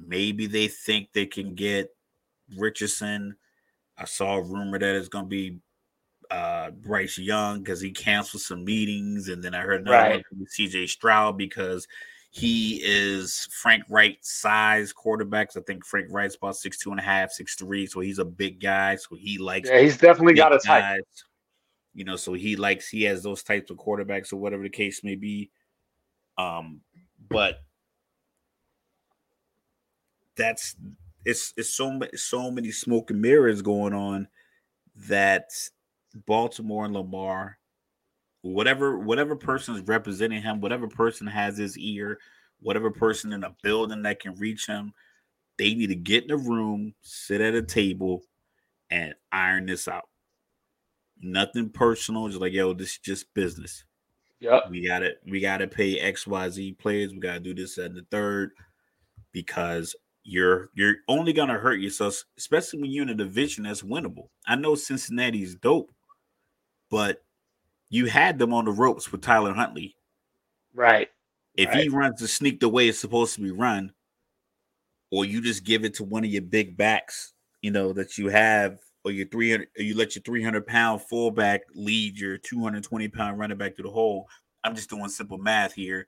Maybe 0.05 0.47
they 0.47 0.67
think 0.67 1.11
they 1.13 1.25
can 1.25 1.55
get 1.55 1.95
Richardson. 2.57 3.35
I 3.97 4.05
saw 4.05 4.37
a 4.37 4.41
rumor 4.41 4.79
that 4.79 4.95
it's 4.95 5.09
going 5.09 5.25
to 5.25 5.29
be 5.29 5.59
uh, 6.29 6.71
Bryce 6.71 7.17
Young 7.17 7.59
because 7.59 7.81
he 7.81 7.91
canceled 7.91 8.41
some 8.41 8.63
meetings, 8.63 9.29
and 9.29 9.43
then 9.43 9.55
I 9.55 9.61
heard 9.61 9.81
another 9.81 9.97
right. 9.97 10.25
one 10.31 10.45
CJ 10.45 10.89
Stroud 10.89 11.37
because 11.37 11.87
he 12.29 12.81
is 12.83 13.47
Frank 13.51 13.83
Reich 13.89 14.19
size 14.21 14.93
quarterbacks. 14.93 15.57
I 15.57 15.61
think 15.61 15.85
Frank 15.85 16.07
Reich's 16.11 16.35
about 16.35 16.55
six 16.55 16.77
two 16.77 16.91
and 16.91 16.99
a 16.99 17.03
half, 17.03 17.31
six 17.31 17.55
three, 17.55 17.87
so 17.87 17.99
he's 17.99 18.19
a 18.19 18.25
big 18.25 18.59
guy. 18.59 18.95
So 18.95 19.15
he 19.15 19.37
likes. 19.37 19.69
Yeah, 19.69 19.79
he's 19.79 19.97
definitely 19.97 20.35
got 20.35 20.53
a 20.53 20.59
type. 20.59 21.03
You 21.93 22.03
know, 22.03 22.15
so 22.15 22.33
he 22.33 22.55
likes 22.55 22.89
he 22.89 23.03
has 23.03 23.23
those 23.23 23.41
types 23.41 23.71
of 23.71 23.77
quarterbacks 23.77 24.31
or 24.31 24.35
whatever 24.37 24.63
the 24.63 24.69
case 24.69 25.03
may 25.03 25.15
be. 25.15 25.49
Um, 26.37 26.81
but 27.29 27.63
that's 30.37 30.75
it's 31.25 31.53
it's 31.57 31.73
so 31.73 31.99
so 32.15 32.49
many 32.49 32.71
smoke 32.71 33.11
and 33.11 33.21
mirrors 33.21 33.61
going 33.61 33.93
on 33.93 34.27
that 35.07 35.49
Baltimore 36.25 36.85
and 36.85 36.93
Lamar, 36.93 37.57
whatever 38.41 38.97
whatever 38.97 39.35
person 39.35 39.75
is 39.75 39.81
representing 39.81 40.41
him, 40.41 40.61
whatever 40.61 40.87
person 40.87 41.27
has 41.27 41.57
his 41.57 41.77
ear, 41.77 42.19
whatever 42.59 42.91
person 42.91 43.33
in 43.33 43.43
a 43.43 43.55
building 43.61 44.03
that 44.03 44.21
can 44.21 44.35
reach 44.35 44.67
him, 44.67 44.93
they 45.57 45.73
need 45.73 45.87
to 45.87 45.95
get 45.95 46.23
in 46.23 46.31
a 46.31 46.37
room, 46.37 46.93
sit 47.01 47.41
at 47.41 47.55
a 47.55 47.61
table, 47.61 48.23
and 48.89 49.13
iron 49.31 49.65
this 49.65 49.87
out. 49.87 50.07
Nothing 51.19 51.69
personal. 51.69 52.27
Just 52.27 52.41
like 52.41 52.53
yo, 52.53 52.73
this 52.73 52.91
is 52.91 52.99
just 52.99 53.33
business. 53.33 53.83
Yep. 54.39 54.69
We 54.69 54.87
got 54.87 54.99
to 54.99 55.13
we 55.25 55.39
got 55.39 55.57
to 55.57 55.67
pay 55.67 55.99
X 55.99 56.27
Y 56.27 56.49
Z 56.49 56.73
players. 56.73 57.11
We 57.11 57.19
got 57.19 57.33
to 57.33 57.39
do 57.39 57.53
this 57.53 57.77
and 57.77 57.95
the 57.95 58.05
third 58.11 58.51
because 59.31 59.95
you're 60.27 60.69
you're 60.73 60.95
only 61.07 61.31
gonna 61.31 61.57
hurt 61.57 61.79
yourself, 61.79 62.23
especially 62.37 62.81
when 62.81 62.91
you're 62.91 63.03
in 63.03 63.09
a 63.09 63.15
division 63.15 63.63
that's 63.63 63.81
winnable. 63.81 64.27
I 64.45 64.55
know 64.55 64.75
Cincinnati's 64.75 65.55
dope, 65.55 65.89
but 66.91 67.23
you 67.89 68.07
had 68.07 68.37
them 68.37 68.53
on 68.53 68.65
the 68.65 68.71
ropes 68.71 69.09
with 69.09 69.21
Tyler 69.21 69.53
Huntley. 69.53 69.95
Right. 70.73 71.07
If 71.55 71.69
right. 71.69 71.83
he 71.83 71.89
runs 71.89 72.19
the 72.19 72.27
sneak 72.27 72.59
the 72.59 72.67
way 72.67 72.89
it's 72.89 72.99
supposed 72.99 73.35
to 73.35 73.41
be 73.41 73.51
run, 73.51 73.93
or 75.11 75.23
you 75.23 75.41
just 75.41 75.63
give 75.63 75.85
it 75.85 75.93
to 75.95 76.03
one 76.03 76.25
of 76.25 76.29
your 76.29 76.41
big 76.41 76.75
backs, 76.75 77.33
you 77.61 77.71
know, 77.71 77.93
that 77.93 78.17
you 78.17 78.27
have, 78.27 78.79
or 79.05 79.11
your 79.11 79.27
300, 79.27 79.69
or 79.79 79.81
you 79.81 79.95
let 79.95 80.13
your 80.13 80.23
300 80.23 80.67
pound 80.67 81.01
fullback 81.03 81.61
lead 81.73 82.19
your 82.19 82.37
220 82.37 83.07
pound 83.07 83.39
running 83.39 83.57
back 83.57 83.77
to 83.77 83.81
the 83.81 83.89
hole. 83.89 84.27
I'm 84.65 84.75
just 84.75 84.89
doing 84.89 85.07
simple 85.07 85.37
math 85.37 85.73
here 85.73 86.05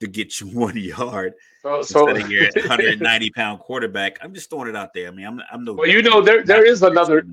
to 0.00 0.06
get 0.06 0.40
you 0.40 0.46
one 0.58 0.76
yard 0.76 1.34
so, 1.62 1.82
so 1.82 2.08
instead 2.08 2.24
of 2.24 2.30
your 2.30 2.44
190 2.54 3.30
pound 3.30 3.60
quarterback. 3.60 4.18
I'm 4.22 4.34
just 4.34 4.50
throwing 4.50 4.68
it 4.68 4.76
out 4.76 4.94
there. 4.94 5.08
I 5.08 5.10
mean, 5.10 5.26
I'm 5.26 5.40
I'm 5.52 5.64
no. 5.64 5.74
Well, 5.74 5.88
you 5.88 6.02
know, 6.02 6.22
there 6.22 6.42
there 6.42 6.64
is 6.64 6.82
another. 6.82 7.26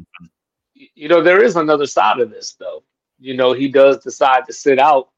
You 0.74 1.08
know, 1.08 1.24
there 1.24 1.44
is 1.44 1.56
another 1.56 1.88
side 1.88 2.20
of 2.20 2.30
this, 2.30 2.54
though. 2.54 2.84
You 3.20 3.36
know, 3.36 3.54
he 3.54 3.68
does 3.68 4.04
decide 4.04 4.46
to 4.46 4.54
sit 4.54 4.80
out, 4.80 5.10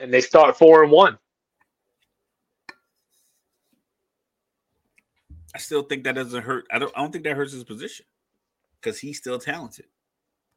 and 0.00 0.12
they 0.12 0.20
start 0.20 0.56
four 0.56 0.82
and 0.82 0.90
one. 0.90 1.18
I 5.54 5.58
still 5.58 5.82
think 5.82 6.04
that 6.04 6.14
doesn't 6.14 6.42
hurt. 6.42 6.64
I 6.72 6.78
don't. 6.78 6.92
I 6.96 7.02
don't 7.02 7.12
think 7.12 7.24
that 7.24 7.36
hurts 7.36 7.52
his 7.52 7.64
position 7.64 8.06
because 8.80 8.98
he's 8.98 9.18
still 9.18 9.38
talented. 9.38 9.86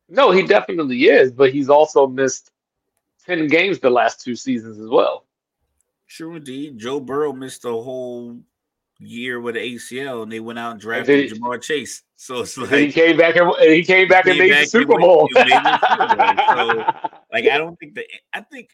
No, 0.08 0.32
he 0.32 0.44
definitely 0.44 1.04
is, 1.06 1.32
but 1.32 1.52
he's 1.52 1.70
also 1.70 2.08
missed 2.08 2.52
ten 3.26 3.48
games 3.48 3.80
the 3.80 3.90
last 3.90 4.22
two 4.22 4.36
seasons 4.36 4.80
as 4.80 4.90
well. 4.90 5.25
Sure, 6.08 6.38
indeed. 6.38 6.78
Joe 6.78 7.00
Burrow 7.00 7.34
missed 7.34 7.66
a 7.66 7.70
whole 7.70 8.40
year 9.00 9.40
with 9.40 9.56
ACL, 9.56 10.24
and 10.24 10.32
they 10.32 10.40
went 10.40 10.60
out 10.60 10.72
and 10.72 10.80
drafted 10.80 11.32
and 11.32 11.42
Ja'Marr 11.42 11.62
Chase. 11.62 12.02
So 12.18 12.40
it's 12.40 12.58
like 12.58 12.70
he 12.70 12.94
came 12.94 13.18
back 13.18 13.36
and 13.36 13.54
he 13.60 13.84
came 13.84 14.08
back 14.08 14.26
and 14.26 14.40
made 14.40 14.54
the 14.54 14.66
Super 14.66 14.98
Bowl. 14.98 15.28
so, 15.36 15.40
like, 17.34 17.46
I 17.46 17.58
don't 17.58 17.78
think 17.78 17.94
that. 17.96 18.06
I 18.34 18.40
think, 18.40 18.70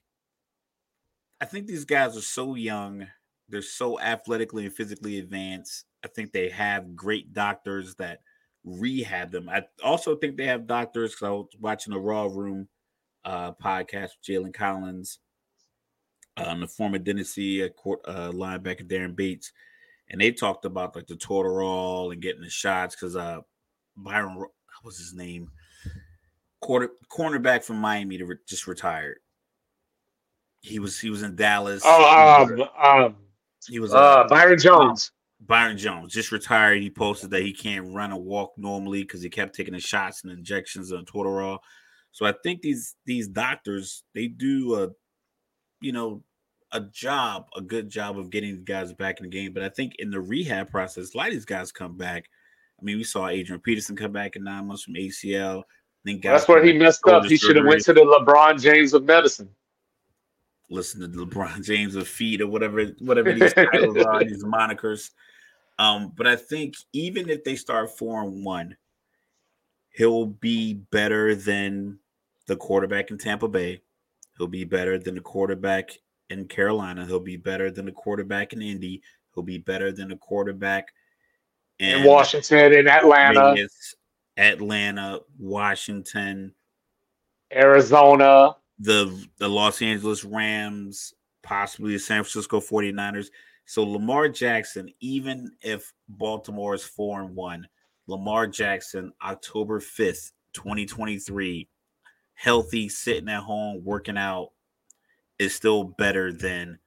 I 1.41 1.45
think 1.45 1.65
these 1.65 1.85
guys 1.85 2.15
are 2.15 2.21
so 2.21 2.53
young. 2.53 3.07
They're 3.49 3.63
so 3.63 3.99
athletically 3.99 4.65
and 4.65 4.73
physically 4.75 5.17
advanced. 5.17 5.85
I 6.05 6.07
think 6.07 6.31
they 6.31 6.49
have 6.49 6.95
great 6.95 7.33
doctors 7.33 7.95
that 7.95 8.19
rehab 8.63 9.31
them. 9.31 9.49
I 9.49 9.63
also 9.83 10.15
think 10.15 10.37
they 10.37 10.45
have 10.45 10.67
doctors. 10.67 11.13
Because 11.13 11.27
I 11.27 11.31
was 11.31 11.47
watching 11.59 11.93
the 11.93 11.99
Raw 11.99 12.25
Room 12.25 12.67
uh, 13.25 13.53
podcast 13.53 14.09
with 14.11 14.23
Jalen 14.29 14.53
Collins 14.53 15.17
um, 16.37 16.61
the 16.61 16.67
former 16.67 16.99
Tennessee 16.99 17.63
uh, 17.63 17.67
uh, 18.05 18.31
linebacker 18.31 18.87
Darren 18.87 19.15
Bates, 19.15 19.51
and 20.09 20.19
they 20.19 20.31
talked 20.31 20.65
about 20.65 20.95
like 20.95 21.07
the 21.07 21.15
Toradol 21.15 22.11
and 22.11 22.21
getting 22.21 22.41
the 22.41 22.49
shots 22.49 22.95
because 22.95 23.15
uh, 23.15 23.39
Byron, 23.95 24.35
what 24.35 24.51
was 24.83 24.97
his 24.97 25.13
name? 25.13 25.51
Quarter 26.61 26.91
cornerback 27.11 27.63
from 27.63 27.77
Miami 27.77 28.17
to 28.17 28.25
re- 28.25 28.37
just 28.47 28.67
retired. 28.67 29.19
He 30.61 30.79
was 30.79 30.99
he 30.99 31.09
was 31.09 31.23
in 31.23 31.35
Dallas. 31.35 31.81
Oh, 31.83 32.45
um, 32.45 33.03
um 33.03 33.15
he 33.67 33.79
was 33.79 33.93
uh, 33.93 33.97
uh, 33.97 34.27
Byron 34.27 34.59
Jones. 34.59 35.11
Byron 35.39 35.77
Jones 35.77 36.13
just 36.13 36.31
retired. 36.31 36.81
He 36.81 36.89
posted 36.89 37.31
that 37.31 37.41
he 37.41 37.51
can't 37.51 37.93
run 37.93 38.11
or 38.11 38.21
walk 38.21 38.53
normally 38.57 39.01
because 39.01 39.23
he 39.23 39.29
kept 39.29 39.55
taking 39.55 39.73
the 39.73 39.79
shots 39.79 40.23
and 40.23 40.31
injections 40.31 40.91
on 40.91 41.05
Toradol. 41.05 41.57
So 42.11 42.25
I 42.25 42.33
think 42.43 42.61
these 42.61 42.95
these 43.05 43.27
doctors 43.27 44.03
they 44.13 44.27
do 44.27 44.75
a 44.75 44.89
you 45.81 45.91
know, 45.91 46.23
a 46.71 46.79
job, 46.79 47.47
a 47.55 47.61
good 47.61 47.89
job 47.89 48.17
of 48.17 48.29
getting 48.29 48.55
the 48.55 48.61
guys 48.61 48.93
back 48.93 49.19
in 49.19 49.25
the 49.25 49.29
game. 49.29 49.53
But 49.53 49.63
I 49.63 49.69
think 49.69 49.95
in 49.99 50.09
the 50.09 50.21
rehab 50.21 50.69
process, 50.71 51.13
a 51.13 51.17
lot 51.17 51.27
of 51.27 51.33
these 51.33 51.45
guys 51.45 51.71
come 51.71 51.97
back. 51.97 52.29
I 52.79 52.83
mean, 52.83 52.97
we 52.97 53.03
saw 53.03 53.27
Adrian 53.27 53.61
Peterson 53.61 53.95
come 53.95 54.11
back 54.11 54.35
in 54.35 54.43
nine 54.43 54.67
months 54.67 54.83
from 54.83 54.95
ACL. 54.95 55.63
Then 56.03 56.19
That's 56.23 56.47
where 56.47 56.63
he 56.63 56.73
messed 56.73 57.05
up. 57.07 57.25
He 57.25 57.37
should 57.37 57.55
have 57.55 57.65
went 57.65 57.83
to 57.83 57.93
the 57.93 58.01
LeBron 58.01 58.59
James 58.59 58.93
of 58.93 59.03
medicine. 59.03 59.49
Listen 60.69 61.01
to 61.01 61.07
the 61.07 61.25
LeBron 61.25 61.63
James 61.65 61.95
of 61.95 62.07
feet 62.07 62.41
or 62.41 62.47
whatever, 62.47 62.85
whatever 62.99 63.33
these 63.33 63.53
titles 63.53 63.97
are, 63.97 64.23
these 64.23 64.43
monikers. 64.43 65.11
Um, 65.77 66.13
but 66.15 66.25
I 66.25 66.35
think 66.35 66.75
even 66.93 67.29
if 67.29 67.43
they 67.43 67.55
start 67.55 67.97
four 67.97 68.23
and 68.23 68.43
one, 68.43 68.77
he'll 69.89 70.25
be 70.25 70.73
better 70.73 71.35
than 71.35 71.99
the 72.47 72.55
quarterback 72.55 73.11
in 73.11 73.17
Tampa 73.17 73.47
Bay. 73.47 73.81
He'll 74.37 74.47
be 74.47 74.63
better 74.63 74.97
than 74.97 75.15
the 75.15 75.21
quarterback 75.21 75.91
in 76.29 76.47
Carolina. 76.47 77.05
He'll 77.05 77.19
be 77.19 77.37
better 77.37 77.69
than 77.69 77.85
the 77.85 77.91
quarterback 77.91 78.53
in 78.53 78.61
Indy. 78.61 79.01
He'll 79.33 79.43
be 79.43 79.57
better 79.57 79.91
than 79.91 80.09
the 80.09 80.15
quarterback 80.17 80.87
in, 81.79 81.99
in 81.99 82.03
Washington, 82.05 82.73
in 82.73 82.87
Atlanta, 82.87 83.53
Vegas, 83.53 83.95
Atlanta, 84.37 85.19
Washington, 85.39 86.53
Arizona, 87.53 88.55
the 88.79 89.25
the 89.37 89.47
Los 89.47 89.81
Angeles 89.81 90.23
Rams, 90.23 91.13
possibly 91.43 91.93
the 91.93 91.99
San 91.99 92.23
Francisco 92.23 92.59
49ers. 92.59 93.27
So 93.65 93.83
Lamar 93.83 94.27
Jackson, 94.27 94.89
even 94.99 95.51
if 95.61 95.93
Baltimore 96.09 96.75
is 96.75 96.83
four 96.83 97.21
and 97.21 97.35
one, 97.35 97.67
Lamar 98.07 98.47
Jackson, 98.47 99.13
October 99.23 99.79
5th, 99.79 100.31
2023, 100.53 101.69
healthy, 102.41 102.89
sitting 102.89 103.29
at 103.29 103.43
home, 103.43 103.83
working 103.83 104.17
out 104.17 104.49
is 105.37 105.53
still 105.53 105.83
better 105.83 106.33
than 106.33 106.79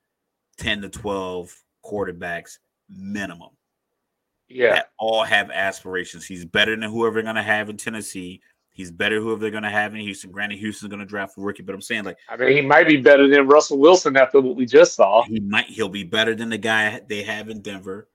10 0.59 0.83
to 0.83 0.89
12 0.89 1.55
quarterbacks 1.85 2.59
minimum. 2.89 3.51
Yeah. 4.49 4.83
All 4.99 5.23
have 5.23 5.53
aspirations. 5.53 6.27
He's 6.27 6.45
better 6.45 6.75
than 6.75 6.91
whoever 6.91 7.15
they're 7.15 7.23
going 7.23 7.37
to 7.37 7.43
have 7.43 7.71
in 7.71 7.77
Tennessee. 7.77 8.41
He's 8.71 8.91
better 8.91 9.21
whoever 9.21 9.43
they're 9.43 9.53
going 9.53 9.63
to 9.63 9.71
have 9.71 9.95
in 9.95 10.01
Houston. 10.01 10.33
Granted, 10.33 10.59
Houston's 10.59 10.91
going 10.91 10.99
to 10.99 11.07
draft 11.07 11.39
a 11.39 11.41
rookie, 11.41 11.63
but 11.63 11.73
I'm 11.73 11.81
saying 11.81 12.03
like 12.03 12.17
I 12.29 12.37
mean, 12.37 12.51
he 12.51 12.61
might 12.61 12.89
be 12.89 12.97
better 12.97 13.29
than 13.29 13.47
Russell 13.47 13.79
Wilson 13.79 14.17
after 14.17 14.41
what 14.41 14.57
we 14.57 14.67
just 14.67 14.97
saw. 14.97 15.23
He 15.23 15.39
might. 15.39 15.67
He'll 15.67 15.89
be 15.89 16.03
better 16.03 16.35
than 16.35 16.51
the 16.51 16.59
guy 16.59 17.01
they 17.09 17.23
have 17.23 17.49
in 17.49 17.63
Denver. 17.63 18.09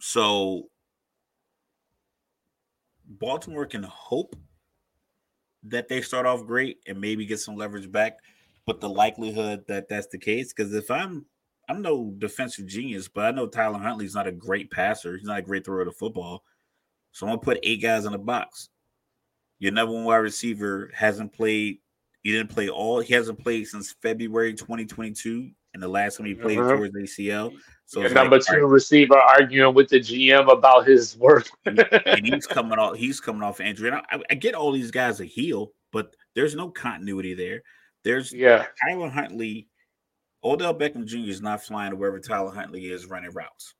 So 0.00 0.70
Baltimore 3.08 3.66
can 3.66 3.84
hope 3.84 4.34
that 5.64 5.88
they 5.88 6.00
start 6.00 6.26
off 6.26 6.46
great 6.46 6.78
and 6.86 7.00
maybe 7.00 7.26
get 7.26 7.40
some 7.40 7.56
leverage 7.56 7.90
back, 7.90 8.18
but 8.66 8.80
the 8.80 8.88
likelihood 8.88 9.64
that 9.68 9.88
that's 9.88 10.06
the 10.08 10.18
case, 10.18 10.52
because 10.52 10.74
if 10.74 10.90
I'm 10.90 11.26
I'm 11.68 11.82
no 11.82 12.12
defensive 12.18 12.66
genius, 12.66 13.08
but 13.08 13.26
I 13.26 13.30
know 13.30 13.46
Tyler 13.46 13.78
Huntley's 13.78 14.14
not 14.14 14.26
a 14.26 14.32
great 14.32 14.70
passer. 14.70 15.16
He's 15.16 15.26
not 15.26 15.38
a 15.38 15.42
great 15.42 15.64
thrower 15.64 15.82
of 15.82 15.86
the 15.86 15.92
football. 15.92 16.42
So 17.12 17.26
I'm 17.26 17.32
gonna 17.32 17.42
put 17.42 17.60
eight 17.62 17.82
guys 17.82 18.04
in 18.06 18.12
the 18.12 18.18
box. 18.18 18.70
Your 19.58 19.72
number 19.72 19.94
one 19.94 20.04
wide 20.04 20.16
receiver 20.16 20.90
hasn't 20.94 21.32
played. 21.32 21.78
He 22.22 22.32
didn't 22.32 22.50
play 22.50 22.68
all. 22.68 23.00
He 23.00 23.14
hasn't 23.14 23.38
played 23.38 23.66
since 23.66 23.94
February 24.02 24.54
2022, 24.54 25.50
and 25.74 25.82
the 25.82 25.88
last 25.88 26.16
time 26.16 26.26
he 26.26 26.34
played 26.34 26.58
uh-huh. 26.58 26.76
towards 26.76 26.94
ACL. 26.94 27.52
So 27.86 28.02
number 28.02 28.36
like, 28.36 28.46
two 28.46 28.66
receiver 28.66 29.16
arguing 29.16 29.74
with 29.74 29.88
the 29.88 29.98
GM 29.98 30.50
about 30.50 30.86
his 30.86 31.16
work. 31.16 31.48
and 31.66 32.24
he's 32.24 32.46
coming 32.46 32.78
off. 32.78 32.96
He's 32.96 33.20
coming 33.20 33.42
off 33.42 33.60
injury. 33.60 33.90
And 33.90 33.98
I, 34.10 34.20
I, 34.30 34.34
get 34.34 34.54
all 34.54 34.72
these 34.72 34.90
guys 34.90 35.20
a 35.20 35.24
heel, 35.24 35.72
but 35.92 36.14
there's 36.34 36.54
no 36.54 36.70
continuity 36.70 37.34
there. 37.34 37.62
There's 38.04 38.32
yeah. 38.32 38.66
Tyler 38.84 39.08
Huntley, 39.08 39.68
Odell 40.44 40.74
Beckham 40.74 41.04
Jr. 41.04 41.30
is 41.30 41.42
not 41.42 41.62
flying 41.62 41.90
to 41.90 41.96
wherever 41.96 42.20
Tyler 42.20 42.52
Huntley 42.52 42.86
is 42.86 43.06
running 43.06 43.32
routes. 43.32 43.74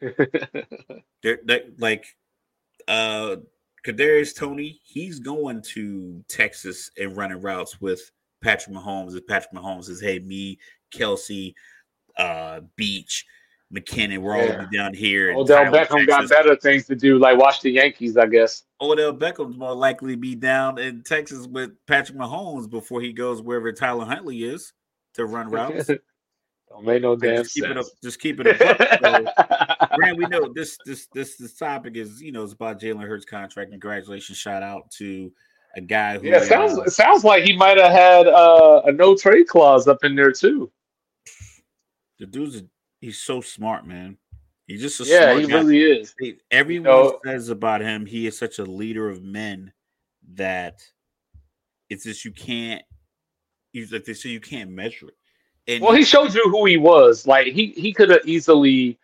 they're, 1.22 1.38
they're, 1.44 1.62
like 1.78 2.06
uh 2.88 3.36
Kadarius 3.86 4.34
Toney, 4.34 4.80
he's 4.82 5.20
going 5.20 5.62
to 5.74 6.24
Texas 6.28 6.90
and 6.98 7.16
running 7.16 7.40
routes 7.40 7.80
with 7.80 8.10
Patrick 8.44 8.76
Mahomes. 8.76 9.16
If 9.16 9.26
Patrick 9.26 9.52
Mahomes 9.52 9.84
says, 9.84 10.00
"Hey, 10.00 10.20
me, 10.20 10.58
Kelce 10.94 11.54
uh, 12.16 12.60
Beach, 12.76 13.24
McKinnon. 13.74 14.18
We're 14.18 14.36
all 14.36 14.44
yeah. 14.44 14.66
down 14.72 14.94
here. 14.94 15.34
Odell 15.34 15.64
Beckham 15.64 16.06
Texas. 16.06 16.06
got 16.06 16.28
better 16.28 16.56
things 16.56 16.86
to 16.86 16.94
do, 16.94 17.18
like 17.18 17.38
watch 17.38 17.60
the 17.60 17.70
Yankees, 17.70 18.16
I 18.16 18.26
guess. 18.26 18.64
Odell 18.80 19.12
Beckham's 19.12 19.56
more 19.56 19.74
likely 19.74 20.14
to 20.14 20.20
be 20.20 20.34
down 20.34 20.78
in 20.78 21.02
Texas 21.02 21.46
with 21.46 21.70
Patrick 21.86 22.18
Mahomes 22.18 22.68
before 22.68 23.00
he 23.00 23.12
goes 23.12 23.42
wherever 23.42 23.72
Tyler 23.72 24.04
Huntley 24.04 24.44
is 24.44 24.72
to 25.14 25.26
run 25.26 25.48
routes. 25.50 25.90
Don't 26.68 26.84
make 26.84 27.02
no 27.02 27.16
damn 27.16 27.42
just 27.42 27.54
keep 27.54 27.64
sense. 27.64 27.72
It 27.72 27.78
up, 27.78 27.86
just 28.02 28.20
keep 28.20 28.40
it 28.40 28.60
up. 28.60 28.78
so, 29.02 29.86
Grant, 29.96 30.18
we 30.18 30.26
know 30.26 30.52
this 30.52 30.76
this 30.84 31.06
this 31.12 31.36
this 31.36 31.54
topic 31.54 31.96
is 31.96 32.20
you 32.20 32.32
know 32.32 32.42
it's 32.42 32.52
about 32.52 32.80
Jalen 32.80 33.06
Hurts 33.06 33.24
contract. 33.24 33.70
Congratulations, 33.70 34.38
shout 34.38 34.62
out 34.62 34.90
to 34.92 35.32
a 35.76 35.80
guy 35.80 36.18
who 36.18 36.28
yeah 36.28 36.40
sounds 36.40 36.78
uh, 36.78 36.88
sounds 36.88 37.24
like 37.24 37.44
he 37.44 37.56
might 37.56 37.78
have 37.78 37.92
had 37.92 38.26
uh, 38.26 38.82
a 38.84 38.92
no 38.92 39.16
trade 39.16 39.48
clause 39.48 39.88
up 39.88 40.04
in 40.04 40.14
there 40.14 40.32
too. 40.32 40.70
The 42.18 42.26
dude's 42.26 42.56
a, 42.56 42.64
he's 43.00 43.20
so 43.20 43.40
smart, 43.40 43.86
man. 43.86 44.16
He's 44.66 44.80
just 44.80 45.00
a 45.00 45.04
yeah, 45.04 45.38
he 45.38 45.46
guy. 45.46 45.58
really 45.58 45.82
is. 45.82 46.14
Everyone 46.50 46.84
you 46.84 46.90
know, 46.90 47.20
says 47.24 47.48
about 47.50 47.80
him 47.80 48.06
he 48.06 48.26
is 48.26 48.38
such 48.38 48.58
a 48.58 48.64
leader 48.64 49.10
of 49.10 49.22
men 49.22 49.72
that 50.34 50.82
it's 51.90 52.04
just 52.04 52.24
you 52.24 52.32
can't. 52.32 52.82
He's 53.72 53.92
like 53.92 54.04
they 54.04 54.14
say 54.14 54.30
you 54.30 54.40
can't 54.40 54.70
measure 54.70 55.08
it. 55.08 55.16
And 55.66 55.82
Well, 55.82 55.94
he 55.94 56.04
showed 56.04 56.34
you 56.34 56.48
who 56.50 56.64
he 56.66 56.76
was. 56.76 57.26
Like 57.26 57.48
he 57.48 57.68
he 57.72 57.92
could 57.92 58.10
have 58.10 58.26
easily, 58.26 58.98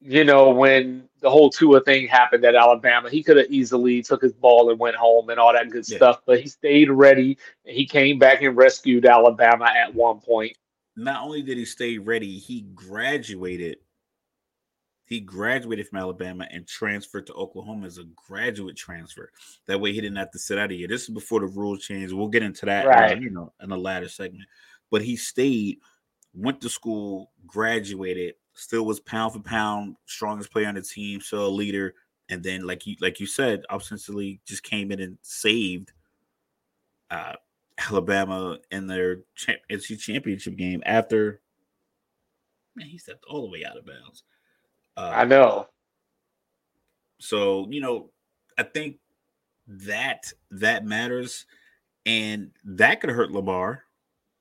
you 0.00 0.24
know, 0.24 0.50
when 0.50 1.08
the 1.20 1.28
whole 1.30 1.50
Tua 1.50 1.80
thing 1.82 2.06
happened 2.06 2.44
at 2.44 2.54
Alabama, 2.54 3.10
he 3.10 3.22
could 3.22 3.36
have 3.36 3.50
easily 3.50 4.02
took 4.02 4.22
his 4.22 4.32
ball 4.32 4.70
and 4.70 4.78
went 4.78 4.96
home 4.96 5.30
and 5.30 5.38
all 5.40 5.52
that 5.52 5.70
good 5.70 5.88
Yeah. 5.88 5.96
stuff. 5.96 6.22
But 6.24 6.40
he 6.40 6.48
stayed 6.48 6.90
ready 6.90 7.36
and 7.66 7.74
he 7.76 7.84
came 7.86 8.18
back 8.18 8.42
and 8.42 8.56
rescued 8.56 9.06
Alabama 9.06 9.66
at 9.66 9.94
one 9.94 10.20
point. 10.20 10.56
not 10.96 11.22
only 11.22 11.42
did 11.42 11.56
he 11.56 11.64
stay 11.64 11.96
ready, 11.96 12.38
he 12.38 12.62
graduated. 12.74 13.76
He 15.04 15.20
graduated 15.20 15.86
from 15.88 16.00
Alabama 16.00 16.46
and 16.50 16.66
transferred 16.66 17.26
to 17.28 17.34
Oklahoma 17.34 17.86
as 17.86 17.98
a 17.98 18.04
graduate 18.16 18.76
transfer. 18.76 19.30
That 19.66 19.80
way, 19.80 19.92
he 19.92 20.00
didn't 20.00 20.16
have 20.18 20.32
to 20.32 20.38
sit 20.40 20.58
out 20.58 20.72
a 20.72 20.74
year. 20.74 20.88
This 20.88 21.02
is 21.04 21.10
before 21.10 21.38
the 21.40 21.46
rules 21.46 21.84
changed. 21.84 22.12
We'll 22.12 22.26
get 22.28 22.42
into 22.42 22.66
that, 22.66 22.84
uh, 22.84 23.14
you 23.14 23.30
know, 23.30 23.52
in 23.62 23.68
the 23.70 23.76
latter 23.78 24.08
segment. 24.08 24.48
But 24.90 25.02
he 25.02 25.14
stayed, 25.16 25.78
went 26.34 26.60
to 26.62 26.68
school, 26.68 27.30
graduated, 27.46 28.34
still 28.58 28.84
was 28.84 29.00
pound 29.00 29.32
for 29.32 29.40
pound 29.40 29.96
strongest 30.06 30.50
player 30.52 30.68
on 30.68 30.74
the 30.74 30.82
team, 30.82 31.20
so 31.20 31.46
a 31.46 31.48
leader. 31.48 31.94
And 32.28 32.42
then, 32.42 32.66
like 32.66 32.86
you, 32.86 32.96
like 33.00 33.20
you 33.20 33.26
said, 33.26 33.62
ostensibly 33.70 34.40
just 34.44 34.62
came 34.62 34.92
in 34.92 35.00
and 35.00 35.16
saved 35.22 35.92
uh, 37.10 37.34
Alabama 37.78 38.58
in 38.70 38.86
their 38.86 39.20
champ- 39.34 39.60
NC 39.70 39.98
championship 40.00 40.56
game 40.56 40.82
after 40.84 41.40
man, 42.76 42.86
he 42.86 42.98
stepped 42.98 43.24
all 43.24 43.42
the 43.42 43.50
way 43.50 43.64
out 43.64 43.76
of 43.76 43.86
bounds. 43.86 44.24
Uh, 44.96 45.12
I 45.14 45.24
know. 45.24 45.68
so 47.18 47.66
you 47.70 47.80
know, 47.80 48.10
I 48.58 48.64
think 48.64 48.98
that 49.66 50.32
that 50.50 50.84
matters, 50.84 51.46
and 52.06 52.50
that 52.64 53.00
could 53.00 53.10
hurt 53.10 53.30
Lamar 53.30 53.84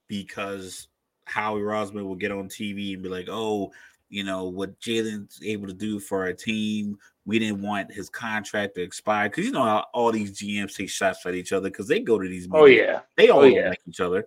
because 0.07 0.87
Howie 1.25 1.61
Roseman 1.61 2.05
will 2.05 2.15
get 2.15 2.31
on 2.31 2.49
TV 2.49 2.93
and 2.93 3.03
be 3.03 3.09
like, 3.09 3.27
"Oh, 3.29 3.71
you 4.09 4.23
know 4.23 4.45
what 4.45 4.79
Jalen's 4.79 5.39
able 5.43 5.67
to 5.67 5.73
do 5.73 5.99
for 5.99 6.23
our 6.23 6.33
team. 6.33 6.97
We 7.25 7.39
didn't 7.39 7.61
want 7.61 7.91
his 7.91 8.09
contract 8.09 8.75
to 8.75 8.81
expire 8.81 9.29
because 9.29 9.45
you 9.45 9.51
know 9.51 9.63
how 9.63 9.85
all 9.93 10.11
these 10.11 10.39
GMs 10.39 10.75
take 10.75 10.89
shots 10.89 11.25
at 11.25 11.35
each 11.35 11.51
other 11.51 11.69
because 11.69 11.87
they 11.87 11.99
go 11.99 12.17
to 12.19 12.27
these. 12.27 12.47
Oh 12.51 12.65
yeah. 12.65 13.01
They 13.15 13.29
oh, 13.29 13.33
all 13.35 13.39
Oh, 13.41 13.43
yeah. 13.45 13.69
like 13.69 13.81
each 13.87 13.99
other. 13.99 14.25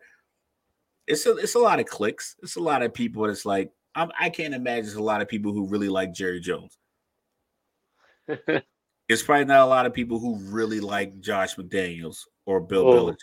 It's 1.07 1.25
a 1.27 1.37
it's 1.37 1.55
a 1.55 1.59
lot 1.59 1.81
of 1.81 1.87
clicks. 1.87 2.37
It's 2.43 2.57
a 2.57 2.61
lot 2.61 2.83
of 2.83 2.93
people. 2.93 3.25
It's 3.27 3.47
like 3.47 3.73
I'm, 3.95 4.11
I 4.19 4.29
can't 4.31 4.55
imagine 4.55 4.85
there's 4.85 4.95
a 4.97 5.03
lot 5.03 5.23
of 5.23 5.29
people 5.29 5.53
who 5.53 5.67
really 5.67 5.89
like 5.89 6.13
Jerry 6.13 6.41
Jones. 6.41 6.77
It's 9.11 9.25
probably 9.25 9.45
not 9.47 9.63
a 9.63 9.67
lot 9.67 9.87
of 9.87 9.93
people 9.93 10.21
who 10.21 10.37
really 10.37 10.79
like 10.79 11.19
Josh 11.19 11.57
McDaniels 11.57 12.19
or 12.47 12.61
Bill 12.61 12.87
Oh. 12.87 13.07
Belichick. 13.07 13.17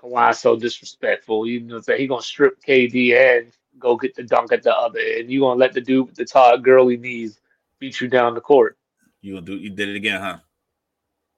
Kawhi's 0.00 0.38
so 0.38 0.54
disrespectful. 0.54 1.48
You 1.48 1.58
know, 1.62 1.80
say 1.80 1.98
he 1.98 2.06
gonna 2.06 2.22
strip 2.22 2.62
KD 2.64 3.12
and 3.16 3.52
go 3.78 3.96
get 3.96 4.14
the 4.14 4.22
dunk 4.22 4.52
at 4.52 4.62
the 4.62 4.74
other 4.74 4.98
end. 4.98 5.30
You 5.30 5.40
gonna 5.40 5.58
let 5.58 5.72
the 5.72 5.80
dude 5.80 6.06
with 6.06 6.16
the 6.16 6.24
Todd 6.24 6.64
Gurley 6.64 6.96
knees 6.96 7.40
beat 7.78 8.00
you 8.00 8.08
down 8.08 8.34
the 8.34 8.40
court. 8.40 8.78
You 9.20 9.34
gonna 9.34 9.46
do? 9.46 9.56
You 9.56 9.70
did 9.70 9.88
it 9.90 9.96
again, 9.96 10.20
huh? 10.20 10.38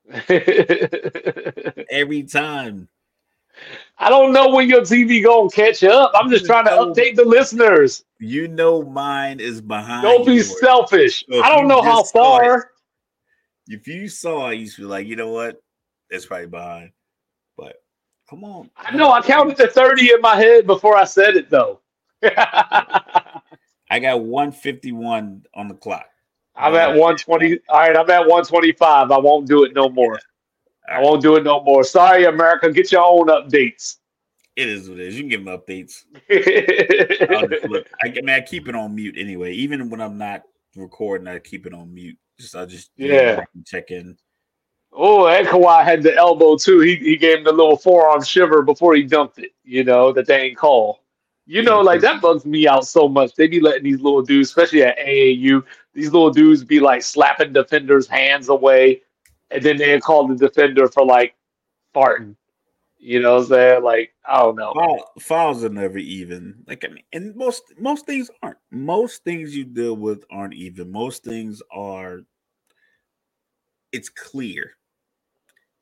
Every 1.90 2.22
time. 2.22 2.88
I 3.98 4.10
don't 4.10 4.32
know 4.32 4.50
when 4.50 4.68
your 4.68 4.82
TV 4.82 5.24
gonna 5.24 5.48
catch 5.50 5.82
up. 5.82 6.12
I'm 6.14 6.30
just 6.30 6.44
trying 6.44 6.66
to 6.66 6.72
update 6.72 7.16
the 7.16 7.24
listeners. 7.24 8.04
You 8.18 8.48
know, 8.48 8.82
mine 8.82 9.40
is 9.40 9.60
behind. 9.60 10.02
Don't 10.02 10.26
be 10.26 10.34
yours. 10.34 10.60
selfish. 10.60 11.24
So 11.30 11.42
I 11.42 11.48
don't 11.48 11.66
know 11.66 11.82
how 11.82 12.02
far. 12.02 12.72
If 13.66 13.88
you 13.88 14.08
saw 14.08 14.50
it, 14.50 14.56
you 14.56 14.68
should 14.68 14.82
be 14.82 14.86
like, 14.86 15.06
you 15.06 15.16
know 15.16 15.30
what? 15.30 15.60
It's 16.10 16.26
probably 16.26 16.46
behind. 16.46 16.90
But 17.56 17.76
come 18.28 18.44
on. 18.44 18.70
I 18.76 18.94
know 18.94 19.10
I 19.10 19.22
counted 19.22 19.56
to 19.56 19.68
30 19.68 20.12
in 20.12 20.20
my 20.20 20.36
head 20.36 20.66
before 20.66 20.96
I 20.96 21.04
said 21.04 21.36
it 21.36 21.50
though. 21.50 21.80
I 23.90 23.98
got 24.00 24.20
151 24.22 25.44
on 25.54 25.68
the 25.68 25.74
clock. 25.74 26.06
I'm 26.56 26.74
at 26.74 26.88
120. 26.88 27.58
All 27.68 27.78
right, 27.78 27.96
I'm 27.96 28.10
at 28.10 28.20
125. 28.20 29.10
I 29.10 29.18
won't 29.18 29.46
do 29.46 29.64
it 29.64 29.74
no 29.74 29.88
more. 29.88 30.18
I 30.88 31.00
won't 31.00 31.20
do 31.22 31.36
it 31.36 31.44
no 31.44 31.62
more. 31.62 31.84
Sorry, 31.84 32.24
America. 32.24 32.70
Get 32.72 32.92
your 32.92 33.04
own 33.04 33.26
updates. 33.28 33.96
It 34.56 34.68
is 34.68 34.88
what 34.88 34.98
it 34.98 35.08
is. 35.08 35.16
You 35.16 35.22
can 35.22 35.28
give 35.28 35.44
them 35.44 35.58
updates. 35.58 36.04
Look. 37.68 37.86
I, 38.02 38.06
I 38.08 38.10
mean, 38.12 38.30
I 38.30 38.40
keep 38.40 38.68
it 38.68 38.74
on 38.74 38.94
mute 38.94 39.16
anyway. 39.18 39.52
Even 39.52 39.90
when 39.90 40.00
I'm 40.00 40.16
not 40.16 40.44
recording, 40.74 41.28
I 41.28 41.38
keep 41.40 41.66
it 41.66 41.74
on 41.74 41.92
mute. 41.92 42.16
Just 42.40 42.56
I 42.56 42.64
just 42.64 42.90
Yeah. 42.96 43.44
check 43.66 43.90
in. 43.90 44.16
oh, 44.92 45.26
and 45.26 45.46
Kawhi 45.46 45.84
had 45.84 46.02
the 46.02 46.14
elbow 46.16 46.56
too. 46.56 46.80
He 46.80 46.96
he 46.96 47.16
gave 47.16 47.38
him 47.38 47.44
the 47.44 47.52
little 47.52 47.76
forearm 47.76 48.22
shiver 48.22 48.62
before 48.62 48.94
he 48.94 49.02
dumped 49.02 49.38
it. 49.38 49.52
You 49.64 49.84
know 49.84 50.12
that 50.12 50.26
they 50.26 50.40
ain't 50.40 50.56
call. 50.56 51.02
You 51.48 51.62
know, 51.62 51.80
like 51.80 52.00
that 52.00 52.20
bugs 52.20 52.44
me 52.44 52.66
out 52.66 52.86
so 52.86 53.08
much. 53.08 53.34
They 53.34 53.46
be 53.46 53.60
letting 53.60 53.84
these 53.84 54.00
little 54.00 54.22
dudes, 54.22 54.48
especially 54.48 54.82
at 54.82 54.98
AAU, 54.98 55.62
these 55.94 56.12
little 56.12 56.30
dudes 56.30 56.64
be 56.64 56.80
like 56.80 57.02
slapping 57.02 57.52
defenders' 57.52 58.08
hands 58.08 58.48
away, 58.48 59.02
and 59.52 59.62
then 59.62 59.76
they 59.76 59.98
call 60.00 60.26
the 60.26 60.34
defender 60.34 60.88
for 60.88 61.04
like 61.04 61.36
farting. 61.94 62.34
You 62.98 63.20
know 63.20 63.34
what 63.34 63.42
I'm 63.42 63.48
saying? 63.48 63.82
Like, 63.84 64.12
I 64.26 64.40
don't 64.40 64.56
know. 64.56 64.72
Foul, 64.74 65.12
fouls 65.20 65.64
are 65.64 65.68
never 65.68 65.98
even. 65.98 66.64
Like 66.66 66.84
I 66.84 66.88
mean, 66.88 67.04
and 67.12 67.36
most 67.36 67.62
most 67.78 68.06
things 68.06 68.28
aren't. 68.42 68.58
Most 68.72 69.22
things 69.22 69.56
you 69.56 69.64
deal 69.64 69.96
with 69.96 70.24
aren't 70.30 70.54
even. 70.54 70.90
Most 70.90 71.22
things 71.22 71.62
are. 71.70 72.22
It's 73.92 74.08
clear. 74.08 74.72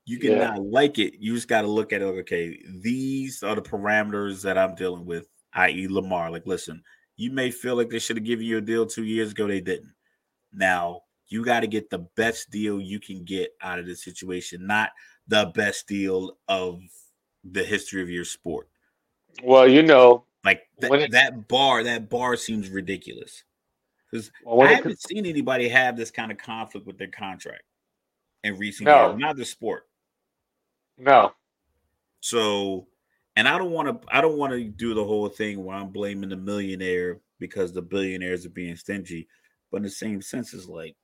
You 0.05 0.19
can 0.19 0.33
Yeah. 0.33 0.51
not 0.51 0.63
like 0.63 0.99
it. 0.99 1.15
You 1.19 1.35
just 1.35 1.49
got 1.49 1.63
to 1.63 1.69
look 1.69 1.95
at 1.95 2.03
it. 2.03 2.05
Okay, 2.05 2.63
these 2.83 3.43
are 3.43 3.55
the 3.55 3.63
parameters 3.63 4.43
that 4.43 4.59
I'm 4.59 4.75
dealing 4.75 5.07
with. 5.07 5.27
I.e., 5.55 5.89
Lamar. 5.89 6.31
Like, 6.31 6.47
listen, 6.47 6.83
you 7.17 7.31
may 7.31 7.51
feel 7.51 7.77
like 7.77 7.91
they 7.91 7.99
should 7.99 8.17
have 8.17 8.25
given 8.27 8.45
you 8.47 8.59
a 8.59 8.61
deal 8.61 8.87
two 8.87 9.05
years 9.05 9.33
ago. 9.33 9.47
They 9.47 9.61
didn't. 9.61 9.93
Now 10.53 11.03
you 11.29 11.45
got 11.45 11.61
to 11.61 11.67
get 11.67 11.89
the 11.91 11.99
best 12.17 12.51
deal 12.51 12.81
you 12.81 13.01
can 13.01 13.25
get 13.25 13.53
out 13.63 13.79
of 13.79 13.87
this 13.87 14.05
situation, 14.05 14.67
not 14.67 14.91
the 15.27 15.51
best 15.55 15.89
deal 15.89 16.37
of 16.49 16.81
the 17.45 17.65
history 17.65 18.03
of 18.03 18.11
your 18.11 18.25
sport. 18.25 18.69
Well, 19.43 19.67
you 19.69 19.83
know, 19.83 20.27
Like 20.45 20.69
th- 20.81 20.93
it- 20.93 21.11
that 21.13 21.49
bar, 21.49 21.83
that 21.83 22.09
bar 22.11 22.37
seems 22.37 22.69
ridiculous. 22.69 23.43
Because 24.11 24.31
well, 24.45 24.69
I 24.69 24.75
haven't 24.75 25.01
seen 25.01 25.27
anybody 25.27 25.69
have 25.69 25.97
this 25.97 26.11
kind 26.11 26.31
of 26.31 26.39
conflict 26.39 26.87
with 26.87 26.99
their 26.99 27.09
contract 27.09 27.63
in 28.45 28.57
recent 28.59 28.85
No. 28.87 29.09
years, 29.11 29.19
not 29.19 29.37
the 29.37 29.45
sport. 29.45 29.89
no, 30.99 31.35
So, 32.21 32.87
and 33.37 33.49
I 33.49 33.59
don't 33.59 33.73
want 33.73 33.89
to, 33.89 34.09
I 34.15 34.21
don't 34.21 34.39
want 34.39 34.53
to 34.53 34.65
do 34.65 34.95
the 34.95 35.05
whole 35.05 35.29
thing 35.29 35.65
where 35.65 35.77
I'm 35.77 35.91
blaming 35.91 36.31
the 36.31 36.37
millionaire 36.37 37.21
because 37.39 37.73
the 37.73 37.83
billionaires 37.83 38.47
are 38.47 38.51
being 38.51 38.77
stingy. 38.77 39.29
But 39.71 39.79
in 39.79 39.83
the 39.85 39.91
same 39.91 40.23
sense, 40.23 40.55
it's 40.55 40.69
like, 40.69 40.97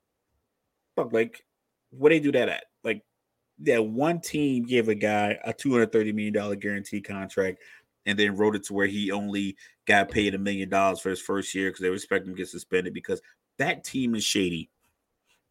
fuck, 0.95 1.13
like, 1.13 1.45
what 1.91 2.11
they 2.11 2.21
do 2.21 2.33
that 2.33 2.49
at? 2.49 2.65
Like, 2.85 3.03
that 3.61 3.85
one 3.85 4.21
team 4.21 4.65
gave 4.65 4.89
a 4.89 4.95
guy 4.95 5.39
a 5.45 5.53
two 5.53 5.73
hundred 5.73 5.93
thirty 5.93 6.13
million 6.13 6.33
dollar 6.33 6.57
guarantee 6.57 7.01
contract, 7.01 7.59
and 8.07 8.19
then 8.19 8.37
wrote 8.37 8.57
it 8.57 8.65
to 8.65 8.75
where 8.75 8.87
he 8.87 9.11
only 9.11 9.57
got 9.87 10.11
paid 10.11 10.35
a 10.35 10.39
million 10.39 10.69
dollars 10.69 11.01
for 11.01 11.11
his 11.11 11.21
first 11.21 11.55
year 11.55 11.69
because 11.69 11.81
they 11.81 11.93
expect 11.93 12.27
him 12.27 12.35
to 12.35 12.39
get 12.39 12.49
suspended 12.49 12.95
because 12.95 13.21
that 13.59 13.85
team 13.85 14.15
is 14.15 14.25
shady. 14.25 14.71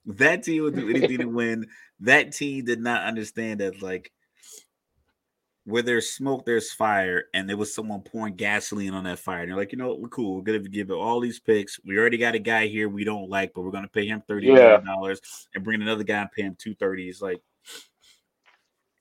That 0.05 0.43
team 0.43 0.63
would 0.63 0.75
do 0.75 0.89
anything 0.89 1.19
to 1.19 1.25
win. 1.29 1.67
That 1.99 2.31
team 2.31 2.65
did 2.65 2.79
not 2.79 3.03
understand 3.03 3.59
that, 3.59 3.81
like, 3.81 4.11
where 5.69 5.83
there's 5.83 6.09
smoke, 6.09 6.45
there's 6.45 6.71
fire, 6.71 7.25
and 7.33 7.47
there 7.47 7.57
was 7.57 7.73
someone 7.73 8.01
pouring 8.01 8.35
gasoline 8.35 8.93
on 8.93 9.03
that 9.03 9.19
fire. 9.19 9.41
And 9.41 9.51
they're 9.51 9.57
like, 9.57 9.71
you 9.71 9.77
know, 9.77 9.89
what, 9.89 10.01
we're 10.01 10.09
cool. 10.09 10.35
We're 10.35 10.41
gonna 10.41 10.59
give 10.59 10.89
it 10.89 10.93
all 10.93 11.19
these 11.19 11.39
picks. 11.39 11.79
We 11.85 11.97
already 11.97 12.17
got 12.17 12.35
a 12.35 12.39
guy 12.39 12.67
here 12.67 12.89
we 12.89 13.03
don't 13.03 13.29
like, 13.29 13.53
but 13.53 13.61
we're 13.61 13.71
gonna 13.71 13.87
pay 13.87 14.07
him 14.07 14.23
thirty 14.27 14.51
million 14.51 14.83
dollars 14.85 15.21
and 15.53 15.63
bring 15.63 15.81
another 15.81 16.03
guy 16.03 16.21
and 16.21 16.31
pay 16.31 16.41
him 16.41 16.55
two 16.57 16.73
thirty. 16.75 17.07
It's 17.07 17.21
like, 17.21 17.41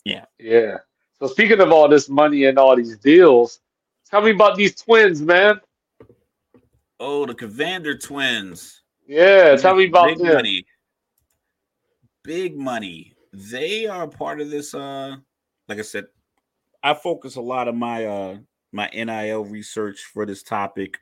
yeah. 0.05 0.27
Yeah. 0.39 0.78
So 1.19 1.27
speaking 1.27 1.61
of 1.61 1.73
all 1.73 1.89
this 1.89 2.09
money 2.09 2.45
and 2.45 2.59
all 2.59 2.77
these 2.77 2.99
deals, 2.99 3.61
tell 4.11 4.20
me 4.20 4.31
about 4.31 4.57
these 4.57 4.74
twins, 4.77 5.23
man. 5.23 5.61
oh, 7.01 7.27
the 7.27 7.35
Cavinder 7.35 8.01
twins. 8.01 8.82
Yeah, 9.07 9.57
tell 9.57 9.74
me 9.74 9.86
about 9.86 10.09
big 10.09 10.19
them. 10.19 10.35
money. 10.35 10.66
Big 12.24 12.59
money. 12.59 13.15
They 13.32 13.86
are 13.86 14.07
part 14.07 14.40
of 14.40 14.51
this. 14.51 14.74
Uh, 14.74 15.16
like 15.66 15.78
I 15.78 15.82
said, 15.82 16.07
I 16.82 16.94
focus 16.94 17.36
a 17.36 17.40
lot 17.40 17.68
of 17.68 17.74
my 17.74 18.05
uh 18.05 18.36
my 18.72 18.88
NIL 18.92 19.44
research 19.44 20.00
for 20.12 20.26
this 20.26 20.42
topic 20.42 20.98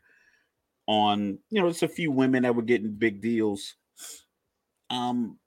on 0.87 1.39
you 1.51 1.61
know 1.61 1.69
it's 1.69 1.83
a 1.83 1.89
few 1.89 2.11
women 2.11 2.45
that 2.45 2.55
were 2.55 2.63
getting 2.63 2.93
big 2.93 3.21
deals. 3.21 3.75
Um, 4.89 5.39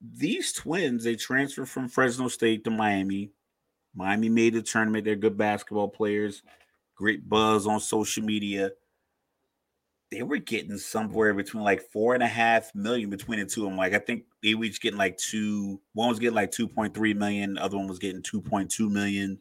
these 0.00 0.52
twins 0.52 1.04
they 1.04 1.16
transferred 1.16 1.68
from 1.68 1.88
Fresno 1.88 2.28
State 2.28 2.64
to 2.64 2.70
Miami. 2.70 3.32
Miami 3.94 4.28
made 4.28 4.54
the 4.54 4.62
tournament. 4.62 5.04
They're 5.04 5.16
good 5.16 5.36
basketball 5.36 5.88
players. 5.88 6.42
Great 6.96 7.28
buzz 7.28 7.66
on 7.66 7.80
social 7.80 8.24
media 8.24 8.70
they 10.14 10.22
were 10.22 10.38
getting 10.38 10.78
somewhere 10.78 11.34
between 11.34 11.64
like 11.64 11.82
four 11.90 12.14
and 12.14 12.22
a 12.22 12.28
half 12.28 12.72
million 12.74 13.10
between 13.10 13.40
the 13.40 13.46
two. 13.46 13.66
I'm 13.66 13.76
like, 13.76 13.94
I 13.94 13.98
think 13.98 14.24
they 14.42 14.54
were 14.54 14.64
each 14.64 14.80
getting 14.80 14.98
like 14.98 15.16
two. 15.16 15.80
One 15.92 16.08
was 16.08 16.20
getting 16.20 16.36
like 16.36 16.52
2.3 16.52 17.16
million, 17.16 17.54
the 17.54 17.64
other 17.64 17.76
one 17.76 17.88
was 17.88 17.98
getting 17.98 18.22
2.2 18.22 18.90
million 18.90 19.40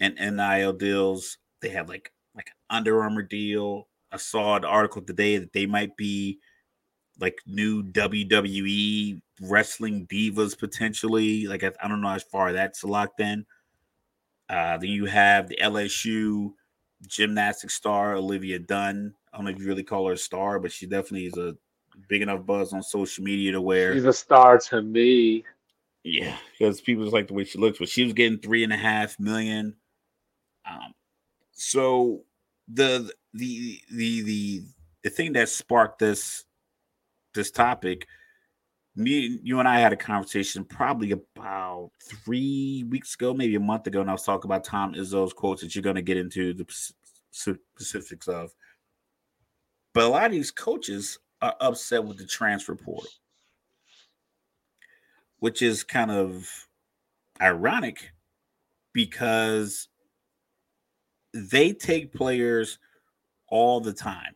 and 0.00 0.14
NIL 0.14 0.72
deals. 0.72 1.38
They 1.62 1.70
have 1.70 1.88
like 1.88 2.12
like 2.34 2.48
an 2.48 2.76
Under 2.76 3.02
Armour 3.02 3.22
deal. 3.22 3.88
I 4.12 4.18
saw 4.18 4.56
an 4.56 4.64
article 4.64 5.02
today 5.02 5.38
that 5.38 5.52
they 5.52 5.66
might 5.66 5.96
be 5.96 6.38
like 7.18 7.38
new 7.46 7.82
WWE 7.82 9.20
wrestling 9.42 10.06
divas 10.06 10.58
potentially. 10.58 11.46
Like 11.46 11.64
I, 11.64 11.72
I 11.82 11.88
don't 11.88 12.00
know 12.00 12.08
how 12.08 12.18
far 12.18 12.52
that's 12.52 12.84
locked 12.84 13.20
in. 13.20 13.46
Uh, 14.48 14.76
then 14.78 14.90
you 14.90 15.06
have 15.06 15.48
the 15.48 15.58
LSU 15.60 16.52
gymnastic 17.06 17.70
star 17.70 18.14
Olivia 18.14 18.58
Dunne. 18.58 19.14
I 19.32 19.38
don't 19.38 19.46
know 19.46 19.50
if 19.50 19.58
you 19.58 19.66
really 19.66 19.82
call 19.82 20.06
her 20.06 20.14
a 20.14 20.18
star, 20.18 20.58
but 20.58 20.72
she 20.72 20.86
definitely 20.86 21.26
is 21.26 21.36
a 21.36 21.56
big 22.08 22.22
enough 22.22 22.46
buzz 22.46 22.72
on 22.72 22.82
social 22.82 23.24
media 23.24 23.52
to 23.52 23.60
where 23.60 23.92
she's 23.94 24.04
a 24.04 24.12
star 24.12 24.58
to 24.58 24.82
me. 24.82 25.44
Yeah, 26.04 26.36
because 26.52 26.80
people 26.80 27.02
just 27.04 27.14
like 27.14 27.26
the 27.26 27.34
way 27.34 27.44
she 27.44 27.58
looks. 27.58 27.78
But 27.78 27.88
she 27.88 28.04
was 28.04 28.12
getting 28.12 28.38
three 28.38 28.62
and 28.62 28.72
a 28.72 28.76
half 28.76 29.18
million. 29.18 29.74
Um, 30.68 30.94
so 31.52 32.22
the 32.68 33.10
the 33.34 33.80
the 33.90 34.22
the 34.22 34.62
the 35.02 35.10
thing 35.10 35.32
that 35.34 35.48
sparked 35.48 35.98
this 35.98 36.44
this 37.34 37.50
topic, 37.50 38.06
me 38.94 39.38
you 39.42 39.58
and 39.58 39.68
I 39.68 39.78
had 39.78 39.92
a 39.92 39.96
conversation 39.96 40.64
probably 40.64 41.12
about 41.12 41.90
three 42.02 42.84
weeks 42.88 43.14
ago, 43.14 43.32
maybe 43.32 43.54
a 43.54 43.60
month 43.60 43.86
ago, 43.86 44.00
and 44.00 44.10
I 44.10 44.14
was 44.14 44.24
talking 44.24 44.48
about 44.48 44.64
Tom 44.64 44.94
Izzo's 44.94 45.32
quotes 45.32 45.62
that 45.62 45.74
you're 45.74 45.82
going 45.82 45.96
to 45.96 46.02
get 46.02 46.16
into 46.16 46.54
the 46.54 46.66
specifics 47.30 48.28
of. 48.28 48.54
But 49.92 50.04
a 50.04 50.08
lot 50.08 50.26
of 50.26 50.32
these 50.32 50.50
coaches 50.50 51.18
are 51.40 51.54
upset 51.60 52.04
with 52.04 52.18
the 52.18 52.26
transfer 52.26 52.74
portal, 52.74 53.08
which 55.38 55.62
is 55.62 55.84
kind 55.84 56.10
of 56.10 56.48
ironic 57.40 58.12
because 58.92 59.88
they 61.50 61.72
take 61.72 62.12
players 62.12 62.78
all 63.48 63.80
the 63.80 63.92
time. 63.92 64.34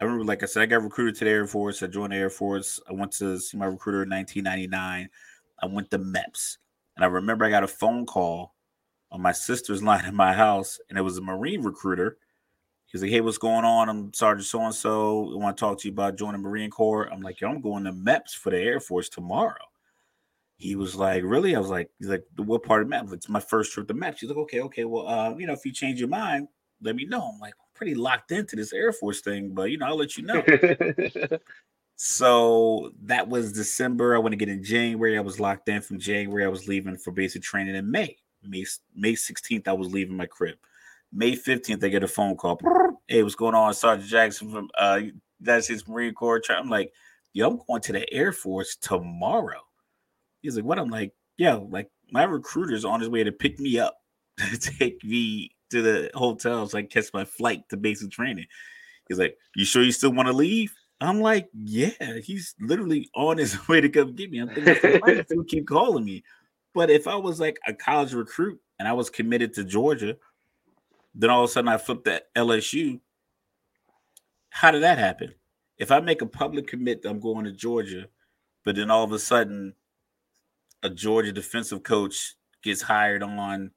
I 0.00 0.04
remember, 0.04 0.24
like 0.24 0.42
I 0.42 0.46
said, 0.46 0.62
I 0.62 0.66
got 0.66 0.82
recruited 0.82 1.16
to 1.16 1.24
the 1.24 1.30
Air 1.30 1.46
Force. 1.46 1.82
I 1.82 1.88
joined 1.88 2.12
the 2.12 2.16
Air 2.16 2.30
Force. 2.30 2.80
I 2.88 2.92
went 2.92 3.12
to 3.12 3.38
see 3.38 3.56
my 3.56 3.66
recruiter 3.66 4.04
in 4.04 4.10
1999. 4.10 5.08
I 5.60 5.66
went 5.66 5.90
to 5.90 5.98
MEPS. 5.98 6.58
And 6.96 7.04
I 7.04 7.08
remember 7.08 7.44
I 7.44 7.50
got 7.50 7.64
a 7.64 7.68
phone 7.68 8.06
call 8.06 8.54
on 9.10 9.20
my 9.20 9.32
sister's 9.32 9.82
line 9.84 10.04
in 10.04 10.14
my 10.14 10.32
house, 10.32 10.78
and 10.88 10.98
it 10.98 11.02
was 11.02 11.18
a 11.18 11.22
Marine 11.22 11.62
recruiter. 11.62 12.18
He's 12.86 13.02
like, 13.02 13.10
Hey, 13.10 13.20
what's 13.20 13.38
going 13.38 13.64
on? 13.64 13.88
I'm 13.88 14.14
Sergeant 14.14 14.46
so 14.46 14.62
and 14.62 14.74
so. 14.74 15.32
I 15.32 15.36
want 15.36 15.56
to 15.56 15.60
talk 15.60 15.78
to 15.80 15.88
you 15.88 15.92
about 15.92 16.16
joining 16.16 16.42
Marine 16.42 16.70
Corps. 16.70 17.12
I'm 17.12 17.20
like, 17.20 17.40
Yo, 17.40 17.48
I'm 17.48 17.60
going 17.60 17.84
to 17.84 17.92
MEPS 17.92 18.32
for 18.32 18.50
the 18.50 18.58
Air 18.58 18.80
Force 18.80 19.08
tomorrow. 19.08 19.67
He 20.58 20.76
was 20.76 20.94
like, 20.94 21.22
Really? 21.24 21.56
I 21.56 21.58
was 21.58 21.70
like, 21.70 21.90
He's 21.98 22.08
like, 22.08 22.24
What 22.36 22.62
part 22.62 22.82
of 22.82 22.88
MEPS? 22.88 23.12
It's 23.14 23.28
my 23.28 23.40
first 23.40 23.72
trip 23.72 23.88
to 23.88 23.94
MEPS. 23.94 24.18
He's 24.18 24.28
like, 24.30 24.38
Okay, 24.38 24.60
okay. 24.60 24.84
Well, 24.84 25.08
uh, 25.08 25.34
you 25.36 25.46
know, 25.46 25.54
if 25.54 25.64
you 25.64 25.72
change 25.72 25.98
your 25.98 26.08
mind, 26.08 26.48
let 26.82 26.94
me 26.94 27.04
know. 27.04 27.30
I'm 27.32 27.40
like, 27.40 27.54
pretty 27.78 27.94
locked 27.94 28.32
into 28.32 28.56
this 28.56 28.72
Air 28.72 28.92
Force 28.92 29.20
thing, 29.20 29.54
but 29.54 29.70
you 29.70 29.78
know, 29.78 29.86
I'll 29.86 29.96
let 29.96 30.16
you 30.16 30.24
know. 30.24 30.42
so 31.96 32.90
that 33.04 33.28
was 33.28 33.52
December. 33.52 34.14
I 34.14 34.18
went 34.18 34.32
to 34.32 34.36
get 34.36 34.48
in 34.48 34.64
January. 34.64 35.16
I 35.16 35.22
was 35.22 35.40
locked 35.40 35.68
in 35.68 35.80
from 35.80 35.98
January. 35.98 36.44
I 36.44 36.48
was 36.48 36.66
leaving 36.68 36.96
for 36.98 37.12
basic 37.12 37.42
training 37.42 37.76
in 37.76 37.90
May. 37.90 38.16
May 38.42 38.66
May 38.94 39.14
16th, 39.14 39.68
I 39.68 39.72
was 39.72 39.92
leaving 39.92 40.16
my 40.16 40.26
crib. 40.26 40.56
May 41.12 41.32
15th, 41.32 41.82
I 41.82 41.88
get 41.88 42.02
a 42.02 42.08
phone 42.08 42.36
call. 42.36 42.60
Hey, 43.06 43.22
what's 43.22 43.34
going 43.34 43.54
on? 43.54 43.72
Sergeant 43.72 44.10
Jackson 44.10 44.50
from 44.50 44.68
uh 44.76 45.00
that's 45.40 45.68
his 45.68 45.86
Marine 45.86 46.14
Corps. 46.14 46.42
I'm 46.50 46.68
like, 46.68 46.92
yo, 47.32 47.48
I'm 47.48 47.60
going 47.66 47.80
to 47.82 47.92
the 47.92 48.12
Air 48.12 48.32
Force 48.32 48.76
tomorrow. 48.76 49.60
He's 50.42 50.56
like, 50.56 50.64
what? 50.64 50.78
I'm 50.78 50.90
like, 50.90 51.12
yeah, 51.36 51.54
like 51.54 51.90
my 52.10 52.24
recruiter's 52.24 52.84
on 52.84 53.00
his 53.00 53.08
way 53.08 53.24
to 53.24 53.32
pick 53.32 53.58
me 53.58 53.78
up 53.78 53.98
to 54.38 54.58
take 54.58 55.02
me 55.04 55.54
to 55.70 55.82
the 55.82 56.10
hotel 56.14 56.66
so 56.66 56.78
I 56.78 56.82
catch 56.82 57.06
my 57.12 57.24
flight 57.24 57.68
to 57.70 57.76
basic 57.76 58.10
training. 58.10 58.46
He's 59.08 59.18
like, 59.18 59.36
You 59.56 59.64
sure 59.64 59.82
you 59.82 59.92
still 59.92 60.12
want 60.12 60.28
to 60.28 60.32
leave? 60.32 60.72
I'm 61.00 61.20
like, 61.20 61.48
Yeah, 61.54 62.18
he's 62.22 62.54
literally 62.60 63.08
on 63.14 63.38
his 63.38 63.68
way 63.68 63.80
to 63.80 63.88
come 63.88 64.14
get 64.14 64.30
me. 64.30 64.38
I'm 64.38 64.48
thinking, 64.48 65.00
why 65.00 65.22
do 65.22 65.44
keep 65.48 65.66
calling 65.66 66.04
me? 66.04 66.22
But 66.74 66.90
if 66.90 67.08
I 67.08 67.16
was 67.16 67.40
like 67.40 67.58
a 67.66 67.72
college 67.72 68.12
recruit 68.12 68.60
and 68.78 68.86
I 68.86 68.92
was 68.92 69.10
committed 69.10 69.54
to 69.54 69.64
Georgia, 69.64 70.16
then 71.14 71.30
all 71.30 71.44
of 71.44 71.50
a 71.50 71.52
sudden 71.52 71.68
I 71.68 71.78
flipped 71.78 72.04
to 72.04 72.22
LSU. 72.36 73.00
How 74.50 74.70
did 74.70 74.82
that 74.82 74.98
happen? 74.98 75.34
If 75.78 75.90
I 75.90 76.00
make 76.00 76.22
a 76.22 76.26
public 76.26 76.66
commit 76.66 77.02
that 77.02 77.10
I'm 77.10 77.20
going 77.20 77.44
to 77.44 77.52
Georgia, 77.52 78.06
but 78.64 78.76
then 78.76 78.90
all 78.90 79.04
of 79.04 79.12
a 79.12 79.18
sudden 79.18 79.74
a 80.82 80.90
Georgia 80.90 81.32
defensive 81.32 81.82
coach 81.82 82.34
gets 82.62 82.82
hired 82.82 83.22
on 83.22 83.70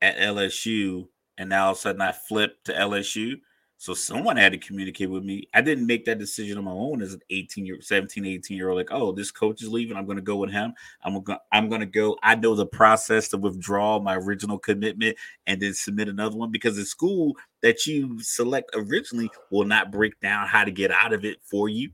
at 0.00 0.16
LSU 0.16 1.08
and 1.38 1.48
now 1.48 1.66
all 1.66 1.72
of 1.72 1.78
a 1.78 1.80
sudden 1.80 2.00
I 2.00 2.12
flip 2.12 2.62
to 2.64 2.72
LSU. 2.72 3.40
So 3.78 3.94
someone 3.94 4.36
had 4.36 4.52
to 4.52 4.58
communicate 4.58 5.10
with 5.10 5.24
me. 5.24 5.48
I 5.54 5.60
didn't 5.60 5.88
make 5.88 6.04
that 6.04 6.20
decision 6.20 6.56
on 6.56 6.62
my 6.62 6.70
own 6.70 7.02
as 7.02 7.14
an 7.14 7.20
18 7.30 7.66
year, 7.66 7.80
17, 7.80 8.24
18 8.24 8.56
year 8.56 8.68
old. 8.68 8.78
Like, 8.78 8.92
oh, 8.92 9.10
this 9.10 9.32
coach 9.32 9.60
is 9.60 9.68
leaving. 9.68 9.96
I'm 9.96 10.06
to 10.06 10.22
go 10.22 10.36
with 10.36 10.52
him. 10.52 10.72
I'm 11.02 11.20
going. 11.20 11.40
I'm 11.50 11.68
to 11.68 11.86
go. 11.86 12.16
I 12.22 12.36
know 12.36 12.54
the 12.54 12.64
process 12.64 13.26
to 13.30 13.38
withdraw 13.38 13.98
my 13.98 14.14
original 14.14 14.56
commitment 14.56 15.16
and 15.48 15.60
then 15.60 15.74
submit 15.74 16.06
another 16.06 16.36
one 16.36 16.52
because 16.52 16.76
the 16.76 16.84
school 16.84 17.36
that 17.62 17.84
you 17.84 18.22
select 18.22 18.70
originally 18.76 19.28
will 19.50 19.64
not 19.64 19.90
break 19.90 20.20
down 20.20 20.46
how 20.46 20.62
to 20.62 20.70
get 20.70 20.92
out 20.92 21.12
of 21.12 21.24
it 21.24 21.38
for 21.42 21.68
you. 21.68 21.90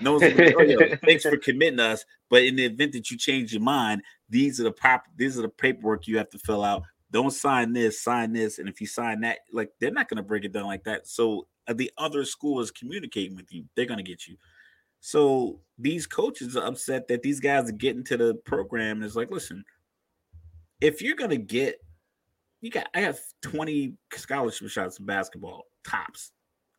No 0.00 0.12
one's 0.12 0.22
like, 0.22 0.54
oh, 0.56 0.62
yo, 0.62 0.96
thanks 1.04 1.24
for 1.24 1.36
committing 1.36 1.80
us. 1.80 2.04
But 2.30 2.44
in 2.44 2.56
the 2.56 2.64
event 2.64 2.92
that 2.92 3.10
you 3.10 3.18
change 3.18 3.52
your 3.52 3.62
mind, 3.62 4.02
these 4.28 4.60
are 4.60 4.64
the 4.64 4.72
prop. 4.72 5.04
These 5.16 5.38
are 5.38 5.42
the 5.42 5.48
paperwork 5.48 6.06
you 6.06 6.18
have 6.18 6.30
to 6.30 6.38
fill 6.38 6.64
out 6.64 6.82
don't 7.10 7.30
sign 7.30 7.72
this, 7.72 8.02
sign 8.02 8.32
this, 8.32 8.58
and 8.58 8.68
if 8.68 8.80
you 8.80 8.86
sign 8.86 9.20
that, 9.20 9.38
like 9.52 9.70
they're 9.80 9.90
not 9.90 10.08
going 10.08 10.18
to 10.18 10.22
break 10.22 10.44
it 10.44 10.52
down 10.52 10.66
like 10.66 10.84
that. 10.84 11.06
So 11.06 11.46
uh, 11.66 11.72
the 11.72 11.90
other 11.96 12.24
school 12.24 12.60
is 12.60 12.70
communicating 12.70 13.36
with 13.36 13.52
you; 13.52 13.64
they're 13.74 13.86
going 13.86 13.98
to 13.98 14.04
get 14.04 14.26
you. 14.26 14.36
So 15.00 15.60
these 15.78 16.06
coaches 16.06 16.56
are 16.56 16.66
upset 16.66 17.08
that 17.08 17.22
these 17.22 17.40
guys 17.40 17.68
are 17.68 17.72
getting 17.72 18.04
to 18.04 18.16
the 18.16 18.34
program 18.34 18.96
and 18.96 19.04
it's 19.04 19.14
like, 19.14 19.30
listen, 19.30 19.64
if 20.80 21.00
you're 21.00 21.16
going 21.16 21.30
to 21.30 21.36
get, 21.36 21.76
you 22.60 22.70
got, 22.70 22.88
I 22.94 23.00
have 23.00 23.20
20 23.42 23.94
scholarship 24.12 24.68
shots 24.68 24.98
in 24.98 25.06
basketball 25.06 25.66
tops. 25.86 26.32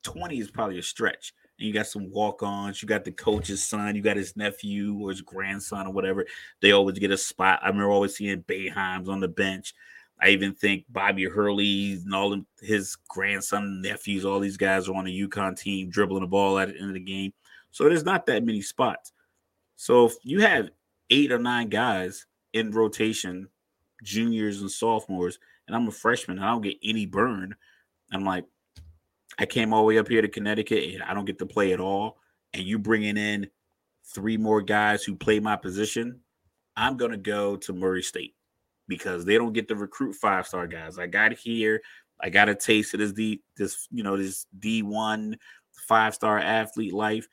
20 0.03 0.37
is 0.37 0.51
probably 0.51 0.79
a 0.79 0.83
stretch. 0.83 1.33
You 1.59 1.73
got 1.73 1.87
some 1.87 2.09
walk-ons. 2.09 2.81
You 2.81 2.87
got 2.87 3.03
the 3.03 3.11
coach's 3.11 3.65
son. 3.65 3.95
You 3.95 4.01
got 4.01 4.17
his 4.17 4.35
nephew 4.37 4.97
or 4.99 5.09
his 5.09 5.21
grandson 5.21 5.87
or 5.87 5.93
whatever. 5.93 6.25
They 6.61 6.71
always 6.71 6.97
get 6.99 7.11
a 7.11 7.17
spot. 7.17 7.59
I 7.61 7.67
remember 7.67 7.91
always 7.91 8.15
seeing 8.15 8.43
Boeheim's 8.43 9.09
on 9.09 9.19
the 9.19 9.27
bench. 9.27 9.73
I 10.21 10.29
even 10.29 10.53
think 10.53 10.85
Bobby 10.89 11.25
Hurley 11.25 11.93
and 11.93 12.13
all 12.13 12.41
his 12.61 12.97
grandson, 13.07 13.81
nephews, 13.81 14.25
all 14.25 14.39
these 14.39 14.57
guys 14.57 14.87
are 14.87 14.95
on 14.95 15.05
the 15.05 15.27
UConn 15.27 15.57
team 15.57 15.89
dribbling 15.89 16.21
the 16.21 16.27
ball 16.27 16.59
at 16.59 16.69
the 16.69 16.77
end 16.77 16.89
of 16.89 16.93
the 16.93 16.99
game. 16.99 17.33
So 17.71 17.85
there's 17.85 18.03
not 18.03 18.25
that 18.25 18.43
many 18.43 18.61
spots. 18.61 19.11
So 19.75 20.05
if 20.05 20.15
you 20.23 20.41
have 20.41 20.69
eight 21.09 21.31
or 21.31 21.39
nine 21.39 21.69
guys 21.69 22.25
in 22.53 22.71
rotation, 22.71 23.47
juniors 24.03 24.61
and 24.61 24.71
sophomores, 24.71 25.39
and 25.67 25.75
I'm 25.75 25.87
a 25.87 25.91
freshman, 25.91 26.39
I 26.39 26.51
don't 26.51 26.61
get 26.61 26.77
any 26.83 27.05
burn. 27.05 27.55
I'm 28.11 28.25
like, 28.25 28.45
I 29.39 29.45
came 29.45 29.73
all 29.73 29.81
the 29.81 29.85
way 29.85 29.97
up 29.97 30.09
here 30.09 30.21
to 30.21 30.27
Connecticut 30.27 30.93
and 30.93 31.01
I 31.01 31.13
don't 31.13 31.25
get 31.25 31.39
to 31.39 31.45
play 31.45 31.71
at 31.71 31.79
all. 31.79 32.17
And 32.53 32.63
you 32.63 32.77
bringing 32.77 33.17
in 33.17 33.49
three 34.13 34.35
more 34.35 34.61
guys 34.61 35.03
who 35.03 35.15
play 35.15 35.39
my 35.39 35.55
position, 35.55 36.19
I'm 36.75 36.97
going 36.97 37.11
to 37.11 37.17
go 37.17 37.55
to 37.55 37.73
Murray 37.73 38.03
State 38.03 38.35
because 38.87 39.23
they 39.23 39.37
don't 39.37 39.53
get 39.53 39.69
to 39.69 39.75
recruit 39.75 40.15
five 40.15 40.45
star 40.45 40.67
guys. 40.67 40.99
I 40.99 41.07
got 41.07 41.31
here, 41.31 41.81
I 42.19 42.29
got 42.29 42.49
a 42.49 42.55
taste 42.55 42.93
of 42.93 42.99
this 42.99 43.13
D 43.13 43.41
this 43.55 43.87
you 43.91 44.03
know 44.03 44.17
this 44.17 44.45
D 44.57 44.83
one 44.83 45.37
five 45.87 46.13
star 46.13 46.37
athlete 46.37 46.93
life. 46.93 47.27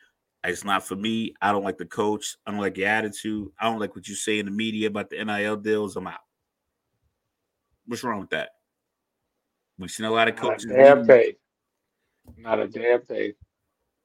It's 0.44 0.64
not 0.64 0.86
for 0.86 0.94
me. 0.94 1.34
I 1.42 1.50
don't 1.50 1.64
like 1.64 1.78
the 1.78 1.86
coach. 1.86 2.36
I 2.46 2.52
don't 2.52 2.60
like 2.60 2.76
the 2.76 2.84
attitude. 2.84 3.48
I 3.58 3.64
don't 3.64 3.80
like 3.80 3.96
what 3.96 4.06
you 4.06 4.14
say 4.14 4.38
in 4.38 4.46
the 4.46 4.52
media 4.52 4.86
about 4.86 5.10
the 5.10 5.24
NIL 5.24 5.56
deals. 5.56 5.96
I'm 5.96 6.06
out. 6.06 6.20
What's 7.86 8.04
wrong 8.04 8.20
with 8.20 8.30
that? 8.30 8.50
We've 9.76 9.90
seen 9.90 10.06
a 10.06 10.10
lot 10.10 10.28
of 10.28 10.36
coaches. 10.36 10.70
Damn. 10.72 11.04
Not 12.36 12.60
a 12.60 12.68
damn 12.68 13.02
thing. 13.02 13.32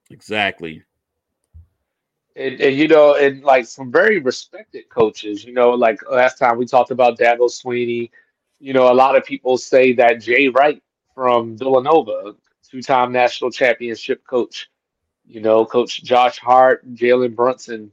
Exactly 0.09 0.83
and, 2.35 2.59
and, 2.61 2.75
you 2.75 2.87
know, 2.87 3.15
and 3.15 3.43
like 3.43 3.65
some 3.65 3.91
very 3.91 4.19
respected 4.19 4.89
coaches, 4.89 5.43
you 5.43 5.53
know, 5.53 5.71
like 5.71 5.99
last 6.09 6.37
time 6.37 6.57
we 6.57 6.65
talked 6.65 6.91
about 6.91 7.17
Dabo 7.17 7.49
Swinney, 7.49 8.09
you 8.59 8.73
know, 8.73 8.91
a 8.91 8.93
lot 8.93 9.15
of 9.15 9.25
people 9.25 9.57
say 9.57 9.93
that 9.93 10.21
Jay 10.21 10.47
Wright 10.47 10.81
from 11.13 11.57
Villanova, 11.57 12.35
two-time 12.69 13.11
national 13.11 13.51
championship 13.51 14.25
coach, 14.25 14.69
you 15.25 15.41
know, 15.41 15.65
Coach 15.65 16.03
Josh 16.03 16.39
Hart, 16.39 16.89
Jalen 16.93 17.35
Brunson, 17.35 17.91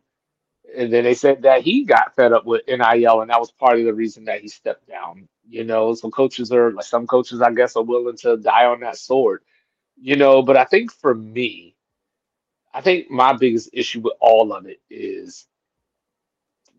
and 0.77 0.93
then 0.93 1.05
they 1.05 1.15
said 1.15 1.43
that 1.43 1.63
he 1.63 1.85
got 1.85 2.15
fed 2.15 2.33
up 2.33 2.45
with 2.45 2.63
NIL, 2.69 3.21
and 3.23 3.31
that 3.31 3.41
was 3.41 3.51
part 3.51 3.79
of 3.79 3.85
the 3.85 3.95
reason 3.95 4.25
that 4.27 4.41
he 4.41 4.49
stepped 4.49 4.87
down. 4.87 5.27
You 5.49 5.65
know, 5.65 5.95
so 5.95 6.11
coaches 6.11 6.53
are 6.53 6.73
like 6.73 6.85
some 6.85 7.07
coaches, 7.07 7.41
I 7.41 7.53
guess, 7.53 7.75
are 7.75 7.83
willing 7.83 8.19
to 8.19 8.37
die 8.37 8.67
on 8.67 8.81
that 8.81 8.99
sword. 8.99 9.43
You 10.01 10.17
know, 10.17 10.43
but 10.43 10.57
I 10.57 10.65
think 10.65 10.93
for 10.93 11.15
me, 11.15 11.75
I 12.75 12.81
think 12.81 13.11
my 13.11 13.33
biggest 13.33 13.71
issue 13.73 14.01
with 14.01 14.15
all 14.21 14.53
of 14.53 14.67
it 14.67 14.81
is 14.91 15.47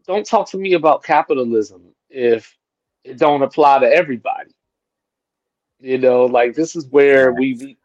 don't 0.06 0.26
talk 0.26 0.50
to 0.52 0.58
me 0.58 0.74
about 0.74 1.04
capitalism 1.04 1.84
if 2.10 2.58
it 3.04 3.18
don't 3.18 3.44
apply 3.44 3.80
to 3.80 3.86
everybody. 3.88 4.52
You 5.80 5.98
know, 5.98 6.26
like 6.26 6.56
this 6.56 6.76
is 6.76 6.88
where 6.88 7.34
we 7.34 7.78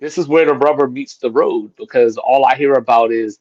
this 0.00 0.18
is 0.18 0.28
where 0.28 0.46
the 0.46 0.54
rubber 0.54 0.88
meets 0.88 1.16
the 1.16 1.30
road 1.30 1.74
because 1.76 2.16
all 2.18 2.44
I 2.44 2.56
hear 2.56 2.74
about 2.74 3.12
is 3.12 3.38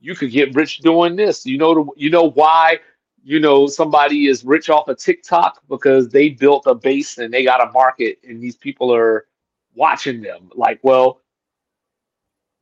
you 0.00 0.14
could 0.14 0.30
get 0.30 0.54
rich 0.54 0.78
doing 0.78 1.16
this. 1.16 1.44
You 1.46 1.58
know, 1.58 1.74
the, 1.74 1.90
you 1.96 2.10
know 2.10 2.30
why 2.30 2.78
you 3.22 3.40
know 3.40 3.66
somebody 3.66 4.26
is 4.28 4.44
rich 4.44 4.70
off 4.70 4.88
of 4.88 4.98
TikTok 4.98 5.62
because 5.68 6.08
they 6.08 6.30
built 6.30 6.66
a 6.66 6.74
base 6.74 7.18
and 7.18 7.32
they 7.32 7.44
got 7.44 7.66
a 7.66 7.72
market 7.72 8.18
and 8.26 8.40
these 8.40 8.56
people 8.56 8.94
are 8.94 9.26
watching 9.74 10.22
them. 10.22 10.50
Like, 10.54 10.80
well, 10.82 11.20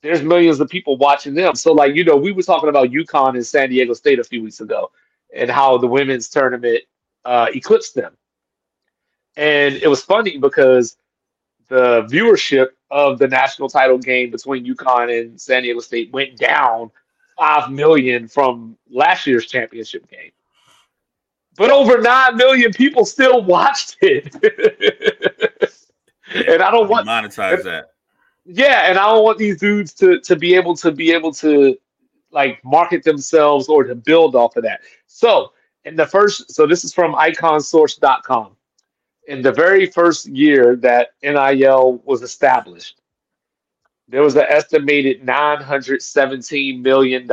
there's 0.03 0.23
millions 0.23 0.61
of 0.61 0.69
people 0.69 0.97
watching 0.97 1.35
them. 1.35 1.55
So, 1.55 1.73
like, 1.73 1.95
you 1.95 2.05
know, 2.05 2.17
we 2.17 2.33
were 2.33 2.43
talking 2.43 2.69
about 2.69 2.91
UConn 2.91 3.35
and 3.35 3.47
San 3.47 3.71
Diego 3.71 3.95
State 3.95 4.19
a 4.19 4.25
few 4.25 4.43
weeks 4.43 4.61
ago 4.61 4.91
and 5.35 5.51
how 5.51 5.79
the 5.79 5.87
women's 5.87 6.29
tournament 6.29 6.83
uh, 7.25 7.47
eclipsed 7.55 7.95
them. 7.95 8.17
And 9.37 9.77
it 9.77 9.89
was 9.89 10.03
funny 10.03 10.39
because 10.39 10.97
the 11.69 12.03
viewership 12.11 12.69
of 12.91 13.19
the 13.19 13.29
national 13.29 13.69
title 13.69 13.97
game 13.99 14.31
between 14.31 14.67
UConn 14.67 15.21
and 15.21 15.41
San 15.41 15.63
Diego 15.63 15.81
State 15.81 16.13
went 16.13 16.37
down 16.37 16.91
five 17.39 17.71
million 17.71 18.29
from 18.29 18.77
last 18.91 19.27
year's 19.27 19.47
championship 19.47 20.09
game. 20.11 20.33
But 21.57 21.71
over 21.71 21.99
nine 22.01 22.37
million 22.37 22.73
people 22.73 23.05
still 23.05 23.43
watched 23.43 23.97
it. 24.03 24.35
and 26.35 26.63
I 26.63 26.71
don't 26.71 26.89
want 26.89 27.07
monetize 27.07 27.63
that. 27.65 27.91
Yeah, 28.45 28.89
and 28.89 28.99
I 28.99 29.07
don't 29.07 29.25
want 29.25 29.39
these 29.39 29.59
dudes 29.59 29.93
to 29.95 30.21
to 30.21 30.37
be 30.37 30.55
able 30.55 30.77
to 30.77 30.91
be 30.91 31.13
able 31.13 31.33
to 31.35 31.77
like 32.31 32.65
market 32.65 33.03
themselves 33.05 33.69
or 33.69 33.85
to 33.85 33.95
build 33.95 34.35
off 34.35 34.57
of 34.57 34.65
that. 34.65 34.81
So 35.07 35.53
in 35.85 35.97
the 35.97 36.07
first, 36.07 36.51
so 36.53 36.67
this 36.67 36.85
is 36.85 36.93
from 36.93 37.15
iconsource.com. 37.15 38.57
In 39.29 39.43
the 39.43 39.53
very 39.53 39.87
first 39.87 40.27
year 40.27 40.77
that 40.77 41.11
NIL 41.23 42.03
was 42.05 42.23
established, 42.23 43.01
there 44.09 44.23
was 44.23 44.35
an 44.35 44.47
estimated 44.49 45.25
$917 45.25 46.81
million 46.81 47.29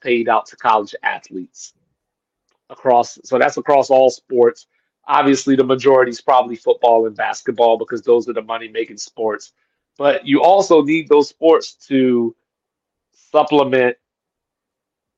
paid 0.00 0.28
out 0.28 0.46
to 0.46 0.56
college 0.56 0.94
athletes 1.02 1.74
across. 2.70 3.18
So 3.24 3.38
that's 3.38 3.56
across 3.56 3.90
all 3.90 4.10
sports. 4.10 4.66
Obviously, 5.06 5.56
the 5.56 5.64
majority 5.64 6.10
is 6.10 6.20
probably 6.20 6.56
football 6.56 7.06
and 7.06 7.16
basketball 7.16 7.76
because 7.76 8.02
those 8.02 8.28
are 8.28 8.32
the 8.32 8.42
money 8.42 8.68
making 8.68 8.98
sports. 8.98 9.52
But 9.98 10.26
you 10.26 10.42
also 10.42 10.82
need 10.82 11.08
those 11.08 11.28
sports 11.28 11.74
to 11.88 12.34
supplement 13.12 13.96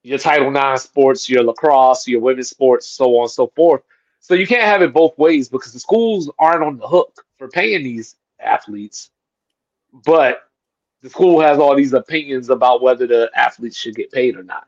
your 0.03 0.19
Title 0.19 0.55
IX 0.55 0.83
sports, 0.83 1.29
your 1.29 1.43
lacrosse, 1.43 2.07
your 2.07 2.21
women's 2.21 2.51
sports, 2.51 2.87
so 2.87 3.17
on 3.17 3.23
and 3.23 3.31
so 3.31 3.49
forth. 3.57 3.83
So 4.21 4.35
you 4.35 4.47
can't 4.47 4.63
have 4.63 4.83
it 4.83 4.93
both 4.93 5.17
ways 5.19 5.49
because 5.49 5.73
the 5.73 5.81
schools 5.81 6.31
aren't 6.39 6.63
on 6.63 6.79
the 6.79 6.89
hook 6.89 7.25
for 7.39 7.49
paying 7.49 7.83
these 7.83 8.17
athletes, 8.41 9.11
but 10.07 10.49
the 11.03 11.11
school 11.11 11.41
has 11.41 11.59
all 11.59 11.77
these 11.77 11.93
opinions 11.93 12.49
about 12.49 12.81
whether 12.81 13.07
the 13.07 13.31
athletes 13.35 13.77
should 13.77 13.95
get 13.95 14.11
paid 14.11 14.37
or 14.37 14.43
not. 14.43 14.67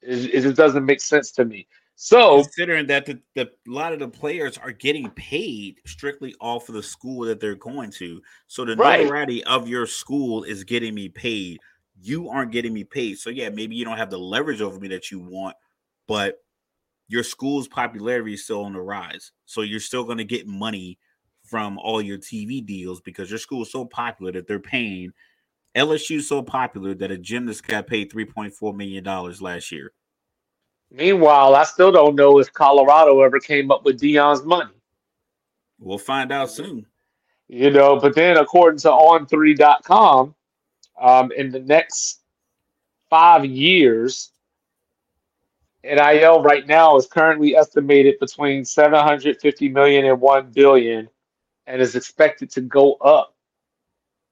It, 0.00 0.34
it 0.34 0.40
just 0.42 0.56
doesn't 0.56 0.84
make 0.84 1.00
sense 1.00 1.30
to 1.32 1.44
me. 1.44 1.66
So 1.96 2.42
considering 2.42 2.86
that 2.88 3.06
the, 3.06 3.20
the 3.34 3.42
a 3.42 3.70
lot 3.70 3.92
of 3.92 4.00
the 4.00 4.08
players 4.08 4.58
are 4.58 4.72
getting 4.72 5.10
paid 5.10 5.80
strictly 5.86 6.34
off 6.40 6.68
of 6.68 6.74
the 6.74 6.82
school 6.82 7.24
that 7.26 7.40
they're 7.40 7.54
going 7.54 7.90
to, 7.92 8.20
so 8.46 8.64
the 8.64 8.76
right. 8.76 9.02
notoriety 9.02 9.44
of 9.44 9.68
your 9.68 9.86
school 9.86 10.42
is 10.42 10.64
getting 10.64 10.94
me 10.94 11.08
paid 11.08 11.60
you 12.00 12.28
aren't 12.28 12.52
getting 12.52 12.72
me 12.72 12.84
paid. 12.84 13.18
So 13.18 13.30
yeah, 13.30 13.48
maybe 13.50 13.76
you 13.76 13.84
don't 13.84 13.96
have 13.96 14.10
the 14.10 14.18
leverage 14.18 14.60
over 14.60 14.78
me 14.78 14.88
that 14.88 15.10
you 15.10 15.20
want, 15.20 15.56
but 16.06 16.38
your 17.08 17.22
school's 17.22 17.68
popularity 17.68 18.34
is 18.34 18.44
still 18.44 18.64
on 18.64 18.72
the 18.72 18.80
rise. 18.80 19.32
So 19.46 19.62
you're 19.62 19.80
still 19.80 20.04
going 20.04 20.18
to 20.18 20.24
get 20.24 20.46
money 20.46 20.98
from 21.44 21.78
all 21.78 22.00
your 22.00 22.18
TV 22.18 22.64
deals 22.64 23.00
because 23.00 23.30
your 23.30 23.38
school 23.38 23.62
is 23.62 23.70
so 23.70 23.84
popular 23.84 24.32
that 24.32 24.46
they're 24.46 24.58
paying 24.58 25.12
LSU 25.76 26.22
so 26.22 26.42
popular 26.42 26.94
that 26.94 27.10
a 27.10 27.18
gymnast 27.18 27.66
got 27.66 27.86
paid 27.86 28.10
$3.4 28.10 28.74
million 28.74 29.04
last 29.40 29.72
year. 29.72 29.92
Meanwhile, 30.96 31.56
I 31.56 31.64
still 31.64 31.90
don't 31.90 32.14
know 32.14 32.38
if 32.38 32.52
Colorado 32.52 33.20
ever 33.22 33.40
came 33.40 33.72
up 33.72 33.84
with 33.84 33.98
Dion's 33.98 34.44
money. 34.44 34.70
We'll 35.80 35.98
find 35.98 36.30
out 36.30 36.50
soon. 36.50 36.86
You 37.48 37.70
know, 37.70 37.98
but 37.98 38.14
then 38.14 38.36
according 38.36 38.78
to 38.80 38.90
on3.com, 38.90 40.34
um, 41.00 41.32
in 41.32 41.50
the 41.50 41.58
next 41.58 42.20
five 43.10 43.44
years, 43.44 44.30
NIL 45.82 46.42
right 46.42 46.66
now 46.66 46.96
is 46.96 47.08
currently 47.08 47.56
estimated 47.56 48.20
between 48.20 48.64
750 48.64 49.68
million 49.70 50.06
and 50.06 50.20
1 50.20 50.52
billion 50.52 51.08
and 51.66 51.82
is 51.82 51.96
expected 51.96 52.50
to 52.52 52.60
go 52.60 52.94
up 52.94 53.34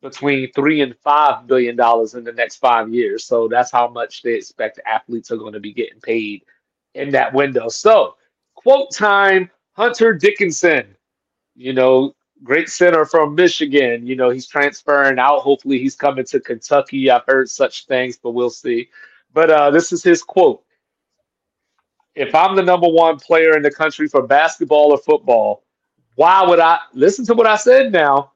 between 0.00 0.50
three 0.52 0.80
and 0.80 0.96
five 0.98 1.46
billion 1.48 1.74
dollars 1.76 2.14
in 2.14 2.22
the 2.22 2.32
next 2.32 2.56
five 2.56 2.92
years. 2.92 3.24
So 3.24 3.48
that's 3.48 3.70
how 3.70 3.88
much 3.88 4.22
they 4.22 4.34
expect 4.34 4.80
athletes 4.86 5.30
are 5.32 5.36
going 5.36 5.52
to 5.52 5.60
be 5.60 5.72
getting 5.72 6.00
paid 6.00 6.44
in 6.94 7.10
that 7.10 7.32
window. 7.32 7.68
So, 7.68 8.16
quote 8.54 8.92
time 8.92 9.50
Hunter 9.72 10.12
Dickinson, 10.12 10.94
you 11.54 11.72
know, 11.72 12.14
great 12.42 12.68
center 12.68 13.04
from 13.04 13.34
Michigan. 13.34 14.06
You 14.06 14.16
know, 14.16 14.30
he's 14.30 14.46
transferring 14.46 15.18
out. 15.18 15.40
Hopefully, 15.40 15.78
he's 15.78 15.96
coming 15.96 16.24
to 16.26 16.40
Kentucky. 16.40 17.10
I've 17.10 17.24
heard 17.26 17.48
such 17.48 17.86
things, 17.86 18.18
but 18.22 18.32
we'll 18.32 18.50
see. 18.50 18.88
But 19.32 19.50
uh, 19.50 19.70
this 19.70 19.92
is 19.92 20.02
his 20.02 20.22
quote 20.22 20.62
If 22.14 22.34
I'm 22.34 22.56
the 22.56 22.62
number 22.62 22.88
one 22.88 23.18
player 23.18 23.56
in 23.56 23.62
the 23.62 23.70
country 23.70 24.08
for 24.08 24.26
basketball 24.26 24.92
or 24.92 24.98
football, 24.98 25.64
why 26.16 26.44
would 26.46 26.60
I 26.60 26.78
listen 26.92 27.24
to 27.26 27.34
what 27.34 27.46
I 27.46 27.56
said 27.56 27.92
now? 27.92 28.32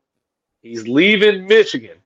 He's 0.63 0.89
leaving 0.89 1.47
Michigan. 1.47 1.99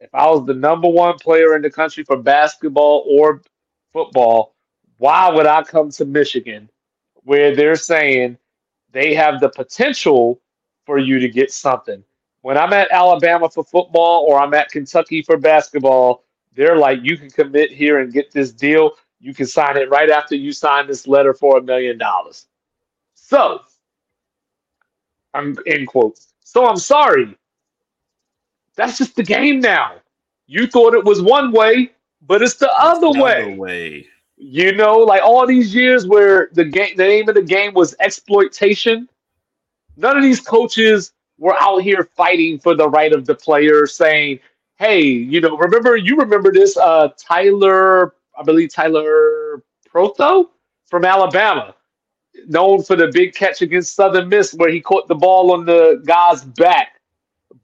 If 0.00 0.14
I 0.14 0.28
was 0.30 0.46
the 0.46 0.54
number 0.54 0.88
one 0.88 1.18
player 1.18 1.54
in 1.54 1.62
the 1.62 1.70
country 1.70 2.04
for 2.04 2.16
basketball 2.16 3.04
or 3.06 3.42
football, 3.92 4.54
why 5.00 5.30
would 5.30 5.46
I 5.46 5.62
come 5.62 5.90
to 5.92 6.04
Michigan 6.04 6.68
where 7.24 7.56
they're 7.56 7.74
saying 7.74 8.36
they 8.92 9.14
have 9.14 9.40
the 9.40 9.48
potential 9.48 10.38
for 10.84 10.98
you 10.98 11.18
to 11.18 11.28
get 11.28 11.50
something. 11.50 12.04
When 12.42 12.58
I'm 12.58 12.74
at 12.74 12.92
Alabama 12.92 13.48
for 13.48 13.64
football 13.64 14.26
or 14.28 14.38
I'm 14.38 14.52
at 14.52 14.70
Kentucky 14.70 15.22
for 15.22 15.38
basketball, 15.38 16.24
they're 16.54 16.76
like, 16.76 16.98
you 17.02 17.16
can 17.16 17.30
commit 17.30 17.72
here 17.72 18.00
and 18.00 18.12
get 18.12 18.30
this 18.30 18.52
deal. 18.52 18.92
You 19.20 19.32
can 19.32 19.46
sign 19.46 19.78
it 19.78 19.88
right 19.88 20.10
after 20.10 20.34
you 20.34 20.52
sign 20.52 20.86
this 20.86 21.06
letter 21.06 21.32
for 21.32 21.56
a 21.56 21.62
million 21.62 21.96
dollars. 21.96 22.46
So, 23.14 23.62
I'm 25.32 25.56
in 25.64 25.86
quotes. 25.86 26.34
So 26.44 26.66
I'm 26.66 26.76
sorry. 26.76 27.38
That's 28.76 28.98
just 28.98 29.16
the 29.16 29.22
game 29.22 29.60
now. 29.60 29.94
You 30.46 30.66
thought 30.66 30.92
it 30.92 31.04
was 31.04 31.22
one 31.22 31.52
way, 31.52 31.92
but 32.20 32.42
it's 32.42 32.56
the 32.56 32.70
other 32.78 33.18
way. 33.18 33.54
way. 33.56 34.06
You 34.42 34.74
know, 34.74 34.98
like 35.00 35.22
all 35.22 35.46
these 35.46 35.74
years 35.74 36.06
where 36.06 36.48
the 36.54 36.64
game, 36.64 36.96
the 36.96 37.04
name 37.04 37.28
of 37.28 37.34
the 37.34 37.42
game 37.42 37.74
was 37.74 37.94
exploitation 38.00 39.08
None 39.96 40.16
of 40.16 40.22
these 40.22 40.40
coaches 40.40 41.12
were 41.38 41.56
out 41.60 41.78
here 41.82 42.04
fighting 42.16 42.58
for 42.58 42.74
the 42.74 42.88
right 42.88 43.12
of 43.12 43.26
the 43.26 43.34
player, 43.34 43.86
saying, 43.86 44.40
"Hey, 44.78 45.02
you 45.02 45.40
know, 45.42 45.56
remember 45.58 45.96
you 45.96 46.16
remember 46.16 46.52
this 46.52 46.76
uh, 46.78 47.10
Tyler, 47.18 48.14
I 48.38 48.42
believe 48.44 48.72
Tyler 48.72 49.62
Proto 49.86 50.50
from 50.86 51.04
Alabama, 51.04 51.74
known 52.46 52.82
for 52.82 52.96
the 52.96 53.08
big 53.12 53.34
catch 53.34 53.62
against 53.62 53.94
Southern 53.94 54.28
Miss 54.30 54.54
where 54.54 54.70
he 54.70 54.80
caught 54.80 55.08
the 55.08 55.14
ball 55.14 55.52
on 55.52 55.66
the 55.66 56.02
guy's 56.06 56.44
back, 56.44 57.00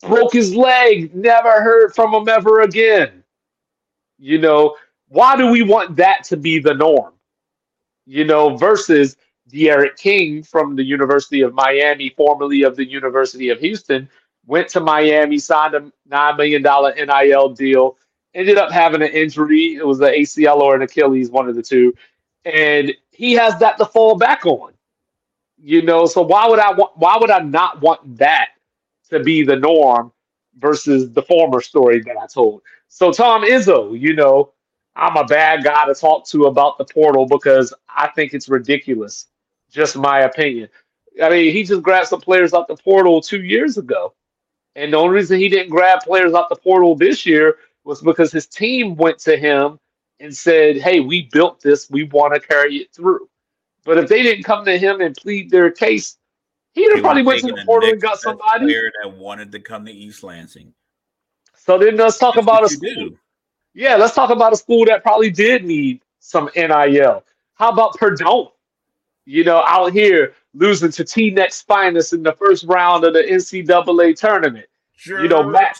broke 0.02 0.34
his 0.34 0.54
leg, 0.54 1.14
never 1.14 1.62
heard 1.62 1.94
from 1.94 2.14
him 2.14 2.28
ever 2.28 2.62
again. 2.62 3.24
You 4.18 4.38
know, 4.38 4.76
why 5.08 5.36
do 5.36 5.50
we 5.50 5.62
want 5.62 5.96
that 5.96 6.24
to 6.24 6.36
be 6.36 6.58
the 6.58 6.74
norm? 6.74 7.14
You 8.06 8.24
know, 8.24 8.56
versus 8.56 9.16
D'Eriq 9.48 9.96
King 9.96 10.42
from 10.42 10.76
the 10.76 10.84
University 10.84 11.40
of 11.40 11.54
Miami, 11.54 12.10
formerly 12.10 12.62
of 12.62 12.76
the 12.76 12.88
University 12.88 13.48
of 13.50 13.60
Houston, 13.60 14.08
went 14.46 14.68
to 14.68 14.80
Miami, 14.80 15.38
signed 15.38 15.74
a 15.74 15.92
$9 16.10 16.36
million 16.36 16.62
NIL 16.62 17.48
deal, 17.50 17.96
ended 18.34 18.58
up 18.58 18.70
having 18.70 19.02
an 19.02 19.08
injury. 19.08 19.74
It 19.74 19.86
was 19.86 19.98
the 19.98 20.06
ACL 20.06 20.58
or 20.58 20.74
an 20.76 20.82
Achilles, 20.82 21.30
one 21.30 21.48
of 21.48 21.54
the 21.56 21.62
two. 21.62 21.94
And 22.44 22.92
he 23.10 23.32
has 23.32 23.58
that 23.58 23.78
to 23.78 23.86
fall 23.86 24.16
back 24.16 24.46
on. 24.46 24.72
You 25.58 25.82
know, 25.82 26.06
so 26.06 26.20
why 26.20 26.46
would 26.46 26.58
I 26.58 26.72
want 26.72 26.96
why 26.96 27.16
would 27.18 27.30
I 27.30 27.38
not 27.38 27.80
want 27.80 28.18
that 28.18 28.50
to 29.08 29.20
be 29.20 29.42
the 29.42 29.56
norm 29.56 30.12
versus 30.58 31.10
the 31.12 31.22
former 31.22 31.62
story 31.62 32.00
that 32.02 32.16
I 32.16 32.26
told? 32.26 32.60
So 32.88 33.10
Tom 33.10 33.42
Izzo, 33.42 33.98
you 33.98 34.14
know, 34.14 34.52
I'm 34.96 35.16
a 35.16 35.24
bad 35.24 35.62
guy 35.62 35.86
to 35.86 35.94
talk 35.94 36.26
to 36.28 36.46
about 36.46 36.78
the 36.78 36.84
portal 36.84 37.26
because 37.26 37.72
I 37.88 38.08
think 38.08 38.34
it's 38.34 38.48
ridiculous 38.48 39.26
just 39.70 39.96
my 39.96 40.20
opinion. 40.20 40.68
I 41.22 41.30
mean, 41.30 41.52
he 41.52 41.62
just 41.62 41.82
grabbed 41.82 42.08
some 42.08 42.20
players 42.20 42.54
out 42.54 42.68
the 42.68 42.76
portal 42.76 43.20
two 43.20 43.42
years 43.42 43.78
ago. 43.78 44.14
And 44.74 44.92
the 44.92 44.96
only 44.98 45.14
reason 45.14 45.38
he 45.38 45.48
didn't 45.48 45.70
grab 45.70 46.00
players 46.00 46.34
out 46.34 46.48
the 46.48 46.56
portal 46.56 46.94
this 46.94 47.24
year 47.24 47.56
was 47.84 48.02
because 48.02 48.32
his 48.32 48.46
team 48.46 48.96
went 48.96 49.18
to 49.20 49.36
him 49.36 49.78
and 50.20 50.34
said, 50.36 50.76
"Hey, 50.76 51.00
we 51.00 51.28
built 51.32 51.60
this. 51.60 51.88
We 51.88 52.04
want 52.04 52.34
to 52.34 52.40
carry 52.40 52.76
it 52.76 52.92
through." 52.94 53.28
But 53.84 53.98
if 53.98 54.08
they 54.08 54.22
didn't 54.22 54.44
come 54.44 54.64
to 54.64 54.78
him 54.78 55.00
and 55.00 55.14
plead 55.16 55.50
their 55.50 55.70
case, 55.70 56.18
he'd 56.74 56.90
have 56.92 57.00
probably 57.00 57.22
went 57.22 57.40
to 57.42 57.52
the 57.52 57.62
portal 57.64 57.90
and 57.90 58.00
got 58.00 58.18
somebody 58.18 58.66
player 58.66 58.90
that 59.02 59.16
wanted 59.16 59.52
to 59.52 59.60
come 59.60 59.86
to 59.86 59.92
East 59.92 60.22
Lansing. 60.22 60.74
So 61.54 61.78
then 61.78 61.96
let's 61.96 62.18
talk 62.18 62.34
That's 62.34 62.44
about 62.44 62.64
a 62.64 62.68
school. 62.68 62.94
do. 62.94 63.18
Yeah, 63.76 63.96
let's 63.96 64.14
talk 64.14 64.30
about 64.30 64.54
a 64.54 64.56
school 64.56 64.86
that 64.86 65.02
probably 65.02 65.28
did 65.28 65.62
need 65.62 66.00
some 66.18 66.48
NIL. 66.56 67.22
How 67.56 67.70
about 67.70 67.94
Purdue? 67.98 68.48
You 69.26 69.44
know, 69.44 69.62
out 69.66 69.92
here 69.92 70.32
losing 70.54 70.90
to 70.92 71.04
T 71.04 71.28
Next 71.28 71.62
Finest 71.62 72.14
in 72.14 72.22
the 72.22 72.32
first 72.32 72.64
round 72.64 73.04
of 73.04 73.12
the 73.12 73.20
NCAA 73.20 74.18
tournament. 74.18 74.64
You 75.04 75.28
know, 75.28 75.42
Matt 75.42 75.78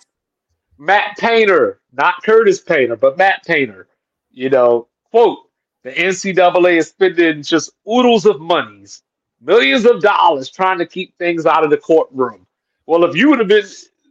Matt 0.77 1.16
Painter, 1.16 1.81
not 1.90 2.23
Curtis 2.23 2.60
Painter, 2.60 2.97
but 2.97 3.16
Matt 3.16 3.43
Painter. 3.47 3.89
You 4.31 4.51
know, 4.51 4.89
quote, 5.10 5.39
the 5.82 5.93
NCAA 5.93 6.77
is 6.77 6.89
spending 6.89 7.43
just 7.43 7.70
oodles 7.90 8.27
of 8.27 8.43
monies, 8.43 9.05
millions 9.40 9.86
of 9.86 10.02
dollars 10.02 10.51
trying 10.51 10.78
to 10.81 10.86
keep 10.86 11.16
things 11.16 11.47
out 11.47 11.64
of 11.64 11.70
the 11.70 11.78
courtroom. 11.78 12.47
Well, 12.85 13.05
if 13.05 13.16
you 13.16 13.31
would 13.31 13.39
have 13.39 13.48
been 13.48 13.64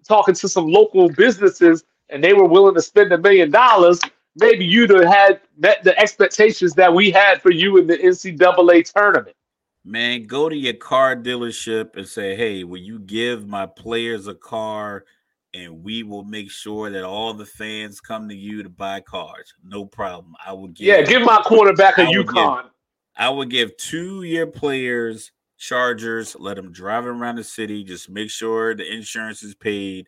talking 0.08 0.34
to 0.34 0.50
some 0.50 0.68
local 0.68 1.08
businesses 1.10 1.84
and 2.10 2.24
they 2.24 2.34
were 2.34 2.48
willing 2.48 2.76
to 2.76 2.82
spend 2.82 3.12
a 3.12 3.18
million 3.18 3.52
dollars, 3.52 4.00
maybe 4.36 4.66
you'd 4.66 4.90
have 4.90 5.06
had 5.06 5.42
met 5.58 5.84
the 5.84 5.98
expectations 6.00 6.74
that 6.74 6.94
we 6.94 7.12
had 7.12 7.42
for 7.42 7.52
you 7.52 7.78
in 7.78 7.88
the 7.88 7.98
NCAA 7.98 8.92
tournament. 8.94 9.36
Man, 9.84 10.24
go 10.24 10.50
to 10.50 10.56
your 10.56 10.74
car 10.74 11.16
dealership 11.16 11.96
and 11.96 12.08
say, 12.08 12.36
"Hey, 12.36 12.64
will 12.64 12.82
you 12.82 13.00
give 13.00 13.48
my 13.48 13.68
players 13.68 14.28
a 14.28 14.34
car, 14.34 15.06
and 15.54 15.84
we 15.84 16.04
will 16.04 16.24
make 16.24 16.50
sure 16.50 16.90
that 16.90 17.04
all 17.04 17.34
the 17.34 17.46
fans 17.46 18.02
come 18.02 18.28
to 18.28 18.36
you 18.36 18.64
to 18.64 18.70
buy 18.70 19.00
cars. 19.00 19.54
No 19.64 19.86
problem. 19.86 20.34
I 20.46 20.54
will 20.54 20.68
give. 20.68 20.88
Yeah, 20.88 21.02
give 21.04 21.22
my 21.22 21.42
quarterback 21.46 21.98
a 21.98 22.02
I 22.02 22.06
would 22.06 22.12
give- 22.14 22.20
Yukon. 22.26 22.70
I 23.18 23.30
would 23.30 23.50
give 23.50 23.78
two 23.78 24.24
year 24.24 24.46
players 24.46 25.32
Chargers. 25.58 26.36
Let 26.38 26.58
them 26.58 26.72
drive 26.72 27.06
around 27.06 27.38
the 27.38 27.44
city. 27.44 27.84
Just 27.84 28.10
make 28.10 28.30
sure 28.30 28.76
the 28.76 28.92
insurance 28.92 29.44
is 29.44 29.56
paid, 29.56 30.08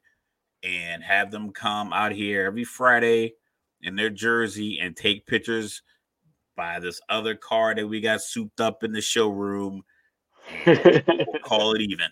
and 0.63 1.03
have 1.03 1.31
them 1.31 1.51
come 1.51 1.93
out 1.93 2.11
here 2.11 2.45
every 2.45 2.63
Friday 2.63 3.33
in 3.81 3.95
their 3.95 4.09
jersey 4.09 4.79
and 4.79 4.95
take 4.95 5.27
pictures 5.27 5.81
by 6.55 6.79
this 6.79 6.99
other 7.09 7.35
car 7.35 7.75
that 7.75 7.87
we 7.87 8.01
got 8.01 8.21
souped 8.21 8.59
up 8.59 8.83
in 8.83 8.91
the 8.91 9.01
showroom. 9.01 9.83
We'll 10.65 11.05
call 11.43 11.73
it 11.73 11.81
even. 11.81 12.07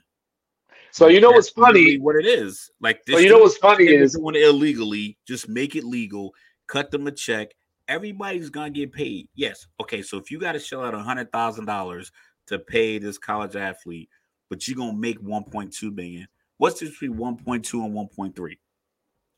so 0.91 1.07
you 1.07 1.19
know 1.19 1.31
what's 1.31 1.47
That's 1.47 1.57
literally 1.57 1.85
funny? 1.85 1.99
What 1.99 2.15
it 2.15 2.25
is 2.25 2.69
like 2.79 3.03
this. 3.05 3.15
So 3.15 3.19
you 3.19 3.29
know 3.29 3.39
what's 3.39 3.57
funny 3.57 3.87
is 3.87 4.13
doing 4.13 4.35
it 4.35 4.43
illegally. 4.43 5.17
Just 5.27 5.49
make 5.49 5.75
it 5.75 5.83
legal. 5.83 6.33
Cut 6.67 6.91
them 6.91 7.07
a 7.07 7.11
check. 7.11 7.49
Everybody's 7.87 8.49
gonna 8.49 8.69
get 8.69 8.93
paid. 8.93 9.27
Yes. 9.35 9.67
Okay. 9.81 10.01
So 10.01 10.17
if 10.17 10.31
you 10.31 10.39
got 10.39 10.53
to 10.53 10.59
shell 10.59 10.83
out 10.83 10.93
a 10.93 10.99
hundred 10.99 11.31
thousand 11.31 11.65
dollars 11.65 12.11
to 12.47 12.59
pay 12.59 12.97
this 12.99 13.17
college 13.17 13.55
athlete, 13.55 14.09
but 14.49 14.67
you're 14.67 14.77
gonna 14.77 14.93
make 14.93 15.19
1.2 15.19 15.95
million. 15.95 16.27
What's 16.57 16.79
the 16.79 16.87
difference 16.87 17.15
between 17.15 17.63
1.2 17.63 17.85
and 17.85 17.93
1.3? 17.93 18.57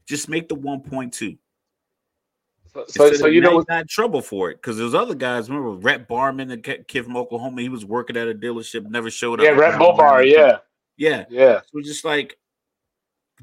Just 0.07 0.29
make 0.29 0.47
the 0.47 0.55
1.2. 0.55 1.37
so, 2.73 2.85
so, 2.87 3.13
so 3.13 3.27
you 3.27 3.41
know 3.41 3.63
not 3.67 3.87
trouble 3.87 4.21
for 4.21 4.51
it 4.51 4.55
because 4.57 4.77
there's 4.77 4.93
other 4.93 5.15
guys. 5.15 5.49
Remember 5.49 5.71
Rhett 5.71 6.07
Bomar, 6.07 6.47
the 6.47 6.57
kid 6.57 7.03
from 7.03 7.17
Oklahoma, 7.17 7.61
he 7.61 7.69
was 7.69 7.85
working 7.85 8.17
at 8.17 8.27
a 8.27 8.33
dealership, 8.33 8.85
never 8.89 9.09
showed 9.09 9.39
up. 9.39 9.45
yeah, 9.45 9.51
Rhett 9.51 9.79
Bomar, 9.79 10.29
yeah, 10.29 10.57
yeah. 10.97 11.25
yeah. 11.29 11.61
So 11.71 11.81
just 11.81 12.05
like 12.05 12.37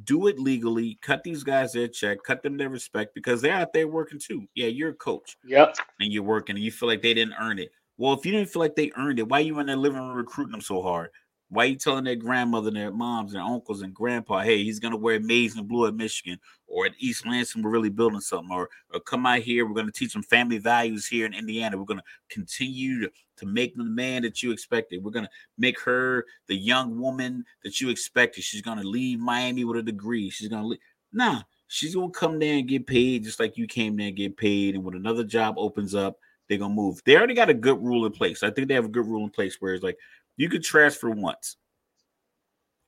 do 0.04 0.26
it 0.26 0.38
legally, 0.38 0.98
cut 1.02 1.22
these 1.22 1.44
guys 1.44 1.72
their 1.72 1.88
check, 1.88 2.18
cut 2.24 2.42
them 2.42 2.56
their 2.56 2.68
respect 2.68 3.14
because 3.14 3.40
they're 3.40 3.54
out 3.54 3.72
there 3.72 3.86
working 3.88 4.18
too. 4.18 4.46
Yeah, 4.54 4.66
you're 4.68 4.90
a 4.90 4.94
coach 4.94 5.36
Yep. 5.44 5.76
and 6.00 6.12
you're 6.12 6.22
working 6.22 6.56
and 6.56 6.64
you 6.64 6.72
feel 6.72 6.88
like 6.88 7.02
they 7.02 7.14
didn't 7.14 7.34
earn 7.40 7.58
it. 7.58 7.70
Well, 7.96 8.12
if 8.14 8.26
you 8.26 8.32
didn't 8.32 8.50
feel 8.50 8.60
like 8.60 8.74
they 8.74 8.90
earned 8.96 9.20
it, 9.20 9.28
why 9.28 9.38
are 9.38 9.42
you 9.42 9.58
in 9.60 9.66
their 9.66 9.76
living 9.76 10.00
room 10.00 10.16
recruiting 10.16 10.50
them 10.52 10.60
so 10.60 10.82
hard? 10.82 11.10
Why 11.54 11.64
you 11.66 11.76
telling 11.76 12.04
their 12.04 12.16
grandmother 12.16 12.68
and 12.68 12.76
their 12.76 12.90
moms 12.90 13.34
and 13.34 13.42
uncles 13.42 13.82
and 13.82 13.94
grandpa, 13.94 14.40
hey, 14.40 14.64
he's 14.64 14.80
gonna 14.80 14.96
wear 14.96 15.20
maize 15.20 15.56
and 15.56 15.68
blue 15.68 15.86
at 15.86 15.94
Michigan 15.94 16.38
or 16.66 16.86
at 16.86 16.92
East 16.98 17.24
Lansing, 17.24 17.62
we're 17.62 17.70
really 17.70 17.90
building 17.90 18.20
something, 18.20 18.52
or 18.52 18.68
or 18.92 18.98
come 18.98 19.24
out 19.26 19.38
here, 19.38 19.64
we're 19.64 19.74
gonna 19.74 19.92
teach 19.92 20.12
them 20.12 20.22
family 20.24 20.58
values 20.58 21.06
here 21.06 21.26
in 21.26 21.32
Indiana. 21.32 21.78
We're 21.78 21.84
gonna 21.84 22.02
continue 22.28 23.02
to, 23.02 23.10
to 23.36 23.46
make 23.46 23.76
the 23.76 23.84
man 23.84 24.22
that 24.22 24.42
you 24.42 24.50
expected. 24.50 25.04
We're 25.04 25.12
gonna 25.12 25.30
make 25.56 25.80
her 25.82 26.26
the 26.48 26.56
young 26.56 26.98
woman 26.98 27.44
that 27.62 27.80
you 27.80 27.88
expected. 27.88 28.42
She's 28.42 28.62
gonna 28.62 28.82
leave 28.82 29.20
Miami 29.20 29.64
with 29.64 29.78
a 29.78 29.82
degree. 29.82 30.30
She's 30.30 30.48
gonna 30.48 30.66
leave. 30.66 30.80
Nah, 31.12 31.42
she's 31.68 31.94
gonna 31.94 32.10
come 32.10 32.40
there 32.40 32.54
and 32.56 32.68
get 32.68 32.88
paid 32.88 33.22
just 33.22 33.38
like 33.38 33.56
you 33.56 33.68
came 33.68 33.96
there 33.96 34.08
and 34.08 34.16
get 34.16 34.36
paid. 34.36 34.74
And 34.74 34.82
when 34.82 34.96
another 34.96 35.22
job 35.22 35.54
opens 35.56 35.94
up, 35.94 36.18
they're 36.48 36.58
gonna 36.58 36.74
move. 36.74 37.00
They 37.04 37.16
already 37.16 37.34
got 37.34 37.50
a 37.50 37.54
good 37.54 37.82
rule 37.82 38.06
in 38.06 38.12
place. 38.12 38.42
I 38.42 38.50
think 38.50 38.68
they 38.68 38.74
have 38.74 38.84
a 38.84 38.88
good 38.88 39.06
rule 39.06 39.24
in 39.24 39.30
place 39.30 39.56
where 39.60 39.74
it's 39.74 39.84
like 39.84 39.98
you 40.36 40.48
could 40.48 40.64
transfer 40.64 41.10
once 41.10 41.56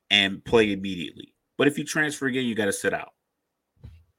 and 0.09 0.43
play 0.43 0.71
immediately. 0.71 1.33
But 1.57 1.67
if 1.67 1.77
you 1.77 1.83
transfer 1.83 2.27
again, 2.27 2.45
you 2.45 2.55
got 2.55 2.65
to 2.65 2.73
sit 2.73 2.93
out. 2.93 3.13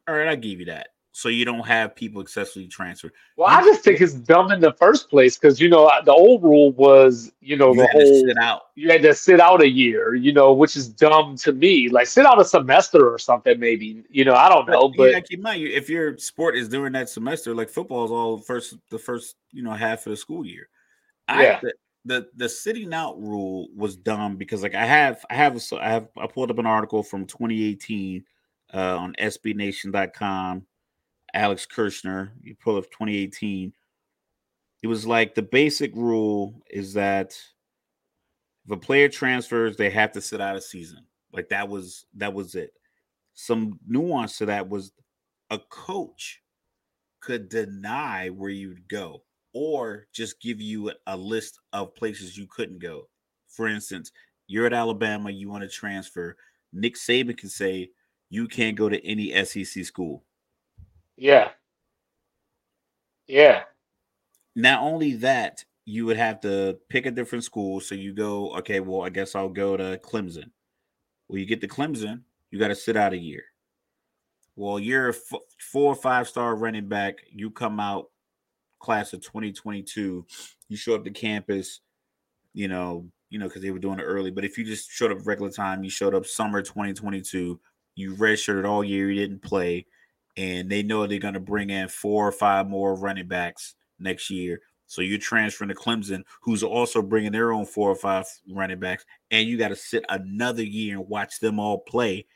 All 0.08 0.14
right, 0.14 0.28
I 0.28 0.34
give 0.36 0.60
you 0.60 0.66
that. 0.66 0.88
So 1.12 1.28
you 1.28 1.44
don't 1.44 1.66
have 1.66 1.96
people 1.96 2.20
excessively 2.20 2.68
transfer. 2.68 3.10
Well, 3.36 3.48
I 3.48 3.60
just 3.62 3.82
think 3.82 4.00
it's 4.00 4.12
dumb 4.12 4.52
in 4.52 4.60
the 4.60 4.72
first 4.74 5.10
place 5.10 5.36
because 5.36 5.60
you 5.60 5.68
know 5.68 5.90
the 6.04 6.12
old 6.12 6.44
rule 6.44 6.70
was 6.72 7.32
you 7.40 7.56
know 7.56 7.70
You 7.72 7.80
the 7.80 7.86
had 7.88 7.92
to 7.92 7.98
whole 8.04 8.26
sit 8.26 8.36
out. 8.38 8.62
you 8.76 8.88
had 8.88 9.02
to 9.02 9.12
sit 9.14 9.40
out 9.40 9.60
a 9.60 9.68
year, 9.68 10.14
you 10.14 10.32
know, 10.32 10.52
which 10.52 10.76
is 10.76 10.88
dumb 10.88 11.34
to 11.38 11.52
me. 11.52 11.88
Like 11.88 12.06
sit 12.06 12.24
out 12.24 12.40
a 12.40 12.44
semester 12.44 13.12
or 13.12 13.18
something, 13.18 13.58
maybe. 13.58 14.04
You 14.10 14.26
know, 14.26 14.34
I 14.34 14.48
don't 14.48 14.68
know, 14.68 14.90
but 14.96 15.10
gotta 15.10 15.22
keep 15.22 15.38
in 15.40 15.42
mind, 15.42 15.62
if 15.64 15.90
your 15.90 16.16
sport 16.18 16.56
is 16.56 16.68
during 16.68 16.92
that 16.92 17.08
semester, 17.08 17.52
like 17.52 17.68
football 17.68 18.04
is 18.04 18.12
all 18.12 18.38
first 18.38 18.76
the 18.90 18.98
first 18.98 19.34
you 19.50 19.64
know 19.64 19.72
half 19.72 20.06
of 20.06 20.10
the 20.10 20.16
school 20.16 20.46
year. 20.46 20.68
I, 21.26 21.42
Yeah. 21.42 21.60
The 22.04 22.28
the 22.36 22.48
sitting 22.48 22.94
out 22.94 23.20
rule 23.20 23.68
was 23.74 23.96
dumb 23.96 24.36
because 24.36 24.62
like 24.62 24.74
I 24.74 24.86
have 24.86 25.24
I 25.30 25.34
have 25.34 25.60
I 25.80 25.90
have 25.90 26.08
I 26.16 26.26
pulled 26.26 26.50
up 26.50 26.58
an 26.58 26.66
article 26.66 27.02
from 27.02 27.26
2018 27.26 28.24
uh, 28.72 28.96
on 28.96 29.14
SBNation.com. 29.18 30.66
Alex 31.34 31.66
Kirshner, 31.66 32.30
you 32.42 32.54
pull 32.54 32.76
up 32.76 32.84
2018. 32.84 33.72
It 34.82 34.86
was 34.86 35.06
like 35.06 35.34
the 35.34 35.42
basic 35.42 35.94
rule 35.94 36.62
is 36.70 36.94
that 36.94 37.38
if 38.64 38.70
a 38.70 38.76
player 38.76 39.08
transfers, 39.08 39.76
they 39.76 39.90
have 39.90 40.12
to 40.12 40.20
sit 40.20 40.40
out 40.40 40.56
a 40.56 40.60
season. 40.60 41.04
Like 41.32 41.48
that 41.50 41.68
was 41.68 42.06
that 42.14 42.32
was 42.32 42.54
it. 42.54 42.72
Some 43.34 43.78
nuance 43.86 44.38
to 44.38 44.46
that 44.46 44.68
was 44.68 44.92
a 45.50 45.58
coach 45.70 46.42
could 47.20 47.48
deny 47.48 48.28
where 48.30 48.50
you'd 48.50 48.88
go 48.88 49.22
or 49.52 50.06
just 50.12 50.40
give 50.40 50.60
you 50.60 50.92
a- 51.06 51.16
list 51.16 51.58
of 51.72 51.94
places 51.94 52.36
you 52.36 52.46
couldn't 52.46 52.78
go. 52.78 53.08
For 53.48 53.66
instance, 53.68 54.12
you're 54.46 54.66
at 54.66 54.72
Alabama, 54.72 55.30
you 55.30 55.48
want 55.48 55.62
to 55.62 55.68
transfer. 55.68 56.36
Nick 56.72 56.94
Saban 56.96 57.36
can 57.36 57.48
say 57.48 57.90
you 58.30 58.46
can't 58.48 58.76
go 58.76 58.88
to 58.88 59.04
any 59.06 59.32
SEC 59.44 59.84
school. 59.84 60.24
yeah, 61.16 61.50
yeah, 63.26 63.64
Not 64.54 64.82
only 64.82 65.14
that, 65.14 65.64
you 65.84 66.06
would 66.06 66.16
have 66.16 66.40
to 66.40 66.78
pick 66.88 67.06
a 67.06 67.10
different 67.10 67.44
school. 67.44 67.80
So 67.80 67.94
you 67.94 68.12
go, 68.14 68.54
okay, 68.58 68.80
well, 68.80 69.02
I 69.02 69.08
guess 69.10 69.34
I'll 69.34 69.48
go 69.48 69.76
to 69.76 69.98
Clemson. 70.02 70.50
Well, 71.28 71.38
you 71.38 71.46
get 71.46 71.60
to 71.62 71.68
Clemson, 71.68 72.22
you 72.50 72.58
got 72.58 72.68
to 72.68 72.74
sit 72.74 72.96
out 72.96 73.12
a 73.12 73.18
year. 73.18 73.44
Well, 74.56 74.78
you're 74.78 75.08
a 75.10 75.14
f- 75.14 75.40
four 75.60 75.92
or 75.92 75.96
five 75.96 76.28
star 76.28 76.56
running 76.56 76.88
back. 76.88 77.18
You 77.30 77.50
come 77.50 77.80
out 77.80 78.10
class 78.78 79.12
of 79.12 79.20
2022. 79.20 80.26
You 80.68 80.76
show 80.76 80.94
up 80.94 81.04
to 81.04 81.10
campus, 81.10 81.80
you 82.52 82.68
know, 82.68 83.06
you 83.30 83.38
know, 83.38 83.46
because 83.46 83.62
they 83.62 83.70
were 83.70 83.78
doing 83.78 83.98
it 83.98 84.04
early. 84.04 84.30
But 84.30 84.44
if 84.44 84.56
you 84.58 84.64
just 84.64 84.90
showed 84.90 85.12
up 85.12 85.26
regular 85.26 85.50
time, 85.50 85.84
you 85.84 85.90
showed 85.90 86.14
up 86.14 86.26
summer 86.26 86.62
2022. 86.62 87.60
You 87.94 88.14
redshirted 88.14 88.66
all 88.66 88.84
year. 88.84 89.10
You 89.10 89.20
didn't 89.20 89.42
play, 89.42 89.86
and 90.36 90.70
they 90.70 90.82
know 90.82 91.06
they're 91.06 91.18
going 91.18 91.34
to 91.34 91.40
bring 91.40 91.70
in 91.70 91.88
four 91.88 92.26
or 92.26 92.32
five 92.32 92.68
more 92.68 92.94
running 92.94 93.28
backs 93.28 93.74
next 93.98 94.30
year. 94.30 94.60
So 94.86 95.02
you're 95.02 95.18
transferring 95.18 95.68
to 95.68 95.74
Clemson, 95.74 96.22
who's 96.40 96.62
also 96.62 97.02
bringing 97.02 97.32
their 97.32 97.52
own 97.52 97.66
four 97.66 97.90
or 97.90 97.96
five 97.96 98.24
running 98.48 98.80
backs, 98.80 99.04
and 99.30 99.46
you 99.46 99.58
got 99.58 99.68
to 99.68 99.76
sit 99.76 100.04
another 100.08 100.62
year 100.62 100.98
and 100.98 101.08
watch 101.08 101.40
them 101.40 101.60
all 101.60 101.78
play. 101.78 102.26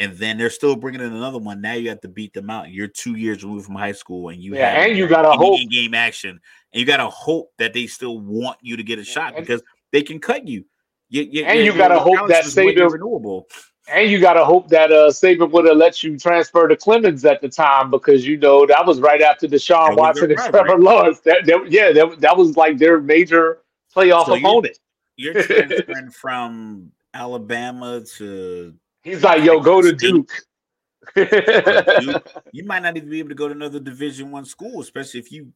And 0.00 0.16
then 0.16 0.38
they're 0.38 0.50
still 0.50 0.74
bringing 0.76 1.02
in 1.02 1.12
another 1.12 1.38
one. 1.38 1.60
Now 1.60 1.74
you 1.74 1.90
have 1.90 2.00
to 2.00 2.08
beat 2.08 2.32
them 2.32 2.48
out. 2.50 2.70
You're 2.70 2.88
two 2.88 3.14
years 3.16 3.44
removed 3.44 3.66
from 3.66 3.74
high 3.76 3.92
school, 3.92 4.30
and 4.30 4.42
you 4.42 4.54
Yeah, 4.56 4.70
have 4.74 4.88
and 4.88 4.98
you 4.98 5.06
gotta 5.06 5.30
hope- 5.30 5.60
game 5.70 5.94
action, 5.94 6.40
and 6.72 6.80
you 6.80 6.86
got 6.86 6.96
to 6.96 7.08
hope 7.08 7.52
that 7.58 7.72
they 7.74 7.86
still 7.86 8.18
want 8.18 8.56
you 8.62 8.76
to 8.78 8.82
get 8.82 8.98
a 8.98 9.04
shot 9.04 9.36
And- 9.36 9.46
because 9.46 9.62
they 9.92 10.02
can 10.02 10.18
cut 10.18 10.48
you. 10.48 10.64
You- 11.10 11.28
you- 11.30 11.44
And 11.44 11.64
you 11.66 11.76
gotta 11.76 11.98
hope 11.98 12.28
that 12.28 12.44
Saban- 12.44 12.90
renewable. 12.90 13.46
and 13.88 14.10
you 14.10 14.20
got 14.20 14.34
to 14.34 14.44
hope 14.44 14.68
that 14.68 14.92
uh 14.92 15.08
Saban 15.10 15.50
would 15.50 15.66
have 15.66 15.76
let 15.76 16.02
you 16.02 16.16
transfer 16.18 16.68
to 16.68 16.76
Clemson 16.76 17.24
at 17.30 17.40
the 17.42 17.48
time 17.48 17.90
because 17.90 18.26
you 18.26 18.36
know 18.38 18.64
that 18.66 18.86
was 18.86 19.00
right 19.00 19.20
after 19.20 19.46
Deshaun 19.48 19.96
Watson 19.96 20.30
and 20.30 20.38
rivalry. 20.38 20.64
Trevor 20.68 20.82
Lawrence. 20.82 21.20
That, 21.20 21.44
that 21.46 21.70
yeah, 21.70 21.90
that, 21.92 22.20
that 22.20 22.36
was 22.36 22.56
like 22.56 22.78
their 22.78 23.00
major 23.00 23.62
playoff 23.94 24.26
So 24.26 24.34
opponent. 24.36 24.78
You're 25.16 25.42
transferring 25.42 26.10
from 26.22 26.92
Alabama 27.12 28.02
to 28.18 28.74
He's 29.02 29.22
like, 29.22 29.42
yo, 29.42 29.60
go 29.60 29.80
to 29.80 29.92
Duke. 29.92 30.30
Duke, 31.16 32.32
you 32.52 32.64
might 32.64 32.82
not 32.82 32.96
even 32.96 33.08
be 33.08 33.18
able 33.18 33.30
to 33.30 33.34
go 33.34 33.48
to 33.48 33.54
another 33.54 33.80
Division 33.80 34.30
One 34.30 34.44
school, 34.44 34.80
especially 34.80 35.20
if 35.20 35.32
you 35.32 35.52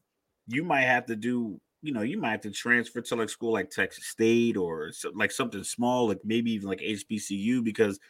you 0.46 0.62
might 0.62 0.82
have 0.82 1.06
to 1.06 1.16
do 1.16 1.60
you 1.84 1.92
know, 1.92 2.00
you 2.00 2.18
might 2.18 2.30
have 2.30 2.40
to 2.40 2.50
transfer 2.50 3.02
to 3.02 3.14
like 3.14 3.28
school 3.28 3.52
like 3.52 3.68
Texas 3.68 4.06
State 4.06 4.56
or 4.56 4.90
so, 4.90 5.10
like 5.14 5.30
something 5.30 5.62
small, 5.62 6.08
like 6.08 6.20
maybe 6.24 6.50
even 6.52 6.66
like 6.66 6.80
HBCU 6.80 7.62
because 7.62 8.00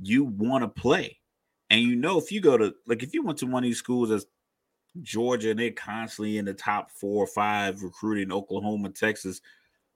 you 0.00 0.24
want 0.24 0.64
to 0.64 0.68
play. 0.68 1.20
And 1.70 1.80
you 1.80 1.94
know, 1.94 2.18
if 2.18 2.32
you 2.32 2.40
go 2.40 2.58
to 2.58 2.74
like 2.88 3.04
if 3.04 3.14
you 3.14 3.22
went 3.22 3.38
to 3.38 3.46
one 3.46 3.62
of 3.62 3.68
these 3.68 3.78
schools 3.78 4.10
as 4.10 4.26
Georgia 5.00 5.50
and 5.50 5.60
they're 5.60 5.70
constantly 5.70 6.38
in 6.38 6.44
the 6.44 6.54
top 6.54 6.90
four 6.90 7.22
or 7.22 7.28
five 7.28 7.82
recruiting 7.84 8.32
Oklahoma, 8.32 8.90
Texas, 8.90 9.40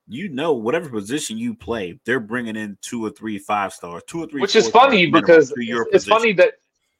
you 0.09 0.28
know, 0.30 0.55
whatever 0.55 0.89
position 0.89 1.36
you 1.36 1.55
play, 1.55 2.01
they're 2.05 2.20
bringing 2.20 2.56
in 2.56 2.78
two 2.80 3.05
or 3.05 3.10
three 3.10 3.39
five 3.39 3.72
stars, 3.72 4.02
two 4.06 4.22
or 4.22 4.26
three. 4.26 4.40
Which 4.40 4.56
is 4.56 4.68
funny 4.68 5.06
because 5.06 5.52
it's, 5.56 5.89
it's 5.93 6.05
funny 6.06 6.32
that 6.35 6.55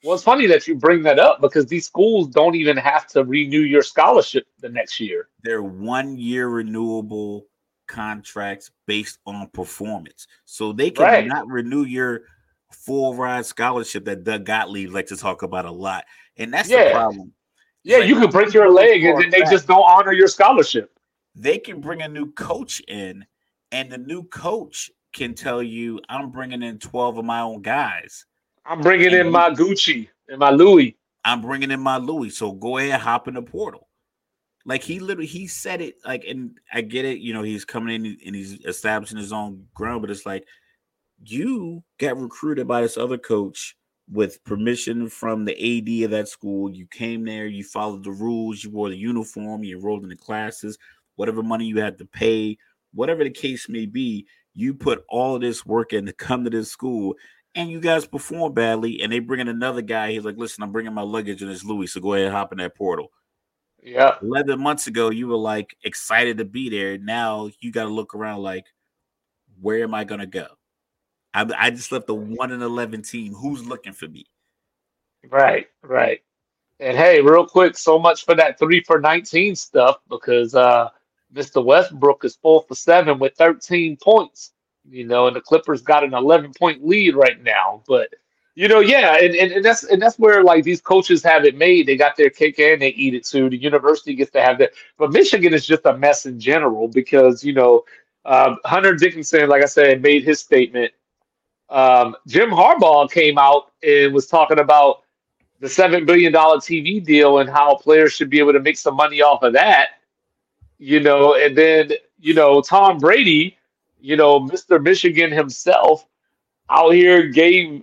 well, 0.05 0.14
it's 0.14 0.22
funny 0.22 0.47
that 0.47 0.68
you 0.68 0.76
bring 0.76 1.02
that 1.02 1.18
up 1.18 1.40
because 1.40 1.66
these 1.66 1.86
schools 1.86 2.28
don't 2.28 2.55
even 2.55 2.76
have 2.76 3.09
to 3.09 3.24
renew 3.24 3.60
your 3.60 3.82
scholarship 3.82 4.47
the 4.60 4.68
next 4.68 5.01
year. 5.01 5.28
They're 5.43 5.62
one 5.62 6.16
year 6.16 6.48
renewable 6.48 7.47
contracts 7.89 8.70
based 8.86 9.18
on 9.26 9.48
performance. 9.48 10.28
So 10.44 10.72
they 10.72 10.90
can 10.90 11.05
right. 11.05 11.26
not 11.26 11.48
renew 11.48 11.85
your 11.85 12.22
full 12.70 13.14
ride 13.14 13.47
scholarship 13.47 14.05
that 14.05 14.22
Doug 14.22 14.44
Gottlieb 14.44 14.93
likes 14.93 15.10
to 15.10 15.16
talk 15.16 15.43
about 15.43 15.64
a 15.64 15.70
lot. 15.70 16.05
And 16.36 16.52
that's 16.52 16.68
yeah. 16.68 16.85
the 16.85 16.90
problem. 16.90 17.32
Yeah, 17.82 17.98
like, 17.98 18.09
you 18.09 18.20
could 18.20 18.30
break 18.30 18.52
your 18.52 18.70
leg 18.70 19.02
and 19.02 19.20
then 19.20 19.30
they 19.30 19.40
just 19.51 19.66
don't 19.66 19.82
honor 19.82 20.12
your 20.12 20.28
scholarship. 20.28 20.93
They 21.39 21.59
can 21.59 21.81
bring 21.81 22.02
a 22.02 22.09
new 22.09 22.32
coach 22.32 22.81
in, 22.89 23.24
and 23.73 23.90
the 23.90 23.98
new 23.98 24.24
coach 24.24 24.90
can 25.15 25.35
tell 25.35 25.62
you, 25.62 26.01
I'm 26.09 26.31
bringing 26.31 26.62
in 26.62 26.78
12 26.78 27.19
of 27.19 27.24
my 27.24 27.40
own 27.40 27.62
guys 27.62 28.27
I'm 28.69 28.82
bringing 28.82 29.12
in 29.12 29.31
my 29.31 29.51
Gucci 29.51 30.09
and 30.28 30.39
my 30.39 30.51
Louis. 30.51 30.97
I'm 31.24 31.40
bringing 31.40 31.70
in 31.70 31.81
my 31.81 31.97
Louis. 31.97 32.31
So 32.31 32.52
go 32.52 32.77
ahead, 32.77 33.01
hop 33.01 33.27
in 33.27 33.35
the 33.35 33.43
portal. 33.43 33.89
Like 34.66 34.82
he 34.82 35.01
literally 35.01 35.27
he 35.27 35.47
said 35.47 35.81
it 35.81 35.94
like, 36.05 36.24
and 36.27 36.59
I 36.73 36.82
get 36.82 37.06
it. 37.06 37.19
You 37.19 37.32
know, 37.32 37.43
he's 37.43 37.65
coming 37.65 37.94
in 37.94 38.19
and 38.27 38.36
he's 38.36 38.62
establishing 38.66 39.16
his 39.16 39.32
own 39.32 39.66
ground, 39.73 40.02
but 40.02 40.10
it's 40.10 40.27
like 40.27 40.47
you 41.24 41.82
got 41.98 42.20
recruited 42.20 42.69
by 42.69 42.82
this 42.82 42.98
other 42.98 43.16
coach 43.16 43.74
with 44.10 44.43
permission 44.44 45.09
from 45.09 45.47
the 45.47 45.55
AD 45.55 46.05
of 46.05 46.10
that 46.10 46.28
school. 46.28 46.70
You 46.70 46.86
came 46.86 47.24
there, 47.24 47.47
you 47.47 47.65
followed 47.65 48.05
the 48.05 48.10
rules, 48.10 48.62
you 48.62 48.70
wore 48.70 48.90
the 48.90 48.97
uniform, 48.97 49.65
you 49.65 49.78
enrolled 49.78 50.02
in 50.02 50.10
the 50.10 50.16
classes, 50.16 50.77
whatever 51.19 51.43
money 51.43 51.66
you 51.66 51.81
had 51.81 51.99
to 51.99 52.05
pay, 52.05 52.57
whatever 52.95 53.24
the 53.24 53.31
case 53.31 53.69
may 53.69 53.86
be. 53.86 54.27
You 54.55 54.73
put 54.73 55.05
all 55.09 55.39
this 55.39 55.66
work 55.66 55.93
in 55.93 56.07
to 56.07 56.12
come 56.12 56.45
to 56.45 56.51
this 56.51 56.70
school, 56.70 57.15
and 57.55 57.70
you 57.70 57.81
guys 57.81 58.07
perform 58.07 58.55
badly, 58.55 59.03
and 59.03 59.12
they 59.12 59.19
bring 59.19 59.40
in 59.40 59.49
another 59.49 59.82
guy. 59.82 60.12
He's 60.12 60.24
like, 60.24 60.36
"Listen, 60.36 60.62
I'm 60.62 60.73
bringing 60.73 60.95
my 60.95 61.03
luggage 61.03 61.43
and 61.43 61.51
it's 61.51 61.65
Louis, 61.65 61.89
so 61.89 62.01
go 62.01 62.15
ahead 62.15 62.27
and 62.27 62.35
hop 62.35 62.53
in 62.53 62.59
that 62.59 62.77
portal." 62.77 63.11
Yeah. 63.82 64.16
Eleven 64.23 64.61
months 64.61 64.86
ago, 64.86 65.11
you 65.11 65.28
were 65.28 65.36
like 65.36 65.77
excited 65.85 66.39
to 66.39 66.45
be 66.45 66.69
there. 66.69 66.99
Now 66.99 67.51
you 67.61 67.70
got 67.70 67.85
to 67.85 67.90
look 67.90 68.15
around 68.15 68.43
like, 68.43 68.66
where 69.61 69.82
am 69.82 69.95
I 69.95 70.05
gonna 70.05 70.27
go? 70.27 70.47
I, 71.35 71.49
I 71.57 71.70
just 71.70 71.93
left 71.93 72.09
a 72.09 72.15
one 72.15 72.53
and 72.53 72.62
eleven 72.62 73.03
team. 73.03 73.35
Who's 73.35 73.66
looking 73.66 73.93
for 73.93 74.09
me? 74.09 74.27
Right, 75.28 75.66
right. 75.82 76.20
And 76.81 76.97
hey, 76.97 77.20
real 77.20 77.47
quick, 77.47 77.77
so 77.77 77.99
much 77.99 78.24
for 78.24 78.35
that 78.35 78.59
three 78.59 78.82
for 78.82 79.01
nineteen 79.01 79.57
stuff 79.57 79.99
because 80.09 80.55
uh 80.55 80.89
Mr. 81.35 81.65
Westbrook 81.65 82.25
is 82.25 82.37
four 82.37 82.65
for 82.67 82.75
seven 82.75 83.19
with 83.19 83.35
13 83.37 83.97
points 83.97 84.53
you 84.91 85.05
know, 85.05 85.27
and 85.27 85.37
the 85.37 85.41
Clippers 85.41 85.83
got 85.83 86.05
an 86.05 86.15
11 86.15 86.53
point 86.55 86.87
lead 86.87 87.15
right 87.17 87.43
now. 87.43 87.83
But 87.87 88.15
you 88.55 88.67
know, 88.67 88.81
yeah, 88.81 89.17
and, 89.17 89.35
and, 89.37 89.53
and 89.53 89.65
that's 89.65 89.85
and 89.85 90.03
that's 90.03 90.19
where 90.19 90.43
like 90.43 90.65
these 90.65 90.81
coaches 90.81 91.23
have 91.23 91.45
it 91.45 91.57
made. 91.57 91.87
They 91.87 91.97
got 91.97 92.17
their 92.17 92.31
cake 92.31 92.59
and 92.59 92.83
they 92.83 92.89
eat 92.89 93.15
it 93.15 93.25
too. 93.25 93.49
The 93.49 93.57
university 93.57 94.15
gets 94.15 94.33
to 94.33 94.43
have 94.43 94.59
that, 94.59 94.73
but 94.99 95.13
Michigan 95.13 95.55
is 95.55 95.65
just 95.65 95.87
a 95.87 95.97
mess 95.97 96.27
in 96.27 96.41
general 96.41 96.89
because 96.89 97.45
you 97.45 97.53
know 97.53 97.85
um, 98.25 98.59
Hunter 98.65 98.95
Dickinson, 98.95 99.49
like 99.49 99.63
I 99.63 99.67
said, 99.67 100.03
made 100.03 100.25
his 100.25 100.41
statement. 100.41 100.93
Um, 101.71 102.17
Jim 102.27 102.51
Harbaugh 102.51 103.11
came 103.11 103.39
out 103.39 103.73
and 103.83 104.13
was 104.13 104.27
talking 104.27 104.59
about 104.59 105.03
the 105.61 105.69
seven 105.69 106.05
billion 106.05 106.33
dollar 106.33 106.57
TV 106.57 107.05
deal 107.05 107.39
and 107.39 107.49
how 107.49 107.77
players 107.77 108.13
should 108.13 108.31
be 108.31 108.41
able 108.41 108.55
to 108.55 108.61
make 108.61 108.77
some 108.77 108.97
money 108.97 109.23
off 109.23 109.43
of 109.43 109.53
that. 109.53 109.98
You 110.79 111.01
know, 111.01 111.35
and 111.35 111.57
then 111.57 111.93
you 112.19 112.35
know 112.35 112.61
Tom 112.61 112.99
Brady 112.99 113.59
you 114.01 114.17
know, 114.17 114.41
Mr. 114.41 114.83
Michigan 114.83 115.31
himself 115.31 116.07
out 116.71 116.91
here 116.91 117.29
gave 117.29 117.83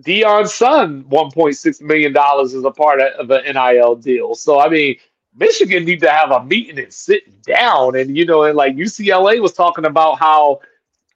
Deion's 0.00 0.54
son 0.54 1.04
$1.6 1.04 1.82
million 1.82 2.16
as 2.16 2.54
a 2.54 2.70
part 2.70 3.00
of 3.00 3.30
an 3.30 3.54
NIL 3.54 3.96
deal. 3.96 4.34
So, 4.34 4.60
I 4.60 4.68
mean, 4.68 4.96
Michigan 5.36 5.84
need 5.84 6.00
to 6.00 6.10
have 6.10 6.30
a 6.30 6.44
meeting 6.44 6.78
and 6.78 6.92
sit 6.92 7.42
down. 7.42 7.96
And, 7.96 8.16
you 8.16 8.24
know, 8.24 8.44
and 8.44 8.56
like 8.56 8.76
UCLA 8.76 9.40
was 9.40 9.52
talking 9.52 9.84
about 9.84 10.18
how, 10.18 10.60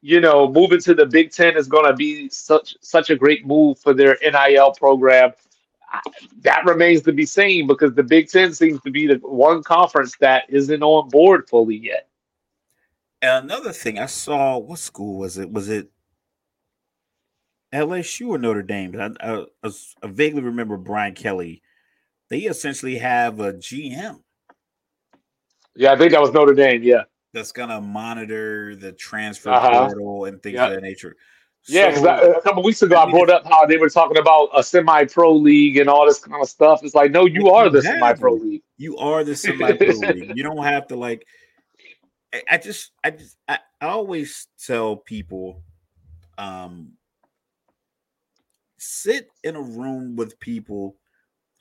you 0.01 0.21
know, 0.21 0.49
moving 0.49 0.81
to 0.81 0.95
the 0.95 1.07
Big 1.07 1.33
Ten 1.33 1.57
is 1.57 1.67
going 1.67 1.87
to 1.87 1.95
be 1.95 2.29
such 2.29 2.77
such 2.81 3.11
a 3.11 3.17
great 3.17 3.47
move 3.47 3.79
for 3.79 3.93
their 3.95 4.17
NIL 4.23 4.73
program. 4.73 5.33
That 6.43 6.65
remains 6.65 7.03
to 7.03 7.13
be 7.13 7.27
seen 7.27 7.67
because 7.67 7.95
the 7.95 8.03
Big 8.03 8.29
Ten 8.29 8.53
seems 8.53 8.81
to 8.83 8.91
be 8.91 9.07
the 9.07 9.17
one 9.17 9.63
conference 9.63 10.17
that 10.21 10.45
isn't 10.49 10.83
on 10.83 11.09
board 11.09 11.49
fully 11.49 11.77
yet. 11.77 12.09
And 13.21 13.45
another 13.45 13.73
thing 13.73 13.99
I 13.99 14.07
saw, 14.07 14.59
what 14.59 14.79
school 14.79 15.19
was 15.19 15.39
it? 15.39 15.51
Was 15.51 15.69
it 15.69 15.91
LSU 17.73 18.29
or 18.29 18.39
Notre 18.39 18.63
Dame? 18.63 18.99
I, 19.01 19.11
I, 19.21 19.45
I, 19.65 20.07
vaguely 20.07 20.43
remember 20.43 20.77
Brian 20.77 21.15
Kelly. 21.15 21.63
They 22.31 22.41
essentially 22.41 22.99
have 22.99 23.41
a 23.41 23.55
GM. 23.55 24.21
Yeah, 25.75 25.93
I 25.93 25.97
think 25.97 26.13
that 26.13 26.21
was 26.21 26.33
Notre 26.33 26.55
Dame. 26.55 26.83
Yeah, 26.83 27.05
that's 27.33 27.53
gonna 27.53 27.81
monitor 27.81 28.77
the 28.77 28.93
transfer 28.93 29.51
uh-huh. 29.51 29.87
portal 29.87 30.25
and 30.27 30.43
things 30.43 30.55
yep. 30.55 30.69
of 30.69 30.75
that 30.75 30.83
nature. 30.83 31.17
Yeah, 31.69 31.89
because 31.89 32.03
so, 32.03 32.33
a 32.33 32.43
couple 32.43 32.63
weeks 32.63 32.83
ago 32.83 32.97
I, 32.97 33.07
mean, 33.07 33.15
I, 33.15 33.19
brought 33.19 33.31
up 33.31 33.47
how 33.47 33.67
they 33.67 33.77
were 33.77 33.91
talking 33.91 34.19
about 34.19 34.49
a 34.55 34.63
semi-pro 34.63 35.35
league 35.35 35.77
and 35.77 35.89
all 35.89 36.07
this 36.07 36.19
kind 36.19 36.43
of 36.43 36.49
stuff. 36.49 36.81
It's 36.83 36.95
like, 36.95 37.11
no, 37.11 37.27
you 37.27 37.51
are 37.51 37.69
the 37.69 37.83
semi-pro 37.83 38.35
league. 38.35 38.63
You 38.79 38.97
are 38.97 39.25
the 39.25 39.37
semi-pro 39.37 39.87
league. 39.87 40.33
You 40.35 40.43
don't 40.43 40.65
have 40.65 40.87
to 40.89 40.97
like 40.97 41.27
I 42.51 42.59
just, 42.59 42.93
I 43.03 43.11
just, 43.11 43.37
I, 43.49 43.59
I 43.81 43.87
always 43.87 44.49
tell 44.65 44.97
people, 44.97 45.63
um, 46.37 46.93
sit 48.79 49.29
in 49.45 49.57
a 49.57 49.63
room 49.63 50.15
with 50.15 50.39
people 50.39 50.97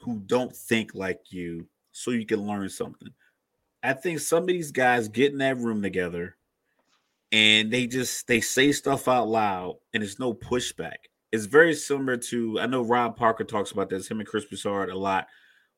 who 0.01 0.19
don't 0.25 0.55
think 0.55 0.93
like 0.93 1.31
you, 1.31 1.67
so 1.91 2.11
you 2.11 2.25
can 2.25 2.45
learn 2.45 2.69
something. 2.69 3.09
I 3.81 3.93
think 3.93 4.19
some 4.19 4.43
of 4.43 4.47
these 4.47 4.71
guys 4.71 5.07
get 5.07 5.31
in 5.31 5.37
that 5.39 5.57
room 5.57 5.81
together, 5.81 6.36
and 7.31 7.71
they 7.71 7.87
just 7.87 8.27
they 8.27 8.41
say 8.41 8.71
stuff 8.71 9.07
out 9.07 9.27
loud, 9.27 9.75
and 9.93 10.01
there's 10.01 10.19
no 10.19 10.33
pushback. 10.33 10.97
It's 11.31 11.45
very 11.45 11.73
similar 11.73 12.17
to 12.17 12.59
I 12.59 12.65
know 12.67 12.83
Rob 12.83 13.17
Parker 13.17 13.43
talks 13.43 13.71
about 13.71 13.89
this. 13.89 14.07
Him 14.07 14.19
and 14.19 14.27
Chris 14.27 14.45
Broussard 14.45 14.89
a 14.89 14.97
lot 14.97 15.27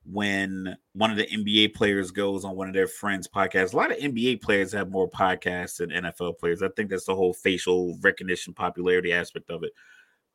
when 0.06 0.76
one 0.94 1.12
of 1.12 1.18
the 1.18 1.28
NBA 1.28 1.74
players 1.74 2.12
goes 2.12 2.46
on 2.46 2.56
one 2.56 2.68
of 2.68 2.74
their 2.74 2.88
friends' 2.88 3.28
podcasts. 3.28 3.74
A 3.74 3.78
lot 3.78 3.92
of 3.92 3.98
NBA 3.98 4.42
players 4.42 4.72
have 4.72 4.90
more 4.90 5.10
podcasts 5.10 5.78
than 5.78 5.90
NFL 5.90 6.40
players. 6.40 6.64
I 6.64 6.70
think 6.76 6.90
that's 6.90 7.06
the 7.06 7.16
whole 7.16 7.34
facial 7.34 7.98
recognition 8.02 8.54
popularity 8.54 9.12
aspect 9.12 9.50
of 9.50 9.64
it. 9.64 9.72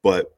But 0.03 0.37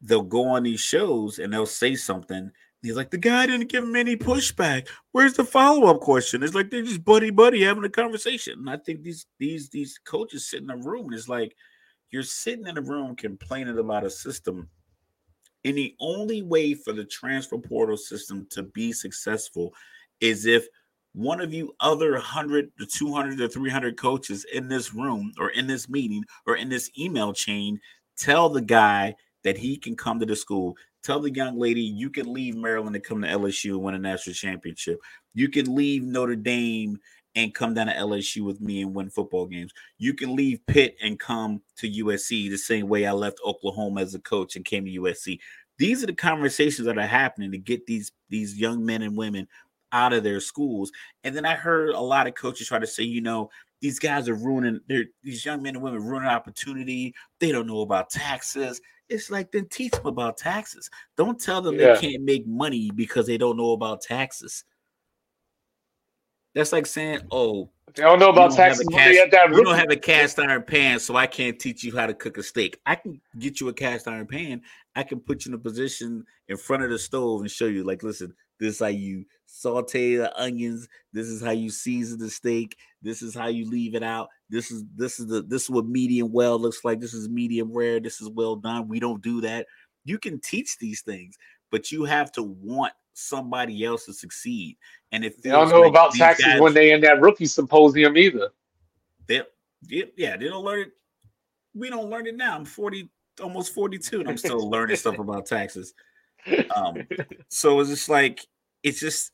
they'll 0.00 0.22
go 0.22 0.48
on 0.48 0.62
these 0.62 0.80
shows 0.80 1.38
and 1.38 1.52
they'll 1.52 1.66
say 1.66 1.94
something. 1.94 2.50
He's 2.82 2.96
like, 2.96 3.10
the 3.10 3.18
guy 3.18 3.46
didn't 3.46 3.68
give 3.68 3.84
him 3.84 3.94
any 3.94 4.16
pushback. 4.16 4.88
Where's 5.12 5.34
the 5.34 5.44
follow-up 5.44 6.00
question? 6.00 6.42
It's 6.42 6.54
like 6.54 6.70
they're 6.70 6.82
just 6.82 7.04
buddy 7.04 7.30
buddy 7.30 7.62
having 7.62 7.84
a 7.84 7.90
conversation. 7.90 8.60
And 8.60 8.70
I 8.70 8.78
think 8.78 9.02
these 9.02 9.26
these 9.38 9.68
these 9.68 9.98
coaches 10.04 10.48
sit 10.48 10.62
in 10.62 10.70
a 10.70 10.76
room 10.76 11.06
and 11.06 11.14
it's 11.14 11.28
like 11.28 11.54
you're 12.10 12.22
sitting 12.22 12.66
in 12.66 12.78
a 12.78 12.82
room 12.82 13.16
complaining 13.16 13.78
about 13.78 14.04
a 14.04 14.10
system 14.10 14.68
and 15.64 15.76
the 15.76 15.94
only 16.00 16.42
way 16.42 16.74
for 16.74 16.92
the 16.92 17.04
transfer 17.04 17.58
portal 17.58 17.96
system 17.96 18.46
to 18.50 18.62
be 18.62 18.92
successful 18.92 19.74
is 20.20 20.46
if 20.46 20.66
one 21.12 21.40
of 21.40 21.52
you 21.52 21.74
other 21.80 22.12
100 22.12 22.70
to 22.78 22.86
200 22.86 23.36
to 23.38 23.48
300 23.48 23.96
coaches 23.96 24.46
in 24.52 24.68
this 24.68 24.94
room 24.94 25.32
or 25.38 25.50
in 25.50 25.66
this 25.66 25.88
meeting 25.88 26.24
or 26.46 26.56
in 26.56 26.68
this 26.68 26.90
email 26.98 27.32
chain 27.32 27.80
tell 28.16 28.48
the 28.48 28.60
guy 28.60 29.14
that 29.42 29.58
he 29.58 29.76
can 29.76 29.96
come 29.96 30.20
to 30.20 30.26
the 30.26 30.36
school. 30.36 30.76
Tell 31.02 31.20
the 31.20 31.32
young 31.32 31.58
lady 31.58 31.80
you 31.80 32.10
can 32.10 32.32
leave 32.32 32.56
Maryland 32.56 32.94
to 32.94 33.00
come 33.00 33.22
to 33.22 33.28
LSU 33.28 33.72
and 33.72 33.82
win 33.82 33.94
a 33.94 33.98
national 33.98 34.34
championship. 34.34 35.00
You 35.34 35.48
can 35.48 35.74
leave 35.74 36.04
Notre 36.04 36.36
Dame 36.36 36.98
and 37.36 37.54
come 37.54 37.74
down 37.74 37.86
to 37.86 37.94
LSU 37.94 38.42
with 38.42 38.60
me 38.60 38.82
and 38.82 38.94
win 38.94 39.08
football 39.08 39.46
games. 39.46 39.72
You 39.98 40.14
can 40.14 40.34
leave 40.34 40.64
Pitt 40.66 40.96
and 41.02 41.18
come 41.18 41.62
to 41.76 41.90
USC 41.90 42.50
the 42.50 42.56
same 42.56 42.88
way 42.88 43.06
I 43.06 43.12
left 43.12 43.40
Oklahoma 43.44 44.02
as 44.02 44.14
a 44.14 44.20
coach 44.20 44.56
and 44.56 44.64
came 44.64 44.84
to 44.84 45.00
USC. 45.00 45.38
These 45.78 46.02
are 46.02 46.06
the 46.06 46.12
conversations 46.12 46.86
that 46.86 46.98
are 46.98 47.06
happening 47.06 47.52
to 47.52 47.58
get 47.58 47.86
these 47.86 48.12
these 48.28 48.58
young 48.58 48.84
men 48.84 49.02
and 49.02 49.16
women 49.16 49.48
out 49.92 50.12
of 50.12 50.22
their 50.22 50.40
schools. 50.40 50.92
And 51.24 51.34
then 51.34 51.46
I 51.46 51.54
heard 51.54 51.94
a 51.94 52.00
lot 52.00 52.26
of 52.26 52.34
coaches 52.34 52.68
try 52.68 52.78
to 52.78 52.86
say, 52.86 53.04
you 53.04 53.20
know, 53.20 53.50
these 53.80 53.98
guys 53.98 54.28
are 54.28 54.34
ruining 54.34 54.80
their 54.88 55.04
these 55.22 55.44
young 55.44 55.62
men 55.62 55.76
and 55.76 55.82
women 55.82 56.04
ruining 56.04 56.28
opportunity. 56.28 57.14
They 57.38 57.52
don't 57.52 57.66
know 57.66 57.80
about 57.80 58.10
taxes. 58.10 58.80
It's 59.10 59.30
like 59.30 59.50
then 59.50 59.66
teach 59.66 59.92
them 59.92 60.06
about 60.06 60.36
taxes. 60.38 60.88
Don't 61.16 61.38
tell 61.40 61.60
them 61.60 61.78
Yeah. 61.78 61.94
they 61.94 62.12
can't 62.12 62.22
make 62.22 62.46
money 62.46 62.90
because 62.90 63.26
they 63.26 63.36
don't 63.36 63.56
know 63.56 63.72
about 63.72 64.00
taxes. 64.02 64.64
That's 66.54 66.72
like 66.72 66.86
saying, 66.86 67.20
"Oh, 67.30 67.70
They 67.94 68.02
don't 68.02 68.18
know 68.18 68.30
about 68.30 68.50
don't 68.50 68.56
taxes 68.56 68.86
a 68.90 68.94
when 68.94 69.12
they 69.12 69.20
at 69.20 69.30
that 69.32 69.50
you 69.50 69.64
don't 69.64 69.76
have 69.78 69.90
a 69.90 69.96
cast 69.96 70.38
iron 70.38 70.62
pan, 70.62 70.98
so 70.98 71.16
I 71.16 71.26
can't 71.26 71.58
teach 71.58 71.84
you 71.84 71.96
how 71.96 72.06
to 72.06 72.14
cook 72.14 72.38
a 72.38 72.42
steak. 72.42 72.80
I 72.86 72.94
can 72.96 73.20
get 73.38 73.60
you 73.60 73.68
a 73.68 73.72
cast 73.72 74.08
iron 74.08 74.26
pan. 74.26 74.62
I 74.96 75.02
can 75.02 75.20
put 75.20 75.44
you 75.44 75.50
in 75.50 75.54
a 75.54 75.58
position 75.58 76.24
in 76.48 76.56
front 76.56 76.82
of 76.82 76.90
the 76.90 76.98
stove 76.98 77.40
and 77.40 77.50
show 77.50 77.66
you, 77.66 77.84
like, 77.84 78.02
listen, 78.02 78.34
this 78.58 78.74
is 78.74 78.80
how 78.80 78.86
you 78.86 79.24
saute 79.46 80.16
the 80.16 80.40
onions. 80.40 80.88
This 81.12 81.26
is 81.26 81.40
how 81.42 81.50
you 81.52 81.70
season 81.70 82.18
the 82.18 82.30
steak. 82.30 82.76
This 83.02 83.22
is 83.22 83.34
how 83.34 83.46
you 83.48 83.68
leave 83.68 83.94
it 83.94 84.02
out. 84.02 84.28
This 84.50 84.70
is 84.70 84.84
this 84.96 85.20
is 85.20 85.26
the 85.26 85.42
this 85.42 85.64
is 85.64 85.70
what 85.70 85.86
medium 85.86 86.32
well 86.32 86.58
looks 86.58 86.84
like. 86.84 87.00
This 87.00 87.14
is 87.14 87.28
medium 87.28 87.72
rare. 87.72 88.00
This 88.00 88.20
is 88.20 88.28
well 88.28 88.56
done. 88.56 88.88
We 88.88 89.00
don't 89.00 89.22
do 89.22 89.40
that. 89.42 89.66
You 90.04 90.18
can 90.18 90.40
teach 90.40 90.76
these 90.78 91.02
things, 91.02 91.36
but 91.70 91.92
you 91.92 92.04
have 92.04 92.32
to 92.32 92.42
want 92.42 92.92
somebody 93.14 93.84
else 93.84 94.06
to 94.06 94.12
succeed. 94.12 94.76
And 95.12 95.24
if 95.24 95.40
They 95.40 95.50
don't 95.50 95.68
know 95.68 95.84
about 95.84 96.14
taxes 96.14 96.60
when 96.60 96.74
they 96.74 96.92
in 96.92 97.00
that 97.02 97.20
rookie 97.20 97.46
symposium 97.46 98.16
either. 98.16 98.50
they 99.26 99.42
yeah, 99.88 100.04
yeah, 100.16 100.36
they 100.36 100.48
don't 100.48 100.64
learn 100.64 100.80
it. 100.80 100.92
We 101.74 101.88
don't 101.88 102.10
learn 102.10 102.26
it 102.26 102.36
now. 102.36 102.56
I'm 102.56 102.64
40, 102.64 103.08
almost 103.40 103.72
42, 103.74 104.20
and 104.20 104.28
I'm 104.28 104.36
still 104.36 104.68
learning 104.68 104.96
stuff 104.96 105.18
about 105.20 105.46
taxes. 105.46 105.94
Um, 106.74 107.06
so 107.48 107.78
it's 107.80 107.90
just 107.90 108.08
like 108.08 108.44
it's 108.82 108.98
just 108.98 109.32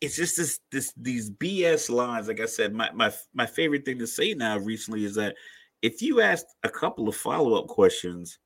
it's 0.00 0.16
just 0.16 0.36
this 0.36 0.60
this 0.70 0.92
these 0.96 1.30
BS 1.30 1.90
lines. 1.90 2.28
Like 2.28 2.40
I 2.40 2.46
said, 2.46 2.72
my 2.74 2.90
my 2.92 3.12
my 3.34 3.46
favorite 3.46 3.84
thing 3.84 3.98
to 3.98 4.06
say 4.06 4.34
now 4.34 4.58
recently 4.58 5.04
is 5.04 5.14
that 5.16 5.34
if 5.82 6.02
you 6.02 6.20
ask 6.20 6.44
a 6.62 6.68
couple 6.68 7.08
of 7.08 7.16
follow 7.16 7.54
up 7.54 7.66
questions, 7.68 8.38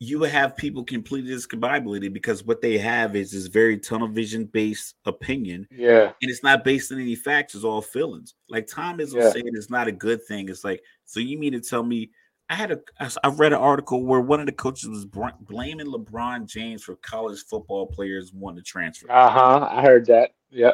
you 0.00 0.18
would 0.18 0.30
have 0.30 0.56
people 0.56 0.84
completely 0.84 1.32
discombobulated 1.32 2.12
because 2.12 2.44
what 2.44 2.60
they 2.60 2.76
have 2.76 3.14
is 3.14 3.30
this 3.30 3.46
very 3.46 3.78
tunnel 3.78 4.08
vision 4.08 4.44
based 4.46 4.96
opinion 5.04 5.66
Yeah, 5.70 6.12
and 6.20 6.30
it's 6.30 6.42
not 6.42 6.64
based 6.64 6.90
on 6.92 7.00
any 7.00 7.14
facts, 7.14 7.54
it's 7.54 7.64
all 7.64 7.80
feelings. 7.82 8.34
Like 8.48 8.66
Tom 8.66 8.98
is 9.00 9.14
Yeah. 9.14 9.30
saying 9.30 9.44
it's 9.52 9.70
not 9.70 9.88
a 9.88 9.92
good 9.92 10.24
thing. 10.26 10.48
It's 10.48 10.64
like, 10.64 10.82
so 11.04 11.20
you 11.20 11.38
mean 11.38 11.52
to 11.52 11.60
tell 11.60 11.84
me 11.84 12.10
I 12.52 12.54
had 12.54 12.70
a 12.70 12.80
I 13.00 13.28
read 13.30 13.54
an 13.54 13.58
article 13.60 14.04
where 14.04 14.20
one 14.20 14.38
of 14.38 14.44
the 14.44 14.52
coaches 14.52 14.86
was 14.86 15.06
br- 15.06 15.28
blaming 15.40 15.86
LeBron 15.86 16.46
James 16.46 16.84
for 16.84 16.96
college 16.96 17.42
football 17.44 17.86
players 17.86 18.30
wanting 18.30 18.58
to 18.58 18.62
transfer. 18.62 19.10
uh 19.10 19.30
huh. 19.30 19.68
I 19.70 19.80
heard 19.80 20.04
that. 20.06 20.32
Yeah. 20.50 20.72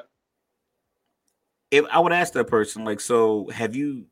If 1.70 1.84
I 1.92 2.00
would 2.00 2.12
ask 2.12 2.32
that 2.32 2.48
person, 2.48 2.84
like, 2.84 2.98
so 2.98 3.48
have 3.50 3.76
you 3.76 4.06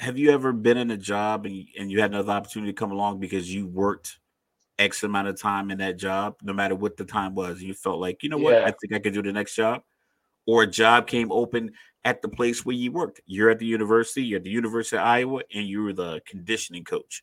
have 0.00 0.18
you 0.18 0.32
ever 0.32 0.52
been 0.52 0.76
in 0.76 0.90
a 0.90 0.96
job 0.96 1.46
and, 1.46 1.64
and 1.78 1.92
you 1.92 2.00
had 2.00 2.10
another 2.10 2.32
opportunity 2.32 2.72
to 2.72 2.76
come 2.76 2.90
along 2.90 3.20
because 3.20 3.54
you 3.54 3.68
worked 3.68 4.18
X 4.80 5.04
amount 5.04 5.28
of 5.28 5.40
time 5.40 5.70
in 5.70 5.78
that 5.78 5.98
job, 5.98 6.34
no 6.42 6.52
matter 6.52 6.74
what 6.74 6.96
the 6.96 7.04
time 7.04 7.36
was, 7.36 7.62
you 7.62 7.72
felt 7.72 8.00
like, 8.00 8.24
you 8.24 8.30
know 8.30 8.38
what, 8.38 8.54
Yeah. 8.54 8.64
I 8.64 8.72
think 8.72 8.94
I 8.94 8.98
could 8.98 9.12
do 9.14 9.22
the 9.22 9.32
next 9.32 9.54
job, 9.54 9.82
or 10.46 10.62
a 10.62 10.66
job 10.66 11.06
came 11.06 11.30
open 11.32 11.72
at 12.04 12.22
the 12.22 12.28
place 12.28 12.64
where 12.64 12.74
you 12.74 12.92
worked. 12.92 13.20
You're 13.26 13.50
at 13.50 13.58
the 13.58 13.66
university, 13.66 14.24
you're 14.24 14.38
at 14.38 14.44
the 14.44 14.50
University 14.50 14.96
of 14.96 15.04
Iowa, 15.04 15.42
and 15.54 15.66
you 15.66 15.82
were 15.82 15.92
the 15.92 16.20
conditioning 16.26 16.84
coach. 16.84 17.22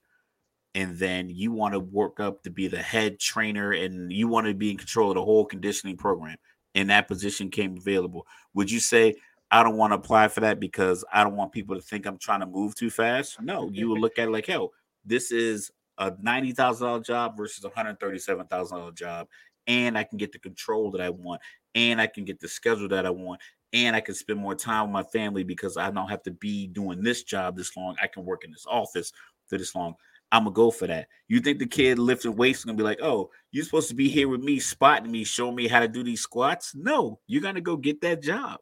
And 0.76 0.98
then 0.98 1.30
you 1.30 1.52
want 1.52 1.74
to 1.74 1.80
work 1.80 2.20
up 2.20 2.44
to 2.44 2.52
be 2.52 2.68
the 2.68 2.82
head 2.82 3.20
trainer 3.20 3.72
and 3.72 4.14
you 4.14 4.28
want 4.28 4.48
to 4.48 4.54
be 4.54 4.70
in 4.72 4.78
control 4.78 5.10
of 5.10 5.16
the 5.16 5.24
whole 5.26 5.46
conditioning 5.46 5.98
program. 5.98 6.38
And 6.76 6.90
that 6.92 7.08
position 7.08 7.50
came 7.50 7.76
available. 7.78 8.28
Would 8.54 8.70
you 8.70 8.80
say, 8.80 9.16
I 9.52 9.64
don't 9.64 9.78
want 9.78 9.92
to 9.92 9.98
apply 9.98 10.28
for 10.28 10.42
that 10.42 10.60
because 10.60 11.04
I 11.12 11.24
don't 11.24 11.36
want 11.36 11.52
people 11.52 11.76
to 11.76 11.82
think 11.82 12.06
I'm 12.06 12.20
trying 12.20 12.42
to 12.42 12.46
move 12.46 12.76
too 12.76 12.92
fast? 12.92 13.42
No, 13.42 13.70
you 13.74 13.90
would 13.90 14.00
look 14.00 14.20
at 14.20 14.28
it 14.28 14.32
like, 14.32 14.46
hell, 14.46 14.72
this 15.04 15.32
is 15.32 15.72
a 15.98 16.14
ninety 16.22 16.52
thousand 16.52 16.86
dollar 16.86 17.02
job 17.02 17.36
versus 17.36 17.66
a 17.66 17.70
hundred 17.70 18.00
thirty 18.00 18.20
seven 18.20 18.46
thousand 18.46 18.78
dollar 18.78 18.92
job, 18.92 19.28
and 19.66 19.98
I 19.98 20.04
can 20.04 20.18
get 20.18 20.32
the 20.32 20.40
control 20.40 20.92
that 20.92 21.02
I 21.02 21.10
want, 21.10 21.42
and 21.76 22.02
I 22.02 22.08
can 22.08 22.26
get 22.26 22.40
the 22.40 22.48
schedule 22.48 22.88
that 22.90 23.06
I 23.06 23.10
want, 23.10 23.42
and 23.74 23.96
I 23.96 24.02
can 24.02 24.16
spend 24.16 24.40
more 24.40 24.56
time 24.56 24.84
with 24.84 24.94
my 24.94 25.04
family 25.04 25.44
because 25.44 25.78
I 25.78 25.92
don't 25.92 26.10
have 26.10 26.24
to 26.24 26.32
be 26.32 26.68
doing 26.68 27.02
this 27.02 27.24
job 27.24 27.56
this 27.56 27.76
long. 27.78 27.96
I 28.02 28.08
can 28.08 28.26
work 28.26 28.44
in 28.44 28.52
this 28.52 28.66
office 28.68 29.12
for 29.48 29.58
this 29.58 29.76
long. 29.76 29.96
I'm 30.32 30.44
gonna 30.44 30.54
go 30.54 30.70
for 30.72 30.88
that. 30.88 31.08
You 31.28 31.40
think 31.40 31.60
the 31.60 31.66
kid 31.66 31.98
lifting 31.98 32.36
weights 32.36 32.60
is 32.60 32.66
gonna 32.66 32.78
be 32.78 32.84
like, 32.84 33.02
oh, 33.02 33.32
you're 33.52 33.66
supposed 33.66 33.90
to 33.90 33.96
be 33.96 34.10
here 34.10 34.28
with 34.28 34.42
me, 34.42 34.60
spotting 34.60 35.12
me, 35.12 35.24
showing 35.24 35.56
me 35.56 35.68
how 35.68 35.80
to 35.80 35.88
do 35.88 36.04
these 36.04 36.22
squats? 36.22 36.76
No, 36.76 37.20
you're 37.28 37.42
gonna 37.42 37.62
go 37.62 37.76
get 37.76 38.02
that 38.02 38.22
job. 38.22 38.60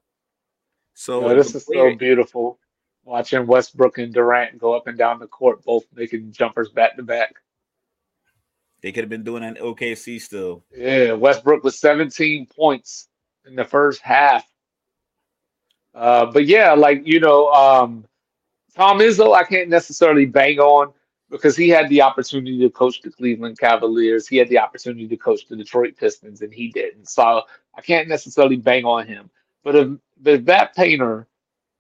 So 0.94 1.30
if 1.30 1.38
this 1.38 1.56
is 1.56 1.64
player- 1.66 1.92
so 1.92 1.98
beautiful. 1.98 2.60
Watching 3.04 3.48
Westbrook 3.48 4.00
and 4.00 4.14
Durant 4.14 4.58
go 4.58 4.74
up 4.74 4.88
and 4.88 4.98
down 4.98 5.20
the 5.20 5.28
court, 5.28 5.64
both 5.64 5.86
making 5.94 6.34
jumpers 6.34 6.70
back 6.70 6.98
to 6.98 7.04
back. 7.04 7.36
They 8.82 8.92
could 8.92 9.04
have 9.04 9.10
been 9.10 9.24
doing 9.24 9.44
an 9.44 9.56
OKC 9.56 10.22
still. 10.22 10.64
Yeah, 10.76 11.14
Westbrook 11.14 11.64
was 11.64 11.80
17 11.80 12.48
points 12.48 13.08
in 13.46 13.56
the 13.56 13.66
first 13.66 14.02
half. 14.02 14.46
Uh, 15.96 16.28
but 16.28 16.46
yeah, 16.46 16.74
like 16.74 17.02
you 17.06 17.20
know, 17.20 17.52
um, 17.52 18.06
Tom 18.76 19.00
Izzo, 19.00 19.36
I 19.36 19.44
can't 19.44 19.70
necessarily 19.70 20.26
bang 20.26 20.60
on 20.60 20.94
because 21.30 21.58
he 21.58 21.70
had 21.70 21.90
the 21.90 22.02
opportunity 22.02 22.60
to 22.60 22.70
coach 22.70 23.02
the 23.02 23.10
Cleveland 23.10 23.60
Cavaliers. 23.60 24.28
He 24.28 24.38
had 24.38 24.50
the 24.50 24.60
opportunity 24.60 25.08
to 25.08 25.18
coach 25.18 25.48
the 25.48 25.56
Detroit 25.56 25.96
Pistons, 25.98 26.42
and 26.42 26.54
he 26.54 26.70
didn't. 26.70 27.10
So 27.10 27.42
I 27.76 27.82
can't 27.82 28.08
necessarily 28.08 28.58
bang 28.58 28.86
on 28.86 29.08
him. 29.08 29.30
But 29.64 29.76
if, 29.76 29.90
if 30.24 30.46
that 30.46 30.76
painter, 30.76 31.28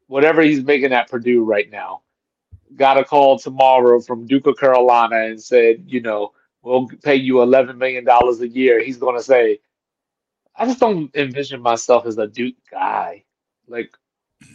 whatever 0.07 0.41
he's 0.41 0.63
making 0.63 0.93
at 0.93 1.09
Purdue 1.09 1.43
right 1.43 1.69
now, 1.69 2.01
got 2.75 2.97
a 2.97 3.05
call 3.05 3.39
tomorrow 3.39 4.01
from 4.01 4.25
Duke 4.25 4.47
of 4.47 4.57
Carolina 4.57 5.27
and 5.27 5.41
said, 5.41 5.83
you 5.87 6.01
know, 6.01 6.33
we'll 6.67 6.87
pay 7.03 7.15
you 7.15 7.35
$11 7.35 7.77
million 7.77 8.07
a 8.07 8.45
year, 8.45 8.83
he's 8.83 8.97
going 8.97 9.17
to 9.17 9.23
say, 9.23 9.59
I 10.55 10.65
just 10.65 10.79
don't 10.79 11.15
envision 11.15 11.61
myself 11.61 12.05
as 12.05 12.17
a 12.17 12.27
Duke 12.27 12.55
guy. 12.69 13.23
Like, 13.67 13.91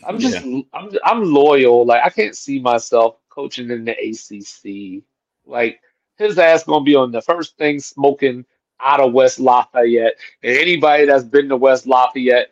I'm 0.02 0.18
just, 0.18 0.43
I'm, 0.43 0.90
I'm 1.05 1.24
loyal. 1.24 1.86
Like, 1.86 2.02
I 2.05 2.10
can't 2.10 2.36
see 2.36 2.60
myself 2.60 3.16
coaching 3.30 3.70
in 3.70 3.84
the 3.84 3.93
ACC. 3.93 5.02
Like, 5.47 5.80
his 6.18 6.39
ass 6.39 6.64
going 6.64 6.82
to 6.82 6.84
be 6.84 6.94
on 6.94 7.12
the 7.12 7.22
first 7.22 7.56
thing 7.56 7.80
smoking 7.80 8.44
out 8.80 9.01
of 9.01 9.12
West 9.12 9.40
Lafayette. 9.40 10.14
And 10.43 10.56
anybody 10.56 11.06
that's 11.06 11.24
been 11.24 11.48
to 11.48 11.56
West 11.56 11.86
Lafayette 11.86 12.51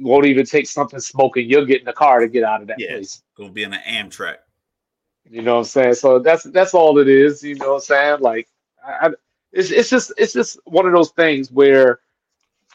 won't 0.00 0.26
even 0.26 0.46
take 0.46 0.66
something 0.66 1.00
smoking. 1.00 1.48
You'll 1.48 1.66
get 1.66 1.80
in 1.80 1.86
the 1.86 1.92
car 1.92 2.20
to 2.20 2.28
get 2.28 2.44
out 2.44 2.60
of 2.60 2.66
that 2.68 2.78
Yeah. 2.80 2.92
place. 2.94 3.22
Gonna 3.36 3.52
be 3.52 3.62
in 3.62 3.70
the 3.70 3.76
Amtrak. 3.78 4.38
You 5.28 5.42
know 5.42 5.54
what 5.54 5.58
I'm 5.60 5.64
saying? 5.64 5.94
So 5.94 6.18
that's 6.18 6.44
that's 6.44 6.74
all 6.74 6.98
it 6.98 7.08
is. 7.08 7.42
You 7.42 7.56
know 7.56 7.70
what 7.70 7.74
I'm 7.74 7.80
saying? 7.80 8.20
Like, 8.20 8.48
I, 8.86 9.08
I, 9.08 9.10
it's 9.52 9.70
it's 9.70 9.90
just 9.90 10.12
it's 10.18 10.32
just 10.34 10.58
one 10.66 10.86
of 10.86 10.92
those 10.92 11.10
things 11.12 11.52
where, 11.52 12.00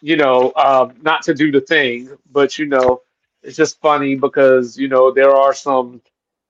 you 0.01 0.17
know, 0.17 0.53
um, 0.55 0.95
not 1.01 1.23
to 1.23 1.33
do 1.33 1.51
the 1.51 1.61
thing, 1.61 2.09
but 2.31 2.57
you 2.59 2.65
know, 2.67 3.01
it's 3.43 3.57
just 3.57 3.81
funny 3.81 4.15
because 4.15 4.77
you 4.77 4.87
know 4.89 5.11
there 5.11 5.35
are 5.35 5.53
some 5.53 6.01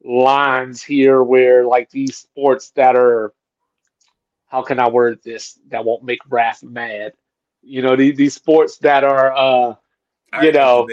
lines 0.03 0.83
here 0.83 1.23
where 1.23 1.65
like 1.65 1.89
these 1.91 2.17
sports 2.17 2.71
that 2.71 2.95
are, 2.95 3.33
how 4.47 4.61
can 4.63 4.79
I 4.79 4.89
word 4.89 5.19
this 5.23 5.59
that 5.69 5.85
won't 5.85 6.03
make 6.03 6.19
Raf 6.29 6.63
mad? 6.63 7.13
You 7.61 7.81
know, 7.81 7.95
these 7.95 8.17
these 8.17 8.33
sports 8.35 8.77
that 8.79 9.03
are, 9.03 9.33
uh, 9.35 9.75
You 10.39 10.51
know, 10.53 10.91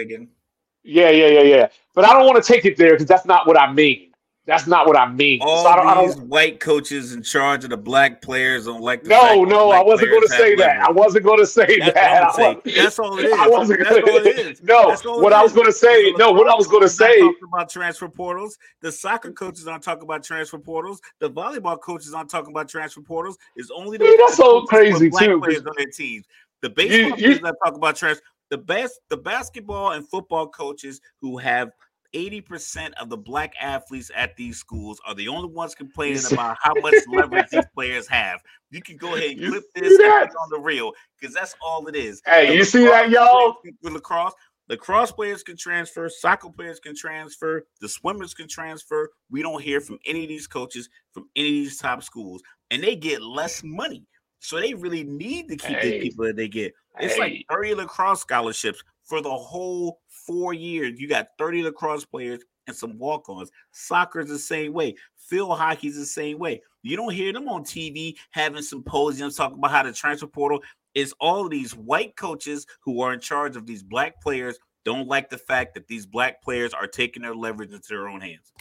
yeah, 0.83 1.09
yeah, 1.09 1.27
yeah, 1.27 1.41
yeah. 1.41 1.69
But 1.95 2.05
I 2.05 2.13
don't 2.13 2.25
want 2.25 2.43
to 2.43 2.53
take 2.53 2.65
it 2.65 2.77
there 2.77 2.91
because 2.91 3.07
that's 3.07 3.25
not 3.25 3.47
what 3.47 3.59
I 3.59 3.71
mean. 3.71 4.08
That's 4.49 4.67
not 4.67 4.87
what 4.87 4.97
I 4.97 5.09
mean. 5.11 5.39
all 5.41 5.63
So 5.63 5.69
I 5.69 5.75
don't, 5.75 5.87
I 5.87 5.93
don't, 5.93 6.07
these 6.07 6.17
white 6.17 6.59
coaches 6.59 7.13
in 7.13 7.21
charge 7.21 7.63
of 7.63 7.69
the 7.69 7.77
black 7.77 8.21
players 8.21 8.65
don't 8.65 8.81
like 8.81 9.03
the 9.03 9.09
No, 9.09 9.43
no, 9.43 9.69
I 9.71 9.81
wasn't 9.83 10.09
going 10.09 10.23
to 10.23 10.27
say 10.27 10.55
that. 10.55 10.81
I 10.81 10.91
wasn't 10.91 11.23
going 11.23 11.39
to 11.39 11.45
say 11.45 11.79
That's 11.79 11.93
that. 11.93 12.21
what 12.21 12.23
I'm 12.23 12.29
I 12.29 12.61
saying. 12.65 12.75
That's 12.83 12.99
all 12.99 13.19
it 13.19 13.25
is. 13.27 13.33
I 13.39 13.47
wasn't 13.47 13.79
That's 13.79 13.89
gonna- 13.99 14.11
all 14.11 14.17
it 14.17 14.39
is. 14.39 14.63
No, 14.63 14.95
what 15.21 15.31
I 15.33 15.43
was 15.43 15.53
going 15.53 15.67
to 15.67 15.71
say, 15.71 16.11
no, 16.17 16.31
what 16.31 16.49
I 16.49 16.55
was 16.55 16.67
going 16.67 16.81
to 16.81 16.89
say, 16.89 17.21
about 17.47 17.69
transfer 17.69 18.09
portals. 18.09 18.57
The 18.81 18.91
soccer 18.91 19.31
coaches 19.31 19.67
aren't 19.67 19.83
talking 19.83 20.03
about 20.03 20.23
transfer 20.23 20.57
portals. 20.57 20.99
The 21.19 21.29
volleyball 21.29 21.79
coaches 21.79 22.13
aren't 22.13 22.29
talking 22.31 22.51
about 22.51 22.67
transfer 22.67 23.01
portals. 23.01 23.37
It's 23.55 23.69
only 23.69 23.97
the 23.99 24.05
Dude, 24.05 24.19
that's 24.19 24.35
so 24.35 24.63
crazy, 24.63 25.09
black 25.09 25.25
too, 25.25 25.39
players 25.39 25.59
on 25.65 25.73
their 25.77 25.87
teams. 25.87 26.25
The 26.61 26.71
baseball 26.71 27.09
you- 27.09 27.15
players 27.15 27.39
that 27.41 27.55
talk 27.63 27.75
about 27.75 27.95
transfer. 27.95 28.23
The 28.49 28.57
best, 28.57 28.99
the 29.09 29.17
basketball 29.17 29.91
and 29.91 30.09
football 30.09 30.47
coaches 30.47 31.01
who 31.21 31.37
have 31.37 31.69
80% 32.13 32.93
of 32.93 33.09
the 33.09 33.17
black 33.17 33.53
athletes 33.59 34.11
at 34.15 34.35
these 34.35 34.57
schools 34.57 34.99
are 35.05 35.15
the 35.15 35.27
only 35.27 35.49
ones 35.49 35.75
complaining 35.75 36.21
about 36.31 36.57
how 36.61 36.73
much 36.75 36.95
leverage 37.07 37.47
these 37.51 37.65
players 37.73 38.07
have. 38.07 38.39
You 38.71 38.81
can 38.81 38.97
go 38.97 39.15
ahead 39.15 39.31
and 39.37 39.49
clip 39.49 39.63
this 39.75 39.93
and 39.93 39.99
that? 39.99 40.27
put 40.27 40.31
it 40.31 40.37
on 40.41 40.49
the 40.49 40.59
reel 40.59 40.91
because 41.19 41.33
that's 41.33 41.55
all 41.61 41.87
it 41.87 41.95
is. 41.95 42.21
Hey, 42.25 42.55
you 42.55 42.63
see 42.63 42.85
that, 42.85 43.09
y'all? 43.09 43.57
With 43.83 43.93
lacrosse, 43.93 44.33
lacrosse 44.69 45.11
players 45.11 45.43
can 45.43 45.57
transfer, 45.57 46.09
soccer 46.09 46.49
players 46.49 46.79
can 46.79 46.95
transfer, 46.95 47.65
the 47.81 47.89
swimmers 47.89 48.33
can 48.33 48.47
transfer. 48.47 49.09
We 49.29 49.41
don't 49.41 49.61
hear 49.61 49.81
from 49.81 49.99
any 50.05 50.23
of 50.23 50.29
these 50.29 50.47
coaches 50.47 50.89
from 51.13 51.25
any 51.35 51.47
of 51.49 51.53
these 51.65 51.77
top 51.77 52.03
schools, 52.03 52.41
and 52.71 52.83
they 52.83 52.95
get 52.95 53.21
less 53.21 53.63
money. 53.63 54.05
So 54.39 54.59
they 54.59 54.73
really 54.73 55.03
need 55.03 55.49
to 55.49 55.57
keep 55.57 55.77
Hey. 55.77 55.91
the 55.91 55.99
people 55.99 56.25
that 56.25 56.35
they 56.37 56.47
get. 56.47 56.73
It's 56.99 57.17
like 57.17 57.33
Hey. 57.33 57.45
30 57.49 57.75
lacrosse 57.75 58.21
scholarships 58.21 58.81
for 59.03 59.21
the 59.21 59.29
whole 59.33 59.99
four 60.29 60.53
years. 60.53 60.99
You 60.99 61.07
got 61.07 61.29
30 61.39 61.63
lacrosse 61.63 62.05
players 62.05 62.43
and 62.67 62.75
some 62.75 62.99
walk-ons. 62.99 63.49
Soccer's 63.71 64.29
the 64.29 64.37
same 64.37 64.73
way. 64.73 64.93
Field 65.17 65.57
hockey's 65.57 65.95
the 65.95 66.05
same 66.05 66.37
way. 66.37 66.61
You 66.83 66.95
don't 66.95 67.13
hear 67.13 67.33
them 67.33 67.49
on 67.49 67.63
TV 67.63 68.15
having 68.29 68.61
symposiums 68.61 69.35
talking 69.35 69.57
about 69.57 69.71
how 69.71 69.83
the 69.83 69.91
transfer 69.91 70.27
portal 70.27 70.61
is 70.93 71.15
all 71.19 71.49
these 71.49 71.75
white 71.75 72.15
coaches 72.15 72.67
who 72.81 73.01
are 73.01 73.11
in 73.11 73.19
charge 73.19 73.55
of 73.55 73.65
these 73.65 73.81
black 73.81 74.21
players 74.21 74.59
don't 74.85 75.07
like 75.07 75.31
the 75.31 75.37
fact 75.37 75.73
that 75.73 75.87
these 75.87 76.05
black 76.05 76.43
players 76.43 76.73
are 76.75 76.87
taking 76.87 77.23
their 77.23 77.35
leverage 77.35 77.71
into 77.71 77.87
their 77.89 78.07
own 78.07 78.21
hands. 78.21 78.53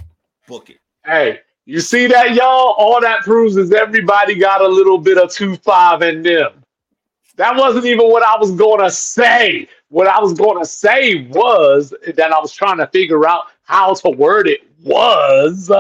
Book 0.46 0.70
it. 0.70 0.78
Hey, 1.04 1.40
you 1.66 1.80
see 1.80 2.06
that, 2.06 2.34
y'all? 2.34 2.74
All 2.78 2.98
that 3.02 3.20
proves 3.24 3.58
is 3.58 3.72
everybody 3.72 4.34
got 4.34 4.62
a 4.62 4.68
little 4.68 4.98
bit 4.98 5.18
of 5.18 5.30
two 5.30 5.56
five 5.56 6.00
in 6.00 6.22
them. 6.22 6.64
That 7.36 7.56
wasn't 7.56 7.84
even 7.84 8.08
what 8.08 8.22
I 8.22 8.36
was 8.36 8.52
going 8.52 8.80
to 8.80 8.90
say. 8.90 9.68
What 9.90 10.06
I 10.06 10.20
was 10.20 10.34
going 10.34 10.58
to 10.58 10.66
say 10.66 11.26
was 11.28 11.94
that 12.14 12.32
I 12.32 12.38
was 12.38 12.52
trying 12.52 12.78
to 12.78 12.86
figure 12.88 13.26
out 13.26 13.44
how 13.62 13.94
to 13.94 14.10
word 14.10 14.46
it 14.46 14.60
was 14.82 15.70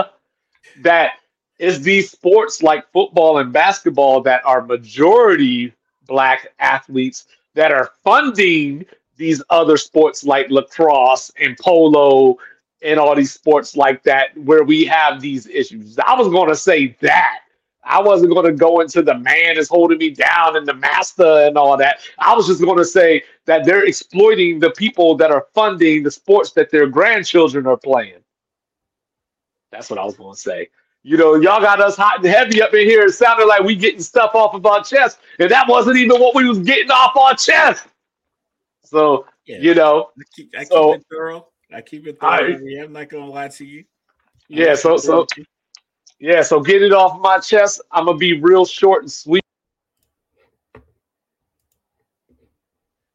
that 0.80 1.12
it's 1.58 1.78
these 1.78 2.10
sports 2.10 2.62
like 2.62 2.90
football 2.92 3.38
and 3.38 3.52
basketball 3.52 4.20
that 4.22 4.44
are 4.44 4.62
majority 4.62 5.72
black 6.06 6.48
athletes 6.58 7.26
that 7.54 7.72
are 7.72 7.90
funding 8.04 8.84
these 9.16 9.42
other 9.50 9.76
sports 9.76 10.24
like 10.24 10.48
lacrosse 10.48 11.30
and 11.40 11.58
polo 11.58 12.36
and 12.82 13.00
all 13.00 13.14
these 13.14 13.32
sports 13.32 13.76
like 13.76 14.02
that 14.04 14.36
where 14.38 14.62
we 14.62 14.84
have 14.84 15.20
these 15.20 15.46
issues. 15.48 15.98
I 15.98 16.14
was 16.14 16.28
going 16.28 16.48
to 16.48 16.56
say 16.56 16.96
that. 17.00 17.40
I 17.88 18.00
wasn't 18.00 18.34
going 18.34 18.44
to 18.44 18.52
go 18.52 18.80
into 18.80 19.00
the 19.00 19.18
man 19.18 19.56
is 19.56 19.68
holding 19.68 19.96
me 19.96 20.10
down 20.10 20.56
and 20.56 20.68
the 20.68 20.74
master 20.74 21.46
and 21.46 21.56
all 21.56 21.76
that. 21.78 22.00
I 22.18 22.36
was 22.36 22.46
just 22.46 22.62
going 22.62 22.76
to 22.76 22.84
say 22.84 23.22
that 23.46 23.64
they're 23.64 23.86
exploiting 23.86 24.60
the 24.60 24.70
people 24.70 25.16
that 25.16 25.30
are 25.30 25.46
funding 25.54 26.02
the 26.02 26.10
sports 26.10 26.52
that 26.52 26.70
their 26.70 26.86
grandchildren 26.86 27.66
are 27.66 27.78
playing. 27.78 28.20
That's 29.72 29.88
what 29.88 29.98
I 29.98 30.04
was 30.04 30.16
going 30.16 30.34
to 30.34 30.40
say. 30.40 30.68
You 31.02 31.16
know, 31.16 31.36
y'all 31.36 31.62
got 31.62 31.80
us 31.80 31.96
hot 31.96 32.18
and 32.18 32.26
heavy 32.26 32.60
up 32.60 32.74
in 32.74 32.86
here. 32.86 33.06
It 33.06 33.12
sounded 33.12 33.46
like 33.46 33.62
we 33.62 33.74
getting 33.74 34.02
stuff 34.02 34.34
off 34.34 34.54
of 34.54 34.66
our 34.66 34.84
chest, 34.84 35.20
and 35.38 35.50
that 35.50 35.66
wasn't 35.66 35.96
even 35.96 36.20
what 36.20 36.34
we 36.34 36.46
was 36.46 36.58
getting 36.58 36.90
off 36.90 37.16
our 37.16 37.34
chest. 37.34 37.86
So 38.84 39.24
yeah. 39.46 39.58
you 39.58 39.74
know, 39.74 40.10
I 40.18 40.22
keep, 40.34 40.54
I 40.58 40.64
so, 40.64 40.92
keep 40.92 41.00
it 41.00 41.06
thorough. 41.10 41.48
I 41.72 41.80
keep 41.80 42.06
it 42.06 42.20
thorough. 42.20 42.58
I, 42.58 42.82
I'm 42.82 42.92
not 42.92 43.08
gonna 43.08 43.26
lie 43.26 43.48
to 43.48 43.64
you. 43.64 43.84
I'm 44.50 44.58
yeah, 44.58 44.74
so 44.74 44.96
so 44.96 45.26
yeah, 46.20 46.42
so 46.42 46.60
get 46.60 46.82
it 46.82 46.92
off 46.92 47.20
my 47.20 47.38
chest. 47.38 47.80
I'm 47.92 48.06
gonna 48.06 48.18
be 48.18 48.40
real 48.40 48.64
short 48.64 49.02
and 49.02 49.12
sweet. 49.12 49.42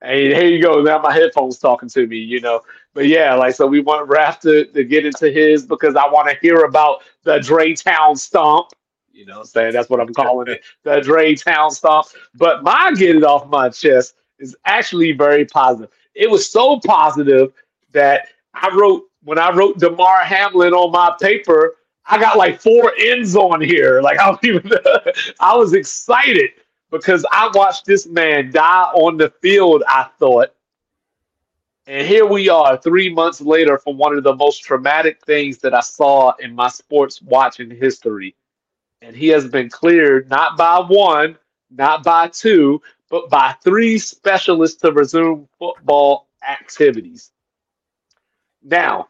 Hey, 0.02 0.34
here 0.34 0.48
you 0.48 0.62
go. 0.62 0.82
Now 0.82 1.00
my 1.00 1.14
headphones 1.14 1.58
talking 1.58 1.88
to 1.90 2.08
me, 2.08 2.18
you 2.18 2.42
know. 2.42 2.62
But 2.94 3.08
yeah, 3.08 3.34
like 3.36 3.56
so 3.56 3.66
we 3.66 3.80
want 3.80 4.08
Raf 4.10 4.40
to, 4.42 4.66
to 4.66 4.84
get 4.84 5.06
into 5.06 5.32
his 5.32 5.66
because 5.66 5.96
I 5.96 6.08
want 6.08 6.30
to 6.30 6.36
hear 6.42 6.66
about 6.66 7.04
the 7.24 7.40
Dray-Town 7.40 8.16
stomp. 8.16 8.72
You 9.12 9.26
know, 9.26 9.40
I'm 9.40 9.46
saying 9.46 9.74
that's 9.74 9.90
what 9.90 10.00
I'm 10.02 10.14
calling 10.14 10.50
it, 10.50 10.64
the 10.84 11.00
Dray-Town 11.00 11.72
stomp. 11.72 12.08
But 12.36 12.64
my 12.64 12.92
get 12.96 13.16
it 13.16 13.24
off 13.24 13.48
my 13.48 13.70
chest 13.70 14.16
is 14.40 14.56
actually 14.66 15.14
very 15.14 15.46
positive. 15.46 15.90
It 16.16 16.30
was 16.30 16.50
so 16.50 16.80
positive 16.86 17.54
that 17.94 18.28
I 18.54 18.70
wrote 18.76 19.04
when 19.24 19.40
I 19.40 19.52
wrote 19.52 19.80
Damar 19.80 20.20
Hamlin 20.24 20.74
on 20.74 20.92
my 20.92 21.16
paper, 21.22 21.76
I 22.06 22.20
got 22.20 22.38
like 22.38 22.60
four 22.60 22.94
ends 23.00 23.36
on 23.36 23.62
here. 23.62 24.02
Like 24.02 24.20
I 24.20 24.26
don't 24.26 24.46
even 24.46 24.72
I 25.40 25.56
was 25.56 25.74
excited 25.74 26.52
because 26.92 27.26
I 27.32 27.50
watched 27.54 27.86
this 27.86 28.06
man 28.06 28.52
die 28.52 28.84
on 28.94 29.18
the 29.18 29.30
field, 29.42 29.84
I 29.88 30.08
thought. 30.20 30.54
And 31.86 32.08
here 32.08 32.26
we 32.26 32.48
are 32.48 32.78
three 32.78 33.14
months 33.14 33.42
later 33.42 33.78
from 33.78 33.98
one 33.98 34.18
of 34.18 34.24
the 34.24 34.36
most 34.36 34.60
traumatic 34.60 35.20
things 35.26 35.58
that 35.60 35.74
I 35.74 35.82
saw 35.82 36.34
in 36.40 36.56
my 36.56 36.70
sports 36.70 37.22
watching 37.22 37.70
history. 37.70 38.36
And 39.02 39.16
he 39.16 39.28
has 39.30 39.50
been 39.50 39.70
cleared 39.70 40.30
not 40.30 40.56
by 40.58 40.80
one, 40.80 41.38
not 41.70 42.04
by 42.04 42.30
two, 42.30 42.82
but 43.10 43.30
by 43.30 43.54
three 43.64 43.98
specialists 43.98 44.82
to 44.82 44.94
resume 44.94 45.48
football 45.60 46.30
activities. 46.48 47.32
Now, 48.64 49.10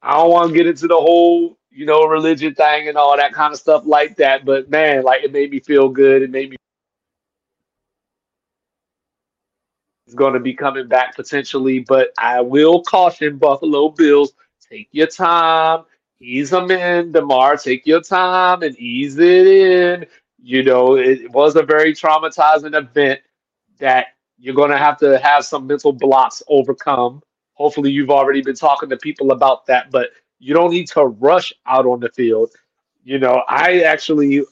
I 0.00 0.12
don't 0.12 0.30
want 0.30 0.50
to 0.50 0.54
get 0.54 0.68
into 0.68 0.86
the 0.86 0.96
whole, 0.96 1.57
you 1.78 1.86
know, 1.86 2.06
religion 2.06 2.52
thing 2.56 2.88
and 2.88 2.96
all 2.96 3.16
that 3.16 3.32
kind 3.32 3.52
of 3.54 3.60
stuff 3.60 3.84
like 3.86 4.16
that, 4.16 4.44
but 4.44 4.68
man, 4.68 5.04
like 5.04 5.22
it 5.22 5.30
made 5.30 5.48
me 5.48 5.60
feel 5.60 5.88
good. 5.88 6.22
It 6.22 6.30
made 6.30 6.50
me 6.50 6.56
It's 10.04 10.14
going 10.16 10.34
to 10.34 10.40
be 10.40 10.54
coming 10.54 10.88
back 10.88 11.14
potentially, 11.14 11.78
but 11.78 12.10
I 12.18 12.40
will 12.40 12.82
caution 12.82 13.38
Buffalo 13.38 13.90
Bills 13.90 14.32
take 14.68 14.88
your 14.90 15.06
time, 15.06 15.84
ease 16.20 16.50
them 16.50 16.68
in, 16.72 17.12
Damar, 17.12 17.56
take 17.56 17.86
your 17.86 18.00
time 18.00 18.62
and 18.64 18.76
ease 18.76 19.16
it 19.16 19.46
in. 19.46 20.06
You 20.42 20.64
know, 20.64 20.96
it 20.96 21.30
was 21.30 21.54
a 21.54 21.62
very 21.62 21.92
traumatizing 21.92 22.76
event 22.76 23.20
that 23.78 24.08
you're 24.36 24.54
going 24.56 24.72
to 24.72 24.78
have 24.78 24.98
to 24.98 25.16
have 25.18 25.44
some 25.44 25.68
mental 25.68 25.92
blocks 25.92 26.42
overcome. 26.48 27.22
Hopefully, 27.52 27.92
you've 27.92 28.10
already 28.10 28.42
been 28.42 28.56
talking 28.56 28.88
to 28.88 28.96
people 28.96 29.30
about 29.30 29.64
that, 29.66 29.92
but 29.92 30.10
you 30.38 30.54
don't 30.54 30.70
need 30.70 30.88
to 30.88 31.04
rush 31.04 31.52
out 31.66 31.86
on 31.86 32.00
the 32.00 32.08
field. 32.10 32.50
You 33.04 33.18
know, 33.18 33.42
I 33.48 33.80
actually, 33.82 34.42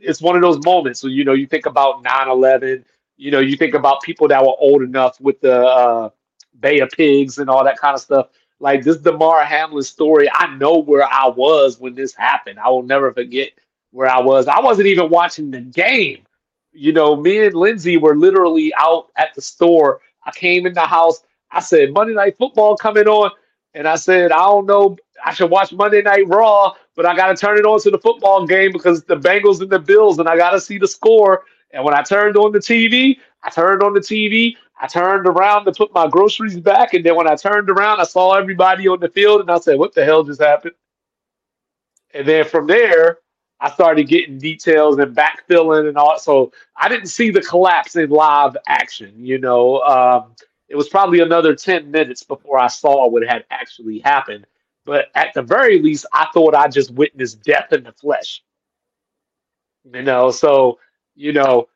it's 0.00 0.22
one 0.22 0.36
of 0.36 0.42
those 0.42 0.58
moments. 0.64 1.00
So, 1.00 1.08
you 1.08 1.24
know, 1.24 1.34
you 1.34 1.46
think 1.46 1.66
about 1.66 2.02
9 2.02 2.28
11, 2.28 2.84
you 3.16 3.30
know, 3.30 3.40
you 3.40 3.56
think 3.56 3.74
about 3.74 4.02
people 4.02 4.28
that 4.28 4.42
were 4.42 4.54
old 4.58 4.82
enough 4.82 5.20
with 5.20 5.40
the 5.40 5.66
uh, 5.66 6.10
Bay 6.60 6.80
of 6.80 6.90
Pigs 6.90 7.38
and 7.38 7.48
all 7.48 7.64
that 7.64 7.78
kind 7.78 7.94
of 7.94 8.00
stuff. 8.00 8.28
Like 8.58 8.82
this 8.82 8.96
Damar 8.98 9.44
Hamlin 9.44 9.82
story, 9.82 10.28
I 10.32 10.54
know 10.56 10.78
where 10.78 11.04
I 11.04 11.28
was 11.28 11.78
when 11.78 11.94
this 11.94 12.14
happened. 12.14 12.58
I 12.58 12.68
will 12.68 12.82
never 12.82 13.12
forget 13.12 13.50
where 13.90 14.08
I 14.08 14.20
was. 14.20 14.48
I 14.48 14.60
wasn't 14.60 14.88
even 14.88 15.10
watching 15.10 15.50
the 15.50 15.60
game. 15.60 16.22
You 16.72 16.92
know, 16.92 17.16
me 17.16 17.46
and 17.46 17.54
Lindsay 17.54 17.96
were 17.96 18.16
literally 18.16 18.72
out 18.78 19.08
at 19.16 19.34
the 19.34 19.42
store. 19.42 20.00
I 20.24 20.30
came 20.32 20.66
in 20.66 20.74
the 20.74 20.80
house. 20.80 21.20
I 21.50 21.60
said, 21.60 21.92
Monday 21.92 22.14
Night 22.14 22.36
Football 22.36 22.76
coming 22.76 23.06
on. 23.06 23.30
And 23.76 23.86
I 23.86 23.94
said, 23.96 24.32
I 24.32 24.38
don't 24.38 24.64
know. 24.64 24.96
I 25.22 25.34
should 25.34 25.50
watch 25.50 25.70
Monday 25.70 26.00
Night 26.00 26.26
Raw, 26.28 26.74
but 26.94 27.04
I 27.04 27.14
got 27.14 27.28
to 27.28 27.36
turn 27.36 27.58
it 27.58 27.66
on 27.66 27.78
to 27.80 27.90
the 27.90 27.98
football 27.98 28.46
game 28.46 28.72
because 28.72 29.04
the 29.04 29.16
Bengals 29.16 29.60
and 29.60 29.68
the 29.68 29.78
Bills, 29.78 30.18
and 30.18 30.26
I 30.26 30.36
got 30.36 30.52
to 30.52 30.60
see 30.60 30.78
the 30.78 30.88
score. 30.88 31.44
And 31.72 31.84
when 31.84 31.92
I 31.92 32.02
turned 32.02 32.38
on 32.38 32.52
the 32.52 32.58
TV, 32.58 33.18
I 33.42 33.50
turned 33.50 33.82
on 33.82 33.92
the 33.92 34.00
TV. 34.00 34.56
I 34.80 34.86
turned 34.86 35.26
around 35.26 35.66
to 35.66 35.72
put 35.72 35.92
my 35.92 36.08
groceries 36.08 36.58
back. 36.58 36.94
And 36.94 37.04
then 37.04 37.16
when 37.16 37.28
I 37.28 37.34
turned 37.34 37.68
around, 37.68 38.00
I 38.00 38.04
saw 38.04 38.32
everybody 38.34 38.88
on 38.88 38.98
the 38.98 39.10
field 39.10 39.42
and 39.42 39.50
I 39.50 39.58
said, 39.58 39.78
What 39.78 39.94
the 39.94 40.06
hell 40.06 40.24
just 40.24 40.40
happened? 40.40 40.74
And 42.14 42.26
then 42.26 42.46
from 42.46 42.66
there, 42.66 43.18
I 43.60 43.70
started 43.70 44.08
getting 44.08 44.38
details 44.38 44.98
and 44.98 45.14
backfilling 45.14 45.86
and 45.86 45.98
all. 45.98 46.18
So 46.18 46.50
I 46.76 46.88
didn't 46.88 47.08
see 47.08 47.30
the 47.30 47.42
collapse 47.42 47.96
in 47.96 48.08
live 48.08 48.56
action. 48.66 49.12
You 49.16 49.38
know, 49.38 49.80
um, 49.82 50.34
it 50.68 50.76
was 50.76 50.88
probably 50.88 51.20
another 51.20 51.54
10 51.54 51.90
minutes 51.90 52.22
before 52.22 52.58
I 52.58 52.66
saw 52.66 53.08
what 53.08 53.22
had 53.22 53.44
actually 53.50 54.00
happened. 54.00 54.46
But 54.84 55.06
at 55.14 55.34
the 55.34 55.42
very 55.42 55.80
least, 55.80 56.06
I 56.12 56.28
thought 56.32 56.54
I 56.54 56.68
just 56.68 56.92
witnessed 56.92 57.42
death 57.42 57.72
in 57.72 57.84
the 57.84 57.92
flesh. 57.92 58.42
You 59.92 60.02
know, 60.02 60.30
so 60.30 60.78
you 61.14 61.32
know, 61.32 61.68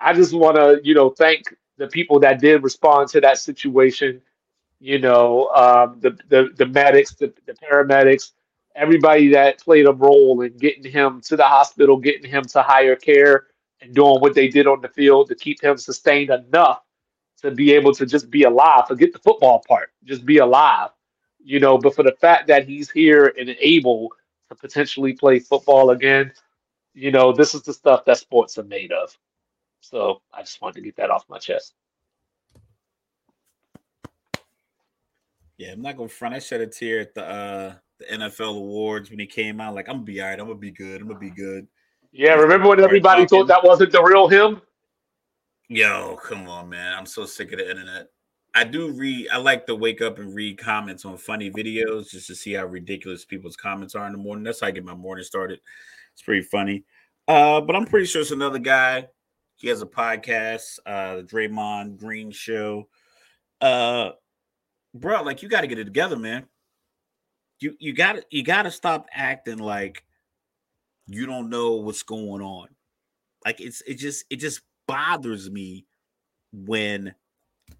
I 0.00 0.12
just 0.12 0.32
want 0.32 0.56
to, 0.56 0.80
you 0.82 0.94
know, 0.94 1.10
thank 1.10 1.54
the 1.78 1.86
people 1.88 2.18
that 2.20 2.40
did 2.40 2.62
respond 2.62 3.08
to 3.10 3.20
that 3.20 3.38
situation. 3.38 4.20
You 4.80 4.98
know, 4.98 5.48
um, 5.48 6.00
the, 6.00 6.18
the 6.28 6.50
the 6.56 6.66
medics, 6.66 7.14
the, 7.14 7.32
the 7.46 7.54
paramedics, 7.54 8.32
everybody 8.74 9.28
that 9.28 9.60
played 9.60 9.86
a 9.86 9.92
role 9.92 10.40
in 10.42 10.56
getting 10.56 10.90
him 10.90 11.20
to 11.22 11.36
the 11.36 11.44
hospital, 11.44 11.96
getting 11.96 12.30
him 12.30 12.44
to 12.44 12.62
higher 12.62 12.96
care, 12.96 13.46
and 13.80 13.94
doing 13.94 14.20
what 14.20 14.34
they 14.34 14.48
did 14.48 14.66
on 14.66 14.80
the 14.80 14.88
field 14.88 15.28
to 15.28 15.34
keep 15.34 15.62
him 15.62 15.76
sustained 15.76 16.30
enough 16.30 16.82
to 17.42 17.50
be 17.50 17.72
able 17.72 17.92
to 17.94 18.06
just 18.06 18.30
be 18.30 18.44
alive. 18.44 18.88
Forget 18.88 19.12
the 19.12 19.18
football 19.18 19.62
part, 19.66 19.90
just 20.04 20.24
be 20.24 20.38
alive. 20.38 20.90
You 21.42 21.60
know, 21.60 21.78
but 21.78 21.94
for 21.94 22.02
the 22.02 22.16
fact 22.20 22.48
that 22.48 22.66
he's 22.66 22.90
here 22.90 23.32
and 23.38 23.50
able 23.60 24.12
to 24.48 24.54
potentially 24.54 25.12
play 25.12 25.38
football 25.38 25.90
again, 25.90 26.32
you 26.94 27.12
know, 27.12 27.32
this 27.32 27.54
is 27.54 27.62
the 27.62 27.72
stuff 27.72 28.04
that 28.06 28.18
sports 28.18 28.58
are 28.58 28.64
made 28.64 28.90
of. 28.90 29.16
So 29.80 30.22
I 30.32 30.40
just 30.40 30.60
wanted 30.60 30.76
to 30.76 30.80
get 30.82 30.96
that 30.96 31.10
off 31.10 31.24
my 31.28 31.38
chest. 31.38 31.74
Yeah, 35.58 35.72
I'm 35.72 35.82
not 35.82 35.96
gonna 35.96 36.08
front. 36.08 36.34
I 36.34 36.38
shed 36.38 36.60
a 36.60 36.66
tear 36.66 37.00
at 37.00 37.14
the 37.14 37.24
uh 37.24 37.74
the 37.98 38.04
NFL 38.06 38.56
awards 38.56 39.10
when 39.10 39.18
he 39.18 39.26
came 39.26 39.60
out. 39.60 39.74
Like, 39.74 39.88
I'm 39.88 39.96
gonna 39.96 40.04
be 40.04 40.20
all 40.20 40.28
right, 40.28 40.38
I'm 40.38 40.46
gonna 40.46 40.58
be 40.58 40.70
good, 40.70 41.00
I'm 41.00 41.08
gonna 41.08 41.18
be 41.18 41.30
good. 41.30 41.66
Yeah, 42.12 42.34
remember 42.34 42.68
when 42.68 42.80
everybody 42.80 43.26
thought 43.26 43.46
that 43.48 43.64
wasn't 43.64 43.92
the 43.92 44.02
real 44.02 44.28
him? 44.28 44.60
Yo, 45.68 46.16
come 46.22 46.48
on, 46.48 46.68
man. 46.68 46.94
I'm 46.94 47.06
so 47.06 47.26
sick 47.26 47.52
of 47.52 47.58
the 47.58 47.68
internet. 47.68 48.08
I 48.54 48.64
do 48.64 48.92
read, 48.92 49.28
I 49.30 49.38
like 49.38 49.66
to 49.66 49.74
wake 49.74 50.00
up 50.00 50.18
and 50.18 50.34
read 50.34 50.58
comments 50.58 51.04
on 51.04 51.18
funny 51.18 51.50
videos 51.50 52.10
just 52.10 52.28
to 52.28 52.34
see 52.34 52.52
how 52.52 52.66
ridiculous 52.66 53.24
people's 53.24 53.56
comments 53.56 53.94
are 53.94 54.06
in 54.06 54.12
the 54.12 54.18
morning. 54.18 54.44
That's 54.44 54.60
how 54.60 54.68
I 54.68 54.70
get 54.70 54.84
my 54.84 54.94
morning 54.94 55.24
started. 55.24 55.60
It's 56.12 56.22
pretty 56.22 56.42
funny. 56.42 56.84
Uh, 57.28 57.60
but 57.60 57.74
I'm 57.74 57.84
pretty 57.84 58.06
sure 58.06 58.22
it's 58.22 58.30
another 58.30 58.60
guy. 58.60 59.08
He 59.56 59.68
has 59.68 59.82
a 59.82 59.86
podcast, 59.86 60.78
uh, 60.86 61.16
the 61.16 61.22
Draymond 61.24 61.98
Green 61.98 62.30
Show. 62.30 62.88
Uh, 63.60 64.10
bro, 64.94 65.22
like 65.22 65.42
you 65.42 65.48
got 65.48 65.62
to 65.62 65.66
get 65.66 65.78
it 65.78 65.84
together, 65.84 66.16
man. 66.16 66.46
you 67.60 67.74
you 67.78 67.92
got 67.92 68.18
you 68.30 68.42
got 68.42 68.62
to 68.62 68.70
stop 68.70 69.06
acting 69.12 69.58
like 69.58 70.04
you 71.06 71.26
don't 71.26 71.50
know 71.50 71.76
what's 71.76 72.02
going 72.02 72.42
on. 72.42 72.68
Like 73.44 73.60
it's 73.60 73.82
it 73.82 73.94
just 73.94 74.24
it 74.30 74.36
just 74.36 74.60
bothers 74.86 75.50
me 75.50 75.86
when 76.52 77.14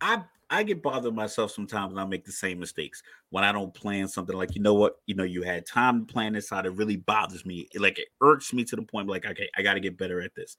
I 0.00 0.22
I 0.48 0.62
get 0.62 0.82
bothered 0.82 1.14
myself 1.14 1.50
sometimes 1.50 1.92
and 1.92 2.00
I 2.00 2.04
make 2.04 2.24
the 2.24 2.32
same 2.32 2.60
mistakes 2.60 3.02
when 3.30 3.42
I 3.42 3.50
don't 3.50 3.74
plan 3.74 4.06
something 4.06 4.36
like 4.36 4.54
you 4.54 4.62
know 4.62 4.74
what 4.74 4.96
you 5.06 5.14
know 5.14 5.24
you 5.24 5.42
had 5.42 5.66
time 5.66 6.06
to 6.06 6.12
plan 6.12 6.34
this 6.34 6.52
out. 6.52 6.66
It 6.66 6.74
really 6.74 6.96
bothers 6.96 7.44
me. 7.44 7.68
Like 7.76 7.98
it 7.98 8.08
irks 8.20 8.52
me 8.52 8.64
to 8.64 8.76
the 8.76 8.82
point 8.82 9.08
like 9.08 9.26
okay 9.26 9.48
I 9.56 9.62
got 9.62 9.74
to 9.74 9.80
get 9.80 9.98
better 9.98 10.20
at 10.20 10.34
this. 10.34 10.56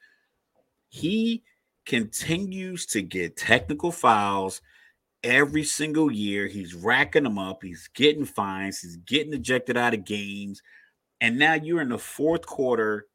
He 0.90 1.44
continues 1.86 2.86
to 2.88 3.02
get 3.02 3.38
technical 3.38 3.92
fouls 3.92 4.62
every 5.24 5.64
single 5.64 6.12
year. 6.12 6.48
He's 6.48 6.74
racking 6.74 7.24
them 7.24 7.40
up. 7.40 7.64
He's 7.64 7.90
getting 7.94 8.26
fines. 8.26 8.80
He's 8.80 8.98
getting 8.98 9.34
ejected 9.34 9.78
out 9.78 9.94
of 9.94 10.06
games. 10.06 10.62
And 11.22 11.40
now 11.40 11.54
you're 11.54 11.82
in 11.82 11.90
the 11.90 11.98
fourth 11.98 12.46
quarter 12.46 13.08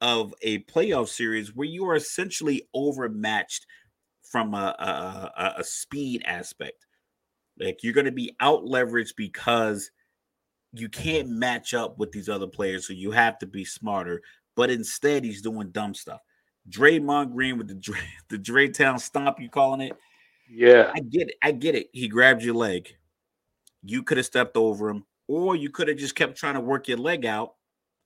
of 0.00 0.34
a 0.42 0.60
playoff 0.60 1.08
series 1.08 1.54
where 1.54 1.66
you 1.66 1.86
are 1.86 1.96
essentially 1.96 2.68
overmatched 2.74 3.66
from 4.22 4.54
a, 4.54 4.74
a, 5.36 5.54
a 5.58 5.64
speed 5.64 6.22
aspect. 6.24 6.86
Like 7.58 7.82
you're 7.82 7.92
going 7.92 8.06
to 8.06 8.12
be 8.12 8.34
out 8.40 8.64
leveraged 8.64 9.16
because 9.16 9.90
you 10.72 10.88
can't 10.88 11.28
match 11.28 11.74
up 11.74 11.98
with 11.98 12.12
these 12.12 12.28
other 12.28 12.46
players, 12.46 12.86
so 12.86 12.92
you 12.92 13.10
have 13.10 13.38
to 13.38 13.46
be 13.46 13.64
smarter. 13.64 14.22
But 14.56 14.70
instead, 14.70 15.24
he's 15.24 15.42
doing 15.42 15.70
dumb 15.70 15.94
stuff. 15.94 16.20
Draymond 16.68 17.32
Green 17.32 17.58
with 17.58 17.68
the 17.68 17.74
Dre, 17.74 17.98
the 18.28 18.38
Dray-Town 18.38 18.98
stomp, 18.98 19.40
you 19.40 19.48
calling 19.48 19.80
it? 19.80 19.96
Yeah, 20.48 20.90
I 20.94 21.00
get 21.00 21.28
it. 21.28 21.34
I 21.42 21.52
get 21.52 21.74
it. 21.74 21.88
He 21.92 22.08
grabbed 22.08 22.42
your 22.42 22.54
leg. 22.54 22.88
You 23.82 24.02
could 24.02 24.16
have 24.16 24.26
stepped 24.26 24.56
over 24.56 24.88
him, 24.88 25.04
or 25.28 25.56
you 25.56 25.70
could 25.70 25.88
have 25.88 25.96
just 25.96 26.14
kept 26.14 26.36
trying 26.36 26.54
to 26.54 26.60
work 26.60 26.88
your 26.88 26.98
leg 26.98 27.24
out 27.24 27.54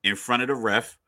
in 0.03 0.15
front 0.15 0.43
of 0.43 0.49
the 0.49 0.55
ref. 0.55 0.99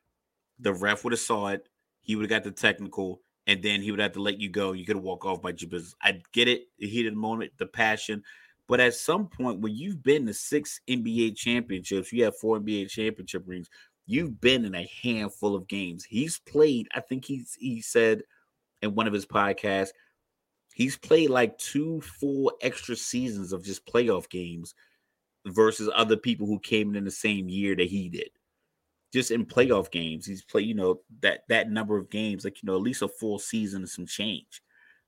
The 0.58 0.72
ref 0.72 1.04
would 1.04 1.12
have 1.12 1.20
saw 1.20 1.48
it. 1.48 1.68
He 2.00 2.16
would 2.16 2.30
have 2.30 2.42
got 2.42 2.44
the 2.44 2.50
technical, 2.50 3.20
and 3.46 3.62
then 3.62 3.82
he 3.82 3.90
would 3.90 4.00
have 4.00 4.12
to 4.12 4.22
let 4.22 4.40
you 4.40 4.48
go. 4.48 4.72
You 4.72 4.84
could 4.84 4.96
have 4.96 5.04
walk 5.04 5.24
off 5.24 5.42
by 5.42 5.50
your 5.50 5.68
business. 5.70 5.94
I 6.02 6.20
get 6.32 6.48
it. 6.48 6.68
The 6.78 6.88
heat 6.88 7.06
of 7.06 7.14
the 7.14 7.20
moment, 7.20 7.52
the 7.58 7.66
passion. 7.66 8.22
But 8.68 8.80
at 8.80 8.94
some 8.94 9.28
point, 9.28 9.60
when 9.60 9.74
you've 9.74 10.02
been 10.02 10.26
to 10.26 10.34
six 10.34 10.80
NBA 10.88 11.36
championships, 11.36 12.12
you 12.12 12.24
have 12.24 12.36
four 12.38 12.58
NBA 12.58 12.90
championship 12.90 13.44
rings. 13.46 13.68
You've 14.06 14.40
been 14.40 14.64
in 14.64 14.74
a 14.74 14.88
handful 15.02 15.54
of 15.54 15.68
games. 15.68 16.04
He's 16.04 16.38
played. 16.38 16.88
I 16.94 17.00
think 17.00 17.24
he's 17.24 17.56
he 17.58 17.80
said 17.80 18.22
in 18.82 18.94
one 18.94 19.06
of 19.06 19.12
his 19.12 19.26
podcasts 19.26 19.90
He's 20.76 20.98
played 20.98 21.30
like 21.30 21.56
two 21.56 22.02
full 22.02 22.52
extra 22.60 22.96
seasons 22.96 23.54
of 23.54 23.64
just 23.64 23.86
playoff 23.86 24.28
games 24.28 24.74
versus 25.46 25.88
other 25.94 26.18
people 26.18 26.46
who 26.46 26.58
came 26.58 26.94
in 26.94 27.02
the 27.02 27.10
same 27.10 27.48
year 27.48 27.74
that 27.74 27.86
he 27.86 28.10
did. 28.10 28.28
Just 29.16 29.30
in 29.30 29.46
playoff 29.46 29.90
games, 29.90 30.26
he's 30.26 30.44
played, 30.44 30.66
you 30.66 30.74
know, 30.74 31.00
that 31.20 31.44
that 31.48 31.70
number 31.70 31.96
of 31.96 32.10
games, 32.10 32.44
like 32.44 32.62
you 32.62 32.66
know, 32.66 32.76
at 32.76 32.82
least 32.82 33.00
a 33.00 33.08
full 33.08 33.38
season 33.38 33.80
and 33.80 33.88
some 33.88 34.04
change. 34.04 34.60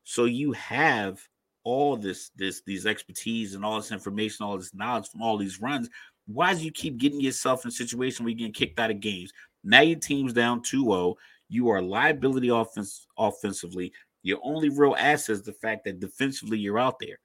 So 0.04 0.24
you 0.24 0.52
have 0.52 1.20
all 1.62 1.94
this, 1.94 2.30
this, 2.34 2.62
these 2.62 2.86
expertise 2.86 3.54
and 3.54 3.62
all 3.62 3.76
this 3.76 3.92
information, 3.92 4.46
all 4.46 4.56
this 4.56 4.74
knowledge 4.74 5.10
from 5.10 5.20
all 5.20 5.36
these 5.36 5.60
runs. 5.60 5.90
Why 6.26 6.54
do 6.54 6.64
you 6.64 6.72
keep 6.72 6.96
getting 6.96 7.20
yourself 7.20 7.62
in 7.62 7.68
a 7.68 7.72
situation 7.72 8.24
where 8.24 8.30
you're 8.30 8.38
getting 8.38 8.54
kicked 8.54 8.80
out 8.80 8.90
of 8.90 9.00
games? 9.00 9.30
Now 9.62 9.82
your 9.82 9.98
team's 9.98 10.32
down 10.32 10.62
2-0. 10.62 11.14
You 11.50 11.68
are 11.68 11.76
a 11.76 11.82
liability 11.82 12.48
offense 12.48 13.06
offensively. 13.18 13.92
Your 14.22 14.38
only 14.42 14.70
real 14.70 14.96
asset 14.98 15.34
is 15.34 15.42
the 15.42 15.52
fact 15.52 15.84
that 15.84 16.00
defensively 16.00 16.58
you're 16.58 16.78
out 16.78 16.98
there. 16.98 17.18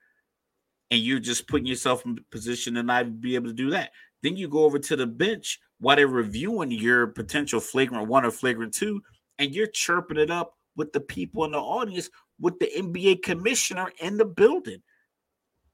And 0.91 0.99
you're 0.99 1.21
just 1.21 1.47
putting 1.47 1.67
yourself 1.67 2.05
in 2.05 2.19
position 2.29 2.73
to 2.73 2.83
not 2.83 3.21
be 3.21 3.35
able 3.35 3.47
to 3.47 3.53
do 3.53 3.69
that. 3.69 3.91
Then 4.23 4.35
you 4.35 4.49
go 4.49 4.65
over 4.65 4.79
to 4.79 4.97
the 4.97 5.07
bench 5.07 5.61
while 5.79 5.95
they're 5.95 6.07
reviewing 6.07 6.71
your 6.71 7.07
potential 7.07 7.59
flagrant 7.59 8.07
one 8.07 8.25
or 8.25 8.31
flagrant 8.31 8.73
two, 8.73 9.01
and 9.39 9.53
you're 9.53 9.67
chirping 9.67 10.17
it 10.17 10.31
up 10.31 10.53
with 10.75 10.93
the 10.93 10.99
people 10.99 11.45
in 11.45 11.51
the 11.51 11.59
audience 11.59 12.09
with 12.39 12.57
the 12.59 12.69
NBA 12.75 13.21
commissioner 13.21 13.91
in 13.99 14.17
the 14.17 14.25
building. 14.25 14.81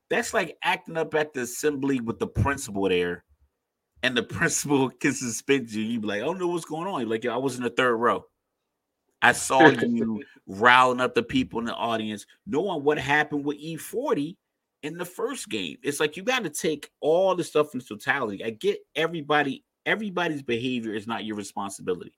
That's 0.10 0.34
like 0.34 0.58
acting 0.64 0.98
up 0.98 1.14
at 1.14 1.34
the 1.34 1.42
assembly 1.42 2.00
with 2.00 2.20
the 2.20 2.28
principal 2.28 2.90
there, 2.90 3.24
and 4.04 4.16
the 4.16 4.24
principal 4.38 4.90
can 4.90 5.14
suspend 5.14 5.72
you. 5.72 5.84
You 5.84 6.00
be 6.00 6.08
like, 6.08 6.22
I 6.22 6.26
don't 6.26 6.40
know 6.40 6.48
what's 6.48 6.66
going 6.66 6.88
on. 6.88 7.02
You're 7.02 7.10
like, 7.10 7.26
I 7.26 7.38
was 7.38 7.58
in 7.58 7.64
the 7.64 7.70
third 7.70 7.96
row. 7.96 8.26
I 9.22 9.34
saw 9.34 9.68
you 9.68 10.24
riling 10.48 11.02
up 11.02 11.14
the 11.14 11.24
people 11.24 11.60
in 11.60 11.66
the 11.66 11.76
audience, 11.76 12.26
knowing 12.48 12.84
what 12.84 12.98
happened 12.98 13.44
with 13.44 13.62
E40 13.62 14.38
in 14.84 14.98
the 14.98 15.06
first 15.06 15.50
game. 15.50 15.78
It's 15.84 16.00
like 16.00 16.16
you 16.16 16.24
got 16.24 16.44
to 16.44 16.50
take 16.50 16.90
all 17.02 17.36
the 17.36 17.44
stuff 17.44 17.74
in 17.74 17.82
totality. 17.82 18.44
I 18.44 18.52
get 18.52 18.80
everybody, 18.96 19.66
everybody's 19.86 20.42
behavior 20.42 20.94
is 20.94 21.08
not 21.08 21.26
your 21.26 21.36
responsibility. 21.36 22.14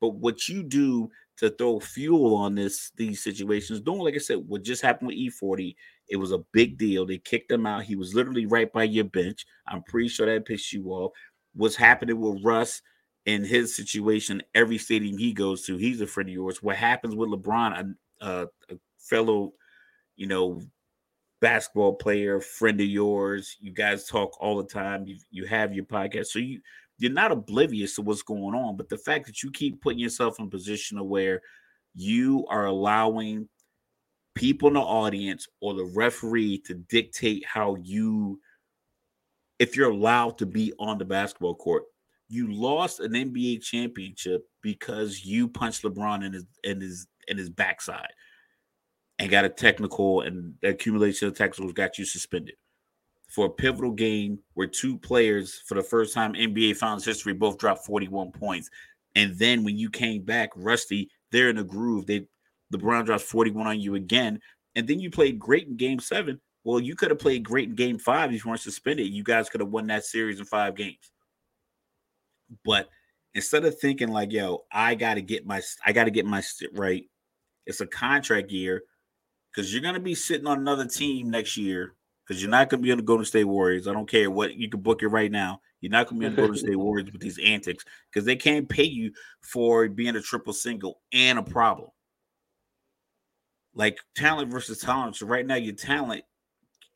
But 0.00 0.14
what 0.16 0.48
you 0.48 0.62
do 0.62 1.10
to 1.38 1.50
throw 1.50 1.80
fuel 1.80 2.34
on 2.34 2.54
this 2.54 2.90
these 2.96 3.22
situations, 3.22 3.80
don't 3.80 3.98
like 3.98 4.14
I 4.14 4.18
said, 4.18 4.46
what 4.46 4.62
just 4.62 4.82
happened 4.82 5.08
with 5.08 5.16
E40, 5.16 5.74
it 6.08 6.16
was 6.16 6.32
a 6.32 6.44
big 6.52 6.76
deal. 6.76 7.06
They 7.06 7.18
kicked 7.18 7.50
him 7.50 7.66
out. 7.66 7.84
He 7.84 7.96
was 7.96 8.14
literally 8.14 8.46
right 8.46 8.70
by 8.72 8.84
your 8.84 9.04
bench. 9.04 9.46
I'm 9.66 9.82
pretty 9.82 10.08
sure 10.08 10.26
that 10.26 10.44
pissed 10.44 10.72
you 10.72 10.88
off. 10.88 11.12
What's 11.54 11.76
happening 11.76 12.20
with 12.20 12.44
Russ? 12.44 12.82
in 13.26 13.44
his 13.44 13.74
situation, 13.74 14.42
every 14.54 14.78
stadium 14.78 15.16
he 15.16 15.32
goes 15.32 15.64
to, 15.66 15.76
he's 15.76 16.00
a 16.00 16.06
friend 16.06 16.28
of 16.28 16.34
yours. 16.34 16.62
What 16.62 16.76
happens 16.76 17.14
with 17.14 17.30
LeBron, 17.30 17.94
a, 18.20 18.28
a 18.70 18.78
fellow, 18.98 19.54
you 20.16 20.26
know, 20.26 20.62
basketball 21.40 21.94
player, 21.94 22.40
friend 22.40 22.80
of 22.80 22.86
yours. 22.86 23.56
You 23.60 23.72
guys 23.72 24.06
talk 24.06 24.36
all 24.40 24.56
the 24.56 24.68
time. 24.68 25.06
You 25.06 25.16
you 25.30 25.46
have 25.46 25.74
your 25.74 25.84
podcast, 25.84 26.26
so 26.26 26.38
you 26.38 26.60
you're 26.98 27.12
not 27.12 27.32
oblivious 27.32 27.96
to 27.96 28.02
what's 28.02 28.22
going 28.22 28.54
on. 28.54 28.76
But 28.76 28.88
the 28.88 28.98
fact 28.98 29.26
that 29.26 29.42
you 29.42 29.50
keep 29.50 29.80
putting 29.80 29.98
yourself 29.98 30.38
in 30.38 30.46
a 30.46 30.50
position 30.50 30.98
of 30.98 31.06
where 31.06 31.40
you 31.94 32.44
are 32.48 32.66
allowing 32.66 33.48
people 34.34 34.68
in 34.68 34.74
the 34.74 34.80
audience 34.80 35.46
or 35.60 35.74
the 35.74 35.84
referee 35.94 36.58
to 36.66 36.74
dictate 36.74 37.44
how 37.46 37.76
you 37.82 38.40
if 39.60 39.76
you're 39.76 39.90
allowed 39.90 40.36
to 40.38 40.46
be 40.46 40.72
on 40.80 40.98
the 40.98 41.04
basketball 41.04 41.54
court 41.54 41.84
you 42.28 42.52
lost 42.52 43.00
an 43.00 43.12
NBA 43.12 43.62
championship 43.62 44.42
because 44.62 45.24
you 45.24 45.46
punched 45.46 45.84
LeBron 45.84 46.24
in 46.24 46.32
his 46.32 46.46
in 46.64 46.80
his 46.80 47.06
in 47.28 47.38
his 47.38 47.48
backside 47.48 48.10
and 49.18 49.30
got 49.30 49.44
a 49.44 49.48
technical 49.48 50.22
and 50.22 50.54
the 50.60 50.70
accumulation 50.70 51.28
of 51.28 51.36
technicals 51.36 51.72
got 51.72 51.98
you 51.98 52.04
suspended 52.04 52.54
for 53.28 53.46
a 53.46 53.50
pivotal 53.50 53.90
game 53.90 54.38
where 54.54 54.66
two 54.66 54.98
players 54.98 55.60
for 55.66 55.74
the 55.74 55.82
first 55.82 56.14
time 56.14 56.34
NBA 56.34 56.76
finals 56.76 57.04
history 57.04 57.32
both 57.32 57.58
dropped 57.58 57.84
41 57.84 58.32
points. 58.32 58.70
And 59.16 59.36
then 59.36 59.64
when 59.64 59.76
you 59.76 59.90
came 59.90 60.22
back, 60.22 60.50
Rusty, 60.56 61.10
they're 61.30 61.50
in 61.50 61.58
a 61.58 61.64
groove. 61.64 62.06
They 62.06 62.26
LeBron 62.72 63.06
drops 63.06 63.24
41 63.24 63.66
on 63.66 63.80
you 63.80 63.94
again. 63.94 64.40
And 64.76 64.86
then 64.86 65.00
you 65.00 65.10
played 65.10 65.38
great 65.38 65.68
in 65.68 65.76
game 65.76 66.00
seven. 66.00 66.40
Well, 66.64 66.80
you 66.80 66.96
could 66.96 67.10
have 67.10 67.18
played 67.18 67.44
great 67.44 67.68
in 67.68 67.74
game 67.74 67.98
five 67.98 68.32
if 68.32 68.44
you 68.44 68.48
weren't 68.48 68.60
suspended. 68.60 69.08
You 69.08 69.22
guys 69.22 69.48
could 69.48 69.60
have 69.60 69.70
won 69.70 69.86
that 69.88 70.04
series 70.04 70.40
in 70.40 70.46
five 70.46 70.74
games. 70.74 71.10
But 72.64 72.88
instead 73.34 73.64
of 73.64 73.78
thinking 73.78 74.08
like, 74.08 74.32
yo, 74.32 74.64
I 74.72 74.94
gotta 74.94 75.20
get 75.20 75.46
my 75.46 75.60
I 75.84 75.92
gotta 75.92 76.10
get 76.10 76.26
my 76.26 76.42
right, 76.72 77.04
it's 77.66 77.80
a 77.80 77.86
contract 77.86 78.50
year 78.50 78.82
because 79.54 79.72
you're 79.72 79.82
gonna 79.82 80.00
be 80.00 80.14
sitting 80.14 80.46
on 80.46 80.58
another 80.58 80.86
team 80.86 81.30
next 81.30 81.56
year 81.56 81.94
because 82.26 82.42
you're 82.42 82.50
not 82.50 82.68
gonna 82.68 82.82
be 82.82 82.90
able 82.90 83.00
to 83.00 83.04
go 83.04 83.18
to 83.18 83.24
State 83.24 83.44
Warriors. 83.44 83.86
I 83.86 83.92
don't 83.92 84.08
care 84.08 84.30
what 84.30 84.54
you 84.54 84.68
can 84.68 84.80
book 84.80 85.02
it 85.02 85.08
right 85.08 85.30
now. 85.30 85.60
You're 85.80 85.92
not 85.92 86.08
gonna 86.08 86.20
be 86.20 86.26
able 86.26 86.36
to 86.36 86.42
go 86.42 86.52
to 86.52 86.58
State 86.58 86.76
Warriors 86.76 87.12
with 87.12 87.20
these 87.20 87.38
antics 87.38 87.84
because 88.10 88.24
they 88.24 88.36
can't 88.36 88.68
pay 88.68 88.84
you 88.84 89.12
for 89.40 89.88
being 89.88 90.16
a 90.16 90.20
triple 90.20 90.52
single 90.52 91.00
and 91.12 91.38
a 91.38 91.42
problem. 91.42 91.90
Like 93.74 93.98
talent 94.16 94.50
versus 94.50 94.78
talent. 94.78 95.16
So 95.16 95.26
right 95.26 95.46
now, 95.46 95.56
your 95.56 95.74
talent 95.74 96.24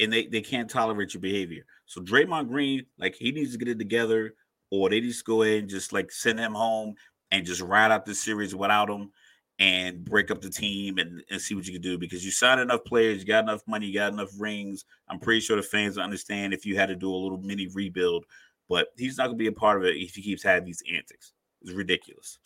and 0.00 0.12
they, 0.12 0.26
they 0.26 0.40
can't 0.40 0.70
tolerate 0.70 1.14
your 1.14 1.20
behavior. 1.20 1.64
So 1.86 2.00
Draymond 2.00 2.48
Green, 2.48 2.86
like 2.98 3.16
he 3.16 3.32
needs 3.32 3.52
to 3.52 3.58
get 3.58 3.68
it 3.68 3.78
together 3.78 4.34
or 4.70 4.88
they 4.88 5.00
just 5.00 5.24
go 5.24 5.42
ahead 5.42 5.60
and 5.60 5.68
just 5.68 5.92
like 5.92 6.12
send 6.12 6.38
him 6.38 6.54
home 6.54 6.94
and 7.30 7.44
just 7.44 7.60
ride 7.60 7.90
out 7.90 8.06
the 8.06 8.14
series 8.14 8.54
without 8.54 8.90
him 8.90 9.10
and 9.58 10.04
break 10.04 10.30
up 10.30 10.40
the 10.40 10.50
team 10.50 10.98
and, 10.98 11.22
and 11.30 11.40
see 11.40 11.54
what 11.54 11.66
you 11.66 11.72
can 11.72 11.82
do 11.82 11.98
because 11.98 12.24
you 12.24 12.30
signed 12.30 12.60
enough 12.60 12.84
players, 12.84 13.18
you 13.18 13.26
got 13.26 13.42
enough 13.42 13.62
money, 13.66 13.86
you 13.86 13.94
got 13.94 14.12
enough 14.12 14.30
rings. 14.38 14.84
I'm 15.08 15.18
pretty 15.18 15.40
sure 15.40 15.56
the 15.56 15.62
fans 15.62 15.98
understand 15.98 16.54
if 16.54 16.64
you 16.64 16.76
had 16.76 16.88
to 16.88 16.94
do 16.94 17.12
a 17.12 17.16
little 17.16 17.38
mini 17.38 17.66
rebuild, 17.68 18.24
but 18.68 18.88
he's 18.96 19.18
not 19.18 19.26
gonna 19.26 19.36
be 19.36 19.48
a 19.48 19.52
part 19.52 19.78
of 19.78 19.84
it 19.84 19.96
if 19.96 20.14
he 20.14 20.22
keeps 20.22 20.42
having 20.42 20.64
these 20.64 20.82
antics. 20.92 21.32
It's 21.62 21.72
ridiculous. 21.72 22.38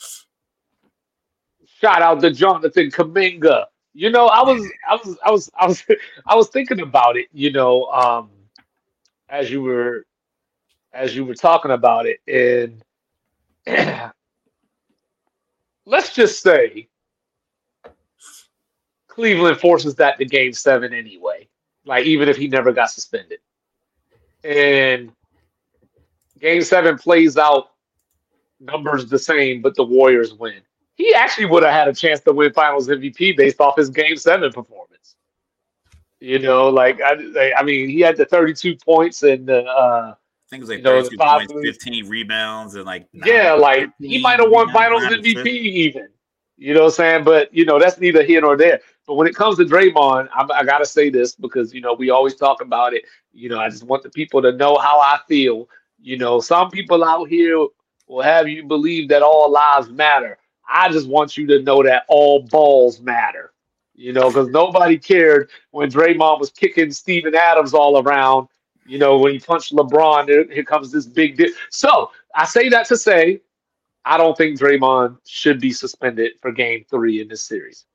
Shout 1.66 2.00
out 2.00 2.20
to 2.22 2.30
Jonathan 2.30 2.90
Kuminga. 2.90 3.66
You 3.92 4.10
know, 4.10 4.28
I 4.28 4.42
was 4.42 4.66
I 4.88 4.94
was 4.94 5.18
I 5.24 5.30
was 5.30 5.50
I 5.56 5.66
was 5.66 5.84
I 6.26 6.34
was 6.34 6.48
thinking 6.48 6.80
about 6.80 7.16
it, 7.16 7.28
you 7.32 7.52
know, 7.52 7.84
um 7.86 8.30
as 9.28 9.50
you 9.50 9.60
were 9.62 10.06
as 10.94 11.14
you 11.14 11.26
were 11.26 11.34
talking 11.34 11.72
about 11.72 12.06
it. 12.06 12.20
And 12.26 12.82
let's 15.84 16.14
just 16.14 16.42
say 16.42 16.88
Cleveland 19.12 19.58
forces 19.58 19.94
that 19.96 20.18
to 20.18 20.24
game 20.24 20.54
seven 20.54 20.94
anyway. 20.94 21.46
Like 21.84 22.06
even 22.06 22.30
if 22.30 22.36
he 22.38 22.48
never 22.48 22.72
got 22.72 22.90
suspended. 22.90 23.40
And 24.42 25.12
Game 26.40 26.62
seven 26.62 26.96
plays 26.96 27.36
out 27.36 27.72
numbers 28.58 29.06
the 29.06 29.18
same, 29.18 29.60
but 29.60 29.74
the 29.74 29.84
Warriors 29.84 30.32
win. 30.32 30.62
He 30.94 31.14
actually 31.14 31.44
would 31.46 31.62
have 31.62 31.72
had 31.72 31.88
a 31.88 31.92
chance 31.92 32.20
to 32.20 32.32
win 32.32 32.54
Finals 32.54 32.88
MVP 32.88 33.36
based 33.36 33.60
off 33.60 33.76
his 33.76 33.90
Game 33.90 34.16
Seven 34.16 34.50
performance. 34.50 35.16
You 36.18 36.38
know, 36.38 36.68
like 36.68 37.00
I, 37.02 37.52
I 37.56 37.62
mean, 37.62 37.88
he 37.88 38.00
had 38.00 38.16
the 38.16 38.24
32 38.24 38.76
points 38.76 39.22
and 39.22 39.46
the. 39.46 39.64
Uh, 39.64 40.14
I 40.14 40.48
think 40.48 40.60
it 40.60 40.62
was 40.62 40.70
like 40.70 40.78
you 40.78 40.84
know, 40.84 41.02
32 41.02 41.16
points, 41.18 41.52
15 41.84 42.08
rebounds, 42.08 42.74
and 42.74 42.84
like 42.84 43.06
yeah, 43.12 43.52
like 43.52 43.90
he 43.98 44.20
might 44.22 44.40
have 44.40 44.50
won 44.50 44.72
Finals 44.72 45.02
MVP 45.02 45.46
even. 45.46 46.08
You 46.62 46.74
know 46.74 46.82
what 46.82 46.86
I'm 46.86 46.92
saying? 46.92 47.24
But 47.24 47.52
you 47.52 47.64
know 47.64 47.80
that's 47.80 47.98
neither 47.98 48.22
here 48.22 48.40
nor 48.40 48.56
there. 48.56 48.80
But 49.04 49.14
when 49.14 49.26
it 49.26 49.34
comes 49.34 49.56
to 49.56 49.64
Draymond, 49.64 50.28
I, 50.32 50.46
I 50.54 50.64
gotta 50.64 50.86
say 50.86 51.10
this 51.10 51.34
because 51.34 51.74
you 51.74 51.80
know 51.80 51.92
we 51.92 52.10
always 52.10 52.36
talk 52.36 52.62
about 52.62 52.94
it. 52.94 53.02
You 53.32 53.48
know, 53.48 53.58
I 53.58 53.68
just 53.68 53.82
want 53.82 54.04
the 54.04 54.10
people 54.10 54.40
to 54.42 54.52
know 54.52 54.78
how 54.78 55.00
I 55.00 55.18
feel. 55.26 55.68
You 56.00 56.18
know, 56.18 56.38
some 56.40 56.70
people 56.70 57.02
out 57.02 57.28
here 57.28 57.66
will 58.06 58.22
have 58.22 58.46
you 58.46 58.62
believe 58.62 59.08
that 59.08 59.22
all 59.22 59.50
lives 59.50 59.90
matter. 59.90 60.38
I 60.72 60.88
just 60.88 61.08
want 61.08 61.36
you 61.36 61.48
to 61.48 61.62
know 61.62 61.82
that 61.82 62.04
all 62.06 62.42
balls 62.42 63.00
matter. 63.00 63.52
You 63.96 64.12
know, 64.12 64.28
because 64.28 64.46
nobody 64.48 64.98
cared 64.98 65.50
when 65.72 65.90
Draymond 65.90 66.38
was 66.38 66.50
kicking 66.50 66.92
Steven 66.92 67.34
Adams 67.34 67.74
all 67.74 68.00
around. 68.00 68.46
You 68.86 68.98
know, 68.98 69.18
when 69.18 69.32
he 69.32 69.40
punched 69.40 69.72
LeBron, 69.72 70.52
here 70.52 70.64
comes 70.64 70.92
this 70.92 71.06
big 71.06 71.36
deal. 71.36 71.50
So 71.70 72.12
I 72.36 72.44
say 72.44 72.68
that 72.68 72.86
to 72.86 72.96
say, 72.96 73.40
I 74.04 74.16
don't 74.16 74.36
think 74.36 74.58
Draymond 74.58 75.18
should 75.26 75.60
be 75.60 75.72
suspended 75.72 76.32
for 76.40 76.52
Game 76.52 76.84
Three 76.90 77.20
in 77.20 77.28
this 77.28 77.44
series. 77.44 77.86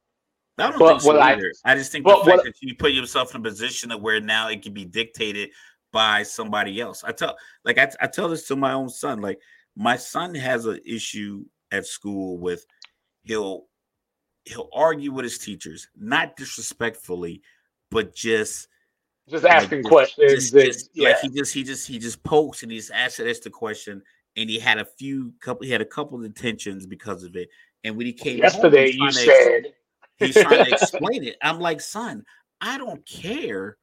I 0.57 0.69
don't 0.69 0.79
but 0.79 0.89
think 0.89 1.01
so 1.01 1.19
either. 1.19 1.53
I, 1.65 1.73
I, 1.73 1.75
just 1.75 1.91
think 1.91 2.05
the 2.05 2.15
fact 2.15 2.25
what, 2.25 2.43
that 2.43 2.55
you 2.61 2.75
put 2.75 2.91
yourself 2.91 3.35
in 3.35 3.41
a 3.41 3.43
position 3.43 3.91
of 3.91 4.01
where 4.01 4.19
now 4.19 4.49
it 4.49 4.63
can 4.63 4.73
be 4.73 4.85
dictated 4.85 5.49
by 5.91 6.23
somebody 6.23 6.81
else. 6.81 7.03
I 7.03 7.11
tell, 7.11 7.37
like, 7.63 7.77
I, 7.77 7.91
I 8.01 8.07
tell 8.07 8.27
this 8.27 8.47
to 8.47 8.55
my 8.55 8.73
own 8.73 8.89
son. 8.89 9.21
Like, 9.21 9.39
my 9.75 9.97
son 9.97 10.33
has 10.33 10.65
an 10.65 10.79
issue 10.83 11.45
at 11.71 11.85
school 11.85 12.37
with 12.39 12.65
he'll 13.23 13.65
he'll 14.45 14.69
argue 14.73 15.11
with 15.11 15.23
his 15.23 15.37
teachers, 15.37 15.87
not 15.95 16.35
disrespectfully, 16.35 17.41
but 17.91 18.15
just 18.15 18.67
just 19.29 19.45
asking 19.45 19.83
like, 19.83 19.91
questions. 19.91 20.51
Just, 20.51 20.53
just, 20.53 20.89
yeah. 20.93 21.09
Like 21.09 21.19
he 21.19 21.29
just 21.29 21.53
he 21.53 21.63
just 21.63 21.87
he 21.87 21.99
just 21.99 22.23
pokes 22.23 22.63
and 22.63 22.71
he's 22.71 22.89
asked 22.89 23.19
us 23.19 23.39
the 23.39 23.49
question, 23.49 24.01
and 24.37 24.49
he 24.49 24.59
had 24.59 24.77
a 24.77 24.85
few 24.85 25.33
couple 25.41 25.65
he 25.65 25.71
had 25.71 25.81
a 25.81 25.85
couple 25.85 26.17
of 26.17 26.33
detentions 26.33 26.85
because 26.85 27.23
of 27.23 27.35
it. 27.35 27.49
And 27.83 27.97
when 27.97 28.05
he 28.05 28.13
came 28.13 28.37
yesterday, 28.37 28.91
home, 28.91 29.07
you 29.07 29.11
said 29.11 29.73
he's 30.17 30.35
trying 30.35 30.65
to 30.65 30.71
explain 30.81 31.23
it. 31.23 31.35
I'm 31.41 31.59
like, 31.59 31.81
son, 31.81 32.23
I 32.61 32.77
don't 32.77 33.05
care 33.05 33.77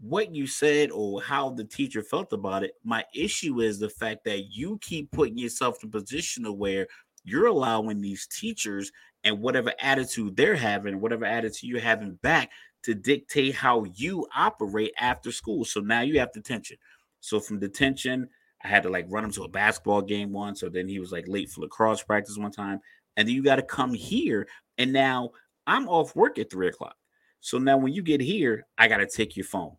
what 0.00 0.34
you 0.34 0.46
said 0.46 0.90
or 0.90 1.22
how 1.22 1.50
the 1.50 1.64
teacher 1.64 2.02
felt 2.02 2.32
about 2.32 2.62
it. 2.62 2.72
My 2.84 3.04
issue 3.14 3.60
is 3.60 3.78
the 3.78 3.88
fact 3.88 4.24
that 4.24 4.52
you 4.54 4.78
keep 4.82 5.10
putting 5.10 5.38
yourself 5.38 5.82
in 5.82 5.88
a 5.88 5.92
position 5.92 6.44
of 6.44 6.56
where 6.56 6.86
you're 7.24 7.46
allowing 7.46 8.00
these 8.00 8.26
teachers 8.26 8.92
and 9.22 9.40
whatever 9.40 9.72
attitude 9.80 10.36
they're 10.36 10.56
having, 10.56 11.00
whatever 11.00 11.24
attitude 11.24 11.70
you're 11.70 11.80
having 11.80 12.14
back 12.16 12.50
to 12.82 12.94
dictate 12.94 13.54
how 13.54 13.84
you 13.94 14.26
operate 14.36 14.92
after 14.98 15.32
school. 15.32 15.64
So 15.64 15.80
now 15.80 16.02
you 16.02 16.18
have 16.18 16.32
detention. 16.32 16.76
So 17.20 17.40
from 17.40 17.58
detention, 17.58 18.28
I 18.64 18.68
had 18.68 18.82
to 18.84 18.88
like 18.88 19.06
run 19.08 19.24
him 19.24 19.30
to 19.32 19.44
a 19.44 19.48
basketball 19.48 20.02
game 20.02 20.32
once. 20.32 20.60
So 20.60 20.68
then 20.68 20.88
he 20.88 20.98
was 20.98 21.12
like 21.12 21.28
late 21.28 21.50
for 21.50 21.60
lacrosse 21.60 22.02
practice 22.02 22.38
one 22.38 22.50
time. 22.50 22.80
And 23.16 23.28
then 23.28 23.34
you 23.34 23.42
got 23.42 23.56
to 23.56 23.62
come 23.62 23.94
here. 23.94 24.48
And 24.78 24.92
now 24.92 25.30
I'm 25.66 25.88
off 25.88 26.16
work 26.16 26.38
at 26.38 26.50
three 26.50 26.68
o'clock. 26.68 26.96
So 27.40 27.58
now 27.58 27.76
when 27.76 27.92
you 27.92 28.02
get 28.02 28.20
here, 28.20 28.66
I 28.78 28.88
got 28.88 28.98
to 28.98 29.06
take 29.06 29.36
your 29.36 29.44
phone 29.44 29.76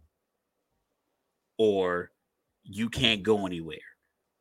or 1.57 2.12
you 2.64 2.90
can't 2.90 3.24
go 3.24 3.45
anywhere 3.45 3.80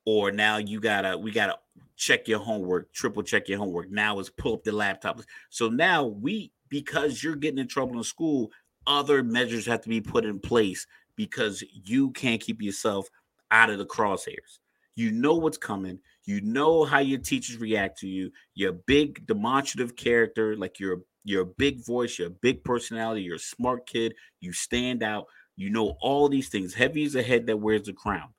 or 0.07 0.31
now 0.31 0.57
you 0.57 0.81
gotta 0.81 1.17
we 1.17 1.31
gotta 1.31 1.59
check 1.97 2.27
your 2.29 2.39
homework 2.39 2.93
triple 2.93 3.23
check 3.23 3.49
your 3.49 3.59
homework 3.59 3.91
now 3.91 4.19
is 4.19 4.31
pull 4.31 4.55
up 4.55 4.65
the 4.65 4.73
laptop 4.73 5.21
so 5.51 5.69
now 5.69 6.05
we 6.05 6.53
because 6.69 7.23
you're 7.23 7.37
getting 7.37 7.59
in 7.59 7.69
trouble 7.69 7.97
in 7.97 8.05
school 8.05 8.51
other 8.87 9.23
measures 9.23 9.67
have 9.67 9.81
to 9.81 9.89
be 9.89 10.01
put 10.01 10.25
in 10.25 10.39
place 10.39 10.87
because 11.17 11.63
you 11.73 12.11
can't 12.11 12.41
keep 12.41 12.61
yourself 12.61 13.09
out 13.55 13.71
of 13.71 13.79
the 13.79 13.87
crosshairs 13.87 14.59
you 14.97 15.11
know 15.11 15.35
what's 15.35 15.59
coming 15.59 15.99
you 16.25 16.41
know 16.41 16.85
how 16.85 16.99
your 16.99 17.19
teachers 17.19 17.57
react 17.59 17.99
to 17.99 18.09
you 18.09 18.31
you're 18.55 18.71
a 18.71 18.81
big 18.87 19.27
demonstrative 19.27 19.97
character 19.97 20.57
like 20.57 20.79
you're 20.79 20.99
you're 21.25 21.43
a 21.43 21.55
big 21.59 21.85
voice 21.87 22.19
you're 22.19 22.29
a 22.29 22.39
big 22.43 22.63
personality 22.65 23.23
you're 23.23 23.37
a 23.37 23.39
smart 23.39 23.87
kid 23.87 24.15
you 24.41 24.53
stand 24.53 25.03
out 25.03 25.27
you 25.57 25.71
know 25.71 25.97
all 26.01 26.29
these 26.29 26.49
things. 26.49 26.75
Heavy 26.75 27.05
is 27.05 27.15
a 27.15 27.23
head 27.23 27.47
that 27.47 27.59
wears 27.59 27.85
the 27.85 27.93
crown. 27.93 28.35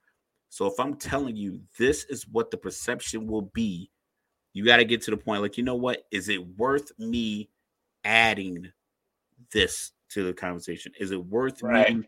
So 0.49 0.67
if 0.67 0.79
I'm 0.79 0.95
telling 0.95 1.35
you 1.35 1.61
this 1.77 2.05
is 2.05 2.27
what 2.31 2.51
the 2.51 2.57
perception 2.57 3.27
will 3.27 3.49
be, 3.53 3.89
you 4.53 4.65
got 4.65 4.77
to 4.77 4.85
get 4.85 5.01
to 5.03 5.11
the 5.11 5.17
point 5.17 5.41
like, 5.41 5.57
you 5.57 5.63
know 5.63 5.75
what? 5.75 6.03
Is 6.11 6.29
it 6.29 6.57
worth 6.57 6.91
me 6.97 7.49
adding 8.03 8.71
this 9.51 9.91
to 10.11 10.23
the 10.23 10.33
conversation? 10.33 10.93
Is 10.99 11.11
it 11.11 11.25
worth 11.25 11.61
right. 11.61 11.97
me 11.97 12.05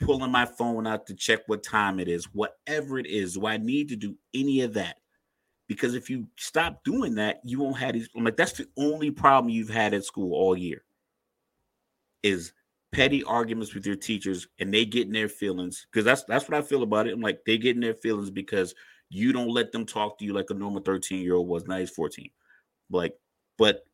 pulling 0.00 0.30
my 0.30 0.46
phone 0.46 0.86
out 0.86 1.06
to 1.06 1.14
check 1.14 1.40
what 1.46 1.62
time 1.62 2.00
it 2.00 2.08
is? 2.08 2.26
Whatever 2.32 2.98
it 2.98 3.06
is, 3.06 3.34
do 3.34 3.46
I 3.46 3.56
need 3.56 3.88
to 3.88 3.96
do 3.96 4.16
any 4.34 4.62
of 4.62 4.74
that? 4.74 4.96
Because 5.66 5.94
if 5.94 6.08
you 6.08 6.26
stop 6.36 6.82
doing 6.84 7.14
that, 7.16 7.40
you 7.44 7.60
won't 7.60 7.78
have 7.78 7.92
these. 7.92 8.08
I'm 8.16 8.24
like, 8.24 8.36
that's 8.36 8.52
the 8.52 8.68
only 8.76 9.10
problem 9.10 9.50
you've 9.50 9.68
had 9.68 9.94
at 9.94 10.04
school 10.04 10.32
all 10.32 10.56
year. 10.56 10.84
Is 12.22 12.52
petty 12.90 13.22
arguments 13.24 13.74
with 13.74 13.86
your 13.86 13.96
teachers 13.96 14.48
and 14.58 14.72
they 14.72 14.84
get 14.84 15.06
in 15.06 15.12
their 15.12 15.28
feelings 15.28 15.86
because 15.90 16.04
that's 16.04 16.24
that's 16.24 16.48
what 16.48 16.56
I 16.56 16.62
feel 16.62 16.82
about 16.82 17.06
it. 17.06 17.12
I'm 17.12 17.20
like 17.20 17.40
they 17.44 17.58
get 17.58 17.76
in 17.76 17.82
their 17.82 17.94
feelings 17.94 18.30
because 18.30 18.74
you 19.10 19.32
don't 19.32 19.50
let 19.52 19.72
them 19.72 19.86
talk 19.86 20.18
to 20.18 20.24
you 20.24 20.32
like 20.32 20.50
a 20.50 20.54
normal 20.54 20.82
13 20.82 21.22
year 21.22 21.34
old 21.34 21.48
was. 21.48 21.66
Now 21.66 21.78
he's 21.78 21.90
14. 21.90 22.30
Like, 22.90 23.14
but 23.56 23.84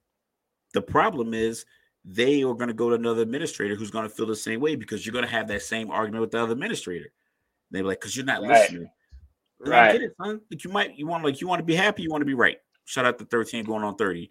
the 0.72 0.82
problem 0.82 1.34
is 1.34 1.64
they 2.04 2.42
are 2.42 2.54
going 2.54 2.68
to 2.68 2.74
go 2.74 2.90
to 2.90 2.96
another 2.96 3.22
administrator 3.22 3.74
who's 3.74 3.90
going 3.90 4.08
to 4.08 4.14
feel 4.14 4.26
the 4.26 4.36
same 4.36 4.60
way 4.60 4.76
because 4.76 5.06
you're 5.06 5.12
going 5.12 5.24
to 5.24 5.30
have 5.30 5.48
that 5.48 5.62
same 5.62 5.90
argument 5.90 6.20
with 6.20 6.30
the 6.30 6.42
other 6.42 6.52
administrator. 6.52 7.10
They're 7.70 7.82
like, 7.82 8.00
because 8.00 8.14
you're 8.14 8.26
not 8.26 8.42
right. 8.42 8.50
listening. 8.50 8.90
right. 9.60 9.88
I 9.88 9.92
get 9.92 10.02
it, 10.02 10.14
son. 10.20 10.40
Like 10.50 10.64
you 10.64 10.70
might 10.70 10.98
you 10.98 11.06
want 11.06 11.24
like 11.24 11.40
you 11.40 11.48
want 11.48 11.60
to 11.60 11.64
be 11.64 11.74
happy, 11.74 12.02
you 12.02 12.10
want 12.10 12.20
to 12.20 12.26
be 12.26 12.34
right. 12.34 12.58
Shout 12.84 13.06
out 13.06 13.18
to 13.18 13.24
13 13.24 13.64
going 13.64 13.82
on 13.82 13.96
30. 13.96 14.30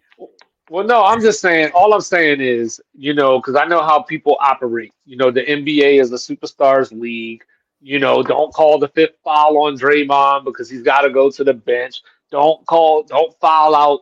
Well, 0.70 0.84
no, 0.84 1.04
I'm 1.04 1.20
just 1.20 1.40
saying. 1.40 1.72
All 1.74 1.92
I'm 1.92 2.00
saying 2.00 2.40
is, 2.40 2.80
you 2.94 3.12
know, 3.12 3.38
because 3.38 3.56
I 3.56 3.66
know 3.66 3.82
how 3.82 4.00
people 4.00 4.36
operate. 4.40 4.92
You 5.04 5.16
know, 5.16 5.30
the 5.30 5.42
NBA 5.42 6.00
is 6.00 6.12
a 6.12 6.14
superstars 6.14 6.98
league. 6.98 7.44
You 7.82 7.98
know, 7.98 8.22
don't 8.22 8.54
call 8.54 8.78
the 8.78 8.88
fifth 8.88 9.16
foul 9.22 9.58
on 9.58 9.76
Draymond 9.76 10.44
because 10.44 10.70
he's 10.70 10.82
got 10.82 11.02
to 11.02 11.10
go 11.10 11.30
to 11.30 11.44
the 11.44 11.52
bench. 11.52 12.00
Don't 12.30 12.64
call, 12.66 13.02
don't 13.02 13.38
foul 13.40 13.76
out, 13.76 14.00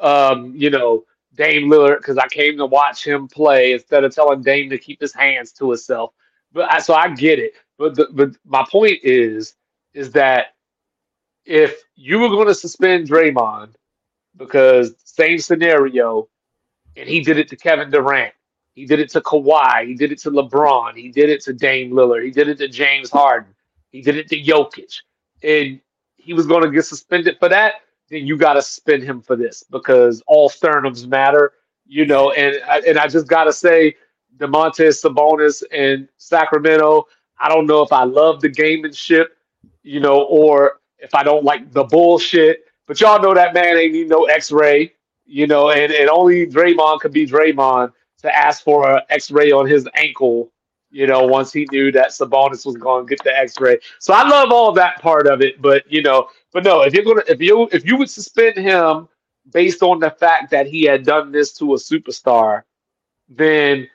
um, 0.00 0.52
you 0.56 0.70
know, 0.70 1.04
Dame 1.34 1.68
Lillard 1.68 1.98
because 1.98 2.18
I 2.18 2.28
came 2.28 2.56
to 2.58 2.66
watch 2.66 3.06
him 3.06 3.28
play 3.28 3.72
instead 3.72 4.04
of 4.04 4.14
telling 4.14 4.42
Dame 4.42 4.70
to 4.70 4.78
keep 4.78 5.00
his 5.00 5.12
hands 5.12 5.52
to 5.52 5.70
himself. 5.70 6.12
But 6.52 6.70
I, 6.70 6.78
so 6.78 6.94
I 6.94 7.08
get 7.08 7.38
it. 7.38 7.54
But 7.78 7.96
the, 7.96 8.08
but 8.12 8.30
my 8.46 8.64
point 8.70 9.00
is, 9.02 9.54
is 9.92 10.12
that 10.12 10.54
if 11.44 11.82
you 11.96 12.18
were 12.18 12.28
going 12.28 12.46
to 12.46 12.54
suspend 12.54 13.08
Draymond 13.08 13.74
because 14.36 14.94
same 15.04 15.38
scenario, 15.38 16.28
and 16.96 17.08
he 17.08 17.20
did 17.20 17.38
it 17.38 17.48
to 17.48 17.56
Kevin 17.56 17.90
Durant. 17.90 18.32
He 18.74 18.86
did 18.86 19.00
it 19.00 19.10
to 19.10 19.20
Kawhi. 19.20 19.86
He 19.86 19.94
did 19.94 20.12
it 20.12 20.18
to 20.20 20.30
LeBron. 20.30 20.96
He 20.96 21.08
did 21.08 21.30
it 21.30 21.40
to 21.42 21.52
Dame 21.52 21.92
Lillard. 21.92 22.24
He 22.24 22.30
did 22.30 22.48
it 22.48 22.58
to 22.58 22.68
James 22.68 23.10
Harden. 23.10 23.54
He 23.90 24.02
did 24.02 24.16
it 24.16 24.28
to 24.28 24.40
Jokic. 24.40 25.00
And 25.42 25.80
he 26.16 26.34
was 26.34 26.46
going 26.46 26.64
to 26.64 26.70
get 26.70 26.84
suspended 26.84 27.36
for 27.38 27.48
that. 27.48 27.74
Then 28.10 28.26
you 28.26 28.36
got 28.36 28.54
to 28.54 28.62
suspend 28.62 29.02
him 29.02 29.20
for 29.20 29.36
this 29.36 29.64
because 29.70 30.22
all 30.26 30.50
sternums 30.50 31.06
matter, 31.06 31.52
you 31.86 32.06
know. 32.06 32.32
And 32.32 32.56
and 32.86 32.98
I 32.98 33.08
just 33.08 33.28
got 33.28 33.44
to 33.44 33.52
say, 33.52 33.96
Domantas 34.36 35.02
Sabonis 35.02 35.62
and 35.72 36.08
Sacramento. 36.16 37.06
I 37.38 37.48
don't 37.48 37.66
know 37.66 37.82
if 37.82 37.92
I 37.92 38.04
love 38.04 38.40
the 38.40 38.48
gamemanship, 38.48 39.26
you 39.82 40.00
know, 40.00 40.22
or 40.22 40.80
if 40.98 41.14
I 41.14 41.22
don't 41.22 41.44
like 41.44 41.72
the 41.72 41.84
bullshit. 41.84 42.64
But 42.86 43.00
y'all 43.00 43.20
know 43.20 43.34
that 43.34 43.54
man 43.54 43.76
ain't 43.76 43.92
need 43.92 44.08
no 44.08 44.24
X-ray, 44.24 44.92
you 45.24 45.46
know, 45.46 45.70
and, 45.70 45.92
and 45.92 46.10
only 46.10 46.46
Draymond 46.46 47.00
could 47.00 47.12
be 47.12 47.26
Draymond 47.26 47.92
to 48.18 48.36
ask 48.36 48.62
for 48.62 48.88
an 48.90 49.00
X-ray 49.08 49.52
on 49.52 49.66
his 49.66 49.88
ankle, 49.94 50.52
you 50.90 51.06
know, 51.06 51.24
once 51.26 51.52
he 51.52 51.66
knew 51.72 51.90
that 51.92 52.08
Sabonis 52.08 52.66
was 52.66 52.76
going 52.76 53.06
to 53.06 53.08
get 53.08 53.24
the 53.24 53.36
X-ray. 53.36 53.78
So 53.98 54.12
I 54.12 54.28
love 54.28 54.50
all 54.52 54.72
that 54.72 55.00
part 55.00 55.26
of 55.26 55.40
it, 55.40 55.62
but 55.62 55.90
you 55.90 56.02
know, 56.02 56.28
but 56.54 56.62
no, 56.62 56.82
if 56.82 56.94
you're 56.94 57.04
gonna 57.04 57.24
if 57.28 57.40
you 57.40 57.68
if 57.72 57.84
you 57.84 57.96
would 57.96 58.08
suspend 58.08 58.56
him 58.56 59.08
based 59.50 59.82
on 59.82 59.98
the 59.98 60.10
fact 60.10 60.52
that 60.52 60.66
he 60.66 60.84
had 60.84 61.04
done 61.04 61.32
this 61.32 61.52
to 61.54 61.74
a 61.74 61.76
superstar, 61.76 62.62
then 63.28 63.88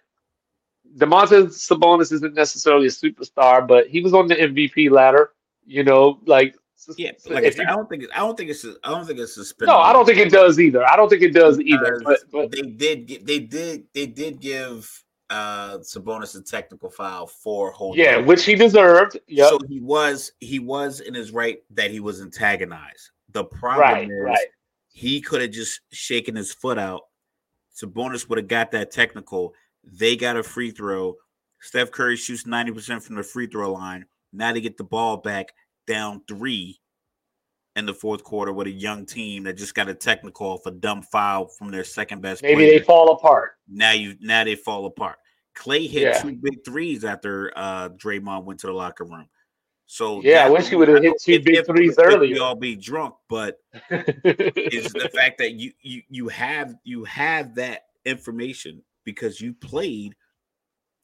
Domantas 0.97 1.55
Sabonis 1.55 2.11
isn't 2.11 2.35
necessarily 2.35 2.87
a 2.87 2.89
superstar, 2.89 3.65
but 3.65 3.87
he 3.87 4.01
was 4.01 4.13
on 4.13 4.27
the 4.27 4.35
MVP 4.35 4.91
ladder. 4.91 5.31
You 5.65 5.85
know, 5.85 6.19
like 6.25 6.53
yeah, 6.97 7.11
like 7.29 7.45
I, 7.45 7.49
said, 7.49 7.67
I 7.67 7.75
don't 7.75 7.87
think 7.87 8.03
I 8.13 8.17
don't 8.17 8.37
think 8.37 8.49
it's 8.49 8.65
I 8.83 8.89
don't 8.89 9.05
think 9.05 9.19
it's 9.19 9.35
suspended. 9.35 9.71
No, 9.71 9.79
I 9.79 9.93
don't 9.93 10.05
think 10.05 10.17
it 10.17 10.31
does 10.31 10.59
either. 10.59 10.85
I 10.85 10.97
don't 10.97 11.07
think 11.07 11.21
it 11.21 11.33
does 11.33 11.59
either. 11.61 12.01
But, 12.03 12.19
but 12.29 12.51
they 12.51 12.63
did 12.63 13.25
they 13.25 13.39
did 13.39 13.85
they 13.93 14.05
did 14.05 14.41
give 14.41 15.03
uh 15.29 15.77
Sabonis 15.79 16.37
a 16.37 16.41
technical 16.41 16.89
foul 16.89 17.27
for 17.27 17.71
holding. 17.71 18.03
Yeah, 18.03 18.17
which 18.17 18.45
he 18.45 18.55
deserved. 18.55 19.19
Yep. 19.27 19.49
So 19.49 19.59
he 19.67 19.79
was 19.79 20.31
he 20.39 20.59
was 20.59 20.99
in 21.01 21.13
his 21.13 21.31
right 21.31 21.59
that 21.71 21.91
he 21.91 21.99
was 21.99 22.21
antagonized. 22.21 23.11
The 23.31 23.45
problem 23.45 23.81
right, 23.81 24.03
is 24.03 24.23
right. 24.23 24.47
he 24.91 25.21
could 25.21 25.41
have 25.41 25.51
just 25.51 25.81
shaken 25.91 26.35
his 26.35 26.51
foot 26.51 26.77
out. 26.77 27.01
Sabonis 27.75 28.27
would 28.27 28.39
have 28.39 28.47
got 28.47 28.71
that 28.71 28.91
technical. 28.91 29.53
They 29.83 30.15
got 30.15 30.35
a 30.35 30.43
free 30.43 30.71
throw. 30.71 31.15
Steph 31.61 31.91
Curry 31.91 32.15
shoots 32.15 32.43
90% 32.45 33.03
from 33.03 33.15
the 33.15 33.23
free 33.23 33.47
throw 33.47 33.73
line. 33.73 34.05
Now 34.31 34.53
they 34.53 34.61
get 34.61 34.77
the 34.77 34.83
ball 34.83 35.17
back 35.17 35.53
down 35.87 36.21
three 36.27 36.79
in 37.79 37.85
the 37.87 37.93
fourth 37.93 38.23
quarter 38.23 38.53
with 38.53 38.67
a 38.67 38.71
young 38.71 39.05
team 39.05 39.43
that 39.43 39.53
just 39.57 39.73
got 39.73 39.89
a 39.89 39.93
technical 39.95 40.57
for 40.57 40.69
dumb 40.71 41.01
foul 41.01 41.47
from 41.47 41.71
their 41.71 41.83
second 41.83 42.21
best 42.21 42.43
Maybe 42.43 42.55
player. 42.55 42.79
they 42.79 42.85
fall 42.85 43.11
apart. 43.13 43.53
now 43.67 43.91
you 43.91 44.15
now 44.21 44.43
they 44.43 44.55
fall 44.55 44.85
apart. 44.85 45.17
Klay 45.57 45.89
hit 45.89 46.03
Yeah. 46.03 46.21
two 46.21 46.35
big 46.35 46.63
threes 46.63 47.03
after 47.03 47.51
uh 47.55 47.89
Draymond 47.89 48.43
went 48.43 48.59
to 48.61 48.67
the 48.67 48.73
locker 48.73 49.03
room. 49.05 49.27
So 49.87 50.21
Yeah, 50.21 50.45
I 50.45 50.49
wish 50.49 50.67
he 50.67 50.75
would've 50.75 51.01
hit 51.01 51.15
two 51.19 51.31
if- 51.33 51.43
big 51.43 51.55
if- 51.57 51.65
threes 51.65 51.95
if 51.97 52.19
We 52.19 52.37
all 52.37 52.55
be 52.55 52.75
drunk, 52.75 53.15
but 53.27 53.57
it's 53.89 54.93
the 54.93 55.09
fact 55.13 55.39
that 55.39 55.53
you 55.53 55.71
you 55.81 56.03
you 56.09 56.27
have 56.27 56.75
you 56.83 57.03
have 57.05 57.55
that 57.55 57.85
information 58.05 58.83
because 59.05 59.41
you 59.41 59.53
played 59.53 60.15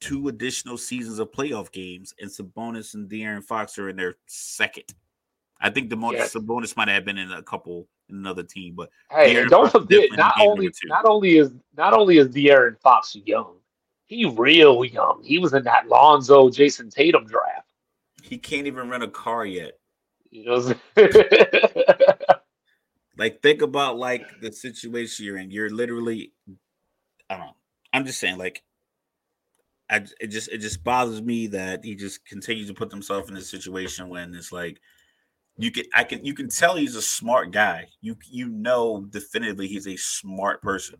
two 0.02 0.28
additional 0.28 0.78
seasons 0.78 1.18
of 1.20 1.32
playoff 1.32 1.72
games, 1.72 2.14
and 2.20 2.30
Sabonis 2.30 2.94
and 2.94 3.10
De'Aaron 3.10 3.44
Fox 3.44 3.80
are 3.80 3.90
in 3.90 3.96
their 3.96 4.16
second. 4.28 4.84
I 5.62 5.70
think 5.70 5.90
the 5.90 5.96
most 5.96 6.16
Yeah. 6.16 6.26
Sabonis 6.26 6.76
might 6.76 6.88
have 6.90 7.06
been 7.06 7.18
in 7.18 7.32
a 7.32 7.42
couple 7.42 7.88
in 8.10 8.18
another 8.18 8.44
team, 8.44 8.76
but 8.76 8.90
Hey, 9.10 9.34
De'Aaron 9.34 9.50
don't 9.50 9.72
Fox 9.72 9.86
forget, 9.86 10.10
not 10.14 10.36
only 10.40 10.72
not 10.86 11.06
only 11.06 11.38
is 11.38 11.52
not 11.76 11.94
only 11.94 12.18
is 12.18 12.28
De'Aaron 12.30 12.80
Fox 12.82 13.16
young, 13.26 13.56
he 14.06 14.26
real 14.26 14.84
young. 14.86 15.22
He 15.24 15.40
was 15.40 15.54
in 15.54 15.64
that 15.64 15.88
Lonzo 15.88 16.50
Jayson 16.50 16.90
Tatum 16.90 17.26
draft. 17.26 17.72
he 18.22 18.38
can't 18.38 18.68
even 18.68 18.90
rent 18.90 19.04
a 19.04 19.08
car 19.08 19.46
yet. 19.46 19.80
You 20.30 20.46
know, 20.46 20.58
what 20.60 20.78
I'm 20.98 21.12
saying? 21.12 22.06
Like 23.18 23.42
think 23.42 23.62
about 23.62 23.98
like 23.98 24.26
the 24.42 24.52
situation 24.52 25.26
you're 25.26 25.38
in. 25.38 25.50
You're 25.50 25.70
literally, 25.70 26.34
I 27.30 27.38
don't 27.38 27.46
know. 27.46 27.56
I'm 27.94 28.06
just 28.06 28.20
saying, 28.20 28.38
like, 28.38 28.62
I 29.90 30.06
it 30.20 30.28
just 30.28 30.50
it 30.50 30.58
just 30.58 30.84
bothers 30.84 31.22
me 31.22 31.48
that 31.48 31.86
he 31.86 31.96
just 31.96 32.26
continues 32.26 32.68
to 32.68 32.74
put 32.74 32.92
himself 32.92 33.30
in 33.30 33.36
this 33.36 33.50
situation 33.50 34.10
when 34.10 34.36
it's 34.36 34.52
like 34.52 34.82
you 35.58 35.72
can 35.72 35.86
I 35.94 36.04
can 36.04 36.26
you 36.26 36.34
can 36.34 36.50
tell 36.50 36.76
he's 36.76 36.96
a 36.96 37.02
smart 37.02 37.52
guy. 37.52 37.88
You 38.02 38.18
you 38.30 38.50
know 38.50 39.06
definitively 39.10 39.68
he's 39.68 39.88
a 39.88 39.96
smart 39.96 40.62
person, 40.62 41.00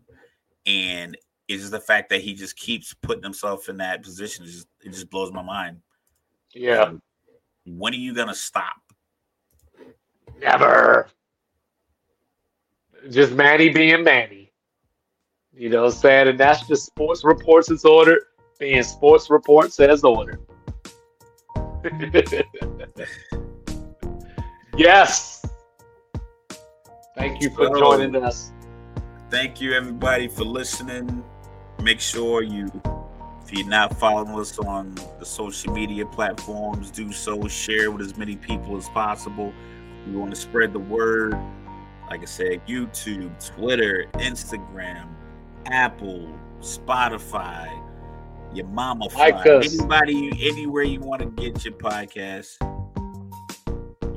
and 0.66 1.16
it's 1.48 1.62
just 1.62 1.72
the 1.72 1.80
fact 1.80 2.10
that 2.10 2.22
he 2.22 2.34
just 2.34 2.56
keeps 2.56 2.94
putting 2.94 3.22
himself 3.22 3.68
in 3.68 3.76
that 3.78 4.02
position. 4.02 4.44
It 4.44 4.48
just 4.48 4.66
it 4.82 4.92
just 4.92 5.10
blows 5.10 5.32
my 5.32 5.42
mind. 5.42 5.78
yeah, 6.54 6.82
um, 6.82 7.02
When 7.66 7.92
are 7.92 7.96
you 7.96 8.14
gonna 8.14 8.34
stop? 8.34 8.76
never. 10.40 11.08
Just 13.10 13.32
Manny 13.32 13.68
being 13.68 14.02
Manny. 14.02 14.52
You 15.52 15.68
know 15.70 15.84
what 15.84 15.92
I'm 15.94 15.98
saying? 15.98 16.28
And 16.28 16.40
that's 16.40 16.66
just 16.66 16.86
Sports 16.86 17.24
Reports 17.24 17.70
As 17.70 17.84
Ordered, 17.84 18.20
being 18.58 18.82
Sports 18.82 19.30
Reports 19.30 19.78
As 19.80 20.02
Ordered. 20.02 20.40
yes. 24.76 25.44
Thank 27.16 27.42
you 27.42 27.50
for 27.50 27.66
So- 27.68 27.78
joining 27.78 28.16
us. 28.22 28.52
thank 29.30 29.60
you 29.60 29.72
everybody 29.72 30.28
for 30.28 30.44
listening. 30.44 31.24
Make 31.82 32.00
sure 32.00 32.42
you 32.42 32.70
if 33.42 33.52
you're 33.52 33.66
not 33.68 33.96
following 33.96 34.38
us 34.40 34.58
on 34.58 34.94
the 35.20 35.24
social 35.24 35.72
media 35.72 36.04
platforms 36.04 36.90
do 36.90 37.12
so. 37.12 37.46
Share 37.46 37.90
with 37.92 38.00
as 38.04 38.16
many 38.16 38.34
people 38.36 38.76
as 38.76 38.88
possible. 38.88 39.52
We 40.06 40.16
want 40.16 40.30
to 40.30 40.36
spread 40.36 40.72
the 40.72 40.78
word. 40.80 41.36
Like 42.08 42.22
i 42.22 42.24
said 42.24 42.64
youtube 42.68 43.32
twitter 43.56 44.06
instagram 44.12 45.08
apple 45.66 46.28
spotify 46.60 47.68
your 48.54 48.66
mama 48.68 49.06
Like 49.16 49.44
anybody 49.44 50.30
anywhere 50.48 50.84
you 50.84 51.00
want 51.00 51.22
to 51.22 51.26
get 51.26 51.64
your 51.64 51.74
podcast 51.74 52.58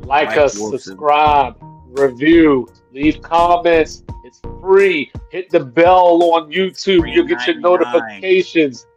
Like 0.10 0.30
Mike 0.30 0.38
us, 0.40 0.58
Wilson. 0.60 0.80
subscribe, 0.80 1.56
review, 1.90 2.68
leave 2.92 3.22
comments. 3.22 4.04
It's 4.26 4.42
free. 4.60 5.12
Hit 5.30 5.52
the 5.52 5.60
bell 5.60 6.22
on 6.34 6.52
YouTube. 6.52 7.14
You'll 7.14 7.28
get 7.28 7.46
your 7.46 7.60
notifications. 7.60 8.88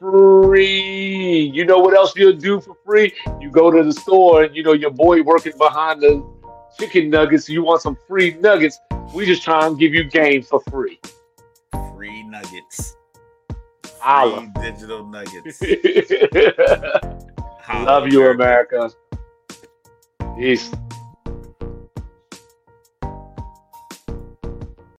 Free. 0.00 1.50
You 1.54 1.66
know 1.66 1.78
what 1.78 1.94
else 1.94 2.16
you'll 2.16 2.32
do 2.32 2.58
for 2.60 2.74
free? 2.86 3.12
You 3.38 3.50
go 3.50 3.70
to 3.70 3.84
the 3.84 3.92
store 3.92 4.44
and 4.44 4.56
you 4.56 4.62
know 4.62 4.72
your 4.72 4.90
boy 4.90 5.22
working 5.22 5.52
behind 5.58 6.00
the 6.00 6.26
chicken 6.78 7.10
nuggets. 7.10 7.48
You 7.50 7.62
want 7.62 7.82
some 7.82 7.96
free 8.08 8.34
nuggets? 8.40 8.78
We 9.14 9.26
just 9.26 9.42
try 9.42 9.66
and 9.66 9.78
give 9.78 9.92
you 9.92 10.04
game 10.04 10.42
for 10.42 10.60
free. 10.70 10.98
free 11.94 12.22
nuggets 12.24 12.96
Holla. 14.00 14.50
free 14.56 14.70
digital 14.70 15.06
nuggets 15.06 15.60
Love 15.62 17.60
Holla, 17.60 18.08
you. 18.10 18.26
America. 18.30 18.90
Peace. 20.42 20.91